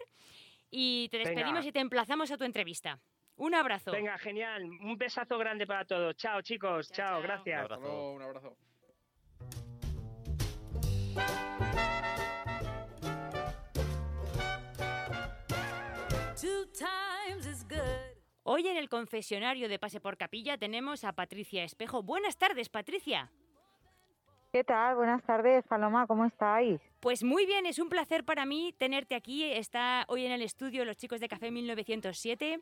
y 0.71 1.09
te 1.09 1.17
Venga. 1.17 1.29
despedimos 1.31 1.65
y 1.65 1.71
te 1.71 1.79
emplazamos 1.79 2.29
a 2.31 2.37
tu 2.37 2.43
entrevista. 2.43 2.99
Un 3.35 3.55
abrazo. 3.55 3.91
Venga, 3.91 4.17
genial. 4.17 4.63
Un 4.65 4.97
besazo 4.97 5.37
grande 5.37 5.65
para 5.65 5.85
todos. 5.85 6.15
Chao, 6.17 6.41
chicos. 6.41 6.91
Chao, 6.91 7.07
Chao, 7.07 7.13
chao. 7.15 7.21
gracias. 7.21 7.71
Un 7.71 7.81
luego, 7.81 8.13
un 8.13 8.21
abrazo. 8.21 8.57
Hoy 18.51 18.67
en 18.67 18.77
el 18.77 18.89
confesionario 18.89 19.69
de 19.69 19.77
Pase 19.77 19.99
por 19.99 20.17
Capilla 20.17 20.57
tenemos 20.57 21.03
a 21.03 21.13
Patricia 21.13 21.63
Espejo. 21.63 22.01
Buenas 22.01 22.35
tardes, 22.35 22.67
Patricia. 22.67 23.29
¿Qué 24.51 24.63
tal? 24.63 24.95
Buenas 24.95 25.21
tardes, 25.21 25.63
Paloma, 25.67 26.07
¿cómo 26.07 26.25
estáis? 26.25 26.81
Pues 26.99 27.23
muy 27.23 27.45
bien, 27.45 27.67
es 27.67 27.77
un 27.77 27.89
placer 27.89 28.23
para 28.23 28.47
mí 28.47 28.73
tenerte 28.79 29.13
aquí. 29.13 29.43
Está 29.43 30.03
hoy 30.07 30.25
en 30.25 30.31
el 30.31 30.41
estudio 30.41 30.83
los 30.83 30.97
chicos 30.97 31.19
de 31.19 31.27
Café 31.27 31.51
1907, 31.51 32.59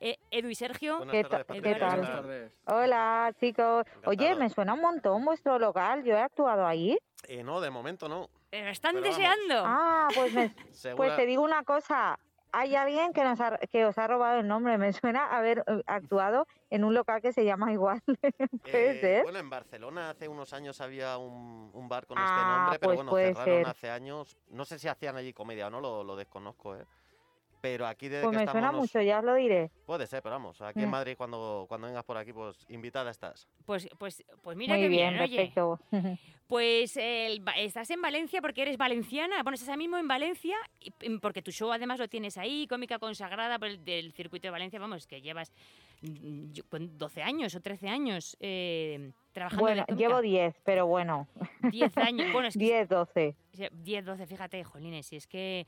eh, 0.00 0.16
Edu 0.32 0.48
y 0.48 0.56
Sergio. 0.56 0.96
Buenas 0.96 1.14
¿Qué 1.14 1.22
tardes, 1.22 1.62
qué 1.62 1.74
tal? 1.76 1.98
Buenas 1.98 2.16
tardes. 2.16 2.52
Hola, 2.66 3.32
chicos. 3.38 3.86
Oye, 4.04 4.34
me 4.34 4.48
suena 4.48 4.74
un 4.74 4.80
montón 4.80 5.24
vuestro 5.24 5.56
local. 5.60 6.02
Yo 6.02 6.16
he 6.16 6.20
actuado 6.20 6.66
ahí. 6.66 6.98
Eh, 7.28 7.44
no, 7.44 7.60
de 7.60 7.70
momento 7.70 8.08
no. 8.08 8.28
Pero 8.50 8.70
están 8.70 8.96
Pero 8.96 9.04
vamos. 9.04 9.18
deseando. 9.18 9.62
Ah, 9.64 10.08
pues, 10.12 10.34
me- 10.34 10.50
pues 10.96 11.14
te 11.14 11.26
digo 11.26 11.44
una 11.44 11.62
cosa. 11.62 12.18
Hay 12.52 12.76
alguien 12.76 13.12
que, 13.14 13.24
nos 13.24 13.40
ha- 13.40 13.58
que 13.58 13.86
os 13.86 13.96
ha 13.98 14.06
robado 14.06 14.40
el 14.40 14.46
nombre. 14.46 14.76
Me 14.78 14.92
suena 14.92 15.26
haber 15.36 15.64
eh, 15.66 15.82
actuado 15.86 16.46
en 16.70 16.84
un 16.84 16.92
local 16.94 17.22
que 17.22 17.32
se 17.32 17.44
llama 17.44 17.72
igual. 17.72 18.02
¿Puede 18.62 18.90
Eh, 18.92 19.00
ser? 19.00 19.22
Bueno, 19.24 19.38
en 19.38 19.48
Barcelona 19.50 20.10
hace 20.10 20.28
unos 20.28 20.52
años 20.52 20.80
había 20.80 21.16
un, 21.16 21.70
un 21.72 21.88
bar 21.88 22.06
con 22.06 22.18
Ah, 22.18 22.24
este 22.24 22.46
nombre, 22.46 22.78
pero 22.78 22.88
pues 22.94 22.96
bueno, 22.96 23.16
cerraron 23.16 23.56
ser. 23.58 23.66
hace 23.66 23.90
años. 23.90 24.36
No 24.50 24.64
sé 24.66 24.78
si 24.78 24.86
hacían 24.88 25.16
allí 25.16 25.32
comedia 25.32 25.68
o 25.68 25.70
no, 25.70 25.80
lo, 25.80 26.04
lo 26.04 26.14
desconozco, 26.14 26.76
¿eh? 26.76 26.84
Pero 27.62 27.86
aquí 27.86 28.08
desde 28.08 28.24
Pues 28.24 28.32
que 28.32 28.38
me 28.38 28.42
estamos... 28.44 28.60
suena 28.60 28.72
mucho, 28.76 29.00
ya 29.00 29.20
os 29.20 29.24
lo 29.24 29.34
diré. 29.36 29.70
Puede 29.86 30.06
ser, 30.08 30.20
pero 30.20 30.34
vamos, 30.34 30.60
aquí 30.60 30.80
en 30.80 30.88
Mm. 30.88 30.90
Madrid 30.90 31.14
cuando, 31.16 31.64
cuando 31.68 31.86
vengas 31.86 32.02
por 32.04 32.16
aquí, 32.18 32.32
pues 32.32 32.66
invitada 32.68 33.08
estás. 33.12 33.46
Pues, 33.64 33.88
pues, 33.98 34.24
pues 34.42 34.56
mira 34.56 34.74
Muy 34.74 34.82
qué 34.82 34.88
bien, 34.88 35.10
bien, 35.12 35.22
oye. 35.22 35.36
perfecto. 35.36 35.78
Pues 36.48 36.98
el 36.98 37.46
va- 37.48 37.52
estás 37.52 37.88
en 37.90 38.02
Valencia 38.02 38.42
porque 38.42 38.60
eres 38.60 38.76
valenciana. 38.76 39.42
Bueno, 39.42 39.54
estás 39.54 39.70
ahora 39.70 39.78
mismo 39.78 39.96
en 39.96 40.06
Valencia 40.06 40.54
porque 41.22 41.40
tu 41.40 41.50
show 41.50 41.72
además 41.72 41.98
lo 41.98 42.08
tienes 42.08 42.36
ahí, 42.36 42.66
cómica 42.66 42.98
consagrada 42.98 43.58
por 43.58 43.68
el, 43.68 43.82
del 43.82 44.12
circuito 44.12 44.48
de 44.48 44.50
Valencia. 44.50 44.78
Vamos, 44.78 45.06
que 45.06 45.22
llevas 45.22 45.50
mm, 46.02 46.52
yo- 46.52 46.64
con 46.68 46.98
12 46.98 47.22
años 47.22 47.54
o 47.54 47.60
13 47.62 47.88
años 47.88 48.36
eh, 48.40 49.12
trabajando 49.32 49.62
Bueno, 49.64 49.84
en 49.88 49.96
llevo 49.96 50.20
10, 50.20 50.60
pero 50.62 50.86
bueno, 50.86 51.26
10 51.70 51.96
años. 51.96 52.30
Bueno, 52.34 52.48
es 52.48 52.54
que 52.54 52.58
10, 52.64 52.88
12. 52.88 53.34
Sí, 53.52 53.64
10, 53.72 54.04
12, 54.04 54.26
fíjate, 54.26 54.62
jolines, 54.64 55.06
si 55.06 55.16
es 55.16 55.26
que... 55.26 55.64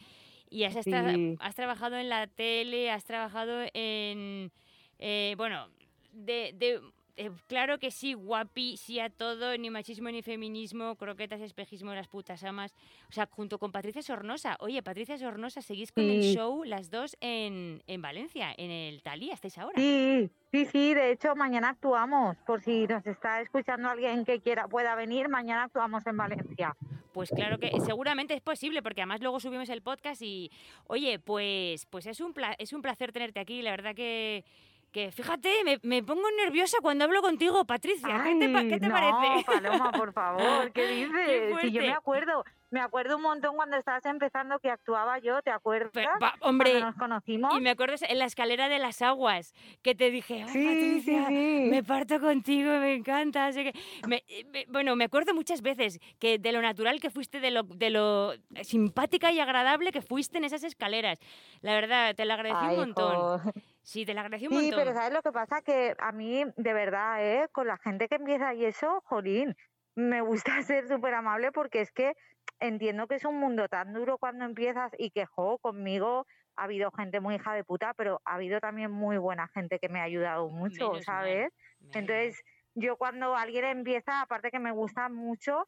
Y 0.54 0.62
has, 0.62 0.74
Sí. 0.84 1.36
has 1.40 1.54
trabajado 1.56 1.96
en 1.96 2.08
la 2.08 2.28
tele, 2.28 2.88
has 2.90 3.02
trabajado 3.04 3.62
en... 3.74 4.52
eh, 4.98 5.34
bueno, 5.36 5.66
de... 6.12 6.52
de- 6.54 6.80
eh, 7.16 7.30
claro 7.46 7.78
que 7.78 7.92
sí, 7.92 8.14
guapi, 8.14 8.76
sí 8.76 8.98
a 8.98 9.08
todo, 9.08 9.56
ni 9.56 9.70
machismo 9.70 10.10
ni 10.10 10.20
feminismo, 10.22 10.96
croquetas, 10.96 11.40
espejismo, 11.40 11.94
las 11.94 12.08
putas 12.08 12.42
amas. 12.42 12.74
O 13.08 13.12
sea, 13.12 13.28
junto 13.30 13.60
con 13.60 13.70
Patricia 13.70 14.02
Sornosa. 14.02 14.56
Oye, 14.58 14.82
Patricia 14.82 15.16
Sornosa, 15.16 15.62
seguís 15.62 15.92
con 15.92 16.02
el 16.10 16.22
show 16.34 16.64
las 16.64 16.90
dos 16.90 17.16
en, 17.20 17.84
en 17.86 18.02
Valencia, 18.02 18.52
en 18.56 18.72
el 18.72 19.00
Talía, 19.00 19.34
estáis 19.34 19.56
ahora. 19.58 19.74
Sí, 19.80 20.28
sí, 20.50 20.66
sí, 20.66 20.92
de 20.94 21.12
hecho 21.12 21.36
mañana 21.36 21.68
actuamos. 21.68 22.36
Por 22.48 22.62
si 22.62 22.84
nos 22.88 23.06
está 23.06 23.40
escuchando 23.40 23.88
alguien 23.90 24.24
que 24.24 24.40
quiera 24.40 24.66
pueda 24.66 24.96
venir, 24.96 25.28
mañana 25.28 25.62
actuamos 25.64 26.04
en 26.08 26.16
Valencia. 26.16 26.76
Pues 27.14 27.30
claro 27.30 27.58
que 27.58 27.70
seguramente 27.86 28.34
es 28.34 28.40
posible, 28.42 28.82
porque 28.82 29.02
además 29.02 29.20
luego 29.20 29.38
subimos 29.38 29.68
el 29.68 29.82
podcast 29.82 30.20
y, 30.20 30.50
oye, 30.88 31.20
pues, 31.20 31.86
pues 31.86 32.06
es, 32.06 32.18
un 32.20 32.34
pla- 32.34 32.56
es 32.58 32.72
un 32.72 32.82
placer 32.82 33.12
tenerte 33.12 33.38
aquí. 33.38 33.62
La 33.62 33.70
verdad 33.70 33.94
que, 33.94 34.44
que 34.90 35.12
fíjate, 35.12 35.62
me, 35.64 35.78
me 35.84 36.02
pongo 36.02 36.28
nerviosa 36.44 36.78
cuando 36.82 37.04
hablo 37.04 37.22
contigo, 37.22 37.64
Patricia. 37.64 38.20
¿Qué 38.24 38.34
te, 38.34 38.68
qué 38.80 38.80
no, 38.88 38.92
parece? 38.92 39.44
Paloma, 39.46 39.92
por 39.92 40.12
favor, 40.12 40.72
¿qué 40.72 40.86
dices? 40.88 41.54
Si 41.60 41.70
yo 41.70 41.82
me 41.82 41.92
acuerdo, 41.92 42.44
me 42.74 42.80
acuerdo 42.80 43.16
un 43.16 43.22
montón 43.22 43.54
cuando 43.54 43.76
estabas 43.76 44.04
empezando 44.04 44.58
que 44.58 44.68
actuaba 44.68 45.20
yo, 45.20 45.40
¿te 45.42 45.50
acuerdas? 45.52 46.06
Va, 46.20 46.34
hombre, 46.40 46.70
Cuando 46.72 46.86
nos 46.88 46.96
conocimos. 46.96 47.54
y 47.56 47.60
me 47.60 47.70
acuerdo 47.70 47.94
en 48.08 48.18
la 48.18 48.24
escalera 48.24 48.68
de 48.68 48.80
las 48.80 49.00
aguas 49.00 49.52
que 49.82 49.94
te 49.94 50.10
dije, 50.10 50.42
"Ay, 50.42 50.48
Sí, 50.48 50.60
sí, 51.02 51.12
Patricia, 51.14 51.28
sí. 51.28 51.68
me 51.70 51.84
parto 51.84 52.18
contigo, 52.20 52.70
me 52.80 52.94
encanta. 52.94 53.46
así 53.46 53.62
que 53.62 53.72
me- 54.08 54.24
eh, 54.26 54.44
me- 54.52 54.66
bueno, 54.68 54.96
me 54.96 55.04
acuerdo 55.04 55.34
muchas 55.34 55.62
veces 55.62 56.00
que 56.18 56.38
de 56.40 56.50
lo 56.50 56.60
natural 56.62 57.00
que 57.00 57.10
fuiste, 57.10 57.38
de 57.38 57.52
lo, 57.52 57.62
de 57.62 57.90
lo 57.90 58.32
simpática 58.62 59.30
y 59.30 59.38
agradable 59.38 59.92
que 59.92 60.02
fuiste 60.02 60.38
en 60.38 60.44
esas 60.44 60.64
escaleras. 60.64 61.20
La 61.60 61.74
verdad, 61.74 62.14
te 62.16 62.24
lo 62.24 62.34
agradecí 62.34 62.58
Ay, 62.66 62.74
un 62.74 62.80
montón. 62.80 63.16
jo. 63.38 63.52
Sí, 63.82 64.04
te 64.04 64.14
lo 64.14 64.20
agradecí 64.20 64.46
un 64.48 64.52
Sí, 64.54 64.56
montón. 64.62 64.78
pero 64.80 64.94
¿sabes 64.94 65.12
lo 65.12 65.22
que 65.22 65.30
pasa? 65.30 65.60
Que 65.62 65.94
a 65.98 66.10
mí, 66.10 66.42
de 66.56 66.72
verdad, 66.72 67.22
¿eh? 67.24 67.48
con 67.52 67.66
la 67.68 67.76
gente 67.78 68.08
que 68.08 68.16
empieza 68.16 68.52
y 68.54 68.64
eso, 68.64 69.00
jolín, 69.04 69.54
me 69.94 70.20
gusta 70.20 70.52
ser 70.62 70.88
súper 70.88 71.14
amable 71.14 71.52
porque 71.52 71.80
es 71.80 71.92
que 71.92 72.14
entiendo 72.60 73.06
que 73.06 73.16
es 73.16 73.24
un 73.24 73.38
mundo 73.38 73.68
tan 73.68 73.92
duro 73.92 74.18
cuando 74.18 74.44
empiezas 74.44 74.92
y 74.98 75.10
que, 75.10 75.26
jo, 75.26 75.58
conmigo 75.58 76.26
ha 76.56 76.64
habido 76.64 76.90
gente 76.92 77.20
muy 77.20 77.34
hija 77.36 77.52
de 77.52 77.64
puta, 77.64 77.94
pero 77.94 78.20
ha 78.24 78.34
habido 78.34 78.60
también 78.60 78.90
muy 78.90 79.18
buena 79.18 79.48
gente 79.48 79.78
que 79.78 79.88
me 79.88 80.00
ha 80.00 80.04
ayudado 80.04 80.48
mucho, 80.48 80.92
Menos 80.92 80.92
mal, 80.94 81.04
¿sabes? 81.04 81.52
Entonces, 81.92 82.40
yo 82.74 82.96
cuando 82.96 83.34
alguien 83.34 83.64
empieza, 83.64 84.20
aparte 84.20 84.50
que 84.50 84.60
me 84.60 84.70
gusta 84.70 85.08
mucho, 85.08 85.64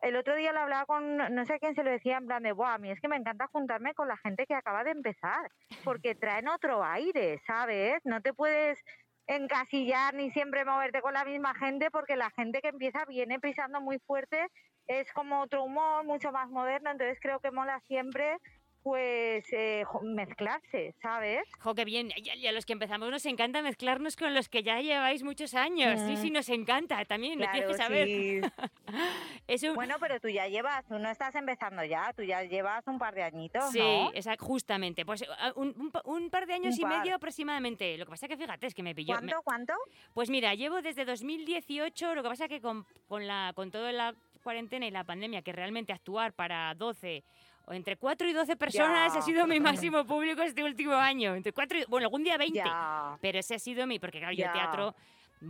el 0.00 0.16
otro 0.16 0.34
día 0.34 0.52
lo 0.52 0.60
hablaba 0.60 0.86
con, 0.86 1.18
no 1.18 1.44
sé 1.44 1.58
quién 1.58 1.74
se 1.74 1.82
lo 1.82 1.90
decía, 1.90 2.16
en 2.16 2.26
plan 2.26 2.42
de, 2.42 2.52
Buah, 2.52 2.74
a 2.74 2.78
mí 2.78 2.90
es 2.90 3.00
que 3.00 3.08
me 3.08 3.16
encanta 3.16 3.48
juntarme 3.48 3.92
con 3.92 4.08
la 4.08 4.16
gente 4.16 4.46
que 4.46 4.54
acaba 4.54 4.82
de 4.82 4.92
empezar, 4.92 5.50
porque 5.84 6.14
traen 6.14 6.48
otro 6.48 6.82
aire, 6.82 7.38
¿sabes? 7.46 8.00
No 8.04 8.22
te 8.22 8.32
puedes 8.32 8.82
encasillar 9.30 10.12
ni 10.14 10.30
siempre 10.32 10.64
moverte 10.64 11.00
con 11.00 11.14
la 11.14 11.24
misma 11.24 11.54
gente, 11.54 11.90
porque 11.90 12.16
la 12.16 12.30
gente 12.30 12.60
que 12.60 12.68
empieza 12.68 13.04
viene 13.04 13.38
pisando 13.38 13.80
muy 13.80 13.98
fuerte, 14.00 14.48
es 14.88 15.10
como 15.12 15.40
otro 15.40 15.62
humor, 15.62 16.04
mucho 16.04 16.32
más 16.32 16.50
moderno, 16.50 16.90
entonces 16.90 17.18
creo 17.20 17.38
que 17.38 17.52
mola 17.52 17.80
siempre 17.86 18.38
pues 18.82 19.44
eh, 19.52 19.84
mezclarse, 20.02 20.94
¿sabes? 21.02 21.46
Jo, 21.60 21.74
qué 21.74 21.84
bien. 21.84 22.10
Y 22.16 22.30
a, 22.30 22.34
y 22.36 22.46
a 22.46 22.52
los 22.52 22.64
que 22.64 22.72
empezamos 22.72 23.10
nos 23.10 23.26
encanta 23.26 23.60
mezclarnos 23.62 24.16
con 24.16 24.32
los 24.34 24.48
que 24.48 24.62
ya 24.62 24.80
lleváis 24.80 25.22
muchos 25.22 25.54
años. 25.54 26.00
Sí, 26.00 26.12
Mm. 26.12 26.16
sí, 26.16 26.30
nos 26.30 26.48
encanta 26.48 27.04
también. 27.04 27.38
lo 27.38 27.44
tienes 27.50 27.70
que 27.70 27.74
Claro, 27.76 27.82
saber. 27.84 28.06
sí. 28.06 28.40
Es 29.46 29.62
un- 29.64 29.74
Bueno, 29.74 29.96
pero 30.00 30.20
tú 30.20 30.28
ya 30.28 30.46
llevas, 30.48 30.84
tú 30.86 30.98
no 30.98 31.10
estás 31.10 31.34
empezando 31.34 31.84
ya, 31.84 32.12
tú 32.14 32.22
ya 32.22 32.42
llevas 32.44 32.86
un 32.86 32.98
par 32.98 33.14
de 33.14 33.22
añitos, 33.24 33.70
Sí, 33.72 33.78
¿no? 33.78 34.10
exacto, 34.14 34.44
justamente. 34.46 35.04
Pues 35.04 35.24
un, 35.56 35.68
un 35.78 35.90
un 36.04 36.30
par 36.30 36.46
de 36.46 36.54
años 36.54 36.78
y 36.78 36.82
par. 36.82 36.98
medio 36.98 37.14
aproximadamente. 37.16 37.96
Lo 37.98 38.04
que 38.06 38.10
pasa 38.10 38.28
que 38.28 38.36
fíjate, 38.36 38.66
es 38.66 38.74
que 38.74 38.82
me 38.82 38.94
pilló. 38.94 39.14
me- 39.14 39.20
¿Cuánto, 39.20 39.42
cuánto? 39.42 39.74
Pues 40.14 40.30
mira, 40.30 40.54
llevo 40.54 40.80
desde 40.82 41.04
2018, 41.04 42.14
lo 42.14 42.22
que 42.22 42.28
pasa 42.28 42.48
que 42.48 42.60
con, 42.60 42.86
con, 43.08 43.26
la, 43.26 43.52
con 43.54 43.70
toda 43.70 43.92
la 43.92 44.14
cuarentena 44.42 44.86
y 44.86 44.90
la 44.90 45.04
pandemia, 45.04 45.42
que 45.42 45.52
realmente 45.52 45.92
actuar 45.92 46.32
para 46.32 46.74
12 46.74 47.22
o 47.70 47.72
entre 47.72 47.96
4 47.96 48.28
y 48.28 48.32
12 48.32 48.56
personas 48.56 49.12
Ya. 49.12 49.18
ha 49.20 49.22
sido 49.22 49.46
mi 49.46 49.60
máximo 49.60 50.04
público 50.04 50.42
este 50.42 50.64
último 50.64 50.94
año. 50.94 51.36
Entre 51.36 51.52
4 51.52 51.78
y, 51.78 51.84
bueno, 51.88 52.06
algún 52.06 52.24
día 52.24 52.36
20, 52.36 52.58
Ya. 52.58 53.16
pero 53.20 53.38
ese 53.38 53.54
ha 53.54 53.58
sido 53.60 53.86
mi, 53.86 54.00
porque 54.00 54.18
claro, 54.18 54.32
yo 54.34 54.44
Ya. 54.44 54.52
teatro 54.52 54.94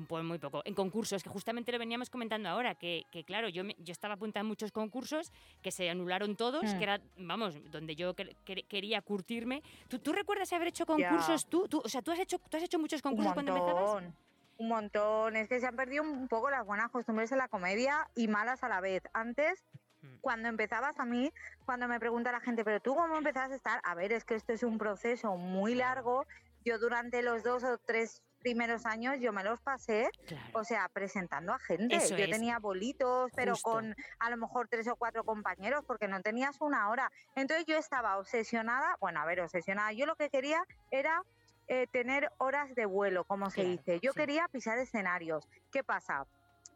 pues 0.07 0.23
muy 0.23 0.39
poco. 0.39 0.63
En 0.67 0.75
concursos, 0.75 1.21
que 1.25 1.31
justamente 1.31 1.73
lo 1.73 1.79
veníamos 1.79 2.11
comentando 2.11 2.49
ahora, 2.49 2.77
que, 2.77 3.03
que 3.11 3.25
claro, 3.25 3.49
yo, 3.49 3.65
yo 3.65 3.91
estaba 3.91 4.15
apuntada 4.15 4.43
en 4.43 4.47
muchos 4.47 4.71
concursos 4.71 5.33
que 5.63 5.73
se 5.73 5.91
anularon 5.91 6.37
todos, 6.37 6.63
Mm. 6.63 6.77
que 6.79 6.83
era, 6.85 7.01
vamos, 7.17 7.57
donde 7.73 7.97
yo 7.97 8.15
quer- 8.15 8.37
quer- 8.47 8.65
quería 8.69 9.01
curtirme. 9.03 9.63
¿Tú, 9.89 9.99
¿Tú 9.99 10.13
recuerdas 10.13 10.53
haber 10.53 10.69
hecho 10.69 10.87
concursos 10.87 11.45
tú? 11.47 11.67
tú? 11.67 11.83
O 11.85 11.89
sea, 11.89 12.03
¿tú 12.03 12.13
has 12.13 12.21
hecho, 12.21 12.39
tú 12.39 12.57
has 12.57 12.63
hecho 12.63 12.79
muchos 12.79 13.03
concursos 13.03 13.33
cuando 13.33 13.51
empezabas? 13.57 13.83
montón, 13.95 14.15
un 14.59 14.69
montón. 14.69 15.35
Es 15.37 15.49
que 15.49 15.59
se 15.59 15.67
han 15.67 15.75
perdido 15.75 16.05
un 16.05 16.29
poco 16.29 16.51
las 16.51 16.65
buenas 16.65 16.89
costumbres 16.93 17.33
en 17.33 17.39
la 17.39 17.49
comedia 17.49 18.07
y 18.15 18.29
malas 18.29 18.63
a 18.63 18.69
la 18.69 18.81
vez. 18.81 19.03
Antes, 19.13 19.65
Mm. 19.73 19.79
Cuando 20.21 20.49
empezabas 20.49 20.99
a 20.99 21.05
mí, 21.05 21.33
cuando 21.65 21.89
me 21.89 22.01
pregunta 22.01 22.33
la 22.33 22.41
gente, 22.41 22.65
pero 22.65 22.81
tú 22.81 22.95
cómo 22.95 23.17
empezaste 23.17 23.55
a 23.55 23.57
estar, 23.57 23.81
a 23.85 23.95
ver, 23.95 24.13
es 24.13 24.25
que 24.25 24.35
esto 24.35 24.53
es 24.53 24.63
un 24.63 24.79
proceso 24.79 25.37
muy 25.37 25.75
largo. 25.75 26.27
Yo 26.65 26.79
durante 26.79 27.23
los 27.23 27.43
dos 27.43 27.65
o 27.65 27.79
tres 27.79 28.23
primeros 28.41 28.87
años 28.87 29.21
yo 29.21 29.33
me 29.33 29.45
los 29.45 29.61
pasé, 29.61 30.11
o 30.53 30.65
sea, 30.65 30.89
presentando 30.89 31.53
a 31.53 31.59
gente. 31.59 31.97
Eso 31.97 32.17
yo 32.17 32.25
es. 32.25 32.31
tenía 32.31 32.59
bolitos, 32.59 33.31
pero 33.35 33.53
Justo. 33.53 33.71
con 33.71 33.95
a 34.19 34.31
lo 34.31 34.37
mejor 34.37 34.69
tres 34.69 34.89
o 34.89 34.97
cuatro 34.97 35.25
compañeros, 35.25 35.85
porque 35.87 36.09
no 36.09 36.21
tenías 36.21 36.61
una 36.61 36.89
hora. 36.89 37.11
Entonces 37.35 37.67
yo 37.67 37.77
estaba 37.77 38.19
obsesionada, 38.19 38.97
bueno, 39.01 39.21
a 39.21 39.27
ver, 39.27 39.41
obsesionada. 39.41 39.93
Yo 39.93 40.07
lo 40.07 40.17
que 40.17 40.31
quería 40.31 40.65
era 40.91 41.23
eh, 41.69 41.87
tener 41.93 42.31
horas 42.39 42.75
de 42.75 42.87
vuelo, 42.87 43.25
como 43.25 43.51
se 43.51 43.65
dice. 43.65 44.01
Yo 44.01 44.13
sí. 44.13 44.19
quería 44.19 44.49
pisar 44.49 44.79
escenarios. 44.79 45.49
¿Qué 45.71 45.85
pasa? 45.85 46.27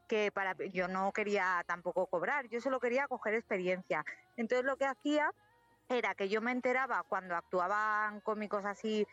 Que 0.08 0.30
para 0.30 0.54
yo 0.72 0.88
no 0.88 1.12
quería 1.12 1.62
tampoco 1.66 2.06
cobrar, 2.06 2.46
yo 2.48 2.60
solo 2.60 2.78
quería 2.78 3.08
coger 3.08 3.34
experiencia. 3.34 4.04
Entonces 4.36 4.64
lo 4.64 4.76
que 4.76 4.84
hacía 4.84 5.30
era 5.88 6.14
que 6.14 6.28
yo 6.28 6.40
me 6.40 6.52
enteraba 6.52 7.02
cuando 7.08 7.34
actuaban 7.36 8.20
cómicos 8.20 8.64
así 8.64 9.06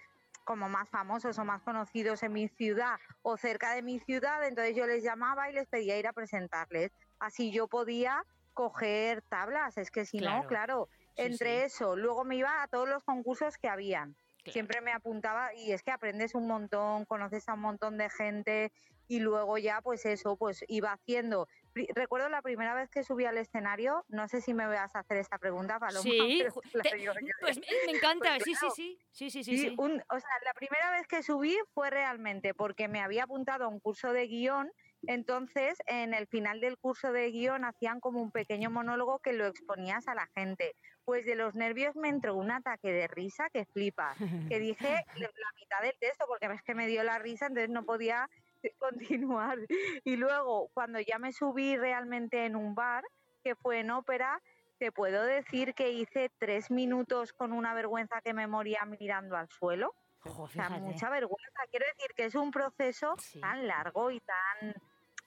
como 0.43 0.69
más 0.69 0.89
famosos 0.89 1.37
o 1.37 1.45
más 1.45 1.61
conocidos 1.61 2.23
en 2.23 2.33
mi 2.33 2.47
ciudad 2.47 2.97
o 3.21 3.37
cerca 3.37 3.73
de 3.73 3.83
mi 3.83 3.99
ciudad, 3.99 4.43
entonces 4.45 4.75
yo 4.75 4.87
les 4.87 5.03
llamaba 5.03 5.49
y 5.49 5.53
les 5.53 5.67
pedía 5.67 5.97
ir 5.99 6.07
a 6.07 6.13
presentarles. 6.13 6.91
Así 7.19 7.51
yo 7.51 7.67
podía 7.67 8.23
coger 8.53 9.21
tablas, 9.29 9.77
es 9.77 9.91
que 9.91 10.05
si 10.05 10.17
Claro. 10.17 10.41
no, 10.41 10.47
claro, 10.47 10.89
Sí, 11.15 11.23
entre 11.23 11.59
sí. 11.59 11.65
eso, 11.65 11.95
luego 11.95 12.23
me 12.23 12.37
iba 12.37 12.63
a 12.63 12.67
todos 12.67 12.87
los 12.89 13.03
concursos 13.03 13.57
que 13.57 13.67
habían. 13.67 14.15
Claro. 14.43 14.53
Siempre 14.53 14.81
me 14.81 14.91
apuntaba 14.91 15.53
y 15.53 15.71
es 15.71 15.83
que 15.83 15.91
aprendes 15.91 16.33
un 16.33 16.47
montón, 16.47 17.05
conoces 17.05 17.47
a 17.47 17.53
un 17.53 17.61
montón 17.61 17.97
de 17.97 18.09
gente 18.09 18.71
y 19.11 19.19
luego 19.19 19.57
ya 19.57 19.81
pues 19.81 20.05
eso, 20.05 20.37
pues 20.37 20.63
iba 20.69 20.93
haciendo. 20.93 21.45
Recuerdo 21.73 22.29
la 22.29 22.41
primera 22.41 22.73
vez 22.73 22.89
que 22.89 23.03
subí 23.03 23.25
al 23.25 23.37
escenario, 23.37 24.05
no 24.07 24.29
sé 24.29 24.39
si 24.39 24.53
me 24.53 24.65
vas 24.67 24.95
a 24.95 24.99
hacer 24.99 25.17
esta 25.17 25.37
pregunta, 25.37 25.79
Paloma. 25.79 26.01
Sí, 26.01 26.39
pero 26.41 26.81
te- 26.81 27.01
yo. 27.01 27.11
pues 27.41 27.59
me 27.59 27.91
encanta, 27.91 28.29
Pues 28.37 28.43
sí, 28.45 28.53
sí, 28.53 28.59
claro. 28.59 28.73
sí, 28.75 28.99
sí, 29.11 29.29
sí, 29.29 29.43
sí, 29.43 29.57
Sí, 29.57 29.69
sí. 29.69 29.75
un- 29.77 30.01
o 30.09 30.19
sea, 30.19 30.29
la 30.45 30.53
primera 30.53 30.91
vez 30.91 31.07
que 31.07 31.23
subí 31.23 31.57
fue 31.73 31.89
realmente 31.89 32.53
porque 32.53 32.87
me 32.87 33.01
había 33.01 33.23
apuntado 33.25 33.65
a 33.65 33.67
un 33.67 33.81
curso 33.81 34.13
de 34.13 34.27
guion, 34.27 34.71
entonces 35.07 35.77
en 35.87 36.13
el 36.13 36.27
final 36.27 36.61
del 36.61 36.77
curso 36.77 37.11
de 37.11 37.29
guion 37.31 37.65
hacían 37.65 37.99
como 37.99 38.21
un 38.21 38.31
pequeño 38.31 38.69
monólogo 38.69 39.19
que 39.19 39.33
lo 39.33 39.45
exponías 39.45 40.07
a 40.07 40.15
la 40.15 40.27
gente. 40.35 40.73
Pues 41.03 41.25
de 41.25 41.35
los 41.35 41.55
nervios 41.55 41.95
me 41.95 42.07
entró 42.09 42.35
un 42.35 42.51
ataque 42.51 42.93
de 42.93 43.07
risa 43.07 43.49
que 43.51 43.65
flipa, 43.65 44.15
que 44.47 44.59
dije 44.59 45.03
la 45.15 45.49
mitad 45.59 45.81
del 45.81 45.97
texto 45.99 46.25
porque 46.27 46.45
es 46.53 46.61
que 46.63 46.75
me 46.75 46.87
dio 46.87 47.03
la 47.03 47.17
risa, 47.19 47.47
entonces 47.47 47.69
no 47.71 47.83
podía 47.83 48.29
continuar. 48.79 49.57
Y 50.03 50.15
luego, 50.15 50.69
cuando 50.73 50.99
ya 50.99 51.17
me 51.19 51.31
subí 51.31 51.77
realmente 51.77 52.45
en 52.45 52.55
un 52.55 52.75
bar, 52.75 53.03
que 53.43 53.55
fue 53.55 53.79
en 53.79 53.91
ópera, 53.91 54.41
te 54.77 54.91
puedo 54.91 55.23
decir 55.23 55.73
que 55.73 55.91
hice 55.91 56.31
tres 56.39 56.71
minutos 56.71 57.33
con 57.33 57.53
una 57.53 57.73
vergüenza 57.73 58.21
que 58.21 58.33
me 58.33 58.47
moría 58.47 58.83
mirando 58.85 59.35
al 59.35 59.49
suelo. 59.49 59.93
O 60.23 60.47
sea, 60.47 60.69
mucha 60.69 61.09
vergüenza. 61.09 61.61
Quiero 61.71 61.85
decir 61.87 62.11
que 62.15 62.25
es 62.25 62.35
un 62.35 62.51
proceso 62.51 63.15
Sí. 63.17 63.41
tan 63.41 63.67
largo 63.67 64.11
y 64.11 64.19
tan... 64.19 64.73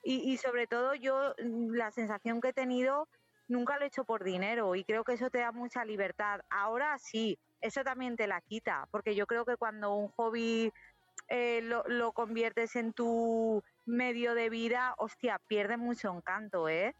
Y, 0.03 0.31
y 0.31 0.37
sobre 0.37 0.67
todo 0.67 0.93
yo, 0.93 1.33
mm, 1.43 1.73
la 1.73 1.91
sensación 1.91 2.39
que 2.39 2.49
he 2.49 2.53
tenido, 2.53 3.09
nunca 3.47 3.77
lo 3.77 3.83
he 3.83 3.87
hecho 3.87 4.05
por 4.05 4.23
dinero 4.23 4.75
y 4.75 4.83
creo 4.83 5.03
que 5.03 5.13
eso 5.13 5.29
te 5.29 5.39
da 5.39 5.51
mucha 5.51 5.83
libertad. 5.83 6.41
Ahora 6.49 6.97
sí, 6.99 7.39
eso 7.61 7.83
también 7.83 8.15
te 8.15 8.27
la 8.27 8.41
quita, 8.41 8.87
porque 8.91 9.15
yo 9.15 9.25
creo 9.25 9.45
que 9.45 9.57
cuando 9.57 9.95
un 9.95 10.09
hobby 10.09 10.71
eh, 11.27 11.61
lo, 11.61 11.83
lo 11.87 12.13
conviertes 12.13 12.75
en 12.75 12.93
tu 12.93 13.61
medio 13.85 14.35
de 14.35 14.49
vida, 14.49 14.93
hostia, 14.97 15.39
pierde 15.47 15.77
mucho 15.77 16.11
encanto, 16.15 16.69
¿eh? 16.69 16.95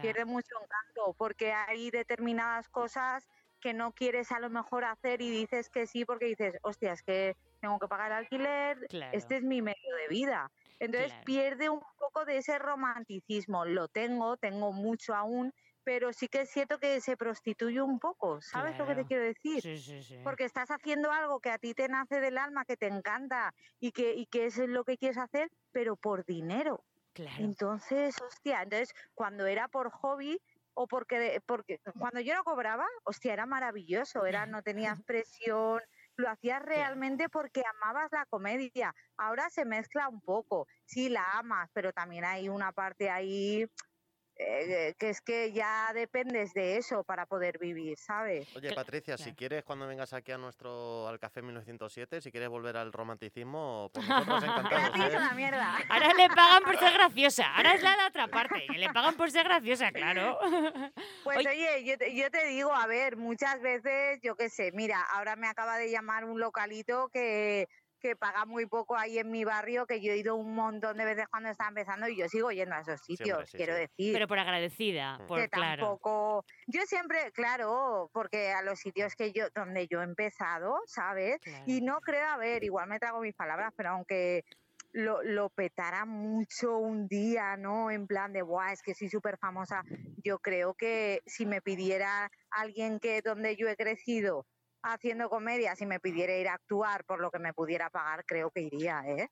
Pierde 0.00 0.24
mucho 0.24 0.54
encanto 0.62 1.14
porque 1.18 1.52
hay 1.52 1.90
determinadas 1.90 2.68
cosas 2.68 3.26
que 3.60 3.74
no 3.74 3.92
quieres 3.92 4.32
a 4.32 4.40
lo 4.40 4.48
mejor 4.50 4.84
hacer 4.84 5.20
y 5.20 5.30
dices 5.30 5.68
que 5.68 5.86
sí 5.86 6.04
porque 6.06 6.26
dices, 6.26 6.56
hostia, 6.62 6.92
es 6.94 7.02
que 7.02 7.34
tengo 7.60 7.78
que 7.78 7.88
pagar 7.88 8.12
alquiler, 8.12 8.78
Claro. 8.88 9.12
este 9.12 9.36
es 9.36 9.42
mi 9.44 9.60
medio 9.60 9.96
de 9.96 10.08
vida. 10.08 10.50
Entonces 10.78 11.08
Claro. 11.12 11.24
pierde 11.24 11.68
un 11.68 11.80
poco 11.98 12.24
de 12.24 12.38
ese 12.38 12.58
romanticismo. 12.58 13.66
Lo 13.66 13.88
tengo, 13.88 14.38
tengo 14.38 14.72
mucho 14.72 15.14
aún, 15.14 15.52
pero 15.84 16.12
sí 16.12 16.28
que 16.28 16.42
es 16.42 16.50
cierto 16.50 16.78
que 16.78 17.00
se 17.00 17.16
prostituye 17.16 17.80
un 17.80 17.98
poco. 17.98 18.40
¿Sabes 18.40 18.78
lo 18.78 18.86
que 18.86 18.94
te 18.94 19.04
quiero 19.04 19.24
decir? 19.24 19.62
Sí, 19.62 19.78
sí, 19.78 20.02
sí. 20.02 20.18
Porque 20.22 20.44
estás 20.44 20.70
haciendo 20.70 21.10
algo 21.12 21.40
que 21.40 21.50
a 21.50 21.58
ti 21.58 21.74
te 21.74 21.88
nace 21.88 22.20
del 22.20 22.38
alma, 22.38 22.64
que 22.64 22.76
te 22.76 22.86
encanta 22.86 23.54
y 23.78 23.92
que, 23.92 24.14
y 24.14 24.26
que 24.26 24.46
es 24.46 24.58
lo 24.58 24.84
que 24.84 24.96
quieres 24.96 25.18
hacer, 25.18 25.50
pero 25.72 25.96
por 25.96 26.24
dinero. 26.24 26.84
Claro. 27.12 27.42
Entonces, 27.44 28.20
hostia, 28.20 28.62
entonces 28.62 28.92
cuando 29.14 29.46
era 29.46 29.68
por 29.68 29.90
hobby 29.90 30.40
o 30.74 30.86
porque, 30.86 31.42
porque 31.46 31.80
cuando 31.98 32.20
yo 32.20 32.34
no 32.34 32.44
cobraba, 32.44 32.86
hostia, 33.04 33.32
era 33.32 33.46
maravilloso, 33.46 34.24
era 34.26 34.46
no 34.46 34.62
tenías 34.62 34.98
presión, 35.06 35.80
lo 36.16 36.30
hacías 36.30 36.62
realmente 36.62 37.28
porque 37.28 37.62
amabas 37.74 38.10
la 38.12 38.26
comedia. 38.26 38.94
Ahora 39.16 39.50
se 39.50 39.64
mezcla 39.64 40.08
un 40.08 40.20
poco, 40.20 40.66
sí 40.84 41.08
la 41.08 41.24
amas, 41.32 41.68
pero 41.72 41.92
también 41.92 42.24
hay 42.24 42.48
una 42.48 42.72
parte 42.72 43.10
ahí 43.10 43.66
eh, 44.42 44.94
que 44.98 45.10
es 45.10 45.20
que 45.20 45.52
ya 45.52 45.90
dependes 45.92 46.52
de 46.54 46.76
eso 46.78 47.04
para 47.04 47.26
poder 47.26 47.58
vivir, 47.58 47.98
¿sabes? 47.98 48.48
Oye, 48.56 48.72
Patricia, 48.74 49.18
si 49.18 49.34
quieres, 49.34 49.64
cuando 49.64 49.86
vengas 49.86 50.12
aquí 50.14 50.32
a 50.32 50.38
nuestro 50.38 51.06
al 51.08 51.18
Café 51.18 51.42
1907, 51.42 52.20
si 52.22 52.30
quieres 52.30 52.48
volver 52.48 52.76
al 52.76 52.92
romanticismo, 52.92 53.90
por 53.92 54.02
nosotros 54.08 54.42
encantados. 54.44 54.96
¿eh? 54.96 55.18
la 55.18 55.32
mierda. 55.34 55.76
Ahora 55.88 56.12
le 56.14 56.28
pagan 56.28 56.62
por 56.64 56.78
ser 56.78 56.92
graciosa. 56.94 57.44
Ahora 57.56 57.74
es 57.74 57.82
la, 57.82 57.96
la 57.96 58.06
otra 58.06 58.28
parte. 58.28 58.66
Que 58.66 58.78
le 58.78 58.90
pagan 58.92 59.14
por 59.14 59.30
ser 59.30 59.44
graciosa, 59.44 59.92
claro. 59.92 60.38
Pues 61.24 61.38
Oye- 61.38 61.48
oye, 61.50 61.84
yo 61.84 61.98
te, 61.98 62.14
yo 62.14 62.30
te 62.30 62.46
digo, 62.46 62.72
a 62.74 62.86
ver, 62.86 63.16
muchas 63.16 63.60
veces, 63.60 64.18
yo 64.22 64.36
qué 64.36 64.48
sé, 64.48 64.72
mira, 64.72 65.02
ahora 65.12 65.36
me 65.36 65.46
acaba 65.48 65.76
de 65.76 65.90
llamar 65.90 66.24
un 66.24 66.40
localito 66.40 67.08
que, 67.12 67.68
que 68.00 68.16
paga 68.16 68.44
muy 68.44 68.66
poco 68.66 68.96
ahí 68.96 69.18
en 69.18 69.30
mi 69.30 69.44
barrio, 69.44 69.86
que 69.86 70.00
yo 70.00 70.12
he 70.12 70.16
ido 70.16 70.34
un 70.36 70.54
montón 70.54 70.96
de 70.96 71.04
veces 71.04 71.26
cuando 71.30 71.50
estaba 71.50 71.68
empezando 71.68 72.08
y 72.08 72.16
yo 72.16 72.28
sigo 72.28 72.50
yendo 72.50 72.74
a 72.74 72.80
esos 72.80 73.00
sitios, 73.00 73.26
Siempre, 73.26 73.46
sí, 73.46 73.56
quiero 73.56 73.74
sí. 73.74 73.80
decir. 73.80 74.12
Pero 74.14 74.26
por 74.28 74.38
agradecida. 74.38 75.18
Que 75.18 75.24
Por, 75.26 75.40
que 75.40 75.48
claro. 75.48 75.82
tampoco 75.82 76.44
yo 76.66 76.80
siempre 76.86 77.30
claro 77.32 78.10
porque 78.12 78.50
a 78.52 78.62
los 78.62 78.78
sitios 78.80 79.14
que 79.14 79.32
yo 79.32 79.46
donde 79.54 79.86
yo 79.88 80.00
he 80.00 80.04
empezado 80.04 80.80
sabes 80.86 81.38
Claro. 81.42 81.64
y 81.66 81.80
no 81.82 82.00
creo 82.00 82.26
a 82.28 82.36
ver 82.36 82.64
igual 82.64 82.88
me 82.88 82.98
trago 82.98 83.20
mis 83.20 83.34
palabras 83.34 83.72
pero 83.76 83.90
aunque 83.90 84.44
lo, 84.92 85.22
lo 85.22 85.50
petara 85.50 86.04
mucho 86.04 86.78
un 86.78 87.06
día, 87.06 87.56
¿no? 87.56 87.92
En 87.92 88.08
plan 88.08 88.32
de, 88.32 88.42
Buah, 88.42 88.72
es 88.72 88.82
que 88.82 88.92
soy 88.94 89.08
súper 89.08 89.38
famosa. 89.38 89.84
Yo 90.24 90.40
creo 90.40 90.74
que 90.74 91.20
si 91.26 91.46
me 91.46 91.60
pidiera 91.62 92.28
alguien 92.50 92.98
que 92.98 93.22
donde 93.22 93.54
yo 93.54 93.68
he 93.68 93.76
crecido 93.76 94.46
haciendo 94.82 95.28
comedia, 95.28 95.76
si 95.76 95.86
me 95.86 96.00
pidiera 96.00 96.36
ir 96.36 96.48
a 96.48 96.54
actuar 96.54 97.04
por 97.04 97.20
lo 97.20 97.30
que 97.30 97.38
me 97.38 97.52
pudiera 97.52 97.90
pagar, 97.90 98.24
creo 98.24 98.50
que 98.50 98.62
iría, 98.62 99.02
¿eh? 99.06 99.28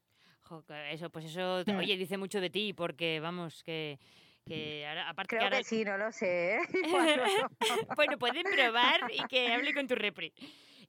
Eso, 0.91 1.11
pues 1.11 1.27
eso, 1.27 1.63
Mm. 1.67 1.77
oye, 1.77 1.97
dice 1.97 2.17
mucho 2.17 2.41
de 2.41 2.49
ti, 2.49 2.73
porque 2.73 3.21
vamos, 3.21 3.63
que, 3.63 3.99
que 4.47 4.87
ahora, 4.87 5.09
aparte 5.11 5.37
Creo 5.37 5.41
que 5.41 5.45
ahora, 5.45 5.59
que 5.59 5.65
sí, 5.65 5.85
no 5.85 5.99
lo 5.99 6.11
sé. 6.11 6.57
¿eh? 6.57 6.61
Bueno, 7.97 8.19
pueden 8.19 8.45
probar 8.45 9.11
y 9.13 9.27
que 9.27 9.53
hable 9.53 9.75
con 9.75 9.87
tu 9.87 9.95
repri. 9.95 10.33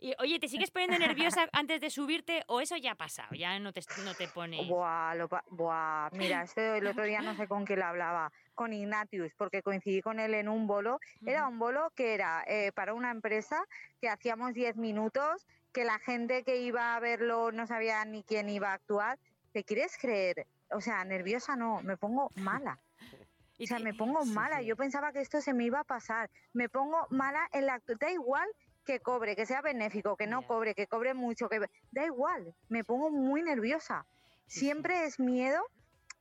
Y, 0.02 0.16
oye, 0.20 0.40
¿te 0.40 0.48
sigues 0.48 0.72
poniendo 0.72 0.98
nerviosa 0.98 1.48
antes 1.52 1.82
de 1.82 1.90
subirte 1.90 2.44
o 2.48 2.62
eso 2.62 2.78
ya 2.78 2.94
ha 2.94 2.96
pasado? 2.96 3.36
Ya 3.36 3.60
no 3.60 3.74
te, 3.74 3.82
no 4.06 4.14
te 4.14 4.30
pones... 4.30 4.66
Buah, 4.66 5.14
lo 5.16 5.28
pa- 5.28 5.44
buah, 5.50 6.10
mira, 6.14 6.44
esto 6.44 6.62
el 6.62 6.88
otro 6.88 7.04
día 7.04 7.22
no 7.22 7.36
sé 7.36 7.48
con 7.48 7.66
quién 7.66 7.80
lo 7.80 7.86
hablaba, 7.86 8.32
con 8.56 8.72
Ignatius, 8.72 9.34
porque 9.36 9.62
coincidí 9.62 10.02
con 10.02 10.20
él 10.20 10.34
en 10.36 10.48
un 10.48 10.68
bolo. 10.68 11.00
Era 11.26 11.48
un 11.48 11.60
bolo 11.60 11.92
que 11.96 12.14
era 12.14 12.44
eh, 12.48 12.72
para 12.72 12.94
una 12.94 13.12
empresa 13.12 13.62
que 14.00 14.08
hacíamos 14.08 14.54
10 14.54 14.78
minutos, 14.78 15.46
que 15.74 15.84
la 15.84 16.00
gente 16.00 16.44
que 16.44 16.62
iba 16.62 16.96
a 16.96 17.00
verlo 17.00 17.52
no 17.52 17.68
sabía 17.68 18.04
ni 18.06 18.24
quién 18.24 18.50
iba 18.50 18.72
a 18.72 18.76
actuar. 18.76 19.20
¿Te 19.52 19.66
quieres 19.66 19.98
creer? 19.98 20.48
O 20.72 20.80
sea, 20.80 21.04
nerviosa 21.04 21.58
no, 21.58 21.82
me 21.82 21.98
pongo 21.98 22.32
mala. 22.36 22.80
O 23.62 23.66
sea, 23.66 23.80
me 23.80 23.94
pongo 23.94 24.24
mala. 24.24 24.62
Yo 24.62 24.78
pensaba 24.78 25.12
que 25.12 25.20
esto 25.20 25.42
se 25.42 25.54
me 25.54 25.66
iba 25.66 25.82
a 25.82 25.84
pasar. 25.84 26.30
Me 26.54 26.70
pongo 26.70 27.06
mala 27.10 27.46
en 27.52 27.66
la 27.66 27.82
Da 28.00 28.10
igual 28.10 28.48
que 28.90 29.00
cobre, 29.02 29.36
que 29.36 29.46
sea 29.46 29.62
benéfico, 29.62 30.18
que 30.18 30.26
no 30.26 30.42
cobre, 30.48 30.74
que 30.74 30.88
cobre 30.88 31.14
mucho, 31.14 31.48
que 31.48 31.60
da 31.92 32.06
igual. 32.06 32.56
Me 32.70 32.84
pongo 32.84 33.12
muy 33.12 33.44
nerviosa. 33.44 34.08
Siempre 34.48 35.06
es 35.06 35.20
miedo 35.20 35.62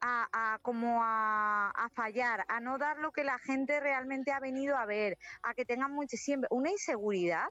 a, 0.02 0.28
a 0.32 0.58
como 0.58 1.02
a, 1.02 1.70
a 1.70 1.88
fallar, 1.88 2.44
a 2.46 2.60
no 2.60 2.76
dar 2.76 2.98
lo 2.98 3.10
que 3.10 3.24
la 3.24 3.38
gente 3.38 3.80
realmente 3.80 4.32
ha 4.32 4.38
venido 4.38 4.76
a 4.76 4.84
ver, 4.84 5.16
a 5.42 5.54
que 5.54 5.64
tengan 5.64 5.92
mucho 5.92 6.18
siempre 6.18 6.46
una 6.50 6.70
inseguridad 6.70 7.46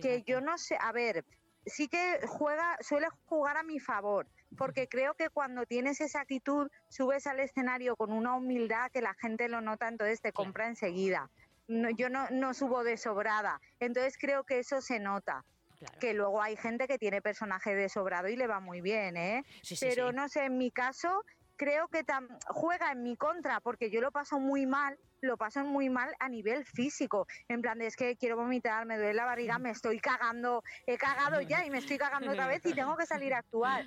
que 0.00 0.22
yo 0.22 0.40
no 0.40 0.56
sé, 0.56 0.78
a 0.80 0.92
ver, 0.92 1.24
sí 1.66 1.88
que 1.88 2.20
juega, 2.28 2.78
suele 2.80 3.08
jugar 3.26 3.56
a 3.56 3.64
mi 3.64 3.80
favor, 3.80 4.28
porque 4.56 4.88
creo 4.88 5.14
que 5.14 5.30
cuando 5.30 5.66
tienes 5.66 6.00
esa 6.00 6.20
actitud, 6.20 6.70
subes 6.88 7.26
al 7.26 7.40
escenario 7.40 7.96
con 7.96 8.12
una 8.12 8.36
humildad 8.36 8.90
que 8.92 9.02
la 9.02 9.14
gente 9.14 9.48
lo 9.48 9.60
nota, 9.60 9.88
entonces 9.88 10.22
te 10.22 10.32
compra 10.32 10.68
enseguida. 10.68 11.28
No, 11.70 11.88
yo 11.90 12.08
no, 12.08 12.28
no 12.30 12.52
subo 12.52 12.82
de 12.82 12.96
sobrada, 12.96 13.60
entonces 13.78 14.18
creo 14.18 14.42
que 14.42 14.58
eso 14.58 14.80
se 14.80 14.98
nota. 14.98 15.44
Claro. 15.78 15.98
Que 15.98 16.12
luego 16.12 16.42
hay 16.42 16.56
gente 16.56 16.86
que 16.88 16.98
tiene 16.98 17.22
personaje 17.22 17.74
de 17.74 17.88
sobrado 17.88 18.28
y 18.28 18.36
le 18.36 18.46
va 18.46 18.60
muy 18.60 18.80
bien, 18.80 19.16
¿eh? 19.16 19.44
Sí, 19.62 19.76
sí, 19.76 19.86
Pero 19.88 20.10
sí. 20.10 20.16
no 20.16 20.28
sé, 20.28 20.44
en 20.44 20.58
mi 20.58 20.70
caso 20.70 21.24
creo 21.56 21.88
que 21.88 22.04
juega 22.48 22.90
en 22.90 23.02
mi 23.02 23.16
contra 23.16 23.60
porque 23.60 23.90
yo 23.90 24.00
lo 24.00 24.10
paso 24.10 24.40
muy 24.40 24.66
mal, 24.66 24.98
lo 25.20 25.36
paso 25.36 25.62
muy 25.62 25.90
mal 25.90 26.12
a 26.18 26.28
nivel 26.28 26.64
físico. 26.64 27.26
En 27.48 27.60
plan 27.60 27.78
de 27.78 27.86
es 27.86 27.96
que 27.96 28.16
quiero 28.16 28.36
vomitar, 28.36 28.84
me 28.84 28.96
duele 28.96 29.14
la 29.14 29.26
barriga, 29.26 29.58
me 29.58 29.70
estoy 29.70 30.00
cagando, 30.00 30.64
he 30.86 30.98
cagado 30.98 31.40
ya 31.42 31.64
y 31.64 31.70
me 31.70 31.78
estoy 31.78 31.98
cagando 31.98 32.32
otra 32.32 32.46
vez 32.46 32.64
y 32.66 32.72
tengo 32.72 32.96
que 32.96 33.06
salir 33.06 33.32
a 33.32 33.38
actuar. 33.38 33.84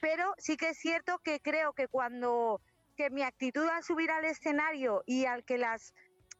Pero 0.00 0.34
sí 0.38 0.56
que 0.56 0.70
es 0.70 0.78
cierto 0.78 1.18
que 1.18 1.40
creo 1.40 1.74
que 1.74 1.88
cuando 1.88 2.60
que 2.96 3.10
mi 3.10 3.22
actitud 3.22 3.66
al 3.68 3.82
subir 3.82 4.10
al 4.10 4.24
escenario 4.24 5.02
y 5.06 5.26
al 5.26 5.44
que 5.44 5.58
las 5.58 5.94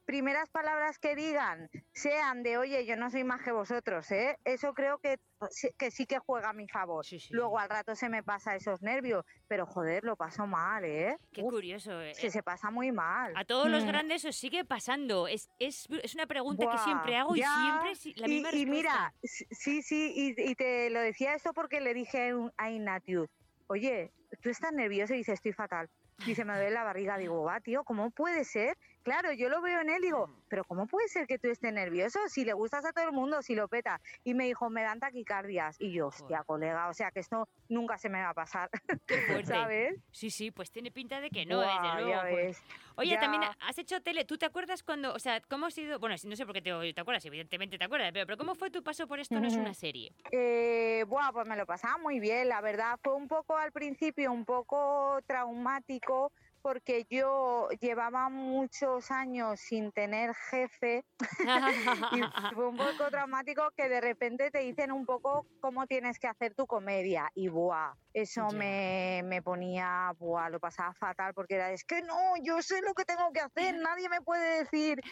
primeras 0.04 0.48
palabras 0.50 0.98
que 0.98 1.16
digan 1.16 1.68
sean 1.92 2.42
de 2.42 2.58
oye, 2.58 2.84
yo 2.86 2.96
no 2.96 3.10
soy 3.10 3.24
más 3.24 3.42
que 3.42 3.52
vosotros, 3.52 4.10
¿eh? 4.10 4.38
eso 4.44 4.74
creo 4.74 4.98
que, 4.98 5.16
sí- 5.50 5.70
que 5.78 5.90
sí 5.90 6.06
que 6.06 6.18
juega 6.18 6.50
a 6.50 6.52
mi 6.52 6.68
favor. 6.68 7.04
Sí, 7.04 7.18
sí, 7.18 7.28
Luego 7.32 7.58
al 7.58 7.68
rato 7.68 7.94
se 7.94 8.08
me 8.08 8.22
pasa 8.22 8.54
esos 8.54 8.82
nervios, 8.82 9.24
pero 9.48 9.66
joder, 9.66 10.04
lo 10.04 10.16
paso 10.16 10.46
mal, 10.46 10.84
¿eh? 10.84 11.16
Qué 11.32 11.42
Uf, 11.42 11.52
curioso. 11.52 12.00
eh, 12.02 12.12
que 12.20 12.30
se 12.30 12.42
pasa 12.42 12.70
muy 12.70 12.92
mal. 12.92 13.32
A 13.36 13.44
todos 13.44 13.70
los 13.70 13.84
Mm. 13.84 13.88
grandes 13.88 14.24
os 14.24 14.36
sigue 14.36 14.64
pasando. 14.64 15.26
Es, 15.28 15.48
es, 15.58 15.86
es 16.02 16.14
una 16.14 16.26
pregunta 16.26 16.66
que 16.70 16.78
siempre 16.78 17.16
hago 17.16 17.34
y 17.36 17.42
siempre 17.42 17.94
si- 17.94 18.14
la 18.14 18.26
y, 18.26 18.30
misma 18.30 18.50
y 18.50 18.64
respuesta. 18.64 18.70
mira, 18.70 19.14
s- 19.22 19.46
sí, 19.50 19.82
sí, 19.82 20.12
y, 20.14 20.50
y 20.50 20.54
te 20.54 20.90
lo 20.90 21.00
decía 21.00 21.34
esto 21.34 21.52
porque 21.52 21.80
le 21.80 21.94
dije 21.94 22.32
a 22.56 22.70
Ignatius, 22.70 23.28
oye, 23.68 24.12
tú 24.42 24.50
estás 24.50 24.72
nervioso 24.72 25.14
y 25.14 25.18
dice, 25.18 25.32
estoy 25.32 25.52
fatal. 25.52 25.88
Dice, 26.18 26.44
me 26.44 26.54
duele 26.54 26.70
la 26.70 26.84
barriga. 26.84 27.18
Digo, 27.18 27.42
va, 27.42 27.60
tío, 27.60 27.82
¿cómo 27.84 28.10
puede 28.12 28.44
ser? 28.44 28.76
Claro, 29.04 29.32
yo 29.32 29.48
lo 29.50 29.60
veo 29.60 29.80
en 29.82 29.90
él, 29.90 30.00
digo, 30.00 30.30
pero 30.48 30.64
¿cómo 30.64 30.86
puede 30.86 31.08
ser 31.08 31.26
que 31.26 31.38
tú 31.38 31.48
estés 31.48 31.72
nervioso? 31.74 32.18
Si 32.28 32.44
le 32.44 32.54
gustas 32.54 32.84
a 32.86 32.92
todo 32.92 33.04
el 33.04 33.12
mundo, 33.12 33.42
si 33.42 33.54
lo 33.54 33.68
peta. 33.68 34.00
Y 34.24 34.32
me 34.34 34.44
dijo, 34.46 34.70
me 34.70 34.82
dan 34.82 34.98
taquicardias. 34.98 35.76
Y 35.78 35.92
yo, 35.92 36.06
hostia, 36.06 36.38
Joder. 36.38 36.46
colega, 36.46 36.88
o 36.88 36.94
sea 36.94 37.10
que 37.10 37.20
esto 37.20 37.46
nunca 37.68 37.98
se 37.98 38.08
me 38.08 38.22
va 38.22 38.30
a 38.30 38.34
pasar, 38.34 38.70
Qué 39.06 39.18
fuerte. 39.26 39.44
¿sabes? 39.46 40.00
Sí, 40.10 40.30
sí, 40.30 40.50
pues 40.50 40.70
tiene 40.70 40.90
pinta 40.90 41.20
de 41.20 41.28
que 41.30 41.44
no, 41.44 41.56
Buah, 41.58 41.82
desde 41.82 41.94
luego. 42.02 42.10
ya 42.10 42.20
pues. 42.30 42.34
ves. 42.46 42.62
Oye, 42.96 43.10
Ya. 43.12 43.20
también 43.20 43.42
has 43.60 43.76
hecho 43.78 44.00
tele. 44.00 44.24
¿Tú 44.24 44.38
te 44.38 44.46
acuerdas 44.46 44.82
cuando, 44.82 45.12
o 45.12 45.18
sea, 45.18 45.40
cómo 45.42 45.66
ha 45.66 45.70
sido? 45.70 45.98
Bueno, 45.98 46.16
no 46.24 46.36
sé 46.36 46.46
por 46.46 46.54
qué 46.54 46.62
te, 46.62 46.92
te 46.94 47.00
acuerdas, 47.00 47.24
evidentemente 47.26 47.76
te 47.76 47.84
acuerdas, 47.84 48.10
pero, 48.12 48.24
pero 48.24 48.38
¿cómo 48.38 48.54
fue 48.54 48.70
tu 48.70 48.82
paso 48.82 49.06
por 49.06 49.18
esto? 49.20 49.38
No 49.38 49.48
es 49.48 49.56
una 49.56 49.74
serie. 49.74 50.12
Eh, 50.30 51.04
buah, 51.08 51.30
pues 51.32 51.46
me 51.46 51.56
lo 51.56 51.66
pasaba 51.66 51.98
muy 51.98 52.20
bien, 52.20 52.48
la 52.48 52.62
verdad. 52.62 52.98
Fue 53.02 53.14
un 53.14 53.28
poco 53.28 53.56
al 53.56 53.70
principio, 53.72 54.32
un 54.32 54.44
poco 54.46 55.18
traumático, 55.26 56.32
porque 56.64 57.06
yo 57.10 57.68
llevaba 57.78 58.30
muchos 58.30 59.10
años 59.10 59.60
sin 59.60 59.92
tener 59.92 60.34
jefe 60.50 61.04
y 62.12 62.20
fue 62.54 62.68
un 62.68 62.78
poco 62.78 63.10
traumático 63.10 63.70
que 63.76 63.90
de 63.90 64.00
repente 64.00 64.50
te 64.50 64.60
dicen 64.60 64.90
un 64.90 65.04
poco 65.04 65.44
cómo 65.60 65.86
tienes 65.86 66.18
que 66.18 66.26
hacer 66.26 66.54
tu 66.54 66.66
comedia. 66.66 67.30
Y 67.34 67.48
buah, 67.48 67.92
eso 68.14 68.48
me, 68.52 69.20
me 69.26 69.42
ponía, 69.42 70.14
buah, 70.18 70.48
lo 70.48 70.58
pasaba 70.58 70.94
fatal 70.94 71.34
porque 71.34 71.56
era, 71.56 71.70
es 71.70 71.84
que 71.84 72.00
no, 72.00 72.16
yo 72.42 72.62
sé 72.62 72.80
lo 72.80 72.94
que 72.94 73.04
tengo 73.04 73.30
que 73.30 73.40
hacer, 73.40 73.74
nadie 73.78 74.08
me 74.08 74.22
puede 74.22 74.64
decir, 74.64 75.02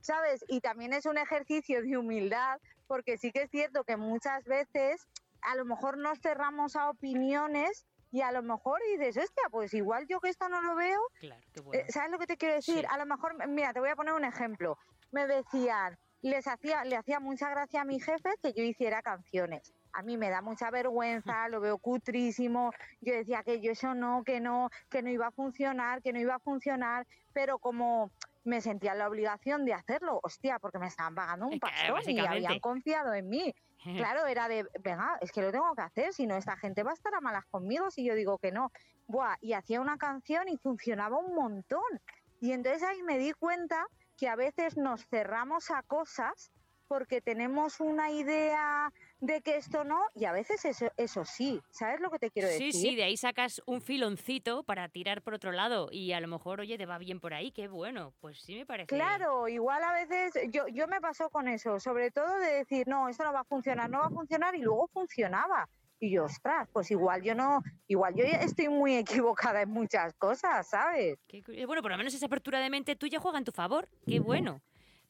¿sabes? 0.00 0.42
Y 0.48 0.62
también 0.62 0.94
es 0.94 1.04
un 1.04 1.18
ejercicio 1.18 1.82
de 1.82 1.98
humildad 1.98 2.58
porque 2.86 3.18
sí 3.18 3.32
que 3.32 3.42
es 3.42 3.50
cierto 3.50 3.84
que 3.84 3.98
muchas 3.98 4.44
veces 4.44 5.06
a 5.42 5.56
lo 5.56 5.66
mejor 5.66 5.98
nos 5.98 6.20
cerramos 6.20 6.74
a 6.74 6.88
opiniones 6.88 7.84
y 8.12 8.20
a 8.20 8.30
lo 8.30 8.42
mejor 8.42 8.78
dices, 8.90 9.16
hostia, 9.16 9.44
pues 9.50 9.72
igual 9.74 10.06
yo 10.06 10.20
que 10.20 10.28
esto 10.28 10.48
no 10.48 10.60
lo 10.62 10.76
veo, 10.76 11.00
Claro, 11.18 11.42
qué 11.52 11.60
bueno. 11.62 11.82
eh, 11.82 11.90
¿Sabes 11.90 12.10
lo 12.12 12.18
que 12.18 12.26
te 12.26 12.36
quiero 12.36 12.54
decir? 12.54 12.80
Sí. 12.80 12.86
A 12.88 12.98
lo 12.98 13.06
mejor, 13.06 13.34
mira, 13.48 13.72
te 13.72 13.80
voy 13.80 13.88
a 13.88 13.96
poner 13.96 14.12
un 14.12 14.24
ejemplo. 14.24 14.78
Me 15.10 15.26
decían, 15.26 15.98
les 16.20 16.46
hacía, 16.46 16.84
le 16.84 16.96
hacía 16.96 17.18
mucha 17.20 17.48
gracia 17.50 17.80
a 17.80 17.84
mi 17.84 17.98
jefe 17.98 18.30
que 18.42 18.52
yo 18.52 18.62
hiciera 18.62 19.02
canciones. 19.02 19.72
A 19.94 20.02
mí 20.02 20.16
me 20.16 20.30
da 20.30 20.40
mucha 20.42 20.70
vergüenza, 20.70 21.48
lo 21.48 21.60
veo 21.60 21.78
cutrísimo. 21.78 22.72
Yo 23.00 23.14
decía 23.14 23.42
que 23.42 23.60
yo 23.60 23.72
eso 23.72 23.94
no, 23.94 24.24
que 24.24 24.40
no, 24.40 24.70
que 24.90 25.02
no 25.02 25.08
iba 25.10 25.28
a 25.28 25.30
funcionar, 25.32 26.02
que 26.02 26.12
no 26.12 26.20
iba 26.20 26.34
a 26.34 26.38
funcionar, 26.38 27.06
pero 27.32 27.58
como 27.58 28.10
me 28.44 28.60
sentía 28.60 28.92
en 28.92 28.98
la 28.98 29.08
obligación 29.08 29.64
de 29.64 29.74
hacerlo, 29.74 30.20
hostia, 30.22 30.58
porque 30.58 30.78
me 30.78 30.86
estaban 30.86 31.14
pagando 31.14 31.46
un 31.46 31.60
pastón 31.60 32.00
y 32.06 32.18
habían 32.18 32.58
confiado 32.60 33.14
en 33.14 33.28
mí. 33.28 33.54
Claro, 34.14 34.26
era 34.26 34.46
de, 34.46 34.64
venga, 34.78 35.18
es 35.20 35.32
que 35.32 35.42
lo 35.42 35.50
tengo 35.50 35.74
que 35.74 35.82
hacer, 35.82 36.12
si 36.12 36.24
no 36.24 36.36
esta 36.36 36.56
gente 36.56 36.84
va 36.84 36.92
a 36.92 36.94
estar 36.94 37.12
a 37.16 37.20
malas 37.20 37.44
conmigo 37.46 37.90
si 37.90 38.04
yo 38.04 38.14
digo 38.14 38.38
que 38.38 38.52
no. 38.52 38.70
Buah, 39.08 39.34
y 39.40 39.54
hacía 39.54 39.80
una 39.80 39.98
canción 39.98 40.48
y 40.48 40.56
funcionaba 40.56 41.18
un 41.18 41.34
montón. 41.34 42.00
Y 42.40 42.52
entonces 42.52 42.84
ahí 42.84 43.02
me 43.02 43.18
di 43.18 43.32
cuenta 43.32 43.88
que 44.16 44.28
a 44.28 44.36
veces 44.36 44.76
nos 44.76 45.04
cerramos 45.08 45.72
a 45.72 45.82
cosas 45.82 46.52
porque 46.92 47.22
tenemos 47.22 47.80
una 47.80 48.10
idea 48.10 48.92
de 49.20 49.40
que 49.40 49.56
esto 49.56 49.82
no, 49.82 49.98
y 50.14 50.26
a 50.26 50.32
veces 50.32 50.62
eso, 50.66 50.92
eso 50.98 51.24
sí, 51.24 51.58
¿sabes 51.70 52.00
lo 52.00 52.10
que 52.10 52.18
te 52.18 52.30
quiero 52.30 52.48
Sí, 52.48 52.66
decir? 52.66 52.74
sí, 52.74 52.94
de 52.94 53.04
ahí 53.04 53.16
sacas 53.16 53.62
un 53.64 53.80
filoncito 53.80 54.62
para 54.62 54.90
tirar 54.90 55.22
por 55.22 55.32
otro 55.32 55.52
lado 55.52 55.88
y 55.90 56.12
a 56.12 56.20
lo 56.20 56.28
mejor, 56.28 56.60
oye, 56.60 56.76
te 56.76 56.84
va 56.84 56.98
bien 56.98 57.18
por 57.18 57.32
ahí, 57.32 57.50
qué 57.50 57.66
bueno, 57.66 58.12
pues 58.20 58.42
sí 58.42 58.54
me 58.54 58.66
parece. 58.66 58.88
Claro, 58.88 59.48
igual 59.48 59.82
a 59.82 59.94
veces 59.94 60.34
yo, 60.50 60.68
yo 60.68 60.86
me 60.86 61.00
pasó 61.00 61.30
con 61.30 61.48
eso, 61.48 61.80
sobre 61.80 62.10
todo 62.10 62.36
de 62.40 62.56
decir, 62.56 62.86
no, 62.86 63.08
esto 63.08 63.24
no 63.24 63.32
va 63.32 63.40
a 63.40 63.44
funcionar, 63.44 63.88
no 63.88 64.00
va 64.00 64.08
a 64.08 64.10
funcionar 64.10 64.54
y 64.54 64.60
luego 64.60 64.86
funcionaba. 64.92 65.66
Y 65.98 66.10
yo, 66.10 66.24
ostras, 66.24 66.68
pues 66.74 66.90
igual 66.90 67.22
yo 67.22 67.34
no, 67.34 67.62
igual 67.88 68.14
yo 68.16 68.24
estoy 68.24 68.68
muy 68.68 68.96
equivocada 69.24 69.62
en 69.62 69.70
muchas 69.70 70.12
cosas, 70.18 70.68
¿sabes? 70.68 71.18
Qué 71.26 71.42
eh, 71.48 71.64
bueno, 71.64 71.80
por 71.80 71.90
lo 71.90 71.96
menos 71.96 72.12
esa 72.12 72.26
apertura 72.26 72.60
de 72.60 72.68
mente 72.68 72.96
tuya 72.96 73.18
juega 73.18 73.38
en 73.38 73.44
tu 73.44 73.52
favor. 73.52 73.88
Qué 74.06 74.20
bueno. 74.20 74.60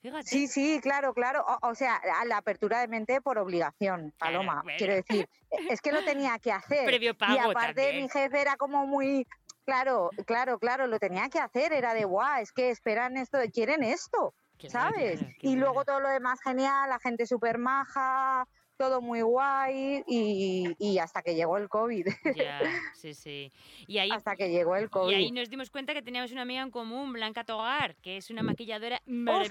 Fíjate. 0.02 0.24
Sí, 0.26 0.48
sí, 0.48 0.80
claro, 0.82 1.14
claro. 1.14 1.44
O, 1.46 1.68
o 1.70 1.74
sea, 1.76 1.96
a 2.20 2.24
la 2.24 2.38
apertura 2.38 2.80
de 2.80 2.88
mente 2.88 3.20
por 3.20 3.38
obligación, 3.38 4.12
Claro, 4.18 4.38
Paloma. 4.40 4.60
bueno. 4.64 4.76
Quiero 4.76 4.94
decir, 4.94 5.28
es 5.70 5.80
que 5.80 5.92
lo 5.92 6.04
tenía 6.04 6.38
que 6.40 6.52
hacer. 6.52 6.84
Previo 6.84 7.16
pago 7.16 7.34
y 7.34 7.38
aparte 7.38 7.82
también. 7.82 8.02
mi 8.02 8.08
jefe 8.08 8.40
era 8.40 8.56
como 8.56 8.86
muy, 8.86 9.26
claro, 9.64 10.10
claro, 10.26 10.58
claro, 10.58 10.88
lo 10.88 10.98
tenía 10.98 11.28
que 11.28 11.38
hacer. 11.38 11.72
Era 11.72 11.94
de, 11.94 12.04
guau, 12.04 12.42
es 12.42 12.52
que 12.52 12.70
esperan 12.70 13.16
esto, 13.16 13.38
quieren 13.52 13.84
esto, 13.84 14.34
¿sabes? 14.68 15.20
y 15.40 15.56
luego 15.56 15.84
todo 15.84 16.00
lo 16.00 16.08
demás 16.08 16.40
genial, 16.42 16.90
la 16.90 16.98
gente 16.98 17.26
súper 17.26 17.58
maja, 17.58 18.46
todo 18.82 19.00
muy 19.00 19.22
guay 19.22 20.02
y, 20.08 20.74
y 20.80 20.98
hasta 20.98 21.22
que 21.22 21.36
llegó 21.36 21.56
el 21.56 21.68
COVID. 21.68 22.08
Ya, 22.34 22.58
sí, 22.94 23.14
sí. 23.14 23.52
Y 23.86 23.98
ahí, 23.98 24.10
hasta 24.10 24.34
que 24.34 24.50
llegó 24.50 24.74
el 24.74 24.90
COVID. 24.90 25.12
y 25.12 25.14
ahí 25.14 25.30
nos 25.30 25.48
dimos 25.48 25.70
cuenta 25.70 25.94
que 25.94 26.02
teníamos 26.02 26.32
una 26.32 26.42
amiga 26.42 26.62
en 26.62 26.72
común, 26.72 27.12
Blanca 27.12 27.44
Togar, 27.44 27.94
que 28.02 28.16
es 28.16 28.28
una 28.30 28.42
maquilladora 28.42 28.96
¡Ostras, 28.96 29.06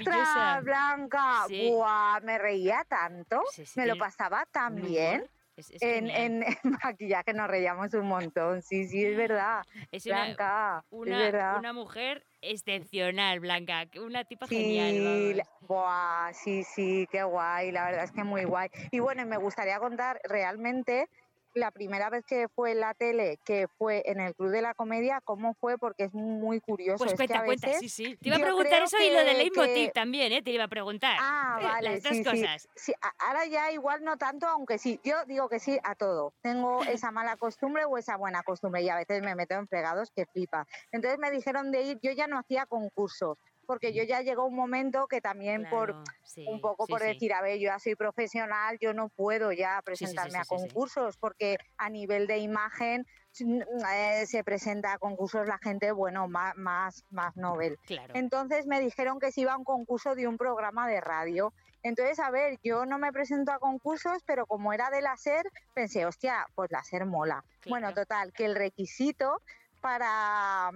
maravillosa. 0.05 0.59
Blanca! 0.63 1.45
Sí. 1.47 1.69
¡Buah! 1.69 2.19
Me 2.23 2.37
reía 2.39 2.85
tanto, 2.89 3.41
Sí, 3.53 3.65
sí, 3.65 3.79
me 3.79 3.85
lo 3.87 3.95
pasaba 3.97 4.45
tan 4.51 4.75
bien. 4.75 5.21
humor. 5.21 5.29
Es, 5.61 5.69
es 5.69 5.81
En, 5.83 6.07
genial. 6.07 6.21
en, 6.21 6.43
en 6.43 6.71
maquillaje 6.83 7.33
nos 7.33 7.47
reíamos 7.47 7.93
un 7.93 8.07
montón, 8.07 8.61
sí, 8.63 8.87
sí, 8.87 9.05
es 9.05 9.15
verdad. 9.15 9.61
Es 9.91 10.05
una, 10.07 10.25
Blanca, 10.25 10.79
es 10.83 10.91
una, 10.91 11.17
verdad. 11.19 11.57
una 11.59 11.73
mujer 11.73 12.25
excepcional, 12.41 13.39
Blanca. 13.39 13.85
Una 14.03 14.23
tipa 14.23 14.47
Sí, 14.47 14.55
genial. 14.55 15.43
buah, 15.61 16.33
sí, 16.33 16.63
sí, 16.63 17.07
qué 17.11 17.21
guay, 17.21 17.71
la 17.71 17.85
verdad 17.85 18.05
es 18.05 18.11
que 18.11 18.23
muy 18.23 18.43
guay. 18.45 18.69
Y 18.91 18.99
bueno, 18.99 19.23
me 19.27 19.37
gustaría 19.37 19.77
contar 19.79 20.19
realmente 20.23 21.07
la 21.53 21.71
primera 21.71 22.09
vez 22.09 22.25
que 22.25 22.47
fue 22.49 22.71
en 22.71 22.79
la 22.79 22.93
tele, 22.93 23.39
que 23.45 23.67
fue 23.77 24.03
en 24.05 24.19
el 24.19 24.33
Club 24.35 24.51
de 24.51 24.61
la 24.61 24.73
Comedia, 24.73 25.21
cómo 25.23 25.53
fue, 25.55 25.77
porque 25.77 26.05
es 26.05 26.13
muy 26.13 26.59
curioso. 26.61 26.97
Pues 26.99 27.11
es 27.13 27.17
que 27.19 27.27
cuenta, 27.27 27.39
a 27.41 27.45
cuenta, 27.45 27.73
sí, 27.79 27.89
sí. 27.89 28.15
Te 28.17 28.29
iba 28.29 28.37
a 28.37 28.39
preguntar 28.41 28.83
eso 28.83 28.97
y 28.99 29.09
lo 29.11 29.19
de 29.19 29.25
que- 29.25 29.33
Leitmotiv 29.33 29.73
que- 29.87 29.91
también, 29.91 30.31
¿eh? 30.31 30.41
Te 30.41 30.51
iba 30.51 30.63
a 30.63 30.67
preguntar. 30.67 31.17
Ah, 31.19 31.57
Eh, 31.59 31.63
vale, 31.63 31.91
Las 31.91 32.03
dos 32.03 32.13
sí, 32.13 32.23
cosas. 32.23 32.67
Sí, 32.75 32.93
ahora 33.19 33.45
ya 33.45 33.71
igual 33.71 34.03
no 34.03 34.17
tanto, 34.17 34.47
aunque 34.47 34.77
sí, 34.77 34.99
yo 35.03 35.25
digo 35.25 35.49
que 35.49 35.59
sí 35.59 35.77
a 35.83 35.95
todo. 35.95 36.33
Tengo 36.41 36.79
esa 37.05 37.11
mala 37.11 37.35
costumbre 37.37 37.85
o 37.85 37.97
esa 37.97 38.15
buena 38.17 38.43
costumbre 38.43 38.81
y 38.81 38.89
a 38.89 38.95
veces 38.95 39.21
me 39.21 39.35
meto 39.35 39.55
en 39.55 39.67
fregados 39.67 40.11
que 40.15 40.25
flipa. 40.27 40.65
Entonces 40.91 41.19
me 41.19 41.31
dijeron 41.31 41.71
de 41.71 41.81
ir, 41.83 41.99
yo 42.01 42.11
ya 42.11 42.27
no 42.27 42.39
hacía 42.39 42.65
concursos, 42.65 43.37
porque 43.71 43.93
yo 43.93 44.03
ya 44.03 44.19
llegó 44.19 44.47
un 44.47 44.55
momento 44.55 45.07
que 45.07 45.21
también 45.21 45.65
por 45.69 46.03
sí, 46.25 46.45
un 46.45 46.59
poco 46.59 46.85
sí, 46.85 46.91
por 46.91 46.99
sí. 46.99 47.07
decir, 47.07 47.31
a 47.31 47.41
ver, 47.41 47.57
yo 47.57 47.67
ya 47.67 47.79
soy 47.79 47.95
profesional, 47.95 48.77
yo 48.81 48.93
no 48.93 49.07
puedo 49.07 49.53
ya 49.53 49.81
presentarme 49.81 50.39
a 50.39 50.43
concursos, 50.43 51.15
porque 51.15 51.55
a 51.77 51.89
nivel 51.89 52.27
de 52.27 52.39
imagen 52.39 53.05
mm, 53.39 53.61
eh, 53.93 54.25
se 54.27 54.43
presenta 54.43 54.91
a 54.91 54.97
concursos 54.97 55.47
la 55.47 55.57
gente, 55.57 55.93
bueno, 55.93 56.27
más, 56.27 56.53
más, 56.57 57.05
más 57.11 57.37
novel. 57.37 57.77
Claro. 57.85 58.13
Entonces 58.13 58.67
me 58.67 58.81
dijeron 58.81 59.21
que 59.21 59.31
se 59.31 59.39
iba 59.39 59.53
a 59.53 59.57
un 59.57 59.63
concurso 59.63 60.15
de 60.15 60.27
un 60.27 60.37
programa 60.37 60.85
de 60.89 60.99
radio. 60.99 61.53
Entonces, 61.81 62.19
a 62.19 62.29
ver, 62.29 62.59
yo 62.61 62.85
no 62.85 62.97
me 62.97 63.13
presento 63.13 63.53
a 63.53 63.59
concursos, 63.59 64.21
pero 64.25 64.47
como 64.47 64.73
era 64.73 64.89
de 64.89 65.01
la 65.01 65.15
SER, 65.15 65.49
pensé, 65.73 66.05
hostia, 66.05 66.45
pues 66.55 66.69
la 66.71 66.83
SER 66.83 67.05
mola. 67.05 67.45
Bueno, 67.69 67.93
total, 67.93 68.33
que 68.33 68.43
el 68.43 68.55
requisito 68.55 69.41
para, 69.79 70.71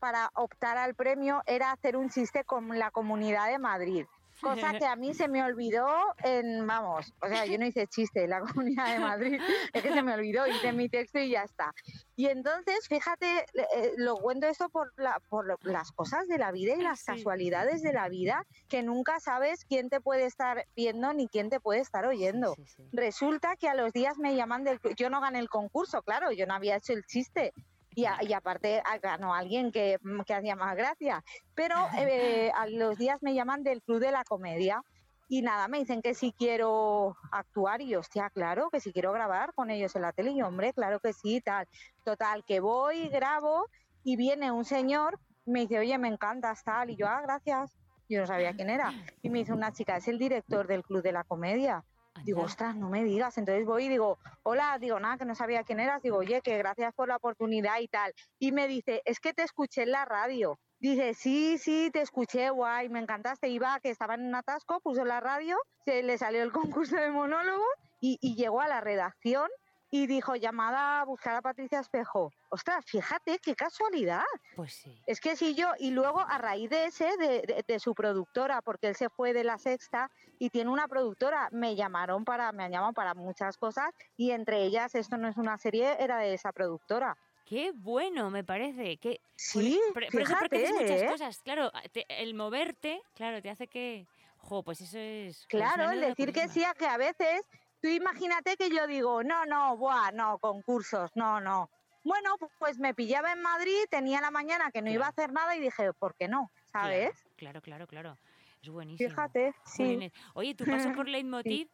para 0.00 0.30
optar 0.34 0.78
al 0.78 0.94
premio 0.94 1.42
era 1.46 1.70
hacer 1.70 1.96
un 1.96 2.08
chiste 2.10 2.42
con 2.44 2.78
la 2.78 2.90
comunidad 2.90 3.48
de 3.48 3.58
Madrid. 3.58 4.06
Cosa 4.40 4.72
que 4.82 4.86
a 4.86 4.96
mí 4.96 5.12
se 5.12 5.28
me 5.28 5.42
olvidó 5.42 5.86
en, 6.24 6.66
vamos, 6.66 7.12
o 7.20 7.28
sea, 7.28 7.44
yo 7.44 7.58
no 7.58 7.66
hice 7.66 7.86
chiste 7.86 8.24
en 8.24 8.30
la 8.30 8.40
comunidad 8.40 8.94
de 8.94 8.98
Madrid, 9.00 9.40
es 9.74 9.82
que 9.82 9.92
se 9.92 10.02
me 10.02 10.14
olvidó, 10.14 10.46
hice 10.46 10.72
mi 10.72 10.88
texto 10.88 11.18
y 11.18 11.30
ya 11.30 11.42
está. 11.42 11.72
Y 12.16 12.26
entonces, 12.28 12.86
fíjate, 12.88 13.44
eh, 13.52 13.92
lo 13.98 14.16
cuento 14.16 14.46
esto 14.46 14.70
por, 14.70 14.90
la, 14.96 15.20
por 15.28 15.46
lo- 15.46 15.58
las 15.62 15.92
cosas 15.92 16.26
de 16.26 16.38
la 16.38 16.52
vida 16.52 16.74
y 16.74 16.80
las 16.82 17.00
Sí. 17.00 17.06
casualidades 17.06 17.82
de 17.82 17.92
la 17.92 18.08
vida, 18.08 18.42
que 18.68 18.82
nunca 18.82 19.20
sabes 19.20 19.64
quién 19.66 19.90
te 19.90 20.00
puede 20.00 20.24
estar 20.24 20.64
viendo 20.74 21.12
ni 21.12 21.28
quién 21.28 21.50
te 21.50 21.60
puede 21.60 21.80
estar 21.80 22.06
oyendo. 22.06 22.54
Sí, 22.54 22.64
sí. 22.66 22.88
Resulta 22.92 23.56
que 23.56 23.68
a 23.68 23.74
los 23.74 23.92
días 23.92 24.16
me 24.18 24.34
llaman 24.36 24.64
del... 24.64 24.80
Yo 24.96 25.10
no 25.10 25.20
gané 25.20 25.38
el 25.38 25.50
concurso, 25.50 26.02
claro, 26.02 26.32
yo 26.32 26.46
no 26.46 26.54
había 26.54 26.76
hecho 26.76 26.94
el 26.94 27.04
chiste. 27.04 27.52
Y, 28.00 28.06
a- 28.06 28.18
y 28.22 28.32
aparte 28.32 28.82
ganó 29.02 29.34
alguien 29.34 29.70
que, 29.72 29.98
mm, 30.02 30.22
que 30.22 30.34
hacía 30.34 30.56
más 30.56 30.74
gracia. 30.76 31.22
Pero 31.54 31.76
eh, 31.98 32.50
a 32.54 32.66
los 32.66 32.96
días 32.96 33.18
me 33.22 33.34
llaman 33.34 33.62
del 33.62 33.82
Club 33.82 34.00
de 34.00 34.10
la 34.10 34.24
Comedia 34.24 34.82
y 35.28 35.42
nada, 35.42 35.68
me 35.68 35.78
dicen 35.78 36.00
que 36.02 36.14
si 36.14 36.32
quiero 36.32 37.14
actuar 37.30 37.82
y 37.82 37.88
yo, 37.88 38.00
hostia, 38.00 38.30
claro, 38.30 38.68
que 38.70 38.80
si 38.80 38.92
quiero 38.92 39.12
grabar 39.12 39.52
con 39.54 39.70
ellos 39.70 39.94
en 39.94 40.02
la 40.02 40.12
tele 40.12 40.32
y 40.32 40.38
yo, 40.38 40.46
hombre, 40.48 40.72
claro 40.72 40.98
que 40.98 41.12
sí, 41.12 41.40
tal. 41.40 41.66
Total, 42.04 42.42
que 42.44 42.58
voy, 42.60 43.08
grabo 43.10 43.66
y 44.02 44.16
viene 44.16 44.50
un 44.50 44.64
señor, 44.64 45.18
me 45.44 45.60
dice, 45.60 45.78
oye, 45.78 45.98
me 45.98 46.08
encantas, 46.08 46.64
tal. 46.64 46.90
Y 46.90 46.96
yo, 46.96 47.06
ah, 47.06 47.20
gracias. 47.22 47.76
Yo 48.08 48.20
no 48.20 48.26
sabía 48.26 48.54
quién 48.54 48.70
era. 48.70 48.92
Y 49.22 49.30
me 49.30 49.38
dice 49.40 49.52
una 49.52 49.72
chica, 49.72 49.96
es 49.96 50.08
el 50.08 50.18
director 50.18 50.66
del 50.66 50.82
Club 50.82 51.02
de 51.02 51.12
la 51.12 51.22
Comedia. 51.22 51.84
Digo, 52.24 52.42
ostras, 52.42 52.76
no 52.76 52.88
me 52.88 53.04
digas. 53.04 53.38
Entonces 53.38 53.64
voy 53.64 53.86
y 53.86 53.88
digo, 53.88 54.18
hola, 54.42 54.78
digo, 54.80 54.98
nada, 55.00 55.18
que 55.18 55.24
no 55.24 55.34
sabía 55.34 55.64
quién 55.64 55.80
eras. 55.80 56.02
Digo, 56.02 56.18
oye, 56.18 56.40
que 56.42 56.58
gracias 56.58 56.94
por 56.94 57.08
la 57.08 57.16
oportunidad 57.16 57.80
y 57.80 57.88
tal. 57.88 58.12
Y 58.38 58.52
me 58.52 58.68
dice, 58.68 59.02
es 59.04 59.20
que 59.20 59.32
te 59.32 59.42
escuché 59.42 59.82
en 59.82 59.92
la 59.92 60.04
radio. 60.04 60.58
Dice, 60.78 61.14
sí, 61.14 61.58
sí, 61.58 61.90
te 61.92 62.00
escuché, 62.00 62.50
guay, 62.50 62.88
me 62.88 63.00
encantaste. 63.00 63.48
Iba, 63.48 63.80
que 63.80 63.90
estaba 63.90 64.14
en 64.14 64.26
un 64.26 64.34
atasco, 64.34 64.80
puso 64.80 65.04
la 65.04 65.20
radio, 65.20 65.56
se 65.84 66.02
le 66.02 66.16
salió 66.16 66.42
el 66.42 66.52
concurso 66.88 66.96
de 66.96 67.10
monólogo 67.10 67.64
y, 68.00 68.18
y 68.20 68.34
llegó 68.34 68.60
a 68.60 68.68
la 68.68 68.80
redacción 68.80 69.50
y 69.90 70.06
dijo, 70.06 70.36
llamada 70.36 71.00
a 71.00 71.04
buscar 71.04 71.34
a 71.36 71.42
Patricia 71.42 71.80
Espejo. 71.80 72.32
Ostras, 72.48 72.84
fíjate, 72.86 73.38
qué 73.40 73.54
casualidad. 73.54 74.22
Pues 74.54 74.74
sí. 74.74 75.02
Es 75.06 75.20
que 75.20 75.34
si 75.36 75.54
yo, 75.54 75.72
y 75.78 75.90
luego 75.90 76.20
a 76.20 76.38
raíz 76.38 76.70
de 76.70 76.86
ese, 76.86 77.16
de, 77.16 77.42
de- 77.42 77.64
de 77.66 77.78
su 77.80 77.94
productora, 77.94 78.62
porque 78.62 78.88
él 78.88 78.94
se 78.96 79.08
fue 79.10 79.32
de 79.32 79.44
la 79.44 79.58
sexta 79.58 80.10
y 80.38 80.50
tiene 80.50 80.70
una 80.70 80.86
productora, 80.88 81.48
me 81.52 81.74
llamaron 81.74 82.24
para, 82.24 82.52
me 82.52 82.64
han 82.64 82.70
llamado 82.72 82.92
para 82.92 83.14
muchas 83.14 83.56
cosas 83.56 83.90
y 84.16 84.30
entre 84.30 84.62
ellas, 84.62 84.94
esto 84.94 85.16
no 85.16 85.28
es 85.28 85.36
una 85.36 85.58
serie, 85.58 85.96
era 85.98 86.18
de 86.18 86.34
esa 86.34 86.52
productora. 86.52 87.16
Qué 87.44 87.72
bueno, 87.74 88.30
me 88.30 88.44
parece. 88.44 88.96
Que, 88.98 89.20
Sí, 89.34 89.80
por, 89.92 90.06
por 90.12 90.20
eso 90.22 90.34
porque 90.38 90.56
haces 90.58 90.68
fíjate, 90.68 90.82
muchas 90.84 91.02
¿eh? 91.02 91.06
cosas. 91.10 91.42
Claro, 91.42 91.72
te- 91.92 92.06
el 92.22 92.34
moverte, 92.34 93.02
claro, 93.14 93.42
te 93.42 93.50
hace 93.50 93.66
que. 93.66 94.06
Jo, 94.42 94.62
pues 94.62 94.80
eso 94.80 94.96
es. 94.98 95.46
jo, 95.50 95.58
es 95.58 95.62
una 95.64 95.74
Claro, 95.74 95.90
el 95.90 96.00
decir 96.00 96.32
que 96.32 96.48
sí 96.48 96.64
a 96.64 96.72
que 96.74 96.86
a 96.86 96.96
veces, 96.96 97.42
tú 97.80 97.88
imagínate 97.88 98.56
que 98.56 98.70
yo 98.70 98.86
digo, 98.86 99.22
no, 99.22 99.44
no, 99.46 99.76
buah, 99.76 100.12
no, 100.12 100.38
concursos, 100.38 101.10
no, 101.14 101.40
no. 101.40 101.70
Bueno, 102.02 102.36
pu- 102.38 102.50
pues 102.58 102.78
me 102.78 102.94
pillaba 102.94 103.32
en 103.32 103.42
Madrid, 103.42 103.76
tenía 103.90 104.20
la 104.20 104.30
mañana 104.30 104.70
que 104.72 104.80
no 104.82 104.90
iba 104.90 105.06
a 105.06 105.10
hacer 105.10 105.32
nada 105.32 105.54
y 105.56 105.60
dije, 105.60 105.92
¿por 105.92 106.14
qué 106.16 106.28
no? 106.28 106.50
¿Sabes? 106.72 107.12
Claro, 107.36 107.60
claro, 107.60 107.86
claro. 107.86 108.16
Es 108.62 108.68
buenísimo. 108.68 109.10
Fíjate, 109.10 109.54
sí. 109.64 110.10
Oye, 110.34 110.54
tu 110.54 110.64
paso 110.64 110.92
por 110.92 111.08
Leitmotiv 111.08 111.68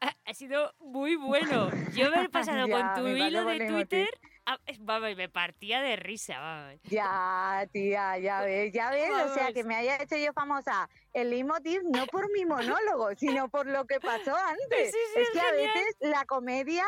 ha, 0.00 0.12
ha 0.24 0.34
sido 0.34 0.72
muy 0.80 1.16
bueno. 1.16 1.70
Yo 1.94 2.06
haber 2.06 2.30
pasado 2.30 2.66
Ya, 2.66 2.94
con 2.94 3.02
tu 3.04 3.08
hilo 3.16 3.44
de. 3.44 3.66
Twitter, 3.66 4.08
vamos, 4.80 5.16
me 5.16 5.28
partía 5.28 5.80
de 5.80 5.96
risa, 5.96 6.38
vamos. 6.38 6.80
Ya, 6.84 7.66
tía, 7.72 8.18
ya 8.18 8.40
ves, 8.44 8.72
ya 8.72 8.90
ves, 8.90 9.10
o 9.30 9.34
sea, 9.34 9.52
que 9.52 9.64
me 9.64 9.74
haya 9.74 9.96
hecho 10.02 10.16
yo 10.16 10.32
famosa 10.32 10.88
el 11.12 11.30
leitmotiv 11.30 11.82
no 11.84 12.06
por 12.06 12.30
mi 12.32 12.44
monólogo, 12.44 13.10
sino 13.16 13.48
por 13.48 13.66
lo 13.66 13.84
que 13.86 14.00
pasó 14.00 14.34
antes. 14.48 14.90
Sí, 14.90 14.98
sí, 15.14 15.20
es 15.20 15.28
es 15.28 15.30
que 15.30 15.40
a 15.40 15.52
veces 15.52 15.96
la 16.00 16.24
comedia, 16.24 16.84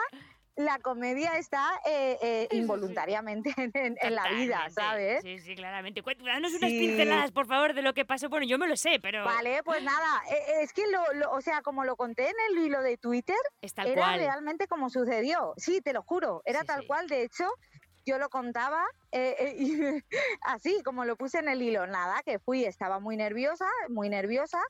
la 0.56 0.78
comedia 0.78 1.36
está 1.36 1.80
eh, 1.84 2.16
eh, 2.22 2.40
Sí, 2.42 2.46
sí, 2.50 2.56
sí. 2.56 2.62
involuntariamente 2.62 3.52
en, 3.56 3.96
en- 4.00 4.14
la 4.14 4.28
vida. 4.28 4.70
¿sabes? 4.70 5.22
Sí, 5.22 5.38
sí, 5.40 5.54
claramente. 5.56 6.02
Danos 6.24 6.52
unas 6.54 6.70
Sí. 6.70 6.78
pinceladas, 6.78 7.32
por 7.32 7.46
favor, 7.46 7.74
de 7.74 7.82
lo 7.82 7.92
que 7.94 8.04
pasó. 8.04 8.28
Bueno, 8.28 8.46
yo 8.46 8.58
me 8.58 8.68
lo 8.68 8.76
sé, 8.76 8.98
pero 9.00 9.24
Vale, 9.24 9.62
pues 9.64 9.82
nada, 9.82 10.22
eh, 10.30 10.62
es 10.62 10.72
que 10.72 10.86
lo, 10.86 11.02
lo- 11.14 11.32
o 11.32 11.40
sea, 11.40 11.62
como 11.62 11.84
lo 11.84 11.96
conté 11.96 12.28
en 12.28 12.36
el 12.50 12.58
hilo 12.58 12.82
de 12.82 12.96
Twitter, 12.96 13.36
es 13.62 13.74
tal 13.74 13.88
era 13.88 14.02
cual. 14.02 14.18
realmente 14.20 14.66
como 14.68 14.90
sucedió. 14.90 15.54
Sí, 15.56 15.80
te 15.80 15.92
lo 15.92 16.02
juro, 16.02 16.42
era 16.44 16.62
tal 16.64 16.86
cual. 16.86 17.08
De 17.08 17.22
hecho, 17.22 17.48
yo 18.06 18.18
lo 18.18 18.28
contaba 18.28 18.84
eh, 19.12 19.34
eh, 19.38 19.54
y 19.58 20.04
así 20.42 20.82
como 20.84 21.04
lo 21.04 21.16
puse 21.16 21.38
en 21.38 21.48
el 21.48 21.62
hilo. 21.62 21.86
Nada, 21.86 22.22
que 22.24 22.38
fui, 22.38 22.64
estaba 22.64 23.00
muy 23.00 23.16
nerviosa, 23.16 23.66
muy 23.88 24.08
nerviosa. 24.08 24.60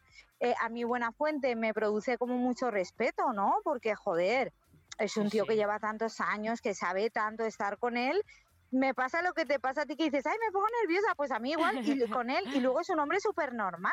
Eh, 0.40 0.54
a 0.60 0.68
mi 0.68 0.84
buena 0.84 1.12
fuente 1.12 1.56
me 1.56 1.74
produce 1.74 2.16
como 2.16 2.36
mucho 2.38 2.70
respeto, 2.70 3.32
¿no? 3.32 3.56
Porque, 3.64 3.94
joder, 3.94 4.52
es 4.98 5.16
un 5.16 5.24
Sí, 5.24 5.32
tío 5.32 5.46
que 5.46 5.56
lleva 5.56 5.78
tantos 5.78 6.20
años, 6.20 6.60
que 6.60 6.74
sabe 6.74 7.10
tanto 7.10 7.44
estar 7.44 7.78
con 7.78 7.96
él. 7.96 8.22
Me 8.70 8.94
pasa 8.94 9.22
lo 9.22 9.32
que 9.32 9.46
te 9.46 9.60
pasa 9.60 9.82
a 9.82 9.86
ti 9.86 9.96
que 9.96 10.04
dices, 10.04 10.26
ay, 10.26 10.36
me 10.44 10.50
pongo 10.52 10.66
nerviosa, 10.82 11.14
pues 11.16 11.30
a 11.30 11.38
mí 11.38 11.52
igual, 11.52 11.78
y 11.86 12.08
con 12.10 12.30
él, 12.30 12.44
y 12.54 12.60
luego 12.60 12.80
es 12.80 12.88
un 12.90 12.98
hombre 12.98 13.20
súper 13.20 13.54
normal, 13.54 13.92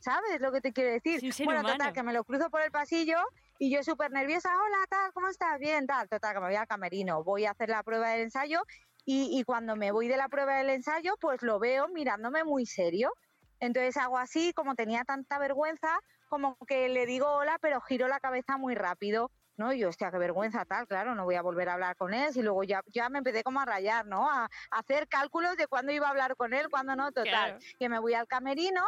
¿sabes 0.00 0.40
lo 0.40 0.52
que 0.52 0.60
te 0.60 0.72
quiero 0.72 0.90
decir? 0.90 1.20
Sí, 1.32 1.44
bueno, 1.44 1.60
humano. 1.60 1.76
total, 1.78 1.92
que 1.92 2.02
me 2.02 2.12
lo 2.12 2.24
cruzo 2.24 2.50
por 2.50 2.62
el 2.62 2.70
pasillo 2.70 3.18
y 3.58 3.70
yo 3.74 3.82
súper 3.82 4.10
nerviosa, 4.10 4.50
hola, 4.54 4.86
tal, 4.88 5.12
¿cómo 5.12 5.28
estás? 5.28 5.58
Bien, 5.58 5.86
tal, 5.86 6.08
total, 6.08 6.34
que 6.34 6.40
me 6.40 6.46
voy 6.46 6.56
al 6.56 6.66
camerino, 6.66 7.22
voy 7.22 7.44
a 7.44 7.50
hacer 7.52 7.68
la 7.68 7.82
prueba 7.82 8.10
del 8.10 8.22
ensayo 8.22 8.62
y, 9.04 9.38
y 9.38 9.44
cuando 9.44 9.76
me 9.76 9.92
voy 9.92 10.08
de 10.08 10.16
la 10.16 10.28
prueba 10.28 10.56
del 10.58 10.70
ensayo, 10.70 11.14
pues 11.20 11.42
lo 11.42 11.58
veo 11.58 11.88
mirándome 11.88 12.44
muy 12.44 12.66
serio. 12.66 13.12
Entonces 13.60 13.96
hago 13.96 14.18
así, 14.18 14.52
como 14.52 14.74
tenía 14.74 15.04
tanta 15.04 15.38
vergüenza, 15.38 15.98
como 16.28 16.56
que 16.66 16.88
le 16.88 17.06
digo 17.06 17.26
hola, 17.28 17.58
pero 17.60 17.80
giro 17.80 18.08
la 18.08 18.20
cabeza 18.20 18.56
muy 18.58 18.74
rápido 18.74 19.30
¿no? 19.56 19.72
Y 19.72 19.78
yo, 19.80 19.88
hostia, 19.88 20.10
qué 20.10 20.18
vergüenza 20.18 20.64
tal, 20.64 20.86
claro, 20.86 21.14
no 21.14 21.24
voy 21.24 21.34
a 21.36 21.42
volver 21.42 21.68
a 21.68 21.74
hablar 21.74 21.96
con 21.96 22.14
él. 22.14 22.30
Y 22.34 22.42
luego 22.42 22.62
ya, 22.64 22.82
ya 22.86 23.08
me 23.08 23.18
empecé 23.18 23.42
como 23.42 23.60
a 23.60 23.64
rayar, 23.64 24.06
¿no? 24.06 24.28
A, 24.30 24.44
a 24.44 24.78
hacer 24.78 25.08
cálculos 25.08 25.56
de 25.56 25.66
cuándo 25.66 25.92
iba 25.92 26.06
a 26.06 26.10
hablar 26.10 26.36
con 26.36 26.52
él, 26.54 26.68
cuándo 26.70 26.96
no, 26.96 27.12
total. 27.12 27.24
Claro. 27.30 27.58
Que 27.78 27.88
me 27.88 27.98
voy 27.98 28.14
al 28.14 28.26
camerino 28.26 28.82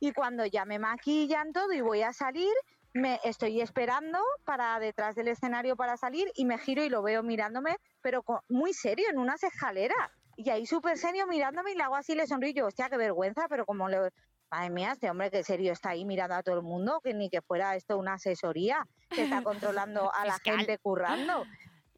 y 0.00 0.12
cuando 0.12 0.44
ya 0.46 0.64
me 0.64 0.78
maquillan 0.78 1.52
todo 1.52 1.72
y 1.72 1.80
voy 1.80 2.02
a 2.02 2.12
salir, 2.12 2.52
me 2.94 3.20
estoy 3.24 3.60
esperando 3.60 4.18
para 4.44 4.78
detrás 4.78 5.14
del 5.14 5.28
escenario 5.28 5.76
para 5.76 5.96
salir 5.96 6.28
y 6.34 6.44
me 6.44 6.58
giro 6.58 6.82
y 6.84 6.88
lo 6.90 7.02
veo 7.02 7.22
mirándome, 7.22 7.76
pero 8.02 8.22
co- 8.22 8.42
muy 8.48 8.72
serio, 8.74 9.06
en 9.10 9.18
unas 9.18 9.42
escaleras. 9.42 10.10
Y 10.36 10.50
ahí 10.50 10.66
súper 10.66 10.98
serio 10.98 11.26
mirándome 11.26 11.72
y 11.72 11.74
le 11.74 11.82
hago 11.84 11.94
así, 11.96 12.14
le 12.14 12.26
sonrío 12.26 12.50
y 12.50 12.54
yo, 12.54 12.66
hostia, 12.66 12.88
qué 12.90 12.96
vergüenza, 12.96 13.46
pero 13.48 13.64
como 13.64 13.88
le... 13.88 14.10
Madre 14.52 14.68
mía, 14.68 14.92
este 14.92 15.08
hombre 15.08 15.30
que 15.30 15.42
serio 15.42 15.72
está 15.72 15.90
ahí 15.90 16.04
mirando 16.04 16.34
a 16.34 16.42
todo 16.42 16.56
el 16.56 16.62
mundo, 16.62 17.00
que 17.02 17.14
ni 17.14 17.30
que 17.30 17.40
fuera 17.40 17.74
esto 17.74 17.96
una 17.96 18.14
asesoría, 18.14 18.86
que 19.08 19.24
está 19.24 19.42
controlando 19.42 20.12
a 20.12 20.26
la 20.26 20.38
gente 20.40 20.76
currando. 20.76 21.46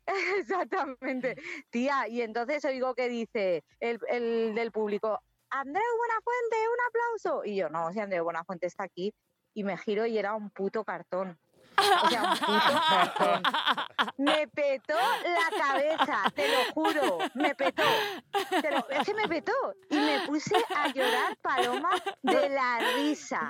Exactamente, 0.39 1.35
tía. 1.71 2.07
Y 2.07 2.23
entonces 2.23 2.65
oigo 2.65 2.95
que 2.95 3.09
dice 3.09 3.65
el, 3.81 3.99
el 4.09 4.55
del 4.55 4.71
público, 4.71 5.19
Andreu 5.51 5.83
Buenafuente, 5.99 6.57
un 6.73 6.87
aplauso. 6.89 7.45
Y 7.45 7.57
yo, 7.57 7.69
no, 7.71 7.93
si 7.93 7.99
Andreu 7.99 8.23
Buenafuente 8.23 8.69
está 8.69 8.85
aquí. 8.85 9.13
Y 9.53 9.65
me 9.65 9.77
giro 9.77 10.07
y 10.07 10.17
era 10.17 10.35
un 10.35 10.51
puto 10.51 10.85
cartón. 10.85 11.37
O 12.03 12.09
sea, 12.09 12.23
un 12.23 12.39
puto 12.39 12.83
cartón. 12.89 13.43
Me 14.19 14.47
petó 14.49 14.95
la 14.95 15.57
cabeza, 15.65 16.23
te 16.35 16.49
lo 16.49 16.73
juro. 16.73 17.19
Me 17.35 17.55
petó. 17.55 17.83
Te 18.51 18.71
lo- 18.71 18.89
es 18.91 19.07
que 19.07 19.15
me 19.15 19.29
petó. 19.29 19.53
Y 19.91 19.97
me 19.99 20.21
puse 20.27 20.55
a 20.77 20.89
llorar, 20.89 21.37
Paloma, 21.43 21.91
de 22.23 22.49
la 22.51 22.79
risa. 22.97 23.49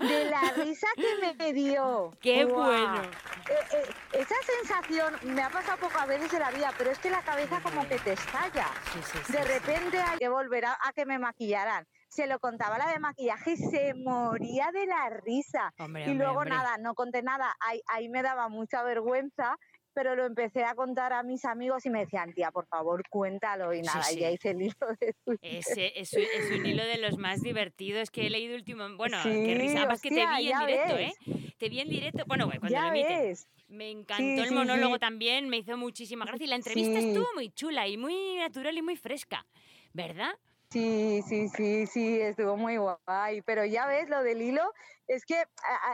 De 0.00 0.24
la 0.30 0.40
risa 0.56 0.86
que 0.96 1.34
me 1.36 1.52
dio. 1.52 2.10
¡Qué 2.20 2.44
bueno! 2.44 3.02
Eh, 3.02 3.52
eh, 3.72 3.94
esa 4.12 4.34
sensación 4.46 5.16
me 5.34 5.42
ha 5.42 5.50
pasado 5.50 5.78
pocas 5.78 6.06
veces 6.06 6.32
en 6.32 6.40
la 6.40 6.50
vida, 6.50 6.72
pero 6.78 6.90
es 6.90 6.98
que 6.98 7.10
la 7.10 7.22
cabeza 7.22 7.60
como 7.62 7.86
que 7.88 7.98
te 7.98 8.12
estalla. 8.12 8.66
Sí, 8.92 9.00
sí, 9.04 9.18
sí, 9.26 9.32
De 9.32 9.38
sí. 9.42 9.44
repente 9.44 10.00
hay 10.00 10.18
que 10.18 10.28
volver 10.28 10.64
a, 10.66 10.78
a 10.82 10.92
que 10.92 11.04
me 11.06 11.18
maquillaran. 11.18 11.86
Se 12.14 12.26
lo 12.28 12.38
contaba 12.38 12.78
la 12.78 12.92
de 12.92 13.00
maquillaje 13.00 13.52
y 13.52 13.56
se 13.56 13.92
moría 13.94 14.70
de 14.72 14.86
la 14.86 15.10
risa. 15.10 15.72
Hombre, 15.78 16.08
y 16.08 16.14
luego 16.14 16.34
hombre. 16.38 16.50
nada, 16.50 16.76
no 16.78 16.94
conté 16.94 17.22
nada. 17.22 17.52
Ahí, 17.60 17.80
ahí 17.88 18.08
me 18.08 18.22
daba 18.22 18.48
mucha 18.48 18.84
vergüenza, 18.84 19.56
pero 19.94 20.14
lo 20.14 20.24
empecé 20.24 20.62
a 20.64 20.74
contar 20.76 21.12
a 21.12 21.24
mis 21.24 21.44
amigos 21.44 21.84
y 21.86 21.90
me 21.90 22.00
decían, 22.00 22.32
tía, 22.32 22.52
por 22.52 22.66
favor, 22.68 23.02
cuéntalo. 23.10 23.72
Y 23.74 23.78
Sí, 23.82 23.86
nada, 23.86 24.10
y 24.12 24.14
sí. 24.14 24.20
ya 24.20 24.30
hice 24.30 24.50
el 24.50 24.58
libro 24.58 24.86
de 25.00 25.14
Twitter. 25.24 25.56
Ese 25.56 25.98
es, 26.00 26.12
un- 26.12 26.20
es 26.22 26.50
un 26.58 26.66
hilo 26.66 26.84
de 26.84 26.98
los 26.98 27.18
más 27.18 27.42
divertidos 27.42 28.10
que 28.12 28.26
he 28.26 28.30
leído 28.30 28.54
último. 28.54 28.84
Bueno, 28.96 29.20
Sí, 29.24 29.30
qué 29.30 29.54
risa. 29.56 29.78
Además 29.78 30.00
que 30.00 30.10
te 30.10 30.22
hostia, 30.24 30.38
vi 30.38 30.52
en 30.52 30.58
directo, 30.66 30.94
ves. 30.94 31.14
¿eh? 31.26 31.54
Te 31.58 31.68
vi 31.68 31.80
en 31.80 31.88
directo. 31.88 32.22
Bueno, 32.26 32.46
bueno, 32.46 32.60
cuando 32.60 32.76
ya 32.78 32.82
lo 32.82 32.88
emiten. 32.88 33.18
ves. 33.22 33.48
Me 33.66 33.90
encantó 33.90 34.22
Sí, 34.22 34.38
el 34.40 34.48
sí, 34.50 34.54
monólogo 34.54 34.94
sí. 34.94 35.00
también, 35.00 35.48
me 35.48 35.56
hizo 35.56 35.76
muchísima 35.76 36.24
gracia. 36.26 36.44
Y 36.44 36.48
la 36.48 36.56
entrevista 36.56 37.00
Sí. 37.00 37.08
estuvo 37.08 37.26
muy 37.34 37.50
chula 37.50 37.88
y 37.88 37.96
muy 37.96 38.36
natural 38.36 38.76
y 38.78 38.82
muy 38.82 38.94
fresca, 38.96 39.44
¿verdad? 39.92 40.30
Sí, 40.74 41.22
sí, 41.28 41.48
sí, 41.50 41.86
sí, 41.86 42.20
estuvo 42.20 42.56
muy 42.56 42.78
guay. 42.78 43.42
Pero 43.42 43.64
ya 43.64 43.86
ves, 43.86 44.08
lo 44.10 44.24
del 44.24 44.42
hilo, 44.42 44.72
es 45.06 45.24
que 45.24 45.36
a- 45.36 45.44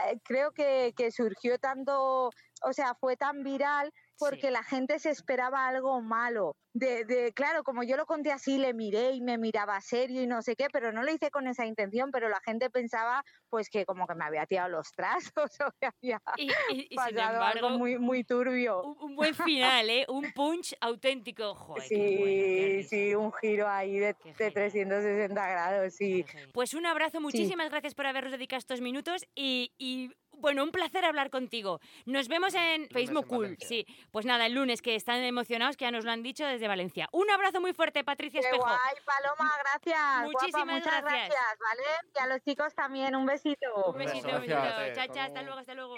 a- 0.08 0.12
creo 0.24 0.52
que, 0.52 0.94
que 0.96 1.10
surgió 1.10 1.58
tanto, 1.58 2.30
o 2.62 2.72
sea, 2.72 2.94
fue 2.94 3.18
tan 3.18 3.42
viral 3.42 3.92
porque 4.18 4.46
Sí. 4.46 4.50
la 4.50 4.62
gente 4.62 4.98
se 4.98 5.10
esperaba 5.10 5.68
algo 5.68 6.00
malo. 6.00 6.56
De, 6.72 7.04
de, 7.04 7.32
claro, 7.32 7.64
como 7.64 7.82
yo 7.82 7.96
lo 7.96 8.06
conté 8.06 8.30
así, 8.30 8.56
le 8.56 8.72
miré 8.74 9.10
y 9.12 9.20
me 9.20 9.38
miraba 9.38 9.80
serio 9.80 10.22
y 10.22 10.26
no 10.28 10.40
sé 10.40 10.54
qué, 10.54 10.68
pero 10.72 10.92
no 10.92 11.02
lo 11.02 11.12
hice 11.12 11.30
con 11.30 11.48
esa 11.48 11.66
intención, 11.66 12.10
pero 12.12 12.28
la 12.28 12.40
gente 12.44 12.70
pensaba 12.70 13.24
pues 13.48 13.68
que 13.68 13.84
como 13.84 14.06
que 14.06 14.14
me 14.14 14.24
había 14.24 14.46
tirado 14.46 14.68
los 14.68 14.92
trazos 14.96 15.50
o 15.60 15.72
que 15.80 15.86
había 15.86 16.22
Y, 16.36 16.44
y- 16.48 16.52
y 16.82 16.86
sin 16.88 16.96
pasado 16.96 17.42
algo 17.42 17.66
embargo, 17.66 17.70
muy, 17.78 17.98
muy 17.98 18.22
turbio. 18.22 18.82
un, 18.84 18.96
un 19.00 19.16
buen 19.16 19.34
final, 19.34 19.90
¿eh? 19.90 20.06
Un 20.08 20.30
punch 20.32 20.74
auténtico. 20.80 21.54
Joder, 21.56 21.88
Sí, 21.88 22.16
bueno, 22.18 22.88
sí, 22.88 23.14
un 23.16 23.32
giro 23.32 23.68
ahí 23.68 23.98
de, 23.98 24.06
de 24.06 24.14
genial. 24.34 24.52
360 24.52 25.48
grados, 25.50 25.94
sí. 25.94 26.24
Pues 26.52 26.74
un 26.74 26.86
abrazo, 26.86 27.20
muchísimas 27.20 27.68
gracias 27.70 27.94
por 27.94 28.06
habernos 28.06 28.32
dedicado 28.32 28.58
estos 28.58 28.80
minutos 28.80 29.26
y, 29.34 29.72
y, 29.78 30.10
bueno, 30.38 30.62
un 30.62 30.70
placer 30.70 31.04
hablar 31.04 31.30
contigo. 31.30 31.80
Nos 32.06 32.28
vemos 32.28 32.54
en 32.54 32.88
Facebook 32.88 33.26
Cool. 33.26 33.56
Sí, 33.60 33.86
pues 34.12 34.24
nada, 34.24 34.46
el 34.46 34.54
lunes 34.54 34.82
que 34.82 34.94
están 34.94 35.22
emocionados, 35.24 35.76
que 35.76 35.84
ya 35.84 35.90
nos 35.90 36.04
lo 36.04 36.12
han 36.12 36.22
dicho 36.22 36.46
desde 36.46 36.59
Valencia. 36.68 37.08
Un 37.12 37.30
abrazo 37.30 37.60
muy 37.60 37.72
fuerte, 37.72 38.02
Patricia 38.04 38.40
Qué 38.40 38.46
Espejo. 38.46 38.64
guay, 38.64 38.94
Paloma, 39.04 39.52
gracias. 39.60 39.98
Guapa, 39.98 40.22
Muchísimas 40.26 40.66
muchas 40.66 41.02
gracias. 41.02 41.28
gracias. 41.28 41.58
¿vale? 41.60 42.12
Y 42.14 42.18
a 42.18 42.26
los 42.26 42.42
chicos 42.44 42.74
también, 42.74 43.14
un 43.16 43.26
besito. 43.26 43.74
Un 43.86 43.98
besito, 43.98 44.28
un 44.28 44.34
besito. 44.40 44.54
gracias. 44.60 44.94
Chao, 44.96 45.02
Hasta 45.04 45.14
chao, 45.14 45.24
hasta 45.26 45.42
luego. 45.42 45.58
hasta 45.58 45.74
luego. 45.74 45.94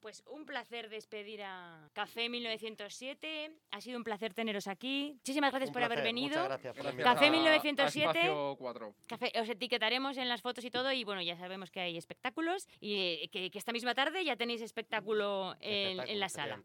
Pues 0.00 0.24
un 0.26 0.44
placer 0.46 0.88
despedir 0.88 1.44
a 1.44 1.88
Café 1.92 2.28
1907. 2.28 3.52
Ha 3.70 3.80
sido 3.80 3.98
un 3.98 4.02
placer 4.02 4.34
teneros 4.34 4.66
aquí. 4.66 5.12
Muchísimas 5.14 5.52
gracias 5.52 5.68
Un 5.68 5.74
por 5.74 5.84
haber 5.84 6.02
venido. 6.02 6.42
Gracias 6.44 6.74
Gracias 6.74 7.04
Café 7.04 7.26
invitación. 7.26 7.26
a- 7.26 7.28
a 7.28 7.30
1907. 7.30 8.08
Espacio 8.18 8.56
4. 8.58 8.94
Café, 9.06 9.32
os 9.40 9.48
etiquetaremos 9.48 10.16
en 10.16 10.28
las 10.28 10.42
fotos 10.42 10.64
y 10.64 10.70
todo 10.72 10.90
y 10.90 11.04
bueno, 11.04 11.22
ya 11.22 11.36
sabemos 11.36 11.70
que 11.70 11.80
hay 11.80 11.96
espectáculos 11.96 12.66
y 12.80 12.96
eh, 13.22 13.28
que, 13.30 13.50
que 13.52 13.58
esta 13.58 13.70
misma 13.70 13.94
tarde 13.94 14.24
ya 14.24 14.34
tenéis 14.34 14.60
espectáculo 14.62 15.54
en, 15.60 16.00
en 16.00 16.18
la 16.18 16.28
sala. 16.28 16.60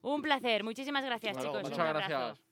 Un 0.00 0.20
placer, 0.20 0.64
muchísimas 0.64 1.04
gracias 1.04 1.36
chicos. 1.38 1.62
Muchas 1.62 1.78
un 1.78 1.80
abrazo. 1.86 2.08
gracias. 2.08 2.51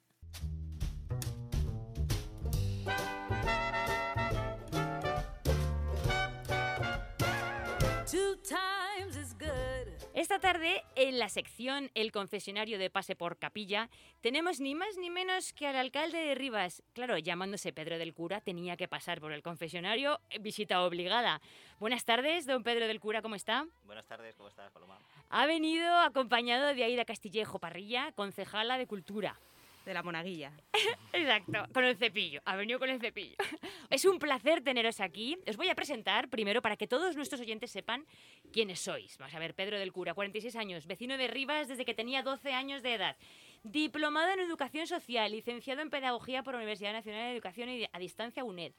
Esta 10.20 10.38
tarde, 10.38 10.84
en 10.96 11.18
la 11.18 11.28
sección 11.28 11.90
El 11.94 12.12
confesionario 12.12 12.78
de 12.78 12.90
Pase 12.90 13.16
por 13.16 13.38
Capilla, 13.38 13.88
tenemos 14.20 14.60
ni 14.60 14.74
más 14.74 14.98
ni 14.98 15.08
menos 15.08 15.52
que 15.54 15.66
al 15.66 15.76
alcalde 15.76 16.18
de 16.18 16.34
Rivas. 16.34 16.82
Claro, 16.92 17.16
llamándose 17.16 17.72
Pedro 17.72 17.96
del 17.96 18.12
Cura, 18.12 18.40
tenía 18.40 18.76
que 18.76 18.86
pasar 18.86 19.20
por 19.20 19.32
el 19.32 19.42
confesionario, 19.42 20.20
eh, 20.28 20.38
visita 20.38 20.82
obligada. 20.82 21.40
Buenas 21.78 22.04
tardes, 22.04 22.44
don 22.44 22.62
Pedro 22.62 22.86
del 22.86 23.00
Cura, 23.00 23.22
¿cómo 23.22 23.34
está? 23.34 23.66
Buenas 23.84 24.06
tardes, 24.06 24.36
¿cómo 24.36 24.50
estás, 24.50 24.70
Paloma? 24.72 24.98
Ha 25.30 25.46
venido 25.46 25.90
acompañado 26.00 26.74
de 26.74 26.84
Aida 26.84 27.04
Castillejo 27.04 27.58
Parrilla, 27.58 28.12
concejala 28.12 28.76
de 28.76 28.86
Cultura. 28.86 29.38
De 29.84 29.94
la 29.94 30.02
monaguilla. 30.02 30.52
Exacto, 31.12 31.64
con 31.72 31.84
el 31.84 31.96
cepillo. 31.96 32.40
Ha 32.44 32.56
venido 32.56 32.78
con 32.78 32.90
el 32.90 33.00
cepillo. 33.00 33.36
Es 33.90 34.04
un 34.04 34.20
placer 34.20 34.62
teneros 34.62 35.00
aquí. 35.00 35.36
Os 35.48 35.56
voy 35.56 35.68
a 35.68 35.74
presentar 35.74 36.28
primero 36.28 36.62
para 36.62 36.76
que 36.76 36.86
todos 36.86 37.16
nuestros 37.16 37.40
oyentes 37.40 37.72
sepan 37.72 38.06
quiénes 38.52 38.78
sois. 38.78 39.18
Vamos 39.18 39.34
a 39.34 39.40
ver, 39.40 39.54
Pedro 39.54 39.80
del 39.80 39.92
Cura, 39.92 40.14
46 40.14 40.54
años, 40.54 40.86
vecino 40.86 41.18
de 41.18 41.26
Rivas 41.26 41.66
desde 41.66 41.84
que 41.84 41.92
tenía 41.92 42.22
12 42.22 42.52
años 42.52 42.84
de 42.84 42.94
edad. 42.94 43.16
Diplomado 43.64 44.30
en 44.30 44.40
Educación 44.40 44.86
Social, 44.86 45.32
licenciado 45.32 45.82
en 45.82 45.90
Pedagogía 45.90 46.44
por 46.44 46.54
Universidad 46.54 46.92
Nacional 46.92 47.22
de 47.22 47.32
Educación 47.32 47.68
y 47.68 47.86
a 47.92 47.98
Distancia 47.98 48.44
UNED. 48.44 48.72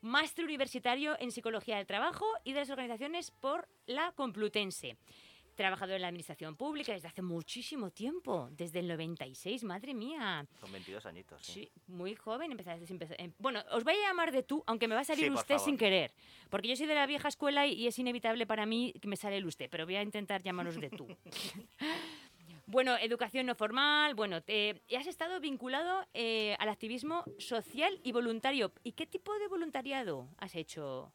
Máster 0.00 0.44
universitario 0.44 1.16
en 1.18 1.32
Psicología 1.32 1.76
del 1.76 1.86
Trabajo 1.86 2.26
y 2.44 2.52
de 2.52 2.60
las 2.60 2.70
Organizaciones 2.70 3.30
por 3.30 3.68
la 3.86 4.12
Complutense. 4.12 4.96
Trabajador 5.54 5.96
en 5.96 6.02
la 6.02 6.08
administración 6.08 6.56
pública 6.56 6.92
desde 6.92 7.08
hace 7.08 7.20
muchísimo 7.22 7.90
tiempo, 7.90 8.48
desde 8.52 8.78
el 8.78 8.88
96, 8.88 9.64
madre 9.64 9.92
mía. 9.94 10.46
Son 10.60 10.72
22 10.72 11.04
añitos. 11.06 11.42
Sí. 11.44 11.52
Sí, 11.52 11.72
muy 11.88 12.14
joven 12.14 12.50
empezaste. 12.52 12.84
empeza- 12.92 13.14
em- 13.18 13.32
Bueno, 13.38 13.62
os 13.70 13.84
voy 13.84 13.94
a 13.94 14.08
llamar 14.08 14.32
de 14.32 14.42
tú, 14.42 14.62
aunque 14.66 14.88
me 14.88 14.94
va 14.94 15.02
a 15.02 15.04
salir 15.04 15.24
Sí, 15.26 15.30
usted 15.30 15.58
sin 15.58 15.76
querer. 15.76 16.12
Porque 16.48 16.68
yo 16.68 16.76
soy 16.76 16.86
de 16.86 16.94
la 16.94 17.06
vieja 17.06 17.28
escuela 17.28 17.66
y, 17.66 17.74
y 17.74 17.86
es 17.86 17.98
inevitable 17.98 18.46
para 18.46 18.64
mí 18.66 18.94
que 19.00 19.08
me 19.08 19.16
sale 19.16 19.36
el 19.36 19.46
usted, 19.46 19.68
pero 19.70 19.84
voy 19.84 19.96
a 19.96 20.02
intentar 20.02 20.42
llamaros 20.42 20.80
de 20.80 20.88
tú. 20.90 21.06
bueno, 22.66 22.96
educación 22.96 23.46
no 23.46 23.54
formal, 23.54 24.14
bueno, 24.14 24.42
te- 24.42 24.80
has 24.96 25.06
estado 25.06 25.38
vinculado 25.40 26.06
eh, 26.14 26.56
al 26.58 26.68
activismo 26.70 27.24
social 27.38 28.00
y 28.02 28.12
voluntario. 28.12 28.72
¿Y 28.84 28.92
qué 28.92 29.06
tipo 29.06 29.34
de 29.38 29.48
voluntariado 29.48 30.28
has 30.38 30.54
hecho? 30.54 31.12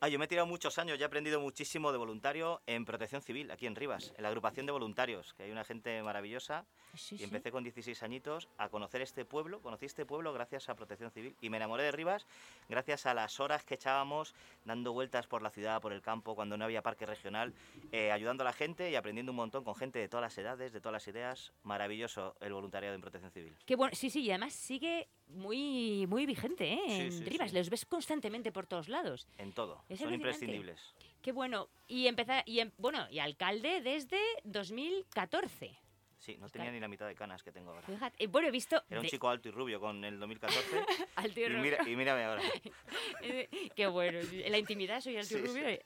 Ah, 0.00 0.08
yo 0.08 0.18
me 0.18 0.26
he 0.26 0.28
tirado 0.28 0.46
muchos 0.46 0.78
años, 0.78 0.98
ya 0.98 1.04
he 1.04 1.06
aprendido 1.06 1.40
muchísimo 1.40 1.90
de 1.90 1.96
voluntario 1.96 2.60
en 2.66 2.84
protección 2.84 3.22
civil, 3.22 3.50
aquí 3.50 3.66
en 3.66 3.74
Rivas, 3.74 4.12
en 4.16 4.22
la 4.22 4.28
agrupación 4.28 4.66
de 4.66 4.72
voluntarios, 4.72 5.32
que 5.34 5.44
hay 5.44 5.50
una 5.50 5.64
gente 5.64 6.02
maravillosa. 6.02 6.66
Sí, 6.94 7.14
Y 7.14 7.18
sí. 7.18 7.24
empecé 7.24 7.50
con 7.50 7.62
16 7.64 8.02
añitos 8.02 8.48
a 8.58 8.68
conocer 8.68 9.00
este 9.02 9.24
pueblo, 9.24 9.60
conocí 9.62 9.86
este 9.86 10.04
pueblo 10.04 10.32
gracias 10.34 10.68
a 10.68 10.74
Protección 10.74 11.10
Civil 11.10 11.34
y 11.40 11.48
me 11.50 11.56
enamoré 11.56 11.82
de 11.84 11.92
Rivas 11.92 12.26
gracias 12.68 13.06
a 13.06 13.14
las 13.14 13.38
horas 13.40 13.64
que 13.64 13.74
echábamos 13.74 14.34
dando 14.64 14.92
vueltas 14.92 15.26
por 15.26 15.40
la 15.42 15.50
ciudad, 15.50 15.80
por 15.80 15.92
el 15.92 16.02
campo, 16.02 16.34
cuando 16.34 16.56
no 16.56 16.64
había 16.64 16.82
parque 16.82 17.06
regional, 17.06 17.54
eh, 17.92 18.12
ayudando 18.12 18.42
a 18.42 18.46
la 18.46 18.52
gente 18.52 18.90
y 18.90 18.96
aprendiendo 18.96 19.32
un 19.32 19.36
montón 19.36 19.64
con 19.64 19.74
gente 19.74 19.98
de 19.98 20.08
todas 20.08 20.22
las 20.22 20.38
edades, 20.38 20.72
de 20.72 20.80
todas 20.80 20.92
las 20.94 21.08
ideas. 21.08 21.52
Maravilloso 21.64 22.34
el 22.40 22.52
voluntariado 22.52 22.94
en 22.94 23.00
Protección 23.00 23.30
Civil. 23.32 23.56
Qué 23.64 23.76
bueno, 23.76 23.94
sí, 23.94 24.08
sí, 24.10 24.22
y 24.22 24.30
además 24.30 24.52
sigue 24.54 25.08
muy, 25.28 26.06
muy 26.06 26.26
vigente, 26.26 26.72
¿eh? 26.72 26.80
Sí, 26.86 26.92
en 27.00 27.12
sí, 27.12 27.24
Rivas, 27.24 27.50
sí. 27.50 27.56
los 27.56 27.70
ves 27.70 27.84
constantemente 27.86 28.52
por 28.52 28.66
todos 28.66 28.88
lados. 28.88 29.26
En 29.38 29.52
todo, 29.52 29.84
Es 29.88 30.00
son 30.00 30.12
imprescindibles. 30.14 30.80
Qué 31.22 31.32
bueno. 31.32 31.68
Y 31.88 32.06
empezar, 32.06 32.42
y 32.46 32.60
em- 32.60 32.70
bueno, 32.78 33.06
y 33.10 33.18
alcalde 33.18 33.80
desde 33.80 34.20
2014. 34.44 35.76
Sí, 36.18 36.36
no 36.38 36.48
tenía 36.48 36.70
ni 36.72 36.80
la 36.80 36.88
mitad 36.88 37.06
de 37.06 37.14
canas 37.14 37.42
que 37.42 37.52
tengo 37.52 37.70
ahora. 37.70 37.82
Fíjate, 37.86 38.24
eh, 38.24 38.26
bueno, 38.26 38.48
he 38.48 38.50
visto... 38.50 38.82
Era 38.88 39.00
un 39.00 39.04
de- 39.04 39.10
chico 39.10 39.28
alto 39.28 39.48
y 39.48 39.52
rubio 39.52 39.78
con 39.78 40.02
el 40.04 40.18
2014 40.18 40.60
alto 41.16 41.40
y 41.40 41.42
y, 41.42 41.46
rubio. 41.48 41.62
mira, 41.62 41.78
y 41.88 41.96
mírame 41.96 42.24
ahora. 42.24 42.42
Eh, 43.22 43.48
Qué 43.74 43.86
bueno. 43.86 44.18
En 44.20 44.52
la 44.52 44.58
intimidad 44.58 45.00
soy 45.00 45.16
alto 45.16 45.36
y 45.38 45.40
Sí, 45.40 45.46
rubio. 45.46 45.78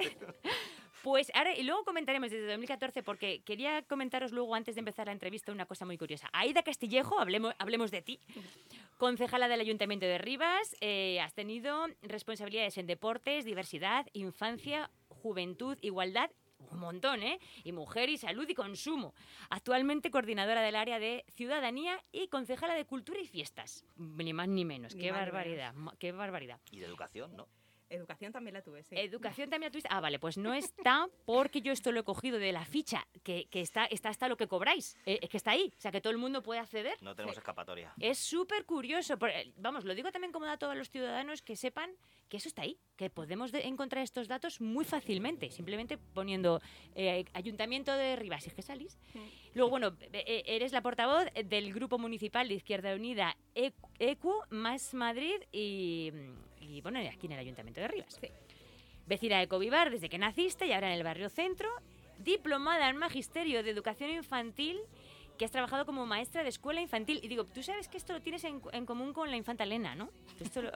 Pues 1.02 1.30
ahora, 1.34 1.56
y 1.56 1.62
luego 1.62 1.82
comentaremos 1.84 2.30
desde 2.30 2.46
2014, 2.48 3.02
porque 3.02 3.40
quería 3.42 3.82
comentaros 3.82 4.32
luego, 4.32 4.54
antes 4.54 4.74
de 4.74 4.80
empezar 4.80 5.06
la 5.06 5.12
entrevista, 5.12 5.50
una 5.50 5.64
cosa 5.64 5.86
muy 5.86 5.96
curiosa. 5.96 6.28
Aida 6.32 6.62
Castillejo, 6.62 7.18
hablemos, 7.18 7.54
hablemos 7.58 7.90
de 7.90 8.02
ti. 8.02 8.20
Concejala 8.98 9.48
del 9.48 9.60
Ayuntamiento 9.60 10.04
de 10.04 10.18
Rivas, 10.18 10.76
eh, 10.82 11.18
has 11.22 11.32
tenido 11.32 11.86
responsabilidades 12.02 12.76
en 12.76 12.86
deportes, 12.86 13.46
diversidad, 13.46 14.06
infancia, 14.12 14.90
juventud, 15.08 15.78
igualdad 15.80 16.30
un 16.70 16.78
montón, 16.78 17.22
¿eh? 17.22 17.38
Y 17.64 17.72
mujer 17.72 18.08
y 18.08 18.18
salud 18.18 18.48
y 18.48 18.54
consumo. 18.54 19.14
Actualmente 19.48 20.10
coordinadora 20.10 20.62
del 20.62 20.76
área 20.76 20.98
de 20.98 21.24
ciudadanía 21.30 22.02
y 22.12 22.28
concejala 22.28 22.74
de 22.74 22.84
cultura 22.84 23.20
y 23.20 23.26
fiestas. 23.26 23.84
Ni 23.96 24.32
más 24.32 24.48
ni 24.48 24.64
menos. 24.64 24.94
Ni 24.94 25.02
qué 25.02 25.12
barbaridad, 25.12 25.74
qué 25.98 26.12
barbaridad. 26.12 26.60
Y 26.70 26.80
de 26.80 26.86
educación, 26.86 27.36
¿no? 27.36 27.48
Educación 27.90 28.32
también 28.32 28.54
la 28.54 28.62
tuve, 28.62 28.82
sí. 28.84 28.94
Educación 28.96 29.50
también 29.50 29.68
la 29.68 29.72
tuviste. 29.72 29.88
Ah, 29.92 30.00
vale, 30.00 30.18
pues 30.18 30.38
no 30.38 30.54
está 30.54 31.08
porque 31.26 31.60
yo 31.60 31.72
esto 31.72 31.92
lo 31.92 32.00
he 32.00 32.04
cogido 32.04 32.38
de 32.38 32.52
la 32.52 32.64
ficha, 32.64 33.06
que, 33.22 33.46
que 33.50 33.60
está, 33.60 33.84
está 33.86 34.08
hasta 34.08 34.28
lo 34.28 34.36
que 34.36 34.46
cobráis. 34.46 34.96
Eh, 35.06 35.18
es 35.22 35.28
que 35.28 35.36
está 35.36 35.50
ahí. 35.50 35.72
O 35.76 35.80
sea, 35.80 35.90
que 35.92 36.00
todo 36.00 36.12
el 36.12 36.18
mundo 36.18 36.42
puede 36.42 36.60
acceder. 36.60 36.96
No 37.02 37.14
tenemos 37.14 37.36
escapatoria. 37.36 37.92
Es 38.00 38.18
súper 38.18 38.64
curioso. 38.64 39.18
eh, 39.28 39.52
Vamos, 39.56 39.84
lo 39.84 39.94
digo 39.94 40.10
también 40.12 40.32
como 40.32 40.46
dato 40.46 40.70
a 40.70 40.74
los 40.74 40.88
ciudadanos 40.90 41.42
que 41.42 41.56
sepan 41.56 41.90
que 42.28 42.36
eso 42.36 42.48
está 42.48 42.62
ahí, 42.62 42.78
que 42.96 43.10
podemos 43.10 43.50
de- 43.50 43.66
encontrar 43.66 44.04
estos 44.04 44.28
datos 44.28 44.60
muy 44.60 44.84
fácilmente, 44.84 45.50
simplemente 45.50 45.98
poniendo 45.98 46.60
eh, 46.94 47.24
Ayuntamiento 47.32 47.92
de 47.92 48.14
Rivas 48.14 48.46
y 48.46 48.50
que 48.52 48.62
salís. 48.62 49.00
Luego, 49.52 49.70
bueno, 49.70 49.96
eh, 50.12 50.44
eres 50.46 50.70
la 50.72 50.80
portavoz 50.80 51.24
del 51.44 51.72
Grupo 51.74 51.98
Municipal 51.98 52.46
de 52.46 52.54
Izquierda 52.54 52.94
Unida 52.94 53.36
E- 53.56 53.72
ECU, 53.98 54.32
Más 54.50 54.94
Madrid 54.94 55.40
y, 55.50 56.12
y, 56.70 56.80
bueno, 56.80 56.98
aquí 57.00 57.26
en 57.26 57.32
el 57.32 57.38
Ayuntamiento 57.40 57.80
de 57.80 57.88
Rivas. 57.88 58.18
Vecina 59.06 59.38
de 59.38 59.48
Covivar 59.48 59.90
desde 59.90 60.08
que 60.08 60.18
naciste 60.18 60.66
y 60.66 60.72
ahora 60.72 60.88
en 60.92 60.98
el 60.98 61.02
barrio 61.04 61.28
centro, 61.28 61.68
diplomada 62.18 62.88
en 62.88 62.96
Magisterio 62.96 63.62
de 63.62 63.70
Educación 63.70 64.10
Infantil 64.10 64.78
que 65.38 65.44
has 65.46 65.50
trabajado 65.50 65.86
como 65.86 66.04
maestra 66.06 66.42
de 66.42 66.50
escuela 66.50 66.80
infantil. 66.82 67.18
Y 67.22 67.28
digo, 67.28 67.44
tú 67.46 67.62
sabes 67.62 67.88
que 67.88 67.96
esto 67.96 68.12
lo 68.12 68.20
tienes 68.20 68.44
en, 68.44 68.60
en 68.72 68.84
común 68.84 69.12
con 69.14 69.30
la 69.30 69.36
infanta 69.38 69.64
Elena, 69.64 69.94
¿no? 69.94 70.10
Esto 70.38 70.60
lo- 70.62 70.70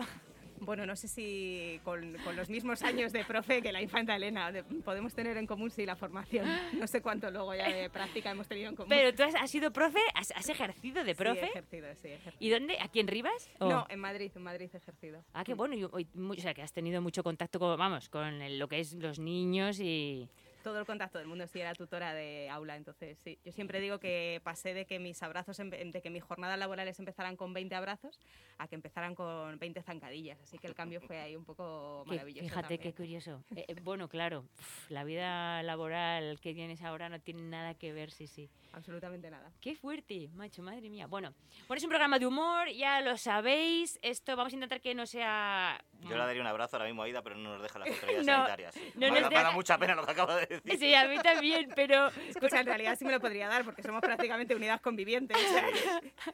Bueno, 0.65 0.86
no 0.86 0.97
sé 0.97 1.09
si 1.09 1.81
con, 1.85 2.16
con 2.24 2.36
los 2.36 2.49
mismos 2.49 2.82
años 2.82 3.12
de 3.12 3.24
profe 3.24 3.62
que 3.62 3.73
la 3.73 3.82
infanta 3.82 4.16
Elena 4.16 4.51
de- 4.53 4.62
podemos 4.65 5.15
tener 5.15 5.36
en 5.36 5.47
común 5.47 5.70
sí 5.70 5.85
la 5.86 5.97
formación. 5.97 6.47
No 6.78 6.86
sé 6.86 7.01
cuánto 7.03 7.31
luego 7.31 7.55
ya 7.55 7.69
de 7.69 7.91
práctica 7.91 8.31
hemos 8.31 8.49
tenido 8.49 8.70
en 8.70 8.77
común. 8.77 8.89
Pero 8.89 9.15
tú 9.15 9.23
has, 9.23 9.35
has 9.35 9.51
sido 9.51 9.73
profe, 9.73 10.01
has, 10.15 10.31
has 10.32 10.49
ejercido 10.49 11.05
de 11.05 11.15
Sí, 11.15 11.19
profe. 11.23 11.41
he 11.41 11.49
ejercido, 11.49 11.86
sí, 11.95 12.09
ejercido. 12.09 12.36
¿Y 12.41 12.51
dónde? 12.51 12.77
¿Aquí 12.81 13.01
en 13.01 13.09
Rivas? 13.09 13.51
¿O? 13.59 13.69
No, 13.69 13.86
en 13.89 14.01
Madrid, 14.01 14.31
en 14.35 14.43
Madrid 14.43 14.70
he 14.73 14.77
ejercido. 14.77 15.24
Ah, 15.32 15.45
qué 15.45 15.55
bueno. 15.55 15.74
y- 15.74 16.03
y 16.03 16.09
mu- 16.19 16.32
o 16.32 16.36
sea, 16.36 16.55
que 16.55 16.62
has 16.62 16.73
tenido 16.73 17.01
mucho 17.03 17.23
contacto 17.23 17.59
con, 17.59 17.78
vamos, 17.78 18.09
con 18.09 18.24
el- 18.43 18.59
lo 18.59 18.69
que 18.69 18.81
es 18.81 18.95
los 18.95 19.19
niños 19.19 19.81
y... 19.81 20.28
Todo 20.65 20.81
el 20.81 20.86
contacto 20.86 21.19
del 21.19 21.28
mundo, 21.28 21.47
sí, 21.47 21.61
era 21.61 21.74
tutora 21.74 22.12
de 22.15 22.49
aula, 22.51 22.74
entonces 22.77 23.19
sí. 23.23 23.39
Yo 23.45 23.53
siempre 23.53 23.81
digo 23.81 23.99
que 24.01 24.41
pasé 24.43 24.74
de 24.74 24.86
que 24.86 24.99
mis 24.99 25.23
abrazos, 25.23 25.57
de 25.59 26.01
que 26.03 26.11
mis 26.11 26.24
jornadas 26.24 26.59
laborales 26.59 26.99
empezaran 26.99 27.36
con 27.36 27.53
20 27.53 27.74
abrazos 27.74 28.19
a 28.59 28.66
que 28.66 28.74
empezaran 28.74 29.15
con 29.15 29.59
20 29.59 29.82
zancadillas, 29.82 30.41
así 30.41 30.59
que 30.59 30.66
el 30.66 30.74
cambio 30.74 31.01
fue 31.03 31.20
ahí 31.20 31.36
un 31.36 31.45
poco 31.45 32.03
maravilloso. 32.07 32.49
fíjate 32.49 32.62
también. 32.62 32.81
qué 32.81 32.95
curioso. 32.95 33.45
Eh, 33.55 33.66
eh, 33.69 33.74
bueno, 33.82 34.09
claro, 34.09 34.47
la 34.89 35.05
vida 35.05 35.62
laboral 35.62 36.41
que 36.41 36.55
tienes 36.55 36.82
ahora 36.82 37.09
no 37.11 37.20
tiene 37.20 37.43
nada 37.43 37.74
que 37.74 37.93
ver, 37.93 38.11
sí, 38.11 38.27
sí. 38.27 38.49
Absolutamente 38.73 39.31
nada. 39.31 39.53
Qué 39.61 39.77
fuerte, 39.77 40.28
macho, 40.32 40.62
madre 40.62 40.89
mía. 40.91 41.07
Bueno, 41.07 41.32
bueno, 41.69 41.77
es 41.78 41.85
un 41.85 41.91
programa 41.91 42.19
de 42.19 42.27
humor, 42.27 42.69
ya 42.70 43.01
lo 43.03 43.16
sabéis. 43.16 43.99
Esto 44.03 44.35
vamos 44.35 44.53
a 44.53 44.57
intentar 44.57 44.81
que 44.81 44.95
no 44.95 45.07
sea... 45.07 45.78
Yo 46.01 46.11
le 46.11 46.16
daría 46.16 46.41
un 46.41 46.49
abrazo 46.49 46.77
ahora 46.77 46.86
mismo 46.86 47.03
a 47.03 47.09
Ida, 47.09 47.23
pero 47.23 47.36
no 47.36 47.51
nos 47.55 47.62
deja 47.62 47.78
las 47.78 47.89
autoridades 47.91 48.27
No, 48.27 48.32
sanitarias. 48.32 48.74
no 48.97 49.01
me, 49.01 49.11
nos 49.11 49.20
da, 49.23 49.28
me 49.28 49.35
da 49.35 49.41
deja- 49.43 49.53
mucha 49.53 49.78
pena 49.78 49.95
lo 49.95 50.05
que 50.05 50.11
acaba 50.11 50.35
de 50.36 50.41
decir. 50.47 50.53
Sí, 50.78 50.94
a 50.94 51.09
mí 51.09 51.18
también, 51.18 51.70
pero... 51.74 52.09
Escucha, 52.28 52.60
en 52.60 52.66
realidad 52.66 52.97
sí 52.98 53.05
me 53.05 53.12
lo 53.12 53.20
podría 53.20 53.48
dar 53.48 53.64
porque 53.64 53.82
somos 53.82 54.01
prácticamente 54.01 54.55
unidades 54.55 54.81
convivientes. 54.81 55.36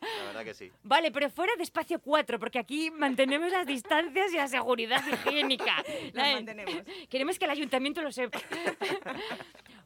La 0.01 0.25
verdad 0.27 0.45
que 0.45 0.55
sí. 0.55 0.71
Vale, 0.83 1.11
pero 1.11 1.31
fuera 1.31 1.55
de 1.57 1.63
espacio 1.63 2.01
4, 2.01 2.39
porque 2.39 2.59
aquí 2.59 2.91
mantenemos 2.91 3.51
las 3.51 3.67
distancias 3.67 4.33
y 4.33 4.37
la 4.37 4.49
seguridad 4.49 5.03
higiénica. 5.07 5.83
Las 6.13 6.35
mantenemos. 6.35 6.83
Queremos 7.09 7.39
que 7.39 7.45
el 7.45 7.51
ayuntamiento 7.51 8.03
lo 8.03 8.13
sepa. 8.13 8.41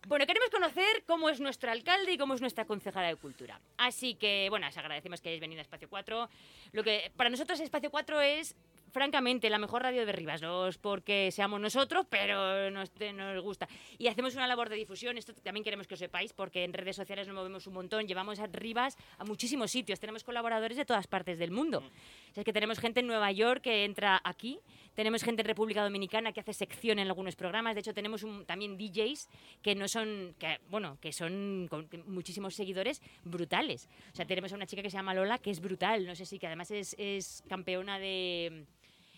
Bueno, 0.06 0.26
queremos 0.26 0.50
conocer 0.50 1.04
cómo 1.06 1.30
es 1.30 1.40
nuestro 1.40 1.70
alcalde 1.70 2.12
y 2.12 2.18
cómo 2.18 2.34
es 2.34 2.40
nuestra 2.40 2.66
concejala 2.66 3.08
de 3.08 3.16
cultura. 3.16 3.60
Así 3.78 4.14
que, 4.14 4.48
bueno, 4.50 4.68
os 4.68 4.76
agradecemos 4.76 5.20
que 5.20 5.30
hayáis 5.30 5.40
venido 5.40 5.60
a 5.60 5.62
Espacio 5.62 5.88
4. 5.88 6.28
Lo 6.72 6.84
que 6.84 7.10
para 7.16 7.30
nosotros 7.30 7.58
Espacio 7.60 7.90
4 7.90 8.20
es, 8.20 8.54
francamente, 8.94 9.50
la 9.50 9.58
mejor 9.58 9.82
radio 9.82 10.06
de 10.06 10.12
Rivas. 10.12 10.40
No 10.40 10.68
es 10.68 10.78
porque 10.78 11.30
seamos 11.32 11.60
nosotros, 11.60 12.06
pero 12.08 12.70
nos, 12.70 12.90
nos 13.14 13.42
gusta. 13.42 13.68
Y 13.98 14.06
hacemos 14.06 14.34
una 14.36 14.46
labor 14.46 14.68
de 14.70 14.76
difusión. 14.76 15.18
Esto 15.18 15.34
también 15.34 15.64
queremos 15.64 15.86
que 15.86 15.94
lo 15.94 15.98
sepáis, 15.98 16.32
porque 16.32 16.64
en 16.64 16.72
redes 16.72 16.96
sociales 16.96 17.26
nos 17.26 17.34
movemos 17.36 17.66
un 17.66 17.74
montón. 17.74 18.06
Llevamos 18.06 18.38
a 18.38 18.46
Rivas 18.46 18.96
a 19.18 19.24
muchísimos 19.24 19.70
sitios. 19.72 20.00
Tenemos 20.00 20.22
colaboradores 20.24 20.76
de 20.78 20.84
todas 20.84 21.06
partes 21.08 21.38
del 21.38 21.50
mundo. 21.50 21.78
O 21.78 22.32
sea, 22.34 22.40
es 22.40 22.44
que 22.44 22.52
tenemos 22.52 22.78
gente 22.78 23.00
en 23.00 23.06
Nueva 23.08 23.30
York 23.32 23.62
que 23.62 23.84
entra 23.84 24.20
aquí. 24.24 24.58
Tenemos 24.94 25.24
gente 25.24 25.42
en 25.42 25.46
República 25.48 25.82
Dominicana 25.82 26.32
que 26.32 26.38
hace 26.40 26.54
sección 26.54 27.00
en 27.00 27.08
algunos 27.08 27.34
programas. 27.34 27.74
De 27.74 27.80
hecho, 27.80 27.92
tenemos 27.94 28.22
un- 28.22 28.46
también 28.46 28.78
DJs 28.78 29.28
que 29.60 29.74
no 29.74 29.88
son, 29.88 30.36
que, 30.38 30.60
bueno, 30.70 30.98
que 31.00 31.12
son 31.12 31.66
con 31.68 31.88
muchísimos 32.06 32.54
seguidores 32.54 33.02
brutales. 33.24 33.88
O 34.12 34.16
sea, 34.16 34.24
tenemos 34.24 34.52
a 34.52 34.54
una 34.54 34.66
chica 34.66 34.82
que 34.82 34.90
se 34.90 34.96
llama 34.96 35.12
Lola 35.14 35.38
que 35.38 35.50
es 35.50 35.60
brutal. 35.60 36.06
No 36.06 36.14
sé 36.14 36.24
si 36.26 36.38
que 36.38 36.46
además 36.46 36.70
es, 36.70 36.94
es 36.96 37.42
campeona 37.48 37.98
de 37.98 38.66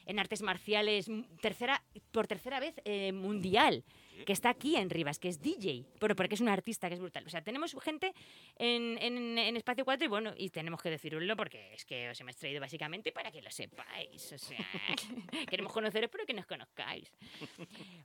en 0.06 0.18
artes 0.18 0.42
marciales 0.42 1.10
tercera 1.40 1.82
por 2.12 2.26
tercera 2.26 2.60
vez 2.60 2.74
eh, 2.84 3.12
mundial 3.12 3.84
que 4.24 4.32
está 4.32 4.50
aquí 4.50 4.76
en 4.76 4.88
Rivas 4.90 5.18
que 5.18 5.28
es 5.28 5.40
DJ 5.40 5.84
pero 5.98 6.14
porque 6.16 6.34
es 6.34 6.40
una 6.40 6.52
artista 6.52 6.88
que 6.88 6.94
es 6.94 7.00
brutal 7.00 7.24
o 7.26 7.30
sea 7.30 7.42
tenemos 7.42 7.76
gente 7.82 8.12
en, 8.56 8.96
en- 9.00 9.38
en 9.38 9.56
Espacio 9.56 9.84
4 9.84 10.04
y 10.06 10.08
bueno 10.08 10.32
y 10.36 10.50
tenemos 10.50 10.80
que 10.80 10.90
decirlo 10.90 11.36
porque 11.36 11.74
es 11.74 11.84
que 11.84 12.08
os 12.10 12.20
hemos 12.20 12.36
traído 12.36 12.60
básicamente 12.60 13.12
para 13.12 13.30
que 13.30 13.42
lo 13.42 13.50
sepáis 13.50 14.32
o 14.32 14.38
sea 14.38 14.66
queremos 15.50 15.72
conoceros 15.72 16.10
pero 16.10 16.24
que 16.26 16.34
nos 16.34 16.46
conozcáis 16.46 17.12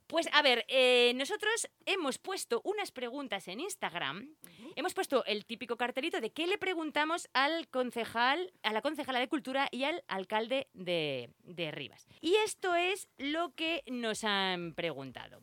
pues 0.06 0.28
a 0.32 0.42
ver, 0.42 0.64
eh, 0.68 1.12
nosotros 1.14 1.68
hemos 1.86 2.18
puesto 2.18 2.60
unas 2.64 2.90
preguntas 2.92 3.48
en 3.48 3.60
Instagram. 3.60 4.34
Hemos 4.76 4.92
puesto 4.94 5.24
el 5.24 5.46
típico 5.46 5.76
cartelito 5.76 6.20
de 6.20 6.30
qué 6.30 6.46
le 6.46 6.58
preguntamos 6.58 7.28
al 7.32 7.68
concejal, 7.68 8.52
a 8.62 8.72
la 8.72 8.82
concejala 8.82 9.20
de 9.20 9.28
Cultura 9.28 9.68
y 9.70 9.84
al 9.84 10.04
alcalde 10.08 10.68
de, 10.74 11.30
de 11.44 11.70
Rivas. 11.70 12.06
Y 12.20 12.34
esto 12.44 12.74
es 12.74 13.08
lo 13.18 13.54
que 13.54 13.82
nos 13.86 14.24
han 14.24 14.74
preguntado. 14.74 15.40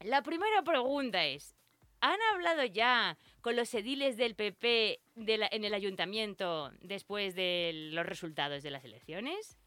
La 0.00 0.22
primera 0.22 0.62
pregunta 0.62 1.24
es, 1.24 1.54
¿han 2.00 2.20
hablado 2.34 2.64
ya 2.64 3.16
con 3.40 3.56
los 3.56 3.72
ediles 3.74 4.16
del 4.16 4.34
PP 4.34 5.00
de 5.14 5.38
la- 5.38 5.48
en 5.50 5.64
el 5.64 5.74
ayuntamiento 5.74 6.70
después 6.80 7.34
de 7.34 7.72
los 7.92 8.04
resultados 8.06 8.62
de 8.62 8.70
las 8.70 8.84
elecciones? 8.84 9.58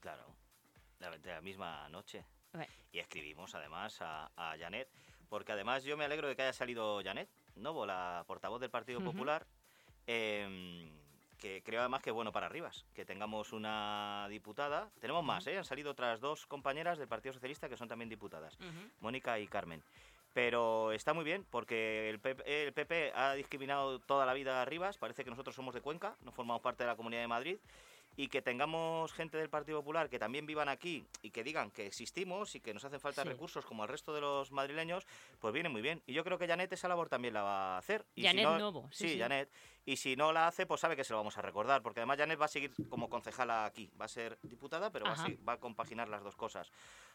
Claro, 0.00 0.34
la, 0.98 1.10
de 1.16 1.30
la 1.30 1.40
misma 1.40 1.88
noche. 1.88 2.24
Bueno. 2.52 2.72
Y 2.92 2.98
escribimos 2.98 3.54
además 3.54 4.00
a, 4.00 4.30
a 4.36 4.56
Janet, 4.58 4.88
porque 5.28 5.52
además 5.52 5.84
yo 5.84 5.96
me 5.96 6.04
alegro 6.04 6.26
de 6.28 6.34
que 6.36 6.42
haya 6.42 6.52
salido 6.52 7.00
Janet 7.04 7.28
Novo, 7.54 7.84
la 7.86 8.24
portavoz 8.26 8.60
del 8.60 8.70
Partido. 8.70 9.00
Popular, 9.02 9.46
em, 10.06 10.90
que 11.38 11.62
creo 11.62 11.80
además 11.80 12.02
que 12.02 12.10
es 12.10 12.14
bueno 12.14 12.32
para 12.32 12.48
Rivas, 12.48 12.84
que 12.94 13.04
tengamos 13.04 13.52
una 13.52 14.26
diputada. 14.28 14.90
Tenemos 15.00 15.24
más, 15.24 15.46
¿eh? 15.46 15.56
han 15.56 15.64
salido 15.64 15.92
otras 15.92 16.20
dos 16.20 16.46
compañeras 16.46 16.98
del 16.98 17.08
Partido 17.08 17.32
Socialista 17.32 17.68
que 17.68 17.76
son 17.76 17.88
también 17.88 18.08
diputadas, 18.08 18.58
Mónica 19.00 19.38
y 19.38 19.46
Carmen. 19.46 19.82
Pero 20.34 20.92
está 20.92 21.14
muy 21.14 21.24
bien 21.24 21.44
porque 21.50 22.10
el 22.10 22.20
PP, 22.20 22.66
el 22.66 22.72
PP 22.72 23.12
ha 23.14 23.32
discriminado 23.34 23.98
toda 23.98 24.26
la 24.26 24.34
vida 24.34 24.60
a 24.62 24.64
Rivas. 24.64 24.98
Parece 24.98 25.24
que 25.24 25.30
nosotros 25.30 25.56
somos 25.56 25.74
de 25.74 25.80
Cuenca, 25.80 26.16
no 26.22 26.32
formamos 26.32 26.60
parte 26.60 26.84
de 26.84 26.88
la 26.88 26.96
Comunidad 26.96 27.22
de 27.22 27.28
Madrid. 27.28 27.58
Y 28.16 28.26
que 28.26 28.42
tengamos 28.42 29.12
gente 29.12 29.36
del 29.38 29.48
Partido 29.48 29.78
Popular 29.78 30.08
que 30.08 30.18
también 30.18 30.44
vivan 30.44 30.68
aquí 30.68 31.04
y 31.22 31.30
que 31.30 31.44
digan 31.44 31.70
que 31.70 31.86
existimos 31.86 32.56
y 32.56 32.60
que 32.60 32.74
nos 32.74 32.84
hacen 32.84 32.98
falta 32.98 33.22
Sí. 33.22 33.28
recursos 33.28 33.64
como 33.64 33.84
al 33.84 33.88
resto 33.88 34.12
de 34.12 34.20
los 34.20 34.50
madrileños, 34.50 35.06
pues 35.38 35.54
viene 35.54 35.68
muy 35.68 35.82
bien. 35.82 36.02
Y 36.04 36.14
yo 36.14 36.24
creo 36.24 36.36
que 36.36 36.48
Janet 36.48 36.72
esa 36.72 36.88
labor 36.88 37.08
también 37.08 37.32
la 37.34 37.42
va 37.42 37.74
a 37.76 37.78
hacer. 37.78 38.04
Y 38.16 38.22
si 38.22 38.26
Janet 38.26 38.44
no- 38.44 38.58
Novo, 38.58 38.88
sí, 38.90 39.06
Sí, 39.06 39.12
sí. 39.14 39.18
Janet. 39.20 39.48
Y 39.88 39.96
si 39.96 40.16
no 40.16 40.32
la 40.34 40.46
hace, 40.48 40.66
pues 40.66 40.82
sabe 40.82 40.96
que 40.96 41.02
se 41.02 41.14
lo 41.14 41.16
vamos 41.18 41.38
a 41.38 41.40
recordar. 41.40 41.80
Porque 41.82 42.00
además 42.00 42.18
Janet 42.18 42.38
va 42.38 42.44
a 42.44 42.48
seguir 42.48 42.72
como 42.90 43.08
concejala 43.08 43.64
aquí. 43.64 43.90
Va 43.98 44.04
a 44.04 44.08
ser 44.08 44.38
diputada, 44.42 44.90
pero 44.92 45.06
va 45.06 45.12
a, 45.12 45.26
va 45.48 45.52
a 45.54 45.56
compaginar 45.58 46.10
las 46.10 46.22
dos 46.22 46.36
cosas. 46.36 46.70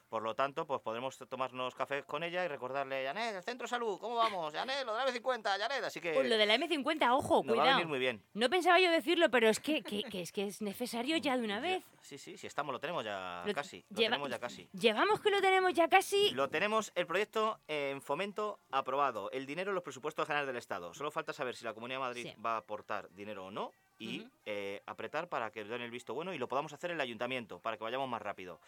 Por 0.10 0.24
lo 0.24 0.34
tanto, 0.36 0.66
pues 0.66 0.82
podremos 0.82 1.18
tomarnos 1.30 1.76
cafés 1.76 2.04
con 2.06 2.24
ella 2.24 2.44
y 2.44 2.48
recordarle, 2.48 3.06
Janet, 3.06 3.36
el 3.36 3.44
centro 3.44 3.66
de 3.66 3.70
salud, 3.70 4.00
¿cómo 4.00 4.16
vamos? 4.16 4.54
Janet, 4.54 4.86
lo 4.86 4.96
de 4.96 5.06
la 5.06 5.12
M50, 5.12 5.44
Janet. 5.60 5.84
Así 5.84 6.02
que 6.02 6.14
Pues 6.14 6.28
lo 6.28 6.36
de 6.36 6.46
la 6.48 6.56
M50, 6.56 7.12
ojo, 7.16 7.44
nos 7.44 7.56
va 7.58 7.62
a 7.62 7.64
cuidado. 7.64 7.78
venir 7.78 7.88
muy 7.88 8.00
bien. 8.00 8.24
No 8.34 8.50
pensaba 8.50 8.80
yo 8.80 8.90
decirlo, 8.92 9.30
pero 9.30 9.50
es 9.50 9.60
que, 9.60 9.84
que- 9.84 10.04
que 10.04 10.22
es 10.24 10.32
que 10.32 10.48
es 10.48 10.62
necesario 10.62 11.18
ya 11.18 11.38
de 11.38 11.44
una 11.44 11.60
vez. 11.60 11.84
Sí, 12.02 12.18
sí, 12.18 12.38
sí, 12.38 12.48
estamos, 12.48 12.74
lo 12.74 12.80
tenemos 12.80 13.06
ya 13.06 13.44
Lo- 13.46 13.54
casi. 13.54 13.86
Lo 13.90 13.96
lleva- 13.98 14.10
tenemos 14.12 14.30
ya 14.30 14.40
casi. 14.40 14.70
Llevamos 14.74 15.20
que 15.22 15.30
lo 15.30 15.42
tenemos 15.42 15.74
ya 15.74 15.88
casi. 15.88 16.32
Lo 16.32 16.50
tenemos, 16.50 16.92
el 16.96 17.06
proyecto 17.08 17.60
en 17.68 18.02
fomento 18.02 18.60
aprobado. 18.72 19.32
El 19.32 19.46
dinero 19.46 19.72
en 19.72 19.76
los 19.76 19.84
presupuestos 19.84 20.26
generales 20.28 20.48
del 20.48 20.58
Estado. 20.58 20.94
Solo 20.94 21.12
falta 21.12 21.34
saber 21.34 21.56
si 21.56 21.64
la 21.64 21.74
Comunidad 21.74 22.00
de 22.00 22.06
Madrid 22.06 22.28
Sí. 22.36 22.42
va 22.42 22.58
a 22.58 22.63
aportar 22.64 23.10
dinero 23.14 23.46
o 23.46 23.52
no 23.52 23.72
y 24.00 24.28
eh, 24.46 24.82
apretar 24.86 25.30
para 25.30 25.52
que 25.52 25.64
den 25.64 25.82
el 25.82 25.92
visto 25.92 26.14
bueno 26.14 26.34
y 26.34 26.38
lo 26.38 26.48
podamos 26.48 26.74
hacer 26.74 26.92
en 26.92 26.96
el 26.96 27.02
ayuntamiento 27.02 27.60
para 27.60 27.78
que 27.78 27.84
vayamos 27.84 28.10
más 28.10 28.22
rápido. 28.22 28.60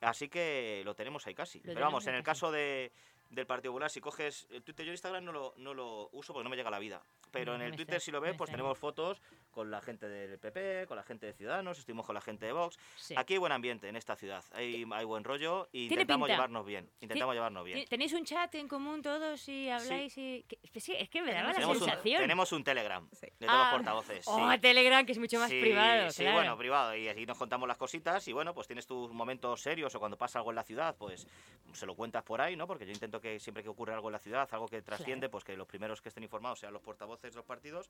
Así 0.00 0.28
que 0.28 0.82
lo 0.84 0.94
tenemos 0.94 1.26
ahí 1.26 1.34
casi. 1.34 1.60
Pero 1.60 1.80
vamos, 1.80 2.06
en 2.06 2.14
el 2.14 2.22
caso 2.22 2.52
de, 2.52 2.92
del 3.30 3.46
Partido 3.46 3.72
Popular, 3.72 3.90
si 3.90 4.00
coges 4.00 4.46
el 4.50 4.62
Twitter, 4.62 4.84
yo 4.84 4.92
Instagram 4.92 5.24
no 5.24 5.32
lo, 5.32 5.54
no 5.56 5.74
lo 5.74 6.10
uso 6.12 6.32
porque 6.32 6.44
no 6.44 6.50
me 6.50 6.56
llega 6.56 6.70
la 6.70 6.78
vida. 6.78 7.02
Pero 7.30 7.52
No, 7.52 7.64
en 7.64 7.70
el 7.70 7.76
Twitter, 7.76 8.00
si 8.00 8.10
lo 8.10 8.20
ves, 8.20 8.36
pues 8.36 8.50
tenemos 8.50 8.78
fotos 8.78 9.20
con 9.56 9.70
la 9.70 9.80
gente 9.80 10.06
del 10.06 10.38
PP, 10.38 10.84
con 10.86 10.98
la 10.98 11.02
gente 11.02 11.24
de 11.24 11.32
Ciudadanos, 11.32 11.78
estuvimos 11.78 12.04
con 12.04 12.14
la 12.14 12.20
gente 12.20 12.44
de 12.44 12.52
Vox. 12.52 12.78
Sí. 12.94 13.14
Aquí 13.16 13.32
hay 13.32 13.38
buen 13.38 13.52
ambiente 13.52 13.88
en 13.88 13.96
esta 13.96 14.14
ciudad, 14.14 14.44
hay, 14.52 14.84
hay 14.92 15.04
buen 15.06 15.24
rollo 15.24 15.66
y 15.72 15.84
intentamos 15.84 16.26
pinta. 16.26 16.34
llevarnos 16.36 16.66
bien. 16.66 16.90
Intentamos 17.00 17.34
llevarnos 17.34 17.64
bien. 17.64 17.86
¿Tenéis 17.88 18.12
un 18.12 18.26
chat 18.26 18.54
en 18.54 18.68
común 18.68 19.00
todos 19.00 19.48
y 19.48 19.70
habláis 19.70 20.14
y...? 20.18 20.44
que- 20.46 20.58
que 20.58 20.78
sí, 20.78 20.92
es 20.94 21.08
que 21.08 21.22
me 21.22 21.32
daba 21.32 21.48
la 21.48 21.54
Tenemos 21.54 21.78
un, 21.78 21.84
sensación. 21.86 22.20
tenemos 22.20 22.52
un 22.52 22.64
Telegram 22.64 23.08
de 23.08 23.30
todos 23.38 23.50
Ah, 23.50 23.70
los 23.70 23.78
portavoces. 23.78 24.24
sí. 24.26 24.30
Oh, 24.30 24.60
Telegram, 24.60 25.06
que 25.06 25.12
es 25.12 25.18
mucho 25.18 25.38
más 25.38 25.48
Sí, 25.48 25.58
privado, 25.58 26.10
Sí, 26.10 26.20
claro. 26.22 26.36
bueno, 26.36 26.58
privado. 26.58 26.94
Y 26.94 27.08
así 27.08 27.24
nos 27.24 27.38
contamos 27.38 27.66
las 27.66 27.78
cositas 27.78 28.28
y 28.28 28.34
bueno, 28.34 28.52
pues 28.52 28.66
tienes 28.66 28.86
tus 28.86 29.10
momentos 29.10 29.62
serios 29.62 29.94
o 29.94 29.98
cuando 29.98 30.18
pasa 30.18 30.38
algo 30.38 30.50
en 30.50 30.56
la 30.56 30.64
ciudad, 30.64 30.94
pues 30.98 31.26
se 31.72 31.86
lo 31.86 31.94
cuentas 31.96 32.22
por 32.24 32.42
ahí, 32.42 32.56
¿no? 32.56 32.66
Porque 32.66 32.84
yo 32.84 32.92
intento 32.92 33.22
que 33.22 33.40
siempre 33.40 33.62
que 33.62 33.70
ocurre 33.70 33.94
algo 33.94 34.08
en 34.08 34.12
la 34.12 34.18
ciudad, 34.18 34.46
algo 34.52 34.68
que 34.68 34.82
trasciende, 34.82 35.30
pues 35.30 35.44
que 35.44 35.56
los 35.56 35.66
primeros 35.66 36.02
que 36.02 36.10
estén 36.10 36.24
informados 36.24 36.58
sean 36.58 36.74
los 36.74 36.82
portavoces 36.82 37.32
de 37.32 37.36
los 37.36 37.46
partidos, 37.46 37.88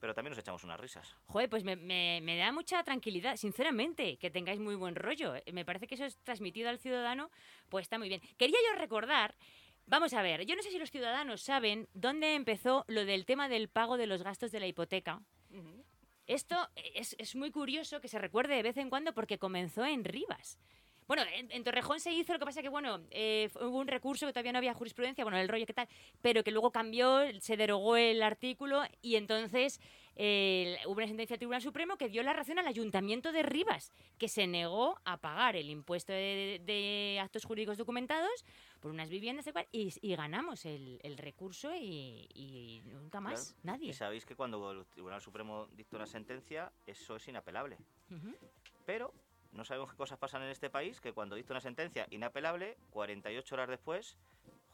pero 0.00 0.14
también 0.14 0.30
nos 0.30 0.38
echamos 0.38 0.62
unas 0.64 0.78
risas. 0.80 1.14
Joder, 1.26 1.48
pues 1.50 1.64
me, 1.64 1.76
me- 1.76 2.20
me 2.22 2.36
da 2.36 2.52
mucha 2.52 2.82
tranquilidad, 2.84 3.36
sinceramente, 3.36 4.16
que 4.18 4.30
tengáis 4.30 4.60
muy 4.60 4.74
buen 4.74 4.94
rollo. 4.94 5.34
Eh, 5.36 5.52
Me 5.52 5.64
parece 5.64 5.86
que 5.86 5.94
eso 5.94 6.04
es 6.04 6.16
transmitido 6.18 6.68
al 6.68 6.78
ciudadano, 6.78 7.30
pues 7.68 7.84
está 7.84 7.98
muy 7.98 8.08
bien. 8.08 8.20
Quería 8.36 8.58
yo 8.70 8.78
recordar, 8.78 9.34
vamos 9.86 10.12
a 10.14 10.22
ver, 10.22 10.44
yo 10.46 10.54
no 10.56 10.62
sé 10.62 10.70
si 10.70 10.78
los 10.78 10.90
ciudadanos 10.90 11.42
saben 11.42 11.88
dónde 11.94 12.34
empezó 12.34 12.84
lo 12.88 13.04
del 13.04 13.24
tema 13.24 13.48
del 13.48 13.68
pago 13.68 13.96
de 13.96 14.06
los 14.06 14.22
gastos 14.22 14.52
de 14.52 14.60
la 14.60 14.66
hipoteca. 14.66 15.20
Esto 16.26 16.56
es, 16.74 17.14
es 17.18 17.36
muy 17.36 17.50
curioso 17.52 18.00
que 18.00 18.08
se 18.08 18.18
recuerde 18.18 18.56
de 18.56 18.62
vez 18.64 18.76
en 18.78 18.90
cuando 18.90 19.12
porque 19.14 19.38
comenzó 19.38 19.84
en 19.86 20.04
Rivas. 20.04 20.58
Bueno, 21.06 21.22
en, 21.32 21.50
en 21.52 21.62
Torrejón 21.64 22.00
se 22.00 22.12
hizo, 22.12 22.32
lo 22.32 22.38
que 22.38 22.44
pasa 22.44 22.62
que, 22.62 22.68
bueno, 22.68 23.00
eh, 23.10 23.48
hubo 23.60 23.78
un 23.78 23.86
recurso 23.86 24.26
que 24.26 24.32
todavía 24.32 24.52
no 24.52 24.58
había 24.58 24.74
jurisprudencia, 24.74 25.24
bueno, 25.24 25.38
el 25.38 25.48
rollo 25.48 25.66
que 25.66 25.72
tal, 25.72 25.88
pero 26.20 26.42
que 26.42 26.50
luego 26.50 26.70
cambió, 26.70 27.20
se 27.40 27.56
derogó 27.56 27.96
el 27.96 28.22
artículo 28.22 28.82
y 29.02 29.16
entonces 29.16 29.80
eh, 30.16 30.78
hubo 30.86 30.94
una 30.94 31.06
sentencia 31.06 31.34
del 31.34 31.38
Tribunal 31.38 31.62
Supremo 31.62 31.96
que 31.96 32.08
dio 32.08 32.22
la 32.22 32.32
razón 32.32 32.58
al 32.58 32.66
Ayuntamiento 32.66 33.30
de 33.32 33.42
Rivas, 33.42 33.92
que 34.18 34.28
se 34.28 34.46
negó 34.46 34.98
a 35.04 35.18
pagar 35.18 35.56
el 35.56 35.70
impuesto 35.70 36.12
de, 36.12 36.60
de 36.64 37.20
actos 37.20 37.44
jurídicos 37.44 37.78
documentados 37.78 38.44
por 38.80 38.90
unas 38.90 39.08
viviendas 39.08 39.46
y, 39.72 40.14
ganamos 40.16 40.64
el, 40.64 40.98
el 41.02 41.18
recurso 41.18 41.74
y, 41.74 42.26
y 42.34 42.80
nunca 42.86 43.20
más, 43.20 43.52
Claro. 43.52 43.60
nadie. 43.62 43.90
Y 43.90 43.92
sabéis 43.92 44.24
que 44.24 44.34
cuando 44.34 44.72
el 44.72 44.86
Tribunal 44.86 45.20
Supremo 45.20 45.66
dicta 45.72 45.96
una 45.96 46.06
sentencia, 46.06 46.72
eso 46.86 47.16
es 47.16 47.28
inapelable. 47.28 47.76
Pero 48.84 49.12
no 49.56 49.64
sabemos 49.64 49.90
qué 49.90 49.96
cosas 49.96 50.18
pasan 50.18 50.42
en 50.42 50.50
este 50.50 50.70
país, 50.70 51.00
que 51.00 51.12
cuando 51.12 51.36
dicta 51.36 51.52
una 51.52 51.60
sentencia 51.60 52.06
inapelable, 52.10 52.76
48 52.90 53.54
horas 53.54 53.68
después, 53.68 54.16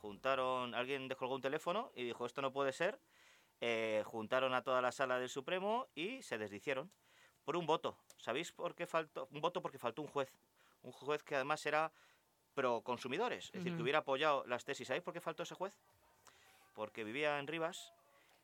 juntaron, 0.01 0.75
alguien 0.75 1.09
descolgó 1.09 1.35
un 1.35 1.41
teléfono 1.41 1.93
y 1.95 2.05
dijo, 2.05 2.27
esto 2.27 2.43
no 2.43 2.53
puede 2.53 2.73
ser, 2.73 2.99
eh, 3.61 4.03
juntaron 4.07 4.55
a 4.55 4.63
toda 4.63 4.83
la 4.83 4.91
sala 4.91 5.19
del 5.19 5.29
Supremo 5.29 5.87
y 5.95 6.23
se 6.23 6.39
desdicieron 6.39 6.91
por 7.45 7.57
un 7.57 7.67
voto. 7.67 7.97
¿Sabéis 8.19 8.53
por 8.53 8.75
qué 8.75 8.87
faltó? 8.87 9.29
Un 9.31 9.41
voto 9.41 9.63
porque 9.63 9.79
faltó 9.79 10.03
un 10.03 10.09
juez. 10.09 10.33
Un 10.83 10.93
juez 10.93 11.23
que 11.23 11.37
además 11.37 11.65
era 11.67 11.93
pro 12.55 12.83
consumidores, 12.83 13.47
es 13.47 13.53
decir, 13.53 13.77
que 13.77 13.83
hubiera 13.83 14.01
apoyado 14.01 14.45
las 14.47 14.65
tesis. 14.65 14.89
¿Sabéis 14.89 15.05
por 15.05 15.15
qué 15.15 15.21
faltó 15.21 15.45
ese 15.45 15.55
juez? 15.55 15.79
Porque 16.75 17.05
vivía 17.05 17.39
en 17.39 17.47
Rivas 17.47 17.93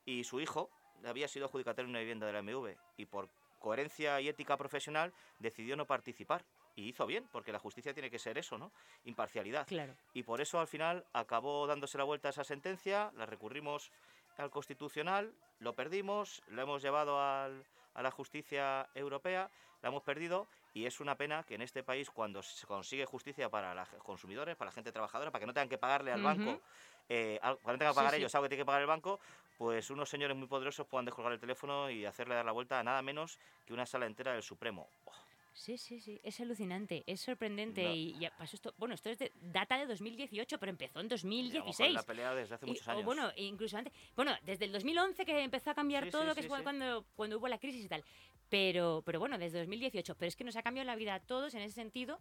y 0.05 0.25
su 0.25 0.41
hijo 0.41 0.71
había 1.05 1.29
sido 1.29 1.47
adjudicatario 1.47 1.87
en 1.87 1.91
una 1.91 2.01
vivienda 2.01 2.27
de 2.27 2.33
la 2.33 2.43
MV 2.43 2.77
y 2.97 3.07
por 3.07 3.29
coherencia 3.59 4.21
y 4.21 4.29
ética 4.29 4.57
profesional 4.57 5.13
decidió 5.39 5.77
no 5.77 5.87
participar. 5.87 6.45
Y 6.77 6.89
hizo 6.89 7.07
bien, 7.07 7.29
porque 7.33 7.51
la 7.53 7.59
justicia 7.59 7.93
tiene 7.93 8.09
que 8.11 8.21
ser 8.21 8.39
eso, 8.39 8.57
¿no? 8.57 8.71
Imparcialidad. 9.05 9.67
Claro. 9.67 9.95
Y 10.15 10.23
por 10.23 10.41
eso 10.41 10.61
al 10.61 10.69
final 10.69 11.05
acabó 11.13 11.67
dándose 11.67 11.99
la 11.99 12.05
vuelta 12.05 12.29
a 12.29 12.31
esa 12.31 12.45
sentencia, 12.45 13.11
la 13.17 13.27
recurrimos 13.27 13.91
al 14.37 14.51
Constitucional, 14.51 15.35
lo 15.59 15.75
perdimos, 15.75 16.41
lo 16.49 16.63
hemos 16.63 16.81
llevado 16.81 17.21
al- 17.21 17.65
a 17.95 18.03
la 18.03 18.13
justicia 18.13 18.89
europea, 18.95 19.51
la 19.83 19.89
hemos 19.89 20.05
perdido 20.05 20.47
y 20.75 20.87
es 20.87 21.01
una 21.01 21.17
pena 21.17 21.43
que 21.45 21.55
en 21.55 21.63
este 21.63 21.83
país 21.83 22.11
cuando 22.11 22.43
se 22.43 22.67
consigue 22.67 23.05
justicia 23.07 23.49
para 23.49 23.75
los 23.75 23.89
consumidores, 24.03 24.57
para 24.57 24.71
la 24.71 24.73
gente 24.75 24.93
trabajadora, 24.93 25.31
para 25.31 25.41
que 25.41 25.47
no 25.47 25.53
tengan 25.55 25.69
que 25.69 25.79
pagarle 25.79 26.13
al 26.13 26.23
banco, 26.23 26.61
eh, 27.09 27.39
al- 27.43 27.59
cuando 27.59 27.79
tengan 27.79 27.93
que 27.93 27.97
pagar 27.97 28.15
sí. 28.15 28.19
ellos 28.21 28.35
algo 28.35 28.45
que 28.45 28.49
tiene 28.51 28.63
que 28.63 28.67
pagar 28.67 28.83
el 28.83 28.87
banco, 28.87 29.21
pues 29.57 29.91
unos 29.91 30.09
señores 30.09 30.37
muy 30.37 30.47
poderosos 30.47 30.87
puedan 30.87 31.05
descolgar 31.05 31.33
el 31.33 31.41
teléfono 31.41 31.91
y 31.91 32.05
hacerle 32.05 32.35
dar 32.35 32.45
la 32.45 32.53
vuelta 32.53 32.79
a 32.79 32.85
nada 32.85 33.03
menos 33.03 33.39
que 33.67 33.73
una 33.73 33.87
sala 33.87 34.07
entera 34.07 34.33
del 34.33 34.43
Supremo. 34.43 34.89
Oh, 35.07 35.13
Sí, 35.59 35.77
sí, 35.77 36.01
sí, 36.01 36.21
es 36.23 36.39
alucinante, 36.41 37.03
es 37.07 37.21
sorprendente 37.21 37.83
No. 37.83 37.93
y 37.93 38.17
ya 38.21 38.31
pasó 38.39 38.55
esto, 38.55 38.73
bueno, 38.79 38.95
esto 38.95 39.11
es 39.11 39.19
de 39.19 39.33
data 39.43 39.77
de 39.77 39.87
2018, 39.87 40.57
pero 40.61 40.71
empezó 40.71 41.01
en 41.01 41.09
llevamos 41.09 41.23
con 41.23 41.31
2016. 41.31 41.95
la 41.95 42.03
pelea 42.05 42.33
desde 42.35 42.55
hace 42.55 42.65
Y- 42.67 42.69
muchos 42.71 42.87
o 42.87 42.91
años. 42.93 43.05
bueno, 43.05 43.33
incluso 43.37 43.77
antes, 43.77 43.93
bueno, 44.15 44.33
desde 44.45 44.67
el 44.67 44.73
2011 44.73 45.25
que 45.27 45.43
empezó 45.43 45.71
a 45.71 45.75
cambiar 45.75 46.05
Sí, 46.05 46.11
sí, 46.11 46.13
todo, 46.13 46.35
que 46.37 46.43
sí, 46.43 46.47
es 46.47 46.63
cuando, 46.63 47.05
cuando 47.17 47.39
hubo 47.39 47.49
la 47.49 47.59
crisis 47.59 47.85
y 47.85 47.89
tal. 47.89 48.05
Pero, 48.49 49.03
pero 49.05 49.19
bueno, 49.19 49.37
desde 49.37 49.59
2018, 49.59 50.15
pero 50.17 50.29
es 50.29 50.37
que 50.37 50.45
nos 50.45 50.55
ha 50.55 50.63
cambiado 50.63 50.87
la 50.87 50.95
vida 50.95 51.15
a 51.15 51.21
todos 51.21 51.53
en 51.55 51.63
ese 51.63 51.75
sentido, 51.75 52.21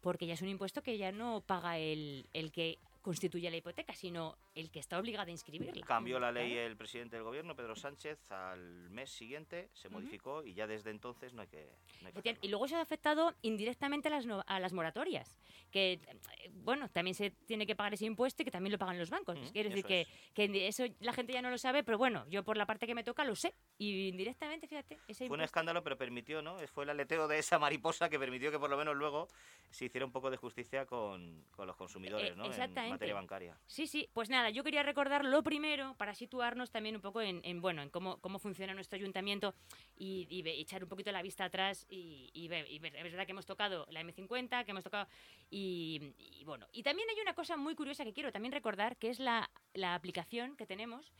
porque 0.00 0.26
ya 0.28 0.34
es 0.34 0.42
un 0.42 0.48
impuesto 0.48 0.80
que 0.82 0.96
ya 0.96 1.10
no 1.10 1.40
paga 1.40 1.78
el, 1.78 2.28
el 2.34 2.52
que 2.52 2.78
constituye 3.10 3.48
la 3.52 3.56
hipoteca, 3.56 3.94
sino 3.94 4.36
el 4.56 4.68
que 4.68 4.80
está 4.80 4.98
obligado 4.98 5.28
a 5.28 5.30
inscribirla. 5.30 5.86
Cambió 5.86 6.18
la 6.18 6.32
ley 6.32 6.54
el 6.54 6.76
presidente 6.76 7.14
del 7.14 7.22
gobierno, 7.22 7.54
Pedro 7.54 7.76
Sánchez, 7.76 8.18
al 8.32 8.90
mes 8.90 9.10
siguiente 9.10 9.70
se 9.74 9.88
modificó 9.88 10.42
y 10.42 10.54
ya 10.54 10.66
desde 10.66 10.90
entonces 10.90 11.32
no 11.32 11.42
hay 11.42 11.46
que... 11.48 11.56
no 12.02 12.08
hay 12.08 12.12
que 12.12 12.18
Efectivamente, 12.18 12.46
Y 12.46 12.50
luego 12.50 12.66
eso 12.66 12.76
ha 12.76 12.80
afectado 12.80 13.32
indirectamente 13.42 14.08
a 14.08 14.10
las, 14.10 14.26
no- 14.26 14.42
a 14.44 14.58
las 14.58 14.72
moratorias, 14.72 15.38
que, 15.70 15.92
eh, 15.92 16.50
bueno, 16.52 16.88
también 16.88 17.14
se 17.14 17.30
tiene 17.30 17.64
que 17.64 17.76
pagar 17.76 17.94
ese 17.94 18.06
impuesto 18.06 18.42
y 18.42 18.44
que 18.44 18.50
también 18.50 18.72
lo 18.72 18.78
pagan 18.78 18.98
los 18.98 19.08
bancos. 19.08 19.38
Quiero 19.52 19.68
decir 19.68 19.84
que, 19.84 20.00
es. 20.00 20.08
que 20.34 20.66
eso 20.66 20.84
la 20.98 21.12
gente 21.12 21.32
ya 21.32 21.42
no 21.42 21.50
lo 21.50 21.58
sabe, 21.58 21.84
pero 21.84 21.98
bueno, 21.98 22.26
yo 22.28 22.42
por 22.42 22.56
la 22.56 22.66
parte 22.66 22.88
que 22.88 22.94
me 22.96 23.04
toca 23.04 23.22
lo 23.24 23.36
sé. 23.36 23.54
Y 23.78 24.08
indirectamente, 24.08 24.66
fíjate, 24.66 24.98
ese 25.06 25.28
Fue 25.28 25.36
un 25.36 25.42
escándalo, 25.44 25.84
pero 25.84 25.96
permitió, 25.96 26.42
¿no? 26.42 26.56
Fue 26.74 26.82
el 26.82 26.90
aleteo 26.90 27.28
de 27.28 27.38
esa 27.38 27.60
mariposa 27.60 28.08
que 28.08 28.18
permitió 28.18 28.50
que 28.50 28.58
por 28.58 28.68
lo 28.68 28.76
menos 28.76 28.96
luego 28.96 29.28
se 29.70 29.84
hiciera 29.84 30.04
un 30.04 30.10
poco 30.12 30.28
de 30.30 30.36
justicia 30.38 30.86
con, 30.86 31.44
con 31.52 31.66
los 31.68 31.76
consumidores, 31.76 32.32
Eh, 32.32 32.36
¿no? 32.36 32.44
En 32.46 32.50
exactamente. 32.50 32.95
Materia 32.96 33.14
bancaria. 33.14 33.58
Sí, 33.66 33.86
sí, 33.86 34.08
pues 34.12 34.28
nada, 34.30 34.50
yo 34.50 34.62
quería 34.64 34.82
recordar 34.82 35.24
lo 35.24 35.42
primero 35.42 35.94
para 35.96 36.14
situarnos 36.14 36.70
también 36.70 36.96
un 36.96 37.02
poco 37.02 37.20
en, 37.20 37.40
en, 37.44 37.60
bueno, 37.60 37.82
en 37.82 37.90
cómo, 37.90 38.18
cómo 38.20 38.38
funciona 38.38 38.74
nuestro 38.74 38.96
ayuntamiento 38.96 39.54
y, 39.96 40.26
echar 40.60 40.82
un 40.82 40.88
poquito 40.88 41.12
la 41.12 41.22
vista 41.22 41.44
atrás 41.44 41.86
y, 41.88 42.30
y 42.32 42.48
ver, 42.48 42.70
y 42.70 42.78
ver. 42.78 42.94
Es 42.96 43.02
verdad 43.04 43.26
que 43.26 43.32
hemos 43.32 43.46
tocado 43.46 43.86
la 43.90 44.02
M50, 44.02 44.64
que 44.64 44.70
hemos 44.70 44.84
tocado... 44.84 45.06
Y, 45.50 46.14
y 46.18 46.44
bueno, 46.44 46.66
y 46.72 46.82
también 46.82 47.08
hay 47.10 47.20
una 47.20 47.34
cosa 47.34 47.56
muy 47.56 47.74
curiosa 47.74 48.04
que 48.04 48.12
quiero 48.12 48.32
también 48.32 48.52
recordar, 48.52 48.96
que 48.96 49.10
es 49.10 49.18
la, 49.20 49.50
la 49.74 49.94
aplicación 49.94 50.56
que 50.56 50.66
tenemos, 50.66 51.12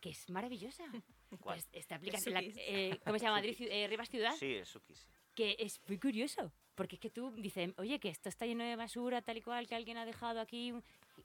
que 0.00 0.10
es 0.10 0.28
maravillosa. 0.30 0.84
¿Cuál? 1.40 1.56
Pues 1.56 1.68
esta 1.72 1.94
aplicación, 1.96 2.34
la- 2.34 2.40
Sukis. 2.40 2.56
eh, 2.60 2.98
¿cómo 3.04 3.18
se 3.18 3.24
llama? 3.24 3.36
Madrid, 3.36 3.56
eh, 3.60 3.86
Rivas 3.88 4.08
Ciudad 4.10 4.34
Sí, 4.36 4.52
es 4.54 4.68
Sukis. 4.68 5.08
que 5.34 5.56
es 5.58 5.80
muy 5.88 5.98
curioso, 5.98 6.52
porque 6.74 6.96
es 6.96 7.00
que 7.00 7.10
tú 7.10 7.30
dices, 7.36 7.72
oye, 7.78 7.98
que 7.98 8.08
esto 8.10 8.28
está 8.28 8.44
lleno 8.46 8.64
de 8.64 8.76
basura, 8.76 9.22
tal 9.22 9.38
y 9.38 9.42
cual, 9.42 9.66
que 9.66 9.74
alguien 9.74 9.96
ha 9.96 10.04
dejado 10.04 10.40
aquí, 10.40 10.72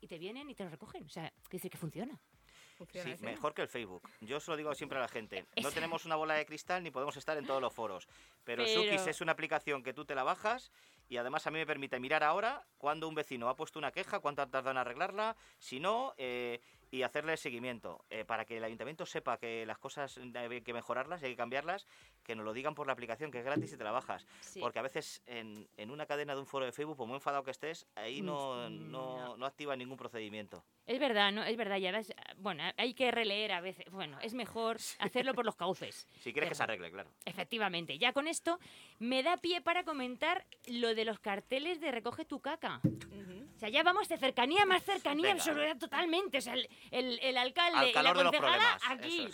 y 0.01 0.07
te 0.07 0.17
vienen 0.17 0.49
y 0.49 0.55
te 0.55 0.63
lo 0.63 0.69
recogen. 0.69 1.05
O 1.05 1.09
sea, 1.09 1.31
que 1.49 1.57
decir 1.57 1.71
que 1.71 1.77
funciona. 1.77 2.19
Sí, 2.93 3.15
mejor 3.21 3.55
que 3.55 3.63
el 3.63 3.67
Facebook. 3.67 4.07
Yo 4.21 4.39
se 4.39 4.51
lo 4.51 4.57
digo 4.57 4.73
siempre 4.75 4.99
a 4.99 5.01
la 5.01 5.07
gente. 5.07 5.45
No 5.63 5.71
tenemos 5.71 6.05
una 6.05 6.15
bola 6.15 6.35
de 6.35 6.45
cristal 6.45 6.83
ni 6.83 6.91
podemos 6.91 7.17
estar 7.17 7.35
en 7.37 7.45
todos 7.47 7.59
los 7.59 7.73
foros. 7.73 8.07
Pero, 8.43 8.63
Pero- 8.63 8.83
Sukis 8.83 9.07
es 9.07 9.21
una 9.21 9.31
aplicación 9.31 9.81
que 9.81 9.93
tú 9.93 10.05
te 10.05 10.13
la 10.13 10.23
bajas 10.23 10.71
y 11.09 11.17
además 11.17 11.47
a 11.47 11.51
mí 11.51 11.57
me 11.57 11.65
permite 11.65 11.99
mirar 11.99 12.23
ahora 12.23 12.67
cuando 12.77 13.07
un 13.07 13.15
vecino 13.15 13.49
ha 13.49 13.55
puesto 13.55 13.79
una 13.79 13.91
queja, 13.91 14.19
cuánto 14.19 14.43
ha 14.43 14.45
tardado 14.47 14.71
en 14.71 14.77
arreglarla, 14.77 15.35
si 15.57 15.79
no, 15.79 16.13
eh, 16.17 16.61
y 16.91 17.03
hacerle 17.03 17.37
seguimiento. 17.37 18.05
eh, 18.09 18.25
para 18.25 18.45
que 18.45 18.57
el 18.57 18.63
ayuntamiento 18.63 19.05
sepa 19.05 19.37
que 19.37 19.65
las 19.65 19.77
cosas 19.77 20.17
hay 20.17 20.61
que 20.61 20.73
mejorarlas, 20.73 21.23
hay 21.23 21.31
que 21.31 21.35
cambiarlas, 21.37 21.85
que 22.23 22.35
nos 22.35 22.45
lo 22.45 22.53
digan 22.53 22.75
por 22.75 22.87
la 22.87 22.93
aplicación, 22.93 23.31
que 23.31 23.39
es 23.39 23.45
gratis 23.45 23.73
y 23.73 23.77
te 23.77 23.83
la 23.83 23.91
bajas. 23.91 24.25
Sí. 24.41 24.59
Porque 24.59 24.79
a 24.79 24.81
veces 24.81 25.21
en, 25.25 25.67
en 25.77 25.91
una 25.91 26.05
cadena 26.05 26.33
de 26.33 26.39
un 26.41 26.45
foro 26.45 26.65
de 26.65 26.71
Facebook, 26.71 26.97
por 26.97 27.07
muy 27.07 27.15
enfadado 27.15 27.43
que 27.43 27.51
estés, 27.51 27.87
ahí 27.95 28.21
no, 28.21 28.47
Mm, 28.69 28.91
no, 28.91 29.37
no 29.37 29.45
activa 29.45 29.75
ningún 29.75 29.97
procedimiento. 29.97 30.63
Es 30.85 30.99
verdad, 30.99 31.31
¿no? 31.31 31.43
Es 31.43 31.57
verdad, 31.57 31.77
ya 31.77 31.91
ves, 31.91 32.13
bueno, 32.37 32.63
hay 32.77 32.93
que 32.93 33.11
releer 33.11 33.51
a 33.51 33.61
veces. 33.61 33.85
Bueno, 33.91 34.17
es 34.21 34.33
mejor 34.33 34.77
hacerlo 34.99 35.33
por 35.33 35.45
los 35.45 35.55
cauces. 35.55 36.07
Si 36.21 36.31
quieres 36.31 36.49
que 36.49 36.55
se 36.55 36.63
arregle, 36.63 36.91
claro. 36.91 37.09
Efectivamente, 37.25 37.97
ya 37.97 38.13
con 38.13 38.27
esto 38.27 38.59
me 38.99 39.23
da 39.23 39.37
pie 39.37 39.61
para 39.61 39.83
comentar 39.83 40.45
lo 40.67 40.95
de 40.95 41.05
los 41.05 41.19
carteles 41.19 41.79
de 41.81 41.91
recoge 41.91 42.25
tu 42.25 42.39
caca. 42.39 42.81
O 43.57 43.59
sea, 43.59 43.69
ya 43.69 43.81
vamos 43.81 44.07
de 44.07 44.17
cercanía 44.19 44.67
más 44.67 44.83
cercanía 44.83 45.29
Venga. 45.33 45.43
al 45.43 45.49
soledad 45.49 45.77
totalmente. 45.77 46.37
O 46.37 46.41
sea, 46.41 46.53
el, 46.53 46.69
el- 46.91 47.19
el 47.23 47.37
alcalde 47.37 47.75
Al 47.79 47.85
y 47.85 47.87
la 47.87 47.93
calor 47.93 48.17
de 48.17 48.23
los 48.25 48.31
concejala 48.31 48.77
problemas, 48.79 48.99
aquí. 49.03 49.27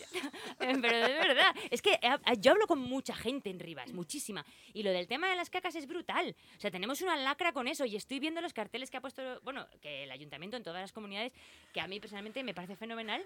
Pero 0.60 0.78
de 0.98 1.14
verdad, 1.14 1.54
es 1.70 1.82
que 1.82 2.00
eh, 2.02 2.18
yo 2.40 2.52
hablo 2.54 2.66
con 2.66 2.80
mucha 2.80 3.14
gente 3.14 3.50
en 3.50 3.60
Rivas, 3.60 3.92
muchísima. 3.92 4.46
Y 4.74 4.84
lo 4.84 4.92
del 4.92 5.08
tema 5.08 5.30
de 5.30 5.36
las 5.36 5.50
cacas 5.50 5.76
es 5.76 5.88
brutal. 5.88 6.36
O 6.58 6.60
sea, 6.62 6.72
tenemos 6.72 7.02
una 7.02 7.18
lacra 7.18 7.52
con 7.52 7.68
eso 7.68 7.84
y 7.84 7.98
estoy 7.98 8.20
viendo 8.20 8.40
los 8.40 8.54
carteles 8.54 8.90
que 8.90 8.96
ha 8.96 9.02
puesto, 9.02 9.42
bueno, 9.42 9.68
que 9.82 10.04
el 10.06 10.12
ayuntamiento 10.12 10.56
en 10.56 10.64
todas 10.64 10.80
las 10.82 10.94
comunidades, 10.94 11.34
que 11.74 11.82
a 11.82 11.88
mí 11.88 12.00
personalmente 12.00 12.44
me 12.46 12.54
parece 12.54 12.78
fenomenal, 12.78 13.22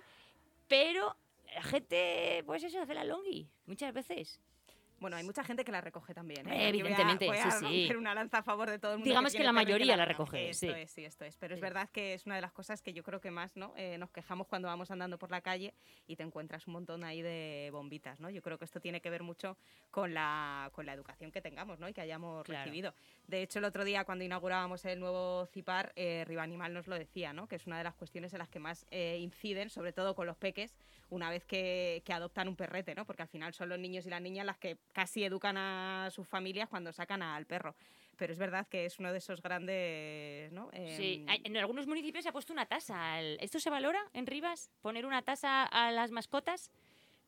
pero 0.67 1.15
la 1.53 1.61
gente, 1.61 2.41
pues 2.47 2.63
eso, 2.63 2.81
hace 2.81 2.95
la 2.95 3.03
longi, 3.03 3.47
muchas 3.67 3.93
veces. 3.93 4.39
Bueno, 4.99 5.15
hay 5.15 5.23
mucha 5.23 5.43
gente 5.43 5.63
que 5.63 5.71
la 5.71 5.79
recoge 5.81 6.13
también. 6.13 6.47
Eh, 6.47 6.51
voy 6.51 6.59
a- 6.59 6.67
evidentemente, 6.69 7.27
voy 7.27 7.37
a, 7.37 7.51
sí, 7.51 7.87
sí. 7.87 7.95
una 7.95 8.15
lanza 8.15 8.39
a 8.39 8.43
favor 8.43 8.69
de 8.69 8.79
todo 8.79 8.93
el 8.93 8.97
mundo. 8.97 9.07
Digamos 9.09 9.33
que 9.33 9.43
la 9.43 9.51
mayoría 9.51 9.95
la 9.95 10.05
recoge. 10.05 10.49
Esto 10.49 10.65
sí. 10.67 10.71
es, 10.75 10.91
sí, 10.91 11.05
esto 11.05 11.23
es. 11.25 11.37
Pero 11.37 11.53
es 11.55 11.61
verdad 11.61 11.89
que 11.91 12.13
es 12.15 12.25
una 12.25 12.35
de 12.35 12.41
las 12.41 12.51
cosas 12.51 12.81
que 12.81 12.93
yo 12.93 13.03
creo 13.03 13.21
que 13.21 13.29
más 13.29 13.55
¿no? 13.55 13.73
Eh, 13.77 13.97
nos 13.99 14.09
quejamos 14.09 14.47
cuando 14.47 14.67
vamos 14.67 14.89
andando 14.89 15.17
por 15.19 15.29
la 15.29 15.41
calle 15.41 15.73
y 16.07 16.15
te 16.15 16.23
encuentras 16.23 16.65
un 16.67 16.73
montón 16.73 17.03
ahí 17.03 17.21
de 17.21 17.69
bombitas. 17.71 18.19
¿no? 18.19 18.29
Yo 18.31 18.41
creo 18.41 18.57
que 18.57 18.65
esto 18.65 18.79
tiene 18.79 18.99
que 19.01 19.09
ver 19.11 19.21
mucho 19.23 19.55
con 19.91 20.13
la, 20.13 20.69
con 20.73 20.85
la 20.85 20.93
educación 20.93 21.31
que 21.31 21.41
tengamos 21.41 21.79
¿no? 21.79 21.87
y 21.87 21.93
que 21.93 22.01
hayamos 22.01 22.43
Claro. 22.45 22.63
recibido. 22.63 22.93
De 23.27 23.41
hecho, 23.43 23.59
el 23.59 23.65
otro 23.65 23.83
día 23.83 24.03
cuando 24.05 24.23
inaugurábamos 24.23 24.83
el 24.85 24.99
nuevo 24.99 25.45
CIPAR, 25.53 25.93
eh, 25.95 26.23
Riva 26.27 26.43
Animal 26.43 26.73
nos 26.73 26.87
lo 26.87 26.97
decía, 26.97 27.33
¿no? 27.33 27.47
que 27.47 27.55
es 27.57 27.67
una 27.67 27.77
de 27.77 27.83
las 27.83 27.93
cuestiones 27.95 28.33
en 28.33 28.39
las 28.39 28.49
que 28.49 28.59
más 28.59 28.85
eh, 28.89 29.17
inciden, 29.19 29.69
sobre 29.69 29.93
todo 29.93 30.15
con 30.15 30.25
los 30.27 30.37
peques, 30.37 30.75
una 31.09 31.29
vez 31.29 31.45
que, 31.45 32.01
que 32.05 32.13
adoptan 32.13 32.47
un 32.47 32.55
perrete, 32.55 32.95
¿no? 32.95 33.05
porque 33.05 33.21
al 33.21 33.27
final 33.29 33.53
son 33.53 33.69
los 33.69 33.79
niños 33.79 34.05
y 34.05 34.09
las 34.09 34.21
niñas 34.21 34.45
las 34.45 34.57
que 34.57 34.77
casi 34.93 35.23
educan 35.23 35.57
a 35.57 36.09
sus 36.11 36.27
familias 36.27 36.69
cuando 36.69 36.91
sacan 36.93 37.21
al 37.21 37.45
perro. 37.45 37.75
Pero 38.17 38.33
es 38.33 38.39
verdad 38.39 38.67
que 38.67 38.85
es 38.85 38.97
uno 38.99 39.11
de 39.11 39.19
esos 39.19 39.41
grandes... 39.41 40.51
¿no? 40.51 40.71
Sí, 40.73 41.23
Em, 41.27 41.41
en 41.45 41.57
algunos 41.57 41.85
municipios 41.85 42.23
se 42.23 42.29
ha 42.29 42.33
puesto 42.33 42.51
una 42.51 42.65
tasa. 42.65 43.21
¿Esto 43.21 43.59
se 43.59 43.69
valora 43.69 44.03
en 44.13 44.25
Rivas? 44.25 44.71
¿Poner 44.81 45.05
una 45.05 45.21
tasa 45.21 45.63
a 45.63 45.91
las 45.91 46.11
mascotas? 46.11 46.71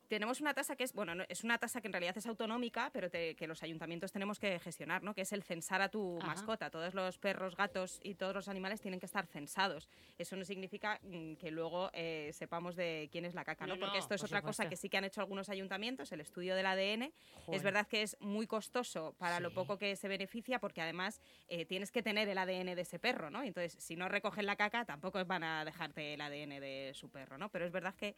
Tenemos 0.10 0.41
una 0.41 0.53
tasa 0.53 0.76
que 0.76 0.84
es, 0.84 0.91
bueno, 0.94 1.14
no- 1.15 1.23
es 1.30 1.44
una 1.44 1.57
tasa 1.57 1.80
que 1.81 1.88
en 1.88 1.94
realidad 1.94 2.18
es 2.18 2.26
autonómica, 2.26 2.90
pero 2.91 3.10
te- 3.10 3.36
que 3.36 3.48
los 3.48 3.64
ayuntamientos 3.64 4.11
tenemos 4.11 4.40
que 4.40 4.60
gestionar, 4.60 5.03
¿no? 5.03 5.14
Que 5.14 5.22
es 5.22 5.31
el 5.31 5.44
censar 5.44 5.81
a 5.81 5.90
tu 5.90 6.18
Ajá. 6.18 6.27
mascota. 6.27 6.69
Todos 6.69 6.94
los 6.94 7.18
perros, 7.19 7.56
gatos 7.56 7.99
y 8.03 8.15
todos 8.15 8.34
los 8.36 8.48
animales 8.49 8.81
tienen 8.81 8.99
que 8.99 9.06
estar 9.06 9.27
censados. 9.27 9.88
Eso 10.18 10.36
no 10.36 10.44
significa 10.44 10.99
mm, 11.03 11.36
que 11.36 11.52
luego 11.52 11.90
eh, 11.94 12.31
sepamos 12.34 12.76
de 12.76 13.07
quién 13.11 13.23
es 13.26 13.36
la 13.36 13.45
caca, 13.45 13.65
¿no? 13.68 13.76
No, 13.76 13.80
Porque 13.81 13.99
esto 13.99 14.15
es 14.15 14.22
por 14.22 14.27
otra 14.27 14.41
cosa 14.41 14.68
que 14.68 14.76
sí 14.76 14.90
que 14.90 14.98
han 14.98 15.06
hecho 15.06 15.22
algunos 15.22 15.48
ayuntamientos, 15.49 16.11
el 16.11 16.22
estudio 16.22 16.56
del 16.56 16.65
ADN. 16.65 17.11
Joder. 17.45 17.57
Es 17.57 17.64
verdad 17.64 17.88
que 17.88 18.02
es 18.02 18.18
muy 18.19 18.48
costoso 18.48 19.14
para 19.19 19.40
lo 19.40 19.49
Sí. 19.49 19.56
poco 19.56 19.77
que 19.77 19.95
se 19.95 20.07
beneficia, 20.07 20.60
porque 20.60 20.81
además 20.81 21.22
eh, 21.48 21.65
tienes 21.65 21.91
que 21.91 22.02
tener 22.02 22.27
el 22.27 22.38
ADN 22.38 22.76
de 22.76 22.81
ese 22.81 22.98
perro, 22.99 23.30
¿no? 23.30 23.44
Entonces, 23.44 23.73
si 23.81 23.95
no 23.95 24.10
recogen 24.10 24.45
la 24.48 24.56
caca, 24.56 24.86
tampoco 24.86 25.23
van 25.26 25.44
a 25.44 25.64
dejarte 25.65 26.15
el 26.15 26.22
ADN 26.22 26.60
de 26.60 26.91
su 26.95 27.10
perro, 27.10 27.38
¿no? 27.38 27.49
Pero 27.49 27.65
es 27.65 27.72
verdad 27.72 27.94
que 27.95 28.15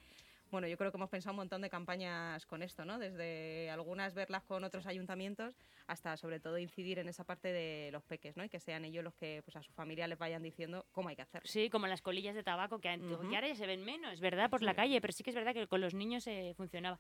bueno, 0.51 0.67
yo 0.67 0.77
creo 0.77 0.91
que 0.91 0.97
hemos 0.97 1.09
pensado 1.09 1.31
un 1.31 1.37
montón 1.37 1.61
de 1.61 1.69
campañas 1.69 2.45
con 2.45 2.61
esto, 2.61 2.83
¿no? 2.85 2.99
Desde 2.99 3.69
algunas 3.71 4.13
verlas 4.13 4.43
con 4.43 4.63
otros 4.63 4.85
ayuntamientos 4.85 5.55
hasta 5.87 6.17
sobre 6.17 6.39
todo 6.39 6.57
incidir 6.57 6.99
en 6.99 7.07
esa 7.07 7.23
parte 7.23 7.51
de 7.53 7.89
los 7.91 8.03
peques, 8.03 8.35
¿no? 8.37 8.43
Y 8.43 8.49
que 8.49 8.59
sean 8.59 8.83
ellos 8.85 9.03
los 9.03 9.13
que 9.15 9.41
pues 9.45 9.55
a 9.55 9.63
su 9.63 9.71
familia 9.71 10.07
les 10.07 10.17
vayan 10.19 10.43
diciendo 10.43 10.85
cómo 10.91 11.09
hay 11.09 11.15
que 11.15 11.21
hacer. 11.23 11.41
Sí, 11.45 11.69
como 11.69 11.87
las 11.87 12.01
colillas 12.01 12.35
de 12.35 12.43
tabaco 12.43 12.79
que, 12.79 12.89
an- 12.89 13.01
Ujú. 13.01 13.29
que 13.29 13.35
ahora 13.35 13.47
ya 13.47 13.55
se 13.55 13.65
ven 13.65 13.83
menos, 13.83 14.19
¿verdad? 14.19 14.49
Por 14.49 14.61
la 14.61 14.73
calle, 14.75 14.99
pero 15.01 15.13
sí 15.13 15.23
que 15.23 15.29
es 15.29 15.35
verdad 15.35 15.53
que 15.53 15.67
con 15.67 15.79
los 15.81 15.93
niños 15.93 16.27
eh, 16.27 16.53
funcionaba. 16.57 16.99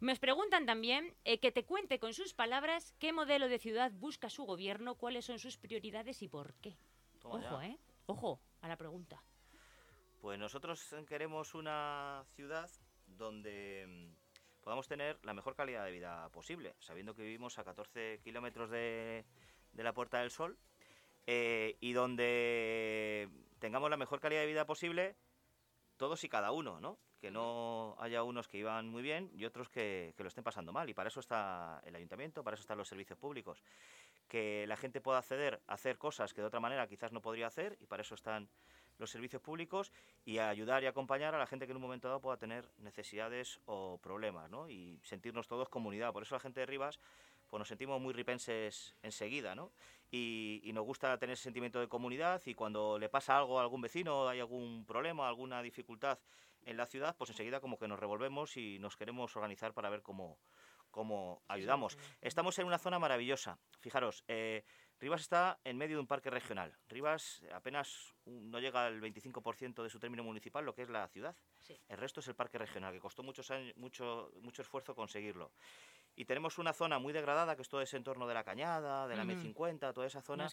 Me 0.00 0.12
os 0.12 0.18
preguntan 0.18 0.66
también 0.66 1.14
eh, 1.24 1.38
que 1.38 1.52
te 1.52 1.64
cuente 1.64 1.98
con 1.98 2.12
sus 2.14 2.34
palabras 2.34 2.94
qué 2.98 3.12
modelo 3.12 3.48
de 3.48 3.58
ciudad 3.58 3.92
busca 3.92 4.30
su 4.30 4.44
gobierno, 4.44 4.96
cuáles 4.96 5.26
son 5.26 5.38
sus 5.38 5.58
prioridades 5.58 6.22
y 6.22 6.28
por 6.28 6.54
qué. 6.54 6.76
Toma 7.20 7.36
Ojo, 7.36 7.60
ya. 7.62 7.68
¿eh? 7.68 7.78
Ojo 8.06 8.40
a 8.62 8.68
la 8.68 8.76
pregunta. 8.76 9.22
Pues 10.20 10.38
nosotros 10.38 10.94
queremos 11.08 11.54
una 11.54 12.24
ciudad 12.34 12.68
donde 13.06 13.86
mm, 13.88 14.62
podamos 14.62 14.86
tener 14.86 15.18
la 15.24 15.32
mejor 15.32 15.54
calidad 15.56 15.86
de 15.86 15.92
vida 15.92 16.28
posible, 16.28 16.74
sabiendo 16.78 17.14
que 17.14 17.22
vivimos 17.22 17.58
a 17.58 17.64
14 17.64 18.20
kilómetros 18.22 18.68
de, 18.68 19.24
de 19.72 19.82
la 19.82 19.94
Puerta 19.94 20.20
del 20.20 20.30
Sol 20.30 20.58
eh, 21.26 21.78
y 21.80 21.94
donde 21.94 23.30
tengamos 23.60 23.88
la 23.88 23.96
mejor 23.96 24.20
calidad 24.20 24.42
de 24.42 24.46
vida 24.46 24.66
posible 24.66 25.16
todos 25.96 26.22
y 26.22 26.28
cada 26.28 26.52
uno, 26.52 26.80
¿no? 26.80 26.98
Que 27.18 27.30
no 27.30 27.96
haya 27.98 28.22
unos 28.22 28.46
que 28.46 28.58
iban 28.58 28.88
muy 28.88 29.02
bien 29.02 29.30
y 29.34 29.46
otros 29.46 29.70
que, 29.70 30.12
que 30.18 30.22
lo 30.22 30.28
estén 30.28 30.44
pasando 30.44 30.70
mal. 30.70 30.88
Y 30.90 30.94
para 30.94 31.08
eso 31.08 31.20
está 31.20 31.80
el 31.84 31.96
ayuntamiento, 31.96 32.44
para 32.44 32.54
eso 32.54 32.62
están 32.62 32.76
los 32.76 32.88
servicios 32.88 33.18
públicos. 33.18 33.62
Que 34.28 34.66
la 34.66 34.76
gente 34.76 35.00
pueda 35.00 35.18
acceder 35.18 35.62
a 35.66 35.74
hacer 35.74 35.96
cosas 35.96 36.34
que 36.34 36.42
de 36.42 36.46
otra 36.46 36.60
manera 36.60 36.86
quizás 36.86 37.10
no 37.10 37.22
podría 37.22 37.46
hacer 37.46 37.78
y 37.80 37.86
para 37.86 38.02
eso 38.02 38.14
están 38.14 38.50
los 38.98 39.10
servicios 39.10 39.40
públicos 39.42 39.92
y 40.24 40.38
ayudar 40.38 40.82
y 40.82 40.86
acompañar 40.86 41.34
a 41.34 41.38
la 41.38 41.46
gente 41.46 41.66
que 41.66 41.72
en 41.72 41.76
un 41.76 41.82
momento 41.82 42.08
dado 42.08 42.20
pueda 42.20 42.36
tener 42.36 42.68
necesidades 42.78 43.60
o 43.66 43.98
problemas, 44.02 44.50
¿no? 44.50 44.68
Y 44.68 44.98
sentirnos 45.02 45.48
todos 45.48 45.68
comunidad. 45.68 46.12
Por 46.12 46.22
eso 46.22 46.34
la 46.34 46.40
gente 46.40 46.60
de 46.60 46.66
Rivas 46.66 46.98
pues 47.48 47.58
nos 47.58 47.68
sentimos 47.68 48.00
muy 48.00 48.14
ripenses 48.14 48.94
enseguida, 49.02 49.56
¿no? 49.56 49.72
Y, 50.10 50.60
y 50.64 50.72
nos 50.72 50.84
gusta 50.84 51.18
tener 51.18 51.34
ese 51.34 51.44
sentimiento 51.44 51.80
de 51.80 51.88
comunidad 51.88 52.40
y 52.46 52.54
cuando 52.54 52.98
le 52.98 53.08
pasa 53.08 53.36
algo 53.36 53.58
a 53.58 53.62
algún 53.62 53.80
vecino, 53.80 54.28
hay 54.28 54.38
algún 54.38 54.84
problema, 54.86 55.28
alguna 55.28 55.60
dificultad 55.60 56.18
en 56.64 56.76
la 56.76 56.86
ciudad, 56.86 57.16
pues 57.16 57.30
enseguida 57.30 57.60
como 57.60 57.78
que 57.78 57.88
nos 57.88 57.98
revolvemos 57.98 58.56
y 58.56 58.78
nos 58.78 58.96
queremos 58.96 59.34
organizar 59.34 59.72
para 59.72 59.90
ver 59.90 60.02
cómo, 60.02 60.38
cómo 60.90 61.42
ayudamos. 61.48 61.98
Estamos 62.20 62.58
en 62.58 62.66
una 62.66 62.78
zona 62.78 62.98
maravillosa. 62.98 63.58
Fijaros, 63.80 64.24
eh, 64.28 64.64
Rivas 65.00 65.22
está 65.22 65.58
en 65.64 65.78
medio 65.78 65.96
de 65.96 66.00
un 66.00 66.06
parque 66.06 66.28
regional. 66.28 66.76
Rivas 66.88 67.42
apenas 67.54 68.14
no 68.26 68.60
llega 68.60 68.84
al 68.84 69.00
25% 69.00 69.82
de 69.82 69.88
su 69.88 69.98
término 69.98 70.22
municipal, 70.22 70.64
lo 70.64 70.74
que 70.74 70.82
es 70.82 70.90
la 70.90 71.08
ciudad. 71.08 71.34
Sí. 71.62 71.80
El 71.88 71.96
resto 71.96 72.20
es 72.20 72.28
el 72.28 72.34
parque 72.34 72.58
regional, 72.58 72.92
que 72.92 73.00
costó 73.00 73.22
muchos 73.22 73.50
años, 73.50 73.74
mucho, 73.76 74.30
mucho 74.42 74.60
esfuerzo 74.60 74.94
conseguirlo. 74.94 75.52
Y 76.16 76.24
tenemos 76.26 76.58
una 76.58 76.72
zona 76.72 76.98
muy 76.98 77.12
degradada, 77.12 77.56
que 77.56 77.62
es 77.62 77.68
todo 77.68 77.80
ese 77.80 77.96
entorno 77.96 78.26
de 78.26 78.34
la 78.34 78.44
Cañada, 78.44 79.06
de 79.08 79.16
la 79.16 79.22
Ujú. 79.22 79.32
M50, 79.32 79.92
toda 79.94 80.06
esa 80.06 80.20
zona, 80.20 80.44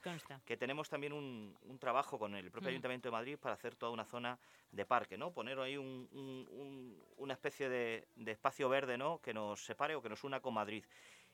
que 0.46 0.56
tenemos 0.56 0.88
también 0.90 1.12
un, 1.14 1.58
un 1.64 1.80
trabajo 1.80 2.18
con 2.18 2.36
el 2.36 2.52
propio 2.52 2.68
Mm. 2.70 2.72
Ayuntamiento 2.72 3.08
de 3.10 3.12
Madrid 3.12 3.38
para 3.38 3.56
hacer 3.56 3.76
toda 3.76 3.92
una 3.92 4.06
zona 4.06 4.40
de 4.72 4.86
parque, 4.86 5.18
¿no? 5.18 5.32
Poner 5.34 5.60
ahí 5.60 5.76
un- 5.76 6.08
un- 6.14 6.48
un- 6.52 7.04
una 7.18 7.34
especie 7.34 7.68
de, 7.70 8.08
de 8.16 8.32
espacio 8.32 8.70
verde, 8.70 8.98
¿no? 8.98 9.20
Que 9.20 9.34
nos 9.34 9.66
separe 9.66 9.96
o 9.96 10.02
que 10.02 10.10
nos 10.10 10.24
una 10.24 10.40
con 10.40 10.54
Madrid. 10.54 10.86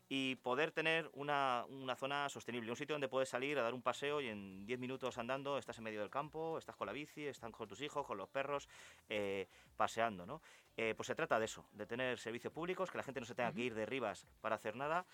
Y 0.10 0.36
poder 0.36 0.72
tener 0.72 1.10
una, 1.14 1.66
una 1.70 1.96
zona 1.96 2.28
sostenible, 2.30 2.70
un 2.70 2.76
sitio 2.76 2.94
donde 2.94 3.08
puedes 3.08 3.30
salir 3.30 3.58
a 3.58 3.62
dar 3.64 3.74
un 3.74 3.82
paseo 3.82 4.20
y 4.20 4.28
en 4.28 4.66
10 4.66 4.78
minutos 4.80 5.18
andando 5.18 5.58
estás 5.58 5.78
en 5.78 5.84
medio 5.86 6.02
del 6.02 6.10
campo, 6.10 6.58
estás 6.58 6.76
con 6.76 6.88
la 6.88 6.94
bici, 6.94 7.26
están 7.26 7.52
con 7.52 7.68
tus 7.68 7.82
hijos, 7.82 8.06
con 8.06 8.18
los 8.18 8.30
perros, 8.30 8.68
eh, 9.10 9.48
paseando, 9.78 10.26
¿no? 10.26 10.42
Eh, 10.76 10.94
pues 10.96 11.08
se 11.08 11.16
trata 11.16 11.38
de 11.38 11.46
eso, 11.46 11.68
de 11.72 11.86
tener 11.86 12.18
servicios 12.18 12.52
públicos, 12.52 12.90
que 12.90 12.98
la 12.98 13.04
gente 13.04 13.20
no 13.20 13.26
se 13.26 13.36
tenga 13.36 13.54
que 13.54 13.62
ir 13.62 13.76
de 13.76 13.86
Rivas 13.86 14.26
para 14.42 14.56
hacer 14.56 14.76
nada. 14.76 15.06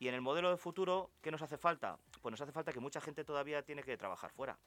Y 0.00 0.08
en 0.08 0.14
el 0.14 0.20
modelo 0.20 0.50
de 0.50 0.56
futuro, 0.56 1.12
¿qué 1.22 1.30
nos 1.30 1.40
hace 1.42 1.56
falta? 1.56 1.98
Pues 2.20 2.32
nos 2.32 2.40
hace 2.40 2.50
falta 2.50 2.72
que 2.72 2.80
mucha 2.80 3.00
gente 3.00 3.24
todavía 3.24 3.62
tiene 3.62 3.82
que 3.84 3.96
trabajar 3.96 4.32
fuera. 4.32 4.58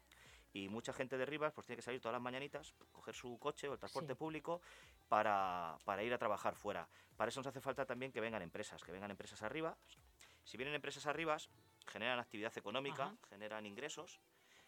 Y 0.53 0.69
mucha 0.69 0.93
gente 0.93 1.17
de 1.17 1.25
Rivas 1.25 1.51
pues 1.53 1.67
tiene 1.67 1.75
que 1.77 1.81
salir 1.83 1.99
todas 1.99 2.13
las 2.13 2.21
mañanitas, 2.21 2.73
coger 2.93 3.13
su 3.13 3.37
coche 3.37 3.67
o 3.67 3.73
el 3.73 3.79
transporte 3.79 4.13
Sí. 4.13 4.17
público 4.17 4.61
para, 5.09 5.77
para 5.83 6.01
ir 6.03 6.13
a 6.13 6.17
trabajar 6.17 6.55
fuera. 6.55 6.87
Para 7.17 7.27
eso 7.29 7.41
nos 7.41 7.47
hace 7.47 7.59
falta 7.59 7.85
también 7.85 8.13
que 8.13 8.21
vengan 8.21 8.41
empresas, 8.41 8.81
que 8.83 8.91
vengan 8.93 9.11
empresas 9.11 9.43
arriba. 9.43 9.77
Si 10.45 10.55
vienen 10.55 10.73
empresas 10.75 11.05
arriba, 11.05 11.35
generan 11.87 12.19
actividad 12.19 12.57
económica, 12.57 13.03
Ajá. 13.07 13.15
generan 13.29 13.65
ingresos. 13.65 14.21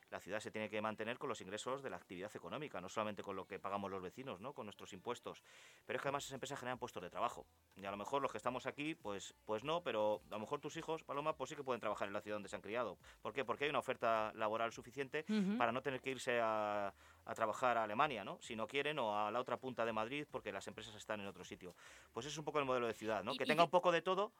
La 0.10 0.19
ciudad 0.19 0.40
se 0.40 0.49
tiene 0.49 0.69
que 0.69 0.81
mantener 0.81 1.18
con 1.19 1.30
los 1.30 1.40
ingresos 1.41 1.84
de 1.84 1.90
la 1.90 1.98
actividad 1.98 2.31
económica, 2.36 2.81
no 2.81 2.90
solamente 2.90 3.22
con 3.22 3.36
lo 3.36 3.45
que 3.45 3.60
pagamos 3.60 3.91
los 3.91 4.02
vecinos, 4.02 4.40
¿no? 4.41 4.53
con 4.53 4.65
nuestros 4.65 4.91
impuestos. 4.94 5.44
Pero 5.86 5.98
es 5.98 6.02
que 6.02 6.07
además 6.07 6.23
esas 6.23 6.34
empresas 6.34 6.60
generan 6.60 6.80
puestos 6.80 7.03
de 7.03 7.10
trabajo. 7.10 7.45
Y 7.76 7.86
a 7.86 7.91
lo 7.91 7.98
mejor 7.98 8.22
los 8.22 8.31
que 8.31 8.38
estamos 8.38 8.65
aquí, 8.65 8.95
pues, 8.95 9.36
pues 9.45 9.64
no, 9.64 9.81
pero 9.84 10.22
a 10.30 10.34
lo 10.36 10.40
mejor 10.40 10.60
tus 10.60 10.76
hijos, 10.77 11.03
Paloma, 11.03 11.36
pues 11.36 11.49
sí 11.52 11.56
que 11.56 11.64
pueden 11.64 11.80
trabajar 11.80 12.07
en 12.07 12.14
la 12.14 12.22
ciudad 12.22 12.36
donde 12.36 12.49
se 12.49 12.56
han 12.56 12.61
criado. 12.61 12.98
¿Por 13.22 13.34
qué? 13.34 13.45
Porque 13.45 13.65
hay 13.65 13.69
una 13.69 13.80
oferta 13.80 14.31
laboral 14.36 14.72
suficiente 14.73 15.26
para 15.57 15.72
no 15.72 15.81
tener 15.81 16.02
que 16.02 16.10
irse 16.11 16.40
a, 16.41 16.94
a 17.26 17.34
trabajar 17.36 17.77
a 17.77 17.84
Alemania, 17.84 18.23
¿no? 18.23 18.40
Si 18.41 18.56
no 18.56 18.65
quieren, 18.68 18.98
o 18.99 19.15
a 19.15 19.30
la 19.30 19.40
otra 19.40 19.57
punta 19.57 19.86
de 19.86 19.94
Madrid, 19.94 20.26
porque 20.31 20.52
las 20.52 20.68
empresas 20.68 20.95
están 20.95 21.19
en 21.22 21.27
otro 21.27 21.44
sitio. 21.44 21.76
Pues 22.11 22.26
es 22.26 22.36
un 22.38 22.44
poco 22.45 22.57
el 22.60 22.65
modelo 22.65 22.88
de 22.88 22.94
ciudad, 22.94 23.23
¿no? 23.23 23.34
Y- 23.34 23.38
Que 23.38 23.44
y 23.44 23.48
tenga 23.48 23.61
que- 23.61 23.65
un 23.65 23.72
poco 23.72 23.91
de 23.91 24.02
todo, 24.02 24.31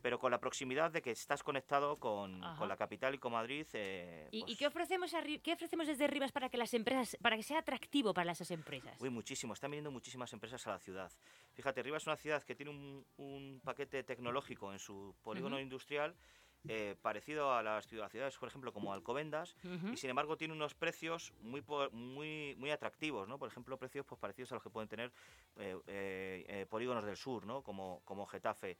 pero 0.00 0.18
con 0.18 0.30
la 0.30 0.40
proximidad 0.40 0.90
de 0.90 1.02
que 1.02 1.10
estás 1.10 1.42
conectado 1.42 1.96
con, 1.98 2.40
con 2.56 2.68
la 2.68 2.76
capital 2.76 3.14
y 3.14 3.18
con 3.18 3.32
Madrid. 3.32 3.66
eh, 3.72 4.28
¿Y, 4.30 4.40
pues, 4.40 4.52
y 4.52 4.56
qué, 4.56 4.66
ofrecemos 4.66 5.12
qué 5.42 5.52
ofrecemos 5.52 5.86
desde 5.86 6.06
Rivas 6.06 6.32
para 6.32 6.48
que 6.48 6.56
las 6.56 6.74
empresas, 6.74 7.16
para 7.22 7.36
que 7.36 7.42
sea 7.42 7.58
atractivo 7.58 8.12
para 8.14 8.32
esas 8.32 8.50
empresas? 8.50 9.00
Uy, 9.00 9.10
muchísimo. 9.10 9.54
Están 9.54 9.70
viniendo 9.70 9.90
muchísimas 9.90 10.32
empresas 10.32 10.66
a 10.66 10.70
la 10.70 10.78
ciudad. 10.78 11.10
Fíjate, 11.54 11.82
Rivas 11.82 12.02
es 12.02 12.06
una 12.06 12.16
ciudad 12.16 12.42
que 12.42 12.54
tiene 12.54 12.70
un, 12.70 13.04
un 13.16 13.60
paquete 13.64 14.02
tecnológico 14.02 14.72
en 14.72 14.78
su 14.78 15.14
polígono 15.22 15.56
Ujú. 15.56 15.62
industrial 15.62 16.14
eh, 16.68 16.94
parecido 17.02 17.52
a 17.52 17.62
las 17.62 17.88
ciudad- 17.88 18.08
ciudades, 18.08 18.36
por 18.38 18.48
ejemplo, 18.48 18.72
como 18.72 18.92
Alcobendas, 18.92 19.56
Ujú. 19.64 19.88
y 19.92 19.96
sin 19.96 20.10
embargo 20.10 20.36
tiene 20.36 20.54
unos 20.54 20.74
precios 20.76 21.32
muy 21.40 21.60
muy 21.90 22.54
muy 22.56 22.70
atractivos, 22.70 23.26
¿no? 23.26 23.36
Por 23.36 23.48
ejemplo, 23.48 23.76
precios 23.78 24.06
pues 24.06 24.20
parecidos 24.20 24.52
a 24.52 24.54
los 24.54 24.62
que 24.62 24.70
pueden 24.70 24.88
tener 24.88 25.12
eh, 25.56 25.76
eh, 25.88 26.44
eh, 26.46 26.66
polígonos 26.70 27.04
del 27.04 27.16
sur, 27.16 27.46
¿no? 27.46 27.62
Como, 27.64 28.00
como 28.04 28.26
Getafe. 28.26 28.78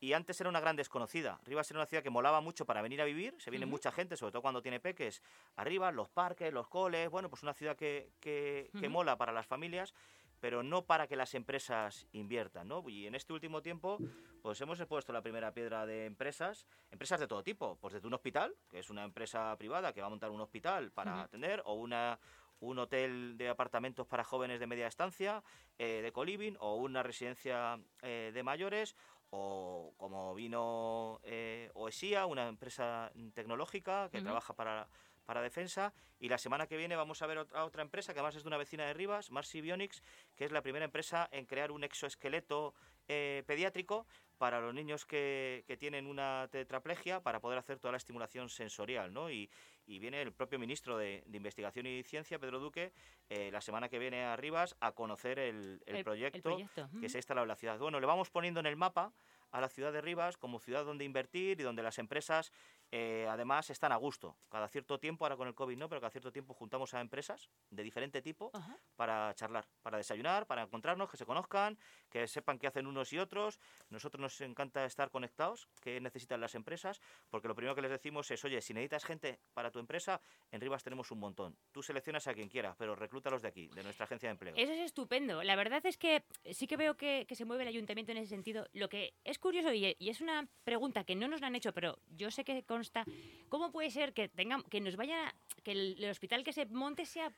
Y 0.00 0.14
antes 0.14 0.40
era 0.40 0.48
una 0.48 0.60
gran 0.60 0.76
desconocida. 0.76 1.38
Rivas 1.44 1.70
era 1.70 1.80
una 1.80 1.86
ciudad 1.86 2.02
que 2.02 2.08
molaba 2.08 2.40
mucho 2.40 2.64
para 2.64 2.80
venir 2.80 3.02
a 3.02 3.04
vivir. 3.04 3.34
Se 3.38 3.50
viene 3.50 3.66
mucha 3.66 3.92
gente, 3.92 4.16
sobre 4.16 4.32
todo 4.32 4.40
cuando 4.40 4.62
tiene 4.62 4.80
peques. 4.80 5.22
Arriba, 5.56 5.92
los 5.92 6.08
parques, 6.08 6.50
los 6.54 6.68
coles. 6.68 7.10
Bueno, 7.10 7.28
pues 7.28 7.42
una 7.42 7.52
ciudad 7.52 7.76
que, 7.76 8.10
que, 8.18 8.70
mola 8.88 9.18
para 9.18 9.30
las 9.30 9.46
familias, 9.46 9.92
pero 10.40 10.62
no 10.62 10.86
para 10.86 11.06
que 11.06 11.16
las 11.16 11.34
empresas 11.34 12.06
inviertan, 12.12 12.66
¿no? 12.66 12.82
Y 12.88 13.06
en 13.06 13.14
este 13.14 13.34
último 13.34 13.60
tiempo, 13.60 13.98
pues 14.40 14.58
hemos 14.62 14.82
puesto 14.86 15.12
la 15.12 15.20
primera 15.20 15.52
piedra 15.52 15.84
de 15.84 16.06
empresas, 16.06 16.66
empresas 16.90 17.20
de 17.20 17.26
todo 17.26 17.42
tipo. 17.42 17.76
Pues 17.78 17.92
desde 17.92 18.06
un 18.06 18.14
hospital, 18.14 18.56
que 18.70 18.78
es 18.78 18.88
una 18.88 19.04
empresa 19.04 19.54
privada 19.58 19.92
que 19.92 20.00
va 20.00 20.06
a 20.06 20.10
montar 20.10 20.30
un 20.30 20.40
hospital 20.40 20.92
para 20.92 21.20
atender, 21.24 21.60
o 21.66 21.74
una 21.74 22.18
un 22.60 22.78
hotel 22.78 23.36
de 23.36 23.48
apartamentos 23.48 24.06
para 24.06 24.24
jóvenes 24.24 24.60
de 24.60 24.66
media 24.66 24.86
estancia, 24.86 25.42
eh, 25.78 26.00
de 26.02 26.12
coliving, 26.12 26.56
o 26.60 26.76
una 26.76 27.02
residencia 27.02 27.80
eh, 28.02 28.30
de 28.32 28.42
mayores, 28.42 28.96
o 29.30 29.94
como 29.96 30.34
vino 30.34 31.20
eh, 31.24 31.70
Oesía, 31.74 32.26
una 32.26 32.48
empresa 32.48 33.10
tecnológica 33.34 34.08
que 34.10 34.20
trabaja 34.20 34.54
para, 34.54 34.88
para 35.24 35.42
defensa. 35.42 35.92
Y 36.18 36.28
la 36.28 36.38
semana 36.38 36.66
que 36.66 36.76
viene 36.76 36.96
vamos 36.96 37.22
a 37.22 37.26
ver 37.26 37.38
otra, 37.38 37.64
otra 37.64 37.82
empresa 37.82 38.12
que 38.12 38.18
además 38.18 38.36
es 38.36 38.42
de 38.42 38.48
una 38.48 38.56
vecina 38.56 38.86
de 38.86 38.94
Rivas, 38.94 39.30
Marcy 39.30 39.60
Bionics, 39.60 40.02
que 40.36 40.44
es 40.44 40.52
la 40.52 40.62
primera 40.62 40.84
empresa 40.84 41.28
en 41.32 41.46
crear 41.46 41.70
un 41.70 41.84
exoesqueleto 41.84 42.74
eh, 43.08 43.42
pediátrico 43.46 44.06
para 44.38 44.60
los 44.60 44.72
niños 44.72 45.04
que, 45.04 45.64
que 45.66 45.76
tienen 45.76 46.06
una 46.06 46.48
tetraplegia 46.50 47.20
para 47.20 47.40
poder 47.40 47.58
hacer 47.58 47.78
toda 47.78 47.92
la 47.92 47.98
estimulación 47.98 48.48
sensorial, 48.48 49.12
¿no? 49.12 49.30
Y, 49.30 49.50
y 49.90 49.98
viene 49.98 50.22
el 50.22 50.32
propio 50.32 50.58
ministro 50.58 50.96
de, 50.96 51.22
de 51.26 51.36
Investigación 51.36 51.84
y 51.86 52.02
Ciencia, 52.04 52.38
Pedro 52.38 52.60
Duque, 52.60 52.92
eh, 53.28 53.50
la 53.50 53.60
semana 53.60 53.88
que 53.88 53.98
viene 53.98 54.24
a 54.24 54.36
Rivas 54.36 54.76
a 54.80 54.92
conocer 54.92 55.38
el, 55.40 55.82
el 55.86 55.96
El- 55.96 55.96
el 55.96 56.42
proyecto, 56.42 56.88
que 57.00 57.08
se 57.08 57.18
ha 57.18 57.20
instalado 57.20 57.44
en 57.44 57.48
la 57.48 57.56
ciudad. 57.56 57.78
Bueno, 57.78 57.98
le 57.98 58.06
vamos 58.06 58.30
poniendo 58.30 58.60
en 58.60 58.66
el 58.66 58.76
mapa 58.76 59.12
a 59.52 59.60
la 59.60 59.68
ciudad 59.68 59.92
de 59.92 60.00
Rivas 60.00 60.36
como 60.36 60.60
ciudad 60.60 60.84
donde 60.84 61.04
invertir 61.04 61.60
y 61.60 61.64
donde 61.64 61.82
las 61.82 61.98
empresas 61.98 62.52
eh, 62.92 63.26
además 63.28 63.68
están 63.70 63.90
a 63.92 63.96
gusto. 63.96 64.36
Cada 64.48 64.68
cierto 64.68 64.98
tiempo, 65.00 65.24
ahora 65.24 65.36
con 65.36 65.48
el 65.48 65.54
COVID 65.54 65.76
no, 65.76 65.88
pero 65.88 66.00
cada 66.00 66.10
cierto 66.10 66.30
tiempo 66.30 66.54
juntamos 66.54 66.94
a 66.94 67.00
empresas 67.00 67.50
de 67.70 67.82
diferente 67.82 68.22
tipo 68.22 68.50
para 68.96 69.34
charlar, 69.34 69.66
para 69.82 69.96
desayunar, 69.96 70.46
para 70.46 70.62
encontrarnos, 70.62 71.10
que 71.10 71.16
se 71.16 71.26
conozcan, 71.26 71.76
que 72.10 72.26
sepan 72.26 72.58
qué 72.58 72.66
hacen 72.66 72.86
unos 72.86 73.12
y 73.12 73.18
otros. 73.18 73.58
Nosotros 73.88 74.20
nos 74.20 74.40
encanta 74.40 74.84
estar 74.84 75.10
conectados, 75.10 75.68
qué 75.80 76.00
necesitan 76.00 76.40
las 76.40 76.54
empresas, 76.54 77.00
porque 77.30 77.48
lo 77.48 77.54
primero 77.54 77.74
que 77.74 77.82
les 77.82 77.90
decimos 77.90 78.30
es, 78.30 78.44
oye, 78.44 78.60
si 78.60 78.74
necesitas 78.74 79.04
gente 79.04 79.38
para 79.54 79.70
tu 79.70 79.78
empresa, 79.78 80.20
en 80.50 80.60
Rivas 80.60 80.82
tenemos 80.82 81.10
un 81.10 81.20
montón. 81.20 81.56
Tú 81.72 81.82
seleccionas 81.82 82.26
a 82.26 82.34
quien 82.34 82.48
quieras, 82.48 82.74
pero 82.78 82.94
reclútalos 82.94 83.42
de 83.42 83.48
aquí, 83.48 83.68
de 83.68 83.82
nuestra 83.82 84.04
agencia 84.04 84.28
de 84.28 84.32
empleo. 84.32 84.54
Eso 84.56 84.72
es 84.72 84.80
estupendo. 84.80 85.42
La 85.42 85.56
verdad 85.56 85.84
es 85.86 85.96
que 85.96 86.24
sí 86.52 86.66
que 86.66 86.76
veo 86.76 86.96
que, 86.96 87.26
se 87.30 87.44
mueve 87.44 87.62
el 87.62 87.68
ayuntamiento 87.68 88.12
en 88.12 88.18
ese 88.18 88.28
sentido. 88.28 88.66
Lo 88.72 88.88
que 88.88 89.14
es 89.24 89.38
curioso, 89.38 89.72
y, 89.72 89.96
y 89.98 90.08
es 90.10 90.20
una 90.20 90.46
pregunta 90.64 91.04
que 91.04 91.14
no 91.14 91.28
nos 91.28 91.40
la 91.40 91.46
han 91.46 91.54
hecho, 91.54 91.72
pero 91.72 91.98
yo 92.08 92.30
sé 92.30 92.44
que 92.44 92.64
consta, 92.64 93.04
¿cómo 93.48 93.70
puede 93.70 93.90
ser 93.90 94.12
que 94.12 94.28
tengan, 94.28 94.62
que 94.64 94.80
nos 94.80 94.96
vayan 94.96 95.28
a- 95.28 95.34
que 95.62 95.72
el, 95.72 96.02
el 96.02 96.10
hospital 96.10 96.42
que 96.44 96.52
se 96.52 96.66
monte 96.66 97.06
sea 97.06 97.32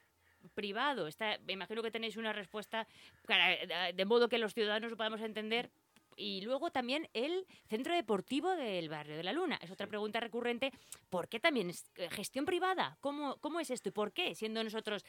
privado? 0.54 1.06
Está, 1.06 1.38
me 1.46 1.52
imagino 1.54 1.82
que 1.82 1.90
tenéis 1.90 2.16
una 2.16 2.32
respuesta 2.32 2.86
para- 3.26 3.92
de 3.92 4.04
modo 4.04 4.28
que 4.28 4.38
los 4.38 4.54
ciudadanos 4.54 4.90
lo 4.90 4.96
podamos 4.96 5.20
entender. 5.20 5.70
Y 6.14 6.42
luego 6.42 6.70
también 6.70 7.08
el 7.14 7.46
centro 7.68 7.94
deportivo 7.94 8.50
del 8.50 8.90
barrio 8.90 9.16
de 9.16 9.22
la 9.22 9.32
Luna. 9.32 9.58
Es 9.62 9.70
otra 9.70 9.86
pregunta 9.86 10.20
recurrente. 10.20 10.70
¿Por 11.08 11.26
qué 11.26 11.40
también 11.40 11.70
es 11.70 11.90
eh, 11.96 12.08
gestión 12.10 12.44
privada? 12.44 12.98
¿Cómo, 13.00 13.36
cómo 13.40 13.60
es 13.60 13.70
esto 13.70 13.88
y 13.88 13.92
por 13.92 14.12
qué? 14.12 14.34
Siendo 14.34 14.62
nosotros 14.62 15.04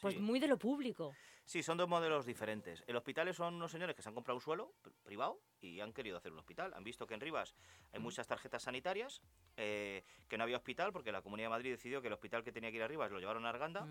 pues 0.00 0.14
Sí. 0.14 0.20
muy 0.20 0.38
de 0.40 0.48
lo 0.48 0.56
público. 0.56 1.14
Sí, 1.50 1.64
son 1.64 1.76
dos 1.78 1.88
modelos 1.88 2.26
diferentes. 2.26 2.84
El 2.86 2.94
hospital 2.94 3.34
son 3.34 3.54
unos 3.54 3.72
señores 3.72 3.96
que 3.96 4.02
se 4.02 4.08
han 4.08 4.14
comprado 4.14 4.36
un 4.36 4.40
suelo 4.40 4.72
pr- 4.84 4.92
privado 5.02 5.40
y 5.60 5.80
han 5.80 5.92
querido 5.92 6.16
hacer 6.16 6.30
un 6.30 6.38
hospital. 6.38 6.72
Han 6.76 6.84
visto 6.84 7.08
que 7.08 7.14
en 7.14 7.20
Rivas 7.20 7.56
hay 7.92 7.98
muchas 7.98 8.28
tarjetas 8.28 8.62
sanitarias, 8.62 9.20
eh, 9.56 10.04
que 10.28 10.38
no 10.38 10.44
había 10.44 10.56
hospital 10.56 10.92
porque 10.92 11.10
la 11.10 11.22
Comunidad 11.22 11.46
de 11.46 11.50
Madrid 11.50 11.70
decidió 11.72 12.00
que 12.00 12.06
el 12.06 12.12
hospital 12.12 12.44
que 12.44 12.52
tenía 12.52 12.70
que 12.70 12.76
ir 12.76 12.82
a 12.84 12.86
Rivas 12.86 13.10
lo 13.10 13.18
llevaron 13.18 13.46
a 13.46 13.48
Arganda, 13.48 13.84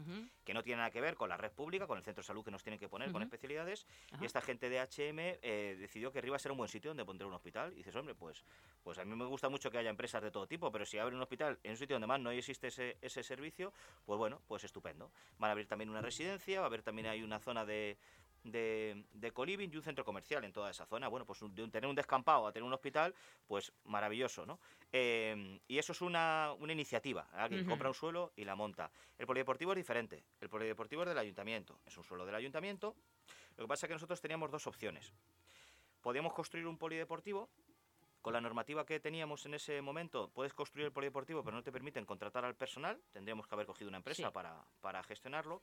que 0.46 0.54
no 0.54 0.64
tiene 0.64 0.78
nada 0.78 0.90
que 0.90 1.02
ver 1.02 1.16
con 1.18 1.28
la 1.28 1.36
red 1.36 1.52
pública, 1.52 1.86
con 1.86 1.98
el 1.98 2.04
centro 2.06 2.22
de 2.22 2.28
salud 2.28 2.46
que 2.46 2.50
nos 2.52 2.64
tienen 2.64 2.80
que 2.80 2.88
poner, 2.88 3.12
con 3.12 3.22
Ujú. 3.22 3.24
especialidades. 3.26 3.86
Ajá. 4.14 4.24
Y 4.24 4.26
esta 4.26 4.40
gente 4.40 4.70
de 4.70 4.80
HM 4.80 5.20
eh, 5.42 5.76
decidió 5.78 6.14
que 6.14 6.22
Rivas 6.22 6.46
era 6.46 6.54
un 6.54 6.60
buen 6.60 6.70
sitio 6.70 6.92
donde 6.92 7.04
poner 7.04 7.26
un 7.26 7.34
hospital. 7.34 7.74
Y 7.74 7.80
dices, 7.80 7.94
hombre, 7.98 8.16
pues, 8.16 8.46
pues 8.84 8.98
a 9.00 9.04
mí 9.04 9.14
me 9.18 9.26
gusta 9.26 9.50
mucho 9.50 9.70
que 9.70 9.80
haya 9.80 9.90
empresas 9.90 10.24
de 10.24 10.32
todo 10.32 10.48
tipo, 10.48 10.72
pero 10.72 10.86
si 10.86 10.98
abren 10.98 11.18
un 11.18 11.24
hospital 11.24 11.60
en 11.64 11.72
un 11.72 11.78
sitio 11.78 11.96
donde 11.96 12.08
más 12.08 12.22
no 12.22 12.32
existe 12.32 12.68
ese, 12.68 12.98
ese 13.02 13.22
servicio, 13.22 13.74
pues 14.06 14.18
bueno, 14.18 14.42
pues 14.48 14.64
estupendo. 14.64 15.12
Van 15.40 15.50
a 15.50 15.52
abrir 15.52 15.68
también 15.68 15.90
una 15.90 16.02
residencia, 16.02 16.62
va 16.62 16.68
a 16.68 16.70
haber 16.70 16.84
también 16.84 17.08
hay 17.08 17.22
una 17.22 17.38
zona 17.40 17.49
de, 17.54 17.98
de, 18.44 19.04
de 19.12 19.32
coliving 19.32 19.72
y 19.74 19.76
un 19.76 19.84
centro 19.84 20.06
comercial 20.06 20.44
en 20.44 20.54
toda 20.54 20.70
esa 20.70 20.86
zona. 20.86 21.08
Bueno, 21.08 21.26
pues 21.26 21.40
de 21.40 21.64
un- 21.64 21.72
tener 21.72 21.90
un 21.90 21.96
descampado 21.96 22.48
a 22.48 22.52
tener 22.52 22.66
un 22.66 22.74
hospital, 22.74 23.14
pues 23.48 23.74
maravilloso, 23.86 24.46
¿no? 24.46 24.60
Eh, 24.92 25.60
y 25.68 25.78
eso 25.78 25.92
es 25.92 26.02
una, 26.02 26.54
una 26.60 26.74
iniciativa. 26.74 27.28
Alguien 27.34 27.62
Ujú. 27.62 27.70
compra 27.72 27.90
un 27.90 27.96
suelo 27.96 28.32
y 28.36 28.46
la 28.46 28.56
monta. 28.56 28.92
El 29.18 29.26
polideportivo 29.28 29.74
es 29.74 29.78
diferente. 29.78 30.24
El 30.40 30.50
polideportivo 30.50 31.04
es 31.04 31.10
del 31.10 31.18
ayuntamiento. 31.18 31.80
Es 31.86 31.98
un 31.98 32.04
suelo 32.04 32.26
del 32.26 32.36
ayuntamiento. 32.36 32.96
Lo 33.58 33.66
que 33.66 33.68
pasa 33.68 33.86
es 33.86 33.90
que 33.90 33.96
nosotros 33.96 34.22
teníamos 34.22 34.52
dos 34.52 34.68
opciones. 34.68 35.12
Podíamos 36.02 36.34
construir 36.34 36.66
un 36.66 36.78
polideportivo 36.78 37.50
con 38.22 38.34
la 38.34 38.42
normativa 38.42 38.86
que 38.86 39.00
teníamos 39.00 39.46
en 39.46 39.54
ese 39.54 39.82
momento, 39.82 40.30
puedes 40.30 40.54
construir 40.54 40.88
el 40.88 40.92
polideportivo, 40.92 41.42
pero 41.42 41.56
no 41.56 41.64
te 41.64 41.72
permiten 41.72 42.06
contratar 42.06 42.44
al 42.44 42.54
personal. 42.56 43.02
Tendríamos 43.14 43.48
que 43.48 43.56
haber 43.56 43.66
cogido 43.66 43.88
una 43.88 43.98
empresa 43.98 44.28
Sí. 44.28 44.34
para, 44.34 44.62
para 44.82 45.02
gestionarlo. 45.04 45.62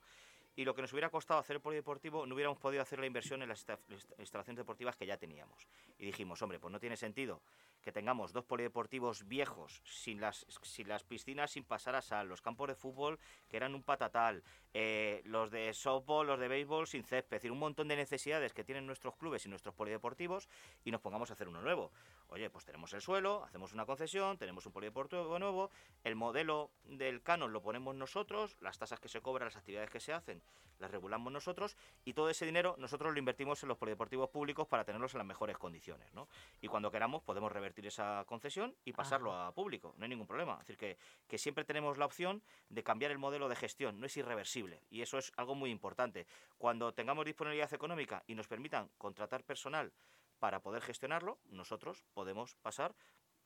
Y 0.57 0.65
lo 0.65 0.73
que 0.73 0.81
nos 0.81 0.91
hubiera 0.91 1.09
costado 1.09 1.39
hacer 1.39 1.57
el 1.57 1.61
polideportivo, 1.61 2.25
no 2.25 2.33
hubiéramos 2.33 2.57
podido 2.57 2.81
hacer 2.81 2.97
la 2.99 3.05
inversión 3.05 3.43
en 3.43 3.49
las 3.49 3.65
insta- 3.65 3.77
inst- 3.89 4.13
instalaciones 4.17 4.57
deportivas 4.57 4.97
que 4.97 5.05
ya 5.05 5.15
teníamos. 5.15 5.67
Y 5.99 6.05
dijimos, 6.07 6.41
hombre, 6.41 6.59
pues 6.59 6.71
no 6.71 6.79
tiene 6.79 6.97
sentido 6.97 7.41
que 7.81 7.91
tengamos 7.91 8.33
dos 8.33 8.45
polideportivos 8.45 9.27
viejos, 9.27 9.81
sin 9.85 10.19
las, 10.19 10.45
sin 10.61 10.87
las 10.87 11.03
piscinas 11.03 11.51
sin 11.51 11.63
pasar 11.63 11.95
a 11.95 12.01
sal, 12.01 12.27
los 12.27 12.41
campos 12.41 12.67
de 12.67 12.75
fútbol 12.75 13.19
que 13.47 13.57
eran 13.57 13.75
un 13.75 13.83
patatal, 13.83 14.43
eh, 14.73 15.21
los 15.25 15.51
de 15.51 15.73
softball, 15.73 16.27
los 16.27 16.39
de 16.39 16.47
béisbol 16.47 16.87
sin 16.87 17.03
césped, 17.03 17.37
es 17.37 17.41
decir, 17.41 17.51
un 17.51 17.59
montón 17.59 17.87
de 17.87 17.95
necesidades 17.95 18.53
que 18.53 18.63
tienen 18.63 18.85
nuestros 18.85 19.15
clubes 19.15 19.45
y 19.45 19.49
nuestros 19.49 19.73
polideportivos 19.73 20.49
y 20.83 20.91
nos 20.91 21.01
pongamos 21.01 21.29
a 21.29 21.33
hacer 21.33 21.47
uno 21.47 21.61
nuevo. 21.61 21.91
Oye, 22.29 22.49
pues 22.49 22.65
tenemos 22.65 22.93
el 22.93 23.01
suelo, 23.01 23.43
hacemos 23.45 23.73
una 23.73 23.85
concesión, 23.85 24.37
tenemos 24.37 24.65
un 24.65 24.73
polideportivo 24.73 25.39
nuevo, 25.39 25.71
el 26.03 26.15
modelo 26.15 26.71
del 26.83 27.21
canon 27.21 27.53
lo 27.53 27.61
ponemos 27.61 27.95
nosotros, 27.95 28.57
las 28.59 28.77
tasas 28.77 28.99
que 28.99 29.07
se 29.07 29.21
cobran, 29.21 29.47
las 29.47 29.55
actividades 29.55 29.89
que 29.89 30.01
se 30.01 30.11
hacen, 30.11 30.41
las 30.79 30.91
regulamos 30.91 31.31
nosotros 31.31 31.77
y 32.05 32.13
todo 32.13 32.29
ese 32.29 32.45
dinero 32.45 32.75
nosotros 32.77 33.13
lo 33.13 33.19
invertimos 33.19 33.63
en 33.63 33.69
los 33.69 33.77
polideportivos 33.77 34.29
públicos 34.29 34.67
para 34.67 34.83
tenerlos 34.83 35.13
en 35.13 35.19
las 35.19 35.27
mejores 35.27 35.57
condiciones, 35.57 36.13
¿no? 36.13 36.27
Y 36.61 36.67
cuando 36.67 36.91
queramos 36.91 37.23
podemos 37.23 37.51
revertir 37.51 37.66
esa 37.75 38.23
concesión 38.27 38.75
y 38.85 38.93
pasarlo 38.93 39.33
a 39.33 39.53
público, 39.53 39.93
no 39.97 40.03
hay 40.03 40.09
ningún 40.09 40.27
problema. 40.27 40.53
Es 40.53 40.59
decir, 40.67 40.77
que, 40.77 40.97
que 41.27 41.37
siempre 41.37 41.63
tenemos 41.65 41.97
la 41.97 42.05
opción 42.05 42.41
de 42.69 42.83
cambiar 42.83 43.11
el 43.11 43.17
modelo 43.17 43.47
de 43.49 43.55
gestión, 43.55 43.99
no 43.99 44.05
es 44.05 44.17
irreversible 44.17 44.81
y 44.89 45.01
eso 45.01 45.17
es 45.17 45.31
algo 45.37 45.55
muy 45.55 45.69
importante. 45.71 46.27
Cuando 46.57 46.93
tengamos 46.93 47.25
disponibilidad 47.25 47.73
económica 47.73 48.23
y 48.27 48.35
nos 48.35 48.47
permitan 48.47 48.89
contratar 48.97 49.43
personal 49.43 49.91
para 50.39 50.61
poder 50.61 50.81
gestionarlo, 50.83 51.39
nosotros 51.45 52.03
podemos 52.13 52.55
pasar, 52.57 52.95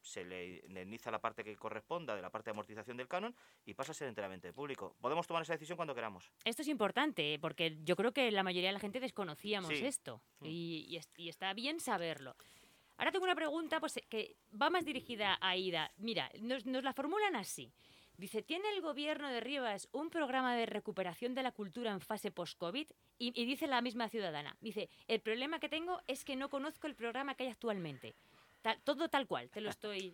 se 0.04 0.26
le 0.26 0.62
indemniza 0.66 1.12
la 1.12 1.22
parte 1.22 1.44
que 1.44 1.56
corresponda 1.56 2.16
de 2.16 2.24
la 2.24 2.32
parte 2.32 2.46
de 2.50 2.52
amortización 2.54 2.98
del 2.98 3.08
canon 3.08 3.36
y 3.66 3.76
pasa 3.76 3.92
a 3.92 3.96
ser 3.96 4.08
enteramente 4.08 4.52
público. 4.52 4.96
Podemos 5.00 5.28
tomar 5.28 5.44
esa 5.44 5.54
decisión 5.54 5.76
cuando 5.76 5.94
queramos. 5.94 6.32
Esto 6.44 6.64
es 6.64 6.68
importante, 6.70 7.38
porque 7.40 7.78
yo 7.84 7.96
creo 7.96 8.12
que 8.12 8.32
la 8.32 8.42
mayoría 8.42 8.70
de 8.70 8.74
la 8.74 8.80
gente 8.80 9.00
desconocíamos 9.00 9.70
Sí. 9.70 9.86
esto 9.86 10.22
Mm. 10.40 10.46
y, 10.48 10.98
y 10.98 11.00
y 11.18 11.30
está 11.30 11.54
bien 11.54 11.80
saberlo. 11.80 12.36
Ahora 13.02 13.12
tengo 13.12 13.26
una 13.26 13.34
pregunta 13.34 13.80
pues, 13.80 13.98
eh, 13.98 14.04
que 14.08 14.36
va 14.62 14.70
más 14.70 14.86
dirigida 14.86 15.40
a 15.42 15.58
Ida. 15.58 15.92
Mira, 15.98 16.30
nos, 16.40 16.64
la 16.68 16.94
formulan 16.94 17.36
así. 17.36 17.74
Dice, 18.16 18.44
¿tiene 18.44 18.70
el 18.76 18.82
gobierno 18.82 19.28
de 19.28 19.40
Rivas 19.40 19.90
un 19.92 20.12
programa 20.12 20.56
de 20.56 20.68
recuperación 20.68 21.34
de 21.34 21.42
la 21.42 21.52
cultura 21.52 21.92
en 21.92 22.00
fase 22.00 22.30
post-COVID? 22.30 22.88
Y, 23.18 23.32
dice 23.46 23.66
la 23.66 23.82
misma 23.82 24.08
ciudadana, 24.08 24.56
dice, 24.62 24.88
el 25.08 25.20
problema 25.20 25.60
que 25.60 25.68
tengo 25.68 26.00
es 26.06 26.24
que 26.24 26.36
no 26.36 26.52
conozco 26.52 26.86
el 26.86 26.94
programa 26.94 27.34
que 27.34 27.46
hay 27.46 27.50
actualmente. 27.50 28.14
Todo 28.84 29.10
tal 29.10 29.26
cual, 29.26 29.50
te 29.50 29.62
lo 29.62 29.72
estoy... 29.72 30.14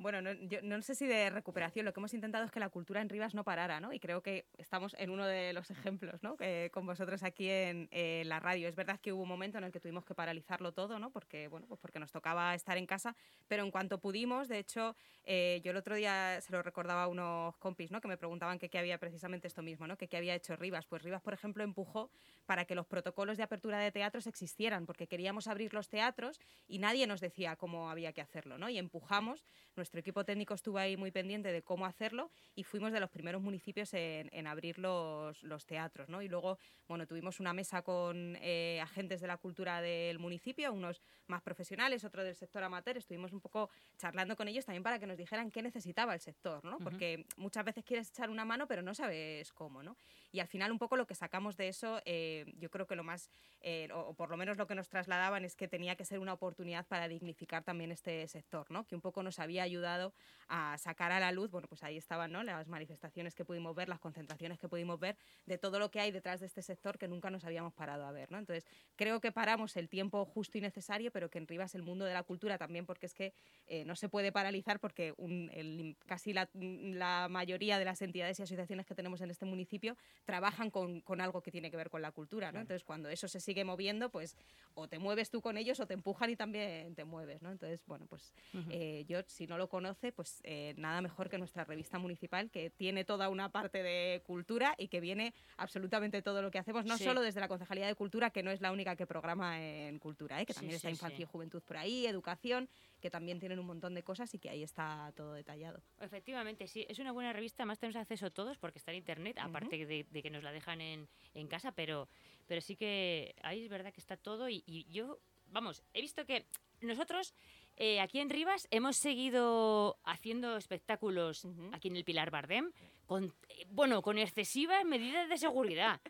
Bueno, 0.00 0.22
no, 0.22 0.32
yo 0.32 0.62
no 0.62 0.80
sé 0.80 0.94
si 0.94 1.06
de 1.06 1.28
recuperación, 1.28 1.84
lo 1.84 1.92
que 1.92 2.00
hemos 2.00 2.14
intentado 2.14 2.46
es 2.46 2.50
que 2.50 2.58
la 2.58 2.70
cultura 2.70 3.02
en 3.02 3.10
Rivas 3.10 3.34
no 3.34 3.44
parara, 3.44 3.80
¿no? 3.80 3.92
Y 3.92 4.00
creo 4.00 4.22
que 4.22 4.46
estamos 4.56 4.96
en 4.98 5.10
uno 5.10 5.26
de 5.26 5.52
los 5.52 5.70
ejemplos, 5.70 6.22
¿no? 6.22 6.38
Con 6.72 6.86
vosotros 6.86 7.22
aquí 7.22 7.50
en 7.50 7.86
la 8.26 8.40
radio. 8.40 8.66
Es 8.66 8.76
verdad 8.76 8.98
que 8.98 9.12
hubo 9.12 9.24
un 9.24 9.28
momento 9.28 9.58
en 9.58 9.64
el 9.64 9.72
que 9.72 9.78
tuvimos 9.78 10.06
que 10.06 10.14
paralizarlo 10.14 10.72
todo, 10.72 10.98
¿no? 10.98 11.10
Porque, 11.10 11.48
bueno, 11.48 11.66
pues 11.66 11.78
porque 11.78 11.98
nos 11.98 12.10
tocaba 12.12 12.54
estar 12.54 12.78
en 12.78 12.86
casa, 12.86 13.14
pero 13.46 13.62
en 13.62 13.70
cuanto 13.70 13.98
pudimos, 13.98 14.48
de 14.48 14.58
hecho, 14.58 14.96
eh, 15.24 15.60
yo 15.62 15.72
el 15.72 15.76
otro 15.76 15.94
día 15.94 16.40
se 16.40 16.50
lo 16.50 16.62
recordaba 16.62 17.02
a 17.02 17.08
unos 17.08 17.58
compis, 17.58 17.90
¿no? 17.90 18.00
Que 18.00 18.08
me 18.08 18.16
preguntaban 18.16 18.58
qué 18.58 18.78
había 18.78 18.96
precisamente 18.96 19.48
esto 19.48 19.60
mismo, 19.60 19.86
¿no? 19.86 19.98
Que 19.98 20.08
qué 20.08 20.16
había 20.16 20.34
hecho 20.34 20.56
Rivas. 20.56 20.86
Pues 20.86 21.02
Rivas, 21.02 21.20
por 21.20 21.34
ejemplo, 21.34 21.62
empujó 21.62 22.10
para 22.46 22.64
que 22.64 22.74
los 22.74 22.86
protocolos 22.86 23.36
de 23.36 23.42
apertura 23.42 23.78
de 23.78 23.92
teatros 23.92 24.26
existieran, 24.26 24.86
porque 24.86 25.06
queríamos 25.06 25.46
abrir 25.46 25.74
los 25.74 25.90
teatros 25.90 26.40
y 26.66 26.78
nadie 26.78 27.06
nos 27.06 27.20
decía 27.20 27.56
cómo 27.56 27.90
había 27.90 28.14
que 28.14 28.22
hacerlo, 28.22 28.56
¿no? 28.56 28.70
Y 28.70 28.78
empujamos, 28.78 29.44
nuestro 29.90 30.00
equipo 30.00 30.24
técnico 30.24 30.54
estuvo 30.54 30.78
ahí 30.78 30.96
muy 30.96 31.10
pendiente 31.10 31.50
de 31.50 31.62
cómo 31.62 31.84
hacerlo 31.84 32.30
y 32.54 32.62
fuimos 32.62 32.92
de 32.92 33.00
los 33.00 33.10
primeros 33.10 33.42
municipios 33.42 33.92
en, 33.94 34.30
en 34.32 34.46
abrir 34.46 34.78
los, 34.78 35.42
los 35.42 35.66
teatros, 35.66 36.08
¿no? 36.08 36.22
Y 36.22 36.28
luego, 36.28 36.58
bueno, 36.86 37.08
tuvimos 37.08 37.40
una 37.40 37.52
mesa 37.52 37.82
con 37.82 38.36
eh, 38.40 38.78
agentes 38.80 39.20
de 39.20 39.26
la 39.26 39.36
cultura 39.36 39.82
del 39.82 40.20
municipio, 40.20 40.72
unos 40.72 41.02
más 41.26 41.42
profesionales, 41.42 42.04
otro 42.04 42.22
del 42.22 42.36
sector 42.36 42.62
amateur, 42.62 42.98
estuvimos 42.98 43.32
un 43.32 43.40
poco 43.40 43.68
charlando 43.98 44.36
con 44.36 44.46
ellos 44.46 44.64
también 44.64 44.84
para 44.84 45.00
que 45.00 45.08
nos 45.08 45.16
dijeran 45.16 45.50
qué 45.50 45.60
necesitaba 45.60 46.14
el 46.14 46.20
sector, 46.20 46.64
¿no? 46.64 46.78
Porque 46.78 47.26
muchas 47.36 47.64
veces 47.64 47.82
quieres 47.84 48.10
echar 48.10 48.30
una 48.30 48.44
mano 48.44 48.68
pero 48.68 48.82
no 48.82 48.94
sabes 48.94 49.52
cómo, 49.52 49.82
¿no? 49.82 49.96
Y 50.32 50.40
al 50.40 50.46
final 50.48 50.70
un 50.72 50.78
poco 50.78 50.96
lo 50.96 51.06
que 51.06 51.14
sacamos 51.14 51.56
de 51.56 51.68
eso, 51.68 52.00
eh, 52.04 52.44
yo 52.58 52.70
creo 52.70 52.86
que 52.86 52.96
lo 52.96 53.04
más, 53.04 53.30
eh, 53.60 53.88
o, 53.92 54.14
por 54.14 54.30
lo 54.30 54.36
menos 54.36 54.56
lo 54.56 54.66
que 54.66 54.74
nos 54.74 54.88
trasladaban 54.88 55.44
es 55.44 55.56
que 55.56 55.68
tenía 55.68 55.96
que 55.96 56.04
ser 56.04 56.18
una 56.18 56.32
oportunidad 56.32 56.86
para 56.86 57.08
dignificar 57.08 57.64
también 57.64 57.90
este 57.90 58.26
sector, 58.28 58.70
¿no? 58.70 58.86
Que 58.86 58.94
un 58.94 59.00
poco 59.00 59.22
nos 59.22 59.38
había 59.38 59.62
ayudado 59.62 60.12
a 60.48 60.76
sacar 60.78 61.12
a 61.12 61.20
la 61.20 61.32
luz, 61.32 61.50
bueno, 61.50 61.66
pues 61.68 61.82
ahí 61.82 61.96
estaban 61.96 62.32
¿no? 62.32 62.42
las 62.42 62.68
manifestaciones 62.68 63.34
que 63.34 63.44
pudimos 63.44 63.74
ver, 63.74 63.88
las 63.88 64.00
concentraciones 64.00 64.58
que 64.58 64.68
pudimos 64.68 64.98
ver, 65.00 65.16
de 65.46 65.58
todo 65.58 65.78
lo 65.78 65.90
que 65.90 66.00
hay 66.00 66.10
detrás 66.10 66.40
de 66.40 66.46
este 66.46 66.62
sector 66.62 66.98
que 66.98 67.08
nunca 67.08 67.30
nos 67.30 67.44
habíamos 67.44 67.72
parado 67.74 68.04
a 68.06 68.12
ver. 68.12 68.30
¿no? 68.30 68.38
Entonces, 68.38 68.64
creo 68.96 69.20
que 69.20 69.32
paramos 69.32 69.76
el 69.76 69.88
tiempo 69.88 70.24
justo 70.24 70.58
y 70.58 70.60
necesario, 70.60 71.10
pero 71.10 71.30
que 71.30 71.38
en 71.38 71.46
Rivas 71.46 71.74
el 71.74 71.82
mundo 71.82 72.04
de 72.04 72.14
la 72.14 72.22
cultura 72.22 72.58
también, 72.58 72.86
porque 72.86 73.06
es 73.06 73.14
que 73.14 73.32
eh, 73.66 73.84
no 73.84 73.96
se 73.96 74.08
puede 74.08 74.32
paralizar 74.32 74.80
porque 74.80 75.14
un- 75.16 75.50
el- 75.52 75.96
casi 76.06 76.32
la 76.32 77.28
mayoría 77.30 77.78
de 77.78 77.84
las 77.84 78.02
entidades 78.02 78.38
y 78.38 78.42
asociaciones 78.42 78.86
que 78.86 78.94
tenemos 78.94 79.20
en 79.20 79.30
este 79.30 79.46
municipio 79.46 79.96
trabajan 80.24 80.70
con, 80.70 81.00
con 81.00 81.20
algo 81.20 81.42
que 81.42 81.50
tiene 81.50 81.70
que 81.70 81.76
ver 81.76 81.90
con 81.90 82.02
la 82.02 82.12
cultura. 82.12 82.48
¿no? 82.48 82.52
Claro. 82.52 82.62
Entonces, 82.62 82.84
cuando 82.84 83.08
eso 83.08 83.26
se 83.28 83.40
sigue 83.40 83.64
moviendo, 83.64 84.10
pues 84.10 84.36
o 84.74 84.88
te 84.88 84.98
mueves 84.98 85.30
tú 85.30 85.40
con 85.40 85.56
ellos 85.56 85.80
o 85.80 85.86
te 85.86 85.94
empujan 85.94 86.30
y 86.30 86.36
también 86.36 86.94
te 86.94 87.04
mueves. 87.04 87.42
¿no? 87.42 87.50
Entonces, 87.50 87.80
bueno, 87.86 88.06
pues 88.06 88.32
eh, 88.70 89.04
yo, 89.08 89.20
si 89.26 89.46
no 89.46 89.58
lo 89.58 89.68
conoce, 89.68 90.12
pues 90.12 90.40
eh, 90.44 90.74
nada 90.76 91.00
mejor 91.00 91.28
que 91.28 91.38
nuestra 91.38 91.64
revista 91.64 91.98
municipal, 91.98 92.50
que 92.50 92.70
tiene 92.70 93.04
toda 93.04 93.28
una 93.28 93.50
parte 93.50 93.82
de 93.82 94.22
cultura 94.24 94.74
y 94.78 94.88
que 94.88 95.00
viene 95.00 95.34
absolutamente 95.56 96.22
todo 96.22 96.42
lo 96.42 96.50
que 96.50 96.58
hacemos, 96.58 96.84
no 96.84 96.96
Sí. 96.98 97.04
solo 97.04 97.20
desde 97.22 97.40
la 97.40 97.48
Concejalía 97.48 97.86
de 97.86 97.94
Cultura, 97.94 98.30
que 98.30 98.42
no 98.42 98.50
es 98.50 98.60
la 98.60 98.72
única 98.72 98.96
que 98.96 99.06
programa 99.06 99.60
en 99.60 99.98
cultura, 99.98 100.40
¿eh? 100.40 100.46
que 100.46 100.52
Sí, 100.52 100.58
también 100.60 100.76
está 100.76 100.88
sí, 100.88 100.92
infancia 100.94 101.22
y 101.22 101.26
juventud 101.26 101.62
por 101.62 101.76
ahí, 101.76 102.06
educación, 102.06 102.68
que 103.00 103.10
también 103.10 103.40
tienen 103.40 103.58
un 103.58 103.66
montón 103.66 103.94
de 103.94 104.02
cosas 104.02 104.32
y 104.34 104.38
que 104.38 104.50
ahí 104.50 104.62
está 104.62 105.12
todo 105.16 105.32
detallado. 105.32 105.82
Efectivamente, 106.00 106.66
sí, 106.68 106.86
es 106.88 106.98
una 106.98 107.12
buena 107.12 107.32
revista, 107.32 107.64
más 107.64 107.78
tenemos 107.78 107.96
acceso 107.96 108.30
todos 108.30 108.58
porque 108.58 108.78
está 108.78 108.92
en 108.92 108.98
internet, 108.98 109.38
aparte 109.38 109.86
de, 109.86 110.06
de 110.08 110.22
que 110.22 110.30
nos 110.30 110.42
la 110.42 110.52
dejan 110.52 110.80
en, 110.80 111.08
en 111.34 111.48
casa, 111.48 111.72
pero, 111.72 112.08
pero 112.46 112.60
sí 112.60 112.76
que 112.76 113.34
ahí 113.42 113.62
es 113.64 113.68
verdad 113.68 113.92
que 113.92 114.00
está 114.00 114.16
todo 114.16 114.48
y, 114.48 114.62
y 114.66 114.84
yo, 114.90 115.18
vamos, 115.48 115.82
he 115.94 116.00
visto 116.00 116.24
que 116.26 116.46
nosotros 116.80 117.34
eh, 117.76 118.00
aquí 118.00 118.20
en 118.20 118.30
Rivas 118.30 118.68
hemos 118.70 118.96
seguido 118.96 119.98
haciendo 120.04 120.56
espectáculos 120.56 121.46
aquí 121.72 121.88
en 121.88 121.96
el 121.96 122.04
Pilar 122.04 122.30
Bardem, 122.30 122.72
con, 123.06 123.34
eh, 123.48 123.66
bueno, 123.70 124.02
con 124.02 124.18
excesivas 124.18 124.84
medidas 124.84 125.28
de 125.28 125.38
seguridad, 125.38 126.00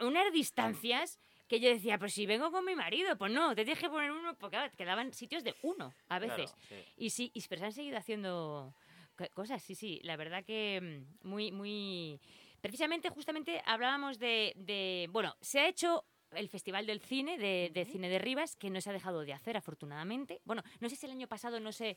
unas 0.00 0.32
distancias 0.32 1.18
que 1.48 1.60
yo 1.60 1.68
decía, 1.70 1.98
pues 1.98 2.12
si 2.14 2.26
vengo 2.26 2.50
con 2.50 2.64
mi 2.64 2.74
marido, 2.74 3.16
pues 3.16 3.32
no, 3.32 3.54
te 3.54 3.64
tienes 3.64 3.80
que 3.82 3.88
poner 3.88 4.10
uno, 4.12 4.34
porque 4.38 4.56
claro, 4.56 4.72
quedaban 4.76 5.12
sitios 5.12 5.42
de 5.44 5.54
uno 5.62 5.92
a 6.08 6.18
Claro, 6.18 6.36
veces. 6.36 6.54
sí. 6.68 6.74
Y 6.96 7.10
sí, 7.10 7.30
y, 7.34 7.42
pero 7.48 7.60
se 7.60 7.64
han 7.66 7.72
seguido 7.72 7.96
haciendo 7.98 8.74
co- 9.16 9.28
cosas, 9.34 9.62
sí, 9.62 9.74
sí, 9.74 10.00
la 10.04 10.16
verdad 10.16 10.44
que 10.44 11.04
mm, 11.22 11.28
muy, 11.28 11.50
muy... 11.52 12.20
Precisamente, 12.60 13.08
justamente 13.08 13.62
hablábamos 13.64 14.18
de, 14.18 14.52
de- 14.56 15.08
bueno, 15.10 15.34
se 15.40 15.60
ha 15.60 15.68
hecho 15.68 16.04
el 16.32 16.48
Festival 16.50 16.84
del 16.84 17.00
Cine, 17.00 17.38
de, 17.38 17.70
de 17.72 17.84
Cine 17.86 18.10
de 18.10 18.18
Rivas, 18.18 18.54
que 18.56 18.68
no 18.68 18.80
se 18.82 18.90
ha 18.90 18.92
dejado 18.92 19.22
de 19.22 19.32
hacer, 19.32 19.56
afortunadamente. 19.56 20.42
Bueno, 20.44 20.62
no 20.80 20.88
sé 20.90 20.96
si 20.96 21.06
el 21.06 21.12
año 21.12 21.26
pasado 21.28 21.58
no 21.60 21.72
se 21.72 21.96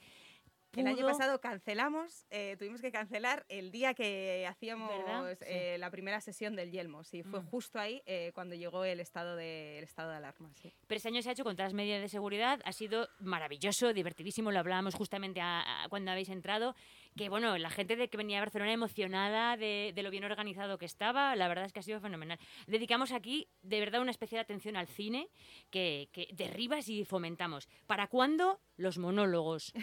El 0.74 0.88
año 0.88 0.98
pudo. 1.00 1.08
pasado 1.08 1.42
cancelamos, 1.42 2.26
eh, 2.30 2.56
tuvimos 2.58 2.82
que 2.82 2.92
cancelar 2.92 3.46
el 3.50 3.72
día 3.72 3.94
que 3.94 4.46
hacíamos 4.48 4.90
¿Verdad? 4.90 5.38
Sí. 5.40 5.46
eh, 5.48 5.78
la 5.78 5.90
primera 5.92 6.22
sesión 6.22 6.56
del 6.56 6.72
Yelmo. 6.72 7.04
Sí, 7.04 7.24
fue 7.24 7.42
Mm. 7.42 7.46
justo 7.48 7.80
ahí 7.80 8.02
eh, 8.06 8.32
cuando 8.34 8.56
llegó 8.56 8.86
el 8.86 9.00
estado 9.02 9.36
de, 9.36 9.78
el 9.80 9.84
estado 9.84 10.12
de 10.12 10.18
alarma. 10.18 10.50
Sí. 10.62 10.72
Pero 10.88 10.96
este 10.98 11.10
año 11.10 11.22
se 11.22 11.30
ha 11.30 11.34
hecho 11.34 11.44
con 11.44 11.56
todas 11.56 11.72
las 11.72 11.74
medidas 11.74 12.02
de 12.02 12.08
seguridad, 12.10 12.62
ha 12.64 12.72
sido 12.72 13.10
maravilloso, 13.20 13.92
divertidísimo, 13.94 14.52
lo 14.52 14.60
hablábamos 14.60 14.96
justamente 14.96 15.42
a- 15.42 15.84
a 15.84 15.90
cuando 15.90 16.12
habéis 16.12 16.30
entrado, 16.30 16.76
que 17.18 17.28
bueno, 17.28 17.58
la 17.58 17.70
gente 17.70 17.98
de 17.98 18.08
que 18.10 18.16
venía 18.18 18.38
a 18.38 18.42
Barcelona 18.42 18.72
emocionada 18.72 19.58
de, 19.58 19.92
de 19.94 20.04
lo 20.04 20.10
bien 20.10 20.24
organizado 20.24 20.78
que 20.78 20.86
estaba, 20.86 21.36
la 21.36 21.48
verdad 21.50 21.66
es 21.66 21.74
que 21.74 21.80
ha 21.82 21.84
sido 21.84 22.00
fenomenal. 22.00 22.40
Dedicamos 22.68 23.12
aquí 23.12 23.50
de 23.62 23.80
verdad 23.82 24.02
una 24.02 24.12
especial 24.12 24.40
atención 24.42 24.78
al 24.78 24.88
cine, 24.88 25.28
que, 25.70 26.08
que 26.14 26.28
derribas 26.32 26.88
y 26.88 27.04
fomentamos. 27.04 27.68
¿Para 27.88 28.08
cuándo 28.08 28.62
los 28.78 28.98
monólogos? 28.98 29.74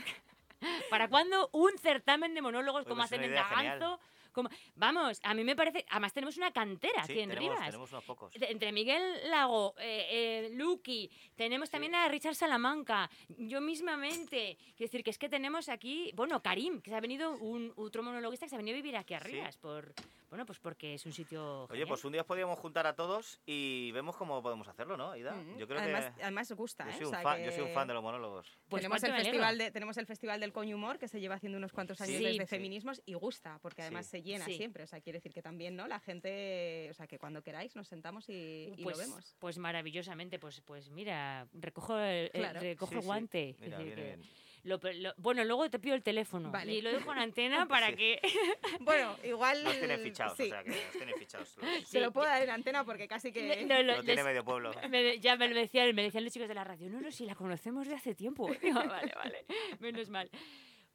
¿Para 0.90 1.09
cuándo 1.09 1.48
un 1.52 1.76
certamen 1.78 2.35
de 2.35 2.43
monólogos 2.43 2.82
Uy, 2.82 2.89
como 2.89 3.02
pues 3.02 3.12
es 3.12 3.18
hacen 3.18 3.30
en. 3.30 3.35
Daganzo? 3.35 4.01
Como- 4.43 4.51
Vamos, 4.77 5.20
a 5.23 5.35
mí 5.35 5.44
me 5.44 5.55
parece, 5.56 5.85
además 5.90 6.12
tenemos 6.12 6.36
una 6.36 6.52
cantera 6.52 7.05
Sí, 7.05 7.12
aquí 7.12 7.20
en 7.20 7.31
tenemos, 7.31 7.51
Rivas. 7.55 7.66
tenemos 7.66 7.93
unos 7.93 8.05
pocos. 8.05 8.32
De- 8.35 8.47
Entre 8.51 8.73
Miguel 8.73 9.31
Lago, 9.31 9.74
eh, 9.78 10.06
eh, 10.10 10.51
Lucky, 10.55 11.10
tenemos 11.36 11.70
también 11.70 11.94
a 11.94 12.09
Richard 12.09 12.35
Salamanca, 12.35 13.10
yo 13.36 13.60
mismamente. 13.60 14.56
Quiero 14.77 14.89
decir 14.90 15.02
que 15.05 15.10
es 15.10 15.19
que 15.19 15.28
tenemos 15.28 15.69
aquí, 15.69 16.12
bueno, 16.15 16.40
Karim, 16.43 16.81
que 16.81 16.90
se 16.90 16.97
ha 16.97 17.01
venido, 17.01 17.32
un 17.39 17.73
otro 17.77 18.02
monologuista 18.02 18.47
que 18.47 18.51
se 18.51 18.56
ha 18.56 18.59
venido 18.59 18.74
a 18.74 18.81
vivir 18.81 18.97
aquí 18.97 19.15
arriba, 19.15 19.48
por, 19.60 19.93
bueno, 20.31 20.44
pues 20.47 20.59
porque 20.59 20.94
es 20.94 21.06
un 21.06 21.12
sitio. 21.12 21.62
Oye, 21.65 21.69
genial. 21.70 21.89
pues 21.89 22.05
un 22.05 22.12
día 22.12 22.24
podríamos 22.24 22.59
juntar 22.59 22.86
a 22.86 22.94
todos 22.94 23.40
y 23.47 23.90
vemos 23.93 24.16
cómo 24.16 24.43
podemos 24.43 24.69
hacerlo, 24.69 24.97
¿no, 24.97 25.10
Aida? 25.12 25.32
Mm, 25.35 25.59
Yo 25.59 25.66
creo 25.66 25.81
además, 25.81 26.12
que... 26.16 26.23
además 26.23 26.52
gusta, 26.52 26.85
Yo 26.85 26.90
¿eh? 26.90 26.94
soy, 26.94 27.05
O 27.05 27.09
un 27.09 27.15
sea 27.15 27.23
fan, 27.23 27.44
yo 27.44 27.51
soy 27.51 27.60
un 27.62 27.66
que- 27.69 27.74
fan 27.74 27.89
de 27.89 27.94
los 27.94 28.02
monólogos. 28.02 28.47
Pues 28.69 28.82
tenemos, 28.82 29.02
el 29.02 29.12
festival 29.15 29.59
de, 29.59 29.70
tenemos 29.70 29.97
el 29.97 30.06
Festival 30.06 30.40
del 30.40 30.52
Coño 30.52 30.77
Humor, 30.77 30.98
que 30.98 31.09
se 31.09 31.20
lleva 31.20 31.36
haciendo 31.36 31.59
unos 31.59 31.73
cuantos 31.73 32.01
años 32.01 32.16
Sí. 32.19 32.24
desde 32.24 32.43
Sí. 32.43 32.47
Feminismos 32.47 33.02
y 33.06 33.15
gusta, 33.15 33.59
porque 33.62 33.82
además 33.82 34.06
Sí. 34.06 34.10
se 34.12 34.23
llena 34.28 34.44
Sí. 34.44 34.55
siempre. 34.55 34.84
O 34.84 34.86
sea, 34.86 35.00
quiere 35.00 35.18
decir 35.18 35.32
que 35.32 35.42
también, 35.42 35.74
¿no? 35.76 35.86
La 35.88 35.98
gente, 36.00 36.88
o 36.90 36.94
sea, 36.94 37.06
que 37.06 37.18
cuando 37.18 37.42
queráis 37.42 37.74
nos 37.76 37.88
sentamos 37.88 38.28
y, 38.28 38.72
y 38.76 38.82
pues, 38.84 38.96
lo 38.96 39.02
vemos. 39.05 39.34
Pues 39.38 39.59
maravillosamente, 39.59 40.38
pues, 40.38 40.60
pues 40.62 40.90
mira, 40.90 41.46
recojo 41.52 41.98
el, 41.98 42.30
recojo 42.60 42.90
Sí, 42.92 42.96
el 42.96 43.00
sí. 43.02 43.06
guante. 43.06 43.48
es 43.50 43.60
Mira, 43.60 43.78
decir, 43.78 43.94
viene 43.94 44.10
que 44.12 44.16
bien. 44.16 44.30
lo 44.64 44.78
pe- 44.80 44.94
lo- 44.94 45.14
bueno, 45.16 45.44
luego 45.44 45.70
te 45.70 45.78
pido 45.78 45.94
el 45.94 46.02
teléfono 46.02 46.50
Vale. 46.50 46.72
y 46.74 46.82
lo 46.82 46.92
dejo 46.92 47.12
en 47.12 47.18
antena 47.18 47.66
para 47.68 47.88
Sí. 47.90 47.96
que... 47.96 48.20
Bueno, 48.80 49.16
igual... 49.24 49.64
Nos 49.64 49.78
tienen 49.78 50.00
fichados, 50.00 50.36
sí. 50.36 50.44
o 50.44 50.48
sea 50.48 50.62
que 50.62 50.70
nos 50.70 50.90
tienen 50.92 51.14
fichados. 51.18 51.56
Los- 51.56 51.88
Se 51.88 52.00
lo 52.00 52.12
puedo 52.12 52.26
dar 52.26 52.42
en 52.42 52.50
antena 52.50 52.84
porque 52.84 53.09
casi 53.09 53.32
que... 53.32 53.64
No, 53.66 53.82
lo- 53.82 53.96
Lo 53.96 54.02
tiene 54.02 54.16
les- 54.16 54.24
medio 54.24 54.44
pueblo. 54.44 54.72
Me- 54.90 55.18
ya 55.20 55.36
me 55.36 55.48
lo 55.48 55.55
decían, 55.55 55.94
me 55.94 56.02
decían 56.02 56.24
los 56.24 56.32
chicos 56.32 56.48
de 56.48 56.55
la 56.55 56.64
radio, 56.64 56.88
no, 56.90 57.00
no, 57.00 57.10
si 57.10 57.24
la 57.24 57.34
conocemos 57.34 57.86
de 57.88 57.94
hace 57.94 58.14
tiempo. 58.14 58.48
Digo, 58.62 58.78
vale, 58.84 59.12
vale, 59.14 59.44
menos 59.80 60.09
mal. 60.10 60.30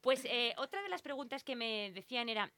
Pues 0.00 0.24
eh, 0.26 0.52
otra 0.58 0.82
de 0.82 0.90
las 0.90 1.00
preguntas 1.00 1.42
que 1.44 1.56
me 1.56 1.90
decían 1.92 2.28
era, 2.28 2.52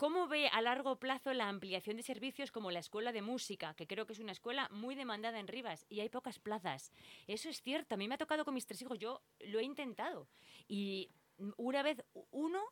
¿cómo 0.00 0.28
ve 0.28 0.48
a 0.48 0.62
largo 0.62 0.98
plazo 0.98 1.34
la 1.34 1.50
ampliación 1.50 1.98
de 1.98 2.02
servicios 2.02 2.50
como 2.50 2.70
la 2.70 2.78
escuela 2.78 3.12
de 3.12 3.20
música, 3.20 3.74
que 3.74 3.86
creo 3.86 4.06
que 4.06 4.14
es 4.14 4.18
una 4.18 4.32
escuela 4.32 4.66
muy 4.70 4.94
demandada 4.94 5.38
en 5.38 5.46
Rivas 5.46 5.84
y 5.90 6.00
hay 6.00 6.08
pocas 6.08 6.38
plazas? 6.38 6.90
Eso 7.26 7.50
es 7.50 7.60
cierto, 7.60 7.96
a 7.96 7.98
mí 7.98 8.08
me 8.08 8.14
ha 8.14 8.18
tocado 8.18 8.46
con 8.46 8.54
mis 8.54 8.64
tres 8.64 8.80
hijos, 8.80 8.98
yo 8.98 9.20
lo 9.40 9.58
he 9.58 9.62
intentado. 9.62 10.26
Y 10.66 11.10
una 11.58 11.82
vez 11.82 12.02
uno, 12.30 12.62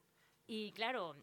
y 0.47 0.73
claro, 0.73 1.17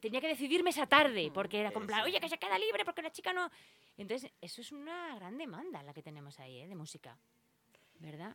tenía 0.00 0.20
que 0.20 0.26
decidirme 0.26 0.70
esa 0.70 0.88
tarde, 0.88 1.30
porque 1.32 1.60
era 1.60 1.70
como, 1.70 1.86
oye, 2.02 2.18
que 2.18 2.28
se 2.28 2.38
queda 2.38 2.58
libre 2.58 2.84
porque 2.84 3.02
la 3.02 3.12
chica 3.12 3.32
no... 3.32 3.48
Entonces, 3.96 4.32
eso 4.40 4.60
es 4.60 4.72
una 4.72 5.14
gran 5.14 5.38
demanda 5.38 5.80
la 5.84 5.94
que 5.94 6.02
tenemos 6.02 6.40
ahí, 6.40 6.58
¿eh? 6.58 6.66
de 6.66 6.74
música. 6.74 7.16
¿Verdad? 8.00 8.34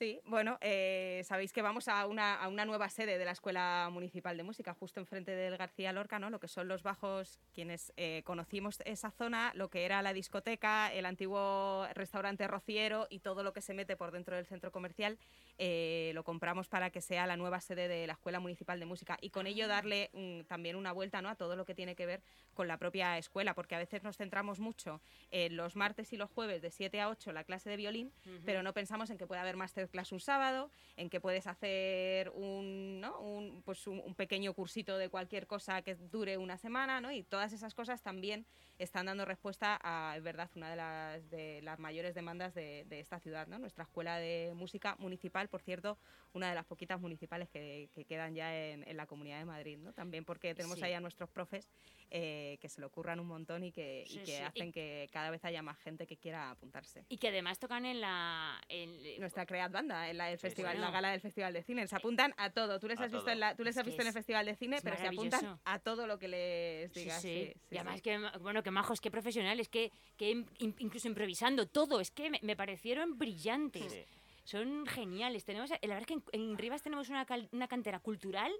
Sí, 0.00 0.18
bueno, 0.24 0.56
eh, 0.62 1.20
sabéis 1.26 1.52
que 1.52 1.60
vamos 1.60 1.86
a 1.86 2.06
una, 2.06 2.34
a 2.34 2.48
una 2.48 2.64
nueva 2.64 2.88
sede 2.88 3.18
de 3.18 3.24
la 3.26 3.32
Escuela 3.32 3.90
Municipal 3.92 4.34
de 4.34 4.42
Música, 4.42 4.72
justo 4.72 4.98
enfrente 4.98 5.32
del 5.32 5.58
García 5.58 5.92
Lorca, 5.92 6.18
¿no? 6.18 6.30
Lo 6.30 6.40
que 6.40 6.48
son 6.48 6.68
los 6.68 6.82
bajos, 6.82 7.38
quienes 7.52 7.92
eh, 7.98 8.22
conocimos 8.24 8.78
esa 8.86 9.10
zona, 9.10 9.52
lo 9.54 9.68
que 9.68 9.84
era 9.84 10.00
la 10.00 10.14
discoteca, 10.14 10.90
el 10.90 11.04
antiguo 11.04 11.86
restaurante 11.92 12.48
rociero 12.48 13.08
y 13.10 13.18
todo 13.18 13.42
lo 13.42 13.52
que 13.52 13.60
se 13.60 13.74
mete 13.74 13.94
por 13.94 14.10
dentro 14.10 14.36
del 14.36 14.46
centro 14.46 14.72
comercial, 14.72 15.18
eh, 15.58 16.12
lo 16.14 16.24
compramos 16.24 16.66
para 16.66 16.88
que 16.88 17.02
sea 17.02 17.26
la 17.26 17.36
nueva 17.36 17.60
sede 17.60 17.86
de 17.86 18.06
la 18.06 18.14
Escuela 18.14 18.40
Municipal 18.40 18.80
de 18.80 18.86
Música 18.86 19.18
y 19.20 19.28
con 19.28 19.46
ello 19.46 19.68
darle 19.68 20.08
mm, 20.14 20.44
también 20.44 20.76
una 20.76 20.92
vuelta 20.92 21.20
¿no? 21.20 21.28
a 21.28 21.34
todo 21.34 21.56
lo 21.56 21.66
que 21.66 21.74
tiene 21.74 21.94
que 21.94 22.06
ver 22.06 22.22
con 22.54 22.68
la 22.68 22.78
propia 22.78 23.18
escuela, 23.18 23.52
porque 23.52 23.74
a 23.74 23.78
veces 23.78 24.02
nos 24.02 24.16
centramos 24.16 24.60
mucho 24.60 25.02
en 25.30 25.58
los 25.58 25.76
martes 25.76 26.10
y 26.14 26.16
los 26.16 26.30
jueves 26.30 26.62
de 26.62 26.70
7 26.70 27.02
a 27.02 27.10
8 27.10 27.32
la 27.32 27.44
clase 27.44 27.68
de 27.68 27.76
violín, 27.76 28.14
pero 28.46 28.62
no 28.62 28.72
pensamos 28.72 29.10
en 29.10 29.18
que 29.18 29.26
puede 29.26 29.42
haber 29.42 29.58
masterclass 29.90 30.12
un 30.12 30.20
sábado, 30.20 30.70
en 30.96 31.10
que 31.10 31.20
puedes 31.20 31.46
hacer 31.46 32.30
un, 32.30 33.00
¿no? 33.00 33.18
un, 33.20 33.62
pues 33.62 33.86
un, 33.86 34.00
un 34.04 34.14
pequeño 34.14 34.54
cursito 34.54 34.96
de 34.98 35.08
cualquier 35.08 35.46
cosa 35.46 35.82
que 35.82 35.94
dure 35.94 36.36
una 36.38 36.56
semana, 36.56 37.00
¿no? 37.00 37.10
y 37.12 37.22
todas 37.22 37.52
esas 37.52 37.74
cosas 37.74 38.02
también 38.02 38.46
están 38.78 39.06
dando 39.06 39.24
respuesta 39.24 39.78
a, 39.82 40.14
es 40.16 40.22
verdad, 40.22 40.50
una 40.54 40.70
de 40.70 40.76
las, 40.76 41.30
de 41.30 41.60
las 41.62 41.78
mayores 41.78 42.14
demandas 42.14 42.54
de, 42.54 42.84
de 42.86 43.00
esta 43.00 43.18
ciudad, 43.20 43.46
¿no? 43.46 43.58
nuestra 43.58 43.84
escuela 43.84 44.16
de 44.18 44.52
música 44.54 44.96
municipal, 44.98 45.48
por 45.48 45.62
cierto, 45.62 45.98
una 46.32 46.48
de 46.48 46.54
las 46.54 46.64
poquitas 46.64 47.00
municipales 47.00 47.48
que, 47.50 47.90
que 47.92 48.04
quedan 48.04 48.34
ya 48.34 48.54
en, 48.56 48.86
en 48.88 48.96
la 48.96 49.06
Comunidad 49.06 49.38
de 49.38 49.44
Madrid, 49.44 49.78
¿no? 49.78 49.92
también 49.92 50.24
porque 50.24 50.54
tenemos 50.54 50.78
Sí. 50.78 50.84
ahí 50.84 50.92
a 50.94 51.00
nuestros 51.00 51.28
profes 51.30 51.68
eh, 52.12 52.58
que 52.60 52.68
se 52.68 52.80
lo 52.80 52.90
curran 52.90 53.20
un 53.20 53.26
montón 53.28 53.62
y 53.64 53.70
que, 53.72 54.04
y 54.06 54.12
Sí, 54.12 54.18
que 54.20 54.36
sí. 54.38 54.42
hacen 54.42 54.68
Y- 54.68 54.72
que 54.72 55.08
cada 55.12 55.30
vez 55.30 55.44
haya 55.44 55.62
más 55.62 55.78
gente 55.78 56.06
que 56.06 56.16
quiera 56.16 56.50
apuntarse. 56.50 57.04
Y 57.08 57.18
que 57.18 57.28
además 57.28 57.58
tocan 57.58 57.84
en 57.86 58.00
la... 58.00 58.60
en- 58.68 59.20
Nuestra 59.20 59.46
Creat 59.46 59.70
Banda, 59.80 60.10
en 60.10 60.18
la, 60.18 60.30
el 60.30 60.38
Sí, 60.38 60.42
festival, 60.42 60.74
sí. 60.76 60.80
la 60.80 60.90
gala 60.90 61.10
del 61.10 61.20
Festival 61.20 61.52
de 61.52 61.62
Cine. 61.62 61.86
Se 61.86 61.96
apuntan 61.96 62.34
a 62.36 62.50
todo. 62.50 62.78
Tú 62.78 62.86
les 62.88 62.98
A 63.00 63.04
has 63.04 63.12
visto, 63.12 63.30
en 63.30 63.40
la, 63.40 63.54
tú 63.56 63.64
les 63.64 63.74
Es 63.74 63.78
has 63.80 63.86
visto 63.86 64.02
en 64.02 64.06
el 64.06 64.10
es- 64.10 64.14
Festival 64.14 64.44
de 64.46 64.54
Cine, 64.56 64.78
pero 64.82 64.96
se 64.96 65.06
apuntan 65.06 65.58
a 65.64 65.78
todo 65.78 66.06
lo 66.06 66.18
que 66.18 66.28
les 66.28 66.92
digas. 66.92 67.20
sí. 67.22 67.28
sí, 67.46 67.52
sí, 67.54 67.60
y 67.70 67.76
además 67.78 68.02
que, 68.02 68.18
bueno, 68.40 68.62
que 68.62 68.70
majos, 68.70 69.00
que 69.00 69.10
profesionales, 69.10 69.68
que, 69.68 69.90
que 70.16 70.44
incluso 70.58 71.08
improvisando 71.08 71.66
todo, 71.66 72.00
es 72.00 72.10
que 72.10 72.28
me, 72.30 72.38
me 72.42 72.56
parecieron 72.56 73.16
brillantes. 73.18 74.04
Son 74.44 74.84
geniales. 74.86 75.44
Tenemos, 75.44 75.70
la 75.70 75.78
verdad 75.82 76.00
es 76.00 76.06
que 76.06 76.14
en, 76.14 76.24
en 76.32 76.58
Rivas 76.58 76.82
tenemos 76.82 77.08
una, 77.08 77.24
cal- 77.24 77.48
una 77.52 77.68
cantera 77.68 78.00
cultural, 78.00 78.52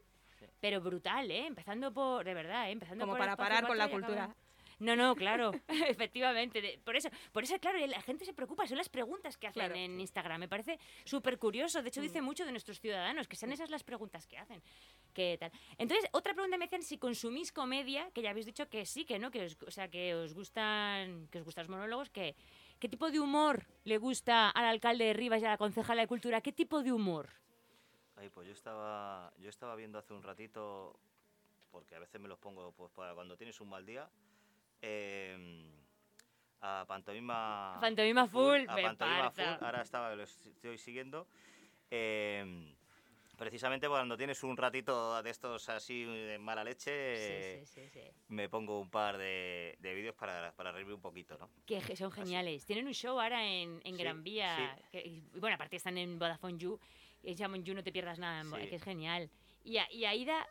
pero 0.60 0.80
brutal, 0.80 1.30
¿eh? 1.30 1.46
Empezando 1.46 1.92
por, 1.92 2.24
de 2.24 2.32
verdad, 2.34 2.68
¿eh? 2.68 2.72
Empezando 2.72 3.02
Como 3.04 3.12
por 3.12 3.18
para 3.20 3.36
parar 3.36 3.66
con 3.66 3.76
la 3.76 3.88
cultura. 3.90 4.34
No, 4.80 4.96
no, 4.96 5.14
claro, 5.14 5.52
efectivamente. 5.68 6.60
de- 6.62 6.78
por 6.84 6.96
eso, 6.96 7.08
por 7.32 7.44
eso, 7.44 7.58
claro, 7.60 7.78
la 7.86 8.00
gente 8.02 8.24
se 8.24 8.32
preocupa, 8.32 8.66
son 8.66 8.78
las 8.78 8.88
preguntas 8.88 9.36
que 9.36 9.46
hacen 9.46 9.60
Claro. 9.60 9.74
en 9.74 10.00
Instagram. 10.00 10.40
Me 10.40 10.48
parece 10.48 10.78
súper 11.04 11.38
curioso. 11.38 11.82
De 11.82 11.88
hecho, 11.88 12.00
Mm. 12.00 12.04
dice 12.04 12.22
mucho 12.22 12.44
de 12.46 12.50
nuestros 12.50 12.80
ciudadanos, 12.80 13.28
que 13.28 13.36
sean 13.36 13.52
esas 13.52 13.70
las 13.70 13.84
preguntas 13.84 14.26
que 14.26 14.38
hacen. 14.38 14.62
¿Qué 15.12 15.36
tal? 15.38 15.52
Entonces, 15.78 16.08
otra 16.12 16.32
pregunta 16.34 16.56
me 16.56 16.64
decían 16.64 16.82
si 16.82 16.96
consumís 16.98 17.52
comedia, 17.52 18.10
que 18.12 18.22
ya 18.22 18.30
habéis 18.30 18.46
dicho 18.46 18.68
que 18.68 18.86
sí, 18.86 19.04
que 19.04 19.18
no, 19.18 19.30
que 19.30 19.44
os, 19.44 19.56
o 19.66 19.70
sea, 19.70 19.88
que 19.88 20.14
os 20.14 20.32
gustan, 20.34 21.28
que 21.28 21.38
os 21.38 21.44
gustan 21.44 21.64
los 21.66 21.70
monólogos, 21.70 22.08
que 22.10 22.34
¿qué 22.78 22.88
tipo 22.88 23.10
de 23.10 23.20
humor 23.20 23.66
le 23.84 23.98
gusta 23.98 24.48
al 24.48 24.64
alcalde 24.64 25.04
de 25.04 25.12
Rivas 25.12 25.42
y 25.42 25.44
a 25.44 25.50
la 25.50 25.58
concejala 25.58 26.00
de 26.00 26.08
Cultura? 26.08 26.40
¿Qué 26.40 26.52
tipo 26.52 26.82
de 26.82 26.90
humor? 26.92 27.28
Ay, 28.16 28.30
pues 28.30 28.46
yo 28.46 28.54
estaba, 28.54 29.30
yo 29.38 29.50
estaba 29.50 29.74
viendo 29.76 29.98
hace 29.98 30.14
un 30.14 30.22
ratito, 30.22 30.98
porque 31.70 31.94
a 31.94 31.98
veces 31.98 32.18
me 32.18 32.28
los 32.28 32.38
pongo 32.38 32.72
pues 32.72 32.90
para 32.92 33.14
cuando 33.14 33.36
tienes 33.36 33.60
un 33.60 33.68
mal 33.68 33.84
día, 33.84 34.08
eh, 34.82 35.66
a 36.60 36.84
Pantomima... 36.86 37.78
Pantomima 37.80 38.26
Full, 38.26 38.64
a 38.68 38.74
me 38.74 38.82
Pantomima. 38.82 39.30
Full, 39.30 39.44
ahora 39.64 39.82
estaba, 39.82 40.14
lo 40.14 40.22
estoy 40.24 40.78
siguiendo. 40.78 41.26
eh, 41.90 42.74
precisamente 43.36 43.88
cuando 43.88 44.18
tienes 44.18 44.42
un 44.42 44.54
ratito 44.54 45.22
de 45.22 45.30
estos 45.30 45.66
así 45.70 46.04
de 46.04 46.38
mala 46.38 46.62
leche, 46.62 47.64
Sí, 47.64 47.64
sí, 47.80 47.88
sí, 47.90 48.00
me 48.28 48.50
pongo 48.50 48.78
un 48.78 48.90
par 48.90 49.16
de, 49.16 49.76
de 49.78 49.94
vídeos 49.94 50.14
para, 50.14 50.52
para 50.52 50.72
reírme 50.72 50.92
un 50.92 51.00
poquito, 51.00 51.38
¿no? 51.38 51.48
Que 51.64 51.80
son 51.96 52.12
geniales. 52.12 52.66
Tienen 52.66 52.86
un 52.86 52.92
show 52.92 53.18
ahora 53.18 53.42
en, 53.46 53.80
en 53.82 53.96
Gran 53.96 54.22
Vía. 54.22 54.78
que- 54.92 55.22
bueno, 55.36 55.54
aparte 55.54 55.76
están 55.76 55.96
en 55.96 56.18
Vodafone 56.18 56.58
You. 56.58 56.78
Llaman 57.22 57.64
You 57.64 57.72
No 57.74 57.82
Te 57.82 57.92
Pierdas 57.92 58.18
Nada, 58.18 58.42
que 58.68 58.76
es 58.76 58.82
genial. 58.82 59.30
Y, 59.64 59.78
a- 59.78 59.90
y 59.90 60.04
Aida, 60.04 60.46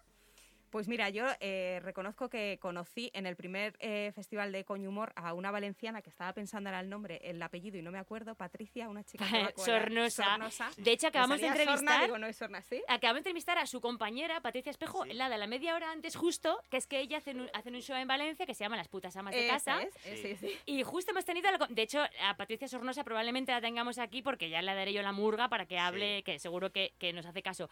Pues 0.70 0.88
mira, 0.88 1.10
yo 1.10 1.26
eh, 1.40 1.80
reconozco 1.84 2.30
que 2.30 2.58
conocí 2.62 3.10
en 3.14 3.26
el 3.26 3.36
primer 3.36 3.76
eh, 3.80 4.12
festival 4.14 4.52
de 4.52 4.64
Coño 4.66 4.90
Humor 4.90 5.12
a 5.16 5.34
una 5.34 5.50
valenciana 5.52 6.02
que 6.02 6.10
estaba 6.10 6.32
pensando 6.34 6.70
ahora 6.70 6.80
el 6.82 6.90
nombre, 6.90 7.20
el 7.24 7.42
apellido 7.42 7.78
y 7.78 7.82
no 7.82 7.92
me 7.92 7.98
acuerdo, 7.98 8.36
Patricia, 8.36 8.88
una 8.88 9.04
chica 9.04 9.26
Sornosa. 9.56 10.24
Sornosa. 10.26 10.70
De 10.78 10.92
hecho, 10.92 11.08
acabamos 11.08 11.42
de 11.42 11.48
Sorna, 11.48 11.62
entrevistar. 11.64 12.04
digo, 12.06 12.18
no 12.18 12.28
es 12.28 12.36
Sorna, 12.38 12.62
¿sí? 12.62 12.82
Acabamos 12.88 13.16
de 13.24 13.30
entrevistar 13.30 13.58
a 13.58 13.66
su 13.66 13.82
compañera, 13.82 14.42
Patricia 14.42 14.70
Espejo, 14.70 15.06
la 15.06 15.30
de 15.30 15.38
la 15.38 15.48
media 15.48 15.74
hora 15.76 15.92
antes, 15.92 16.16
justo, 16.16 16.62
que 16.70 16.78
es 16.78 16.86
que 16.88 17.00
ella 17.00 17.18
hacen 17.18 17.42
un, 17.42 17.50
hacen 17.54 17.74
un 17.76 17.82
show 17.82 17.96
en 17.98 18.08
Valencia 18.08 18.46
que 18.46 18.54
se 18.54 18.64
llama 18.64 18.78
Las 18.78 18.88
putas 18.88 19.16
amas 19.18 19.34
de 19.34 19.48
casa. 19.48 19.82
es, 20.06 20.20
sí, 20.22 20.36
sí. 20.36 20.58
Y 20.66 20.84
justo 20.84 21.12
hemos 21.12 21.26
tenido, 21.26 21.50
la 21.52 21.58
co- 21.58 21.68
de 21.68 21.82
hecho, 21.82 22.00
a 22.24 22.38
Patricia 22.38 22.68
Sornosa 22.68 23.04
probablemente 23.04 23.52
la 23.52 23.62
tengamos 23.62 23.98
aquí 23.98 24.22
porque 24.22 24.50
ya 24.50 24.62
le 24.62 24.74
daré 24.76 24.94
yo 24.94 25.02
la 25.02 25.12
murga 25.12 25.50
para 25.50 25.66
que 25.66 25.80
hable, 25.80 26.24
que 26.24 26.38
seguro 26.40 26.72
que, 26.72 26.94
que 27.00 27.12
nos 27.14 27.26
hace 27.26 27.42
caso. 27.42 27.70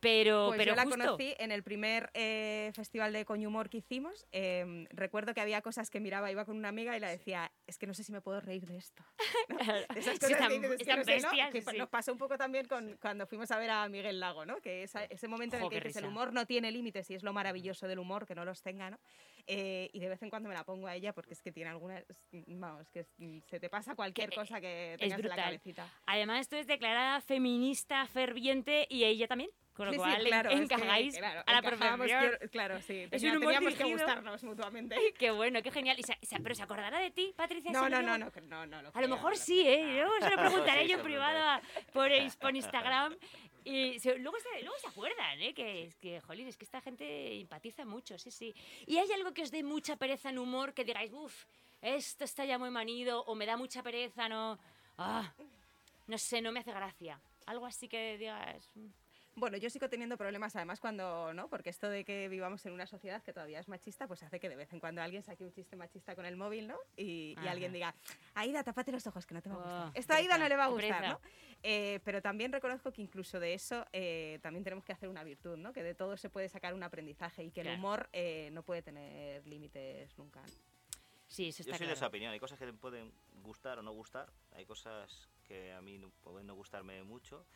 Pero, 0.00 0.46
Pues 0.48 0.58
pero 0.58 0.72
yo 0.72 0.76
la 0.76 0.82
justo, 0.84 0.98
conocí 0.98 1.34
en 1.38 1.52
el 1.52 1.62
primer 1.62 2.10
eh, 2.14 2.70
festival 2.74 3.12
de 3.12 3.24
coño 3.26 3.48
humor 3.48 3.68
que 3.68 3.76
hicimos. 3.78 4.26
Eh, 4.32 4.86
recuerdo 4.90 5.34
que 5.34 5.42
había 5.42 5.60
cosas 5.60 5.90
que 5.90 6.00
miraba, 6.00 6.30
iba 6.32 6.46
con 6.46 6.56
una 6.56 6.68
amiga 6.70 6.96
y 6.96 7.00
la 7.00 7.08
decía, 7.10 7.52
es 7.66 7.76
que 7.76 7.86
no 7.86 7.92
sé 7.92 8.02
si 8.02 8.10
me 8.12 8.22
puedo 8.22 8.40
reír 8.40 8.64
de 8.66 8.78
esto. 8.78 9.04
¿no? 9.48 9.56
De 9.94 10.00
esas 10.00 10.14
Sí, 10.14 10.20
cosas 10.20 10.38
tan- 10.38 10.48
que 10.48 10.54
dices, 10.54 10.70
es 10.80 11.26
que 11.26 11.50
Que 11.52 11.62
sí. 11.62 11.76
Nos 11.76 11.88
pasó 11.90 12.12
un 12.12 12.18
poco 12.18 12.38
también 12.38 12.66
con, 12.66 12.96
cuando 13.00 13.26
fuimos 13.26 13.50
a 13.50 13.58
ver 13.58 13.70
a 13.70 13.88
Miguel 13.90 14.20
Lago, 14.20 14.46
¿no? 14.46 14.56
Que 14.62 14.84
esa- 14.84 15.04
ese 15.04 15.28
momento 15.28 15.56
en 15.56 15.62
Jo, 15.62 15.68
el 15.68 15.74
que 15.78 15.86
dices, 15.88 16.02
el 16.02 16.08
humor 16.08 16.32
no 16.32 16.46
tiene 16.46 16.70
límites 16.72 17.10
y 17.10 17.14
es 17.14 17.22
lo 17.22 17.32
maravilloso 17.34 17.86
del 17.86 17.98
humor, 17.98 18.26
que 18.26 18.34
no 18.34 18.44
los 18.46 18.62
tenga, 18.62 18.88
¿no? 18.90 18.98
Eh, 19.46 19.90
y 19.92 20.00
de 20.00 20.08
vez 20.08 20.22
en 20.22 20.30
cuando 20.30 20.48
me 20.48 20.54
la 20.54 20.64
pongo 20.64 20.86
a 20.86 20.94
ella 20.94 21.12
porque 21.12 21.34
es 21.34 21.42
que 21.42 21.52
tiene 21.52 21.68
algunas, 21.70 22.04
vamos, 22.46 22.88
que 22.88 23.00
es- 23.00 23.12
se 23.48 23.60
te 23.60 23.68
pasa 23.68 23.94
cualquier 23.94 24.32
cosa 24.34 24.60
que 24.62 24.96
tengas 24.98 25.20
en 25.20 25.28
la 25.28 25.36
cabecita. 25.36 25.86
Además, 26.06 26.40
esto 26.40 26.56
es 26.56 26.66
declarada 26.66 27.20
feminista, 27.20 28.06
ferviente 28.06 28.86
y 28.88 29.04
ella 29.04 29.26
también. 29.28 29.50
Con 29.80 29.86
lo 29.86 29.92
Sí, 29.94 29.98
sí, 29.98 30.04
cual, 30.04 30.24
claro, 30.26 30.50
es 30.50 30.56
que, 30.56 30.62
encajáis 30.74 31.16
claro, 31.16 31.42
a 31.46 31.52
la 31.54 31.62
perfección. 31.62 32.06
yo- 32.06 32.50
claro, 32.50 32.82
sí, 32.82 33.08
Es 33.10 33.22
un 33.22 33.28
humor 33.30 33.40
teníamos 33.40 33.72
que 33.72 33.84
dirigido. 33.84 33.98
gustarnos 33.98 34.44
mutuamente. 34.44 34.94
Qué 35.18 35.30
bueno, 35.30 35.62
qué 35.62 35.70
genial. 35.70 35.98
Y 35.98 36.02
se- 36.02 36.18
se- 36.20 36.38
¿Pero 36.38 36.54
se 36.54 36.62
acordará 36.62 36.98
de 36.98 37.10
ti, 37.10 37.32
Patricia? 37.34 37.72
No, 37.72 37.88
no, 37.88 38.02
no, 38.02 38.18
no, 38.18 38.30
que- 38.30 38.42
no, 38.42 38.66
no 38.66 38.82
lo 38.82 38.88
A 38.90 38.92
creo, 38.92 39.08
lo 39.08 39.14
mejor 39.14 39.32
no 39.32 39.38
sí, 39.38 39.66
¿eh? 39.66 39.82
Luego 39.94 40.12
se 40.20 40.28
lo 40.28 40.36
preguntaré 40.76 40.82
Sí, 40.82 40.88
yo 40.90 40.96
en 40.98 41.02
privado 41.02 41.62
por, 41.94 42.10
por 42.40 42.54
Instagram. 42.54 43.16
Y 43.64 43.98
se- 44.00 44.18
luego, 44.18 44.36
se, 44.38 44.60
luego 44.62 44.76
se 44.78 44.88
acuerdan, 44.88 45.40
¿eh? 45.40 45.54
Que, 45.54 45.84
es 45.84 45.96
que, 45.96 46.20
jolín, 46.20 46.46
es 46.46 46.58
que 46.58 46.64
esta 46.66 46.82
gente 46.82 47.40
empatiza 47.40 47.86
mucho, 47.86 48.18
sí, 48.18 48.30
sí. 48.30 48.54
¿Y 48.86 48.98
hay 48.98 49.10
algo 49.12 49.32
que 49.32 49.40
os 49.42 49.50
dé 49.50 49.62
mucha 49.62 49.96
pereza 49.96 50.28
en 50.28 50.38
humor 50.38 50.74
que 50.74 50.84
digáis, 50.84 51.10
uff, 51.10 51.46
esto 51.80 52.24
está 52.24 52.44
ya 52.44 52.58
muy 52.58 52.68
manido, 52.70 53.22
o 53.24 53.34
me 53.34 53.46
da 53.46 53.56
mucha 53.56 53.82
pereza, 53.82 54.28
no... 54.28 54.58
Ah, 54.98 55.32
no 56.06 56.18
sé, 56.18 56.42
no 56.42 56.52
me 56.52 56.60
hace 56.60 56.72
gracia. 56.72 57.18
Algo 57.46 57.64
así 57.64 57.88
que 57.88 58.18
digas... 58.18 58.70
Bueno, 59.40 59.56
yo 59.56 59.70
sigo 59.70 59.88
teniendo 59.88 60.18
problemas 60.18 60.54
además 60.54 60.80
cuando, 60.80 61.32
¿no? 61.32 61.48
Porque 61.48 61.70
esto 61.70 61.88
de 61.88 62.04
que 62.04 62.28
vivamos 62.28 62.66
en 62.66 62.74
una 62.74 62.86
sociedad 62.86 63.22
que 63.22 63.32
todavía 63.32 63.58
es 63.58 63.68
machista, 63.68 64.06
pues 64.06 64.22
hace 64.22 64.38
que 64.38 64.50
de 64.50 64.56
vez 64.56 64.70
en 64.74 64.80
cuando 64.80 65.00
alguien 65.00 65.22
saque 65.22 65.42
un 65.42 65.50
chiste 65.50 65.76
machista 65.76 66.14
con 66.14 66.26
el 66.26 66.36
móvil, 66.36 66.68
¿no? 66.68 66.76
Y, 66.94 67.34
y 67.42 67.48
alguien 67.48 67.72
diga, 67.72 67.94
Aida, 68.34 68.62
tápate 68.62 68.92
los 68.92 69.06
ojos, 69.06 69.26
que 69.26 69.32
no 69.32 69.40
te 69.40 69.48
va 69.48 69.54
a 69.54 69.58
gustar. 69.58 69.86
Oh, 69.86 69.90
Esto 69.94 70.12
a 70.12 70.16
Aida 70.16 70.36
no 70.36 70.46
le 70.46 70.56
va 70.56 70.64
a 70.64 70.68
gustar. 70.68 71.08
¿no? 71.08 71.20
Eh, 71.62 72.00
pero 72.04 72.20
también 72.20 72.52
reconozco 72.52 72.92
que 72.92 73.00
incluso 73.00 73.40
de 73.40 73.54
eso 73.54 73.86
eh, 73.92 74.40
también 74.42 74.62
tenemos 74.62 74.84
que 74.84 74.92
hacer 74.92 75.08
una 75.08 75.24
virtud, 75.24 75.56
¿no? 75.56 75.72
Que 75.72 75.82
de 75.82 75.94
todo 75.94 76.18
se 76.18 76.28
puede 76.28 76.50
sacar 76.50 76.74
un 76.74 76.82
aprendizaje 76.82 77.42
y 77.42 77.50
que 77.50 77.62
Claro. 77.62 77.74
el 77.74 77.78
humor 77.78 78.08
eh, 78.12 78.50
no 78.52 78.62
puede 78.62 78.82
tener 78.82 79.46
límites 79.46 80.18
nunca. 80.18 80.42
Sí, 81.26 81.48
eso 81.48 81.62
Yo 81.62 81.74
soy 81.74 81.86
de 81.86 81.94
esa 81.94 82.08
opinión. 82.08 82.32
Hay 82.32 82.40
cosas 82.40 82.58
que 82.58 82.66
te 82.66 82.72
pueden 82.74 83.10
gustar 83.42 83.78
o 83.78 83.82
no 83.82 83.92
gustar. 83.92 84.30
Hay 84.52 84.66
cosas 84.66 85.30
que 85.44 85.72
a 85.72 85.80
mí 85.80 85.98
no, 85.98 86.10
pueden 86.22 86.46
no 86.46 86.54
gustarme 86.54 87.02
mucho. 87.04 87.46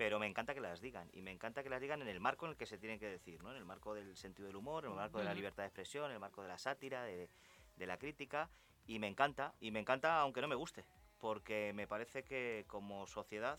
Pero 0.00 0.18
me 0.18 0.26
encanta 0.26 0.54
que 0.54 0.62
las 0.62 0.80
digan. 0.80 1.10
Y 1.12 1.20
me 1.20 1.30
encanta 1.30 1.62
que 1.62 1.68
las 1.68 1.78
digan 1.78 2.00
en 2.00 2.08
el 2.08 2.20
marco 2.20 2.46
en 2.46 2.52
el 2.52 2.56
que 2.56 2.64
se 2.64 2.78
tienen 2.78 2.98
que 2.98 3.04
decir. 3.04 3.42
¿no? 3.42 3.50
En 3.50 3.58
el 3.58 3.66
marco 3.66 3.92
del 3.92 4.16
sentido 4.16 4.46
del 4.46 4.56
humor, 4.56 4.86
en 4.86 4.92
el 4.92 4.96
marco 4.96 5.18
de 5.18 5.24
la 5.24 5.34
libertad 5.34 5.64
de 5.64 5.66
expresión, 5.66 6.06
en 6.06 6.12
el 6.12 6.18
marco 6.18 6.40
de 6.40 6.48
la 6.48 6.56
sátira, 6.56 7.04
de, 7.04 7.28
de 7.76 7.86
la 7.86 7.98
crítica. 7.98 8.48
Y 8.86 8.98
me 8.98 9.08
encanta. 9.08 9.52
Y 9.60 9.72
me 9.72 9.78
encanta 9.78 10.18
aunque 10.20 10.40
no 10.40 10.48
me 10.48 10.54
guste. 10.54 10.86
Porque 11.18 11.74
me 11.74 11.86
parece 11.86 12.24
que 12.24 12.64
como 12.66 13.06
sociedad, 13.06 13.58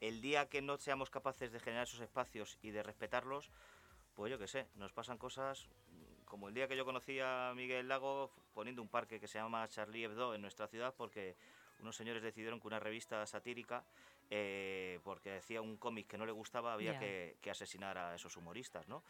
el 0.00 0.22
día 0.22 0.48
que 0.48 0.62
no 0.62 0.78
seamos 0.78 1.10
capaces 1.10 1.52
de 1.52 1.60
generar 1.60 1.82
esos 1.82 2.00
espacios 2.00 2.56
y 2.62 2.70
de 2.70 2.82
respetarlos, 2.82 3.50
pues 4.14 4.30
yo 4.30 4.38
qué 4.38 4.48
sé, 4.48 4.68
nos 4.76 4.94
pasan 4.94 5.18
cosas 5.18 5.68
mm, 5.90 6.24
como 6.24 6.48
el 6.48 6.54
día 6.54 6.68
que 6.68 6.76
yo 6.78 6.86
conocí 6.86 7.20
a 7.20 7.52
Miguel 7.54 7.86
Lago 7.86 8.30
poniendo 8.54 8.80
un 8.80 8.88
parque 8.88 9.20
que 9.20 9.28
se 9.28 9.38
llama 9.38 9.68
Charlie 9.68 10.04
Hebdo 10.04 10.34
en 10.34 10.40
nuestra 10.40 10.68
ciudad 10.68 10.94
porque 10.96 11.36
unos 11.80 11.96
señores 11.96 12.22
decidieron 12.22 12.60
que 12.60 12.66
una 12.66 12.80
revista 12.80 13.26
satírica, 13.26 13.84
eh, 14.30 14.98
porque 15.04 15.30
decía 15.30 15.60
un 15.60 15.76
cómic 15.76 16.06
que 16.06 16.18
no 16.18 16.26
le 16.26 16.32
gustaba, 16.32 16.72
había 16.72 16.98
que 16.98 17.50
asesinar 17.50 17.98
a 17.98 18.14
esos 18.14 18.36
humoristas, 18.36 18.88
¿no? 18.88 19.02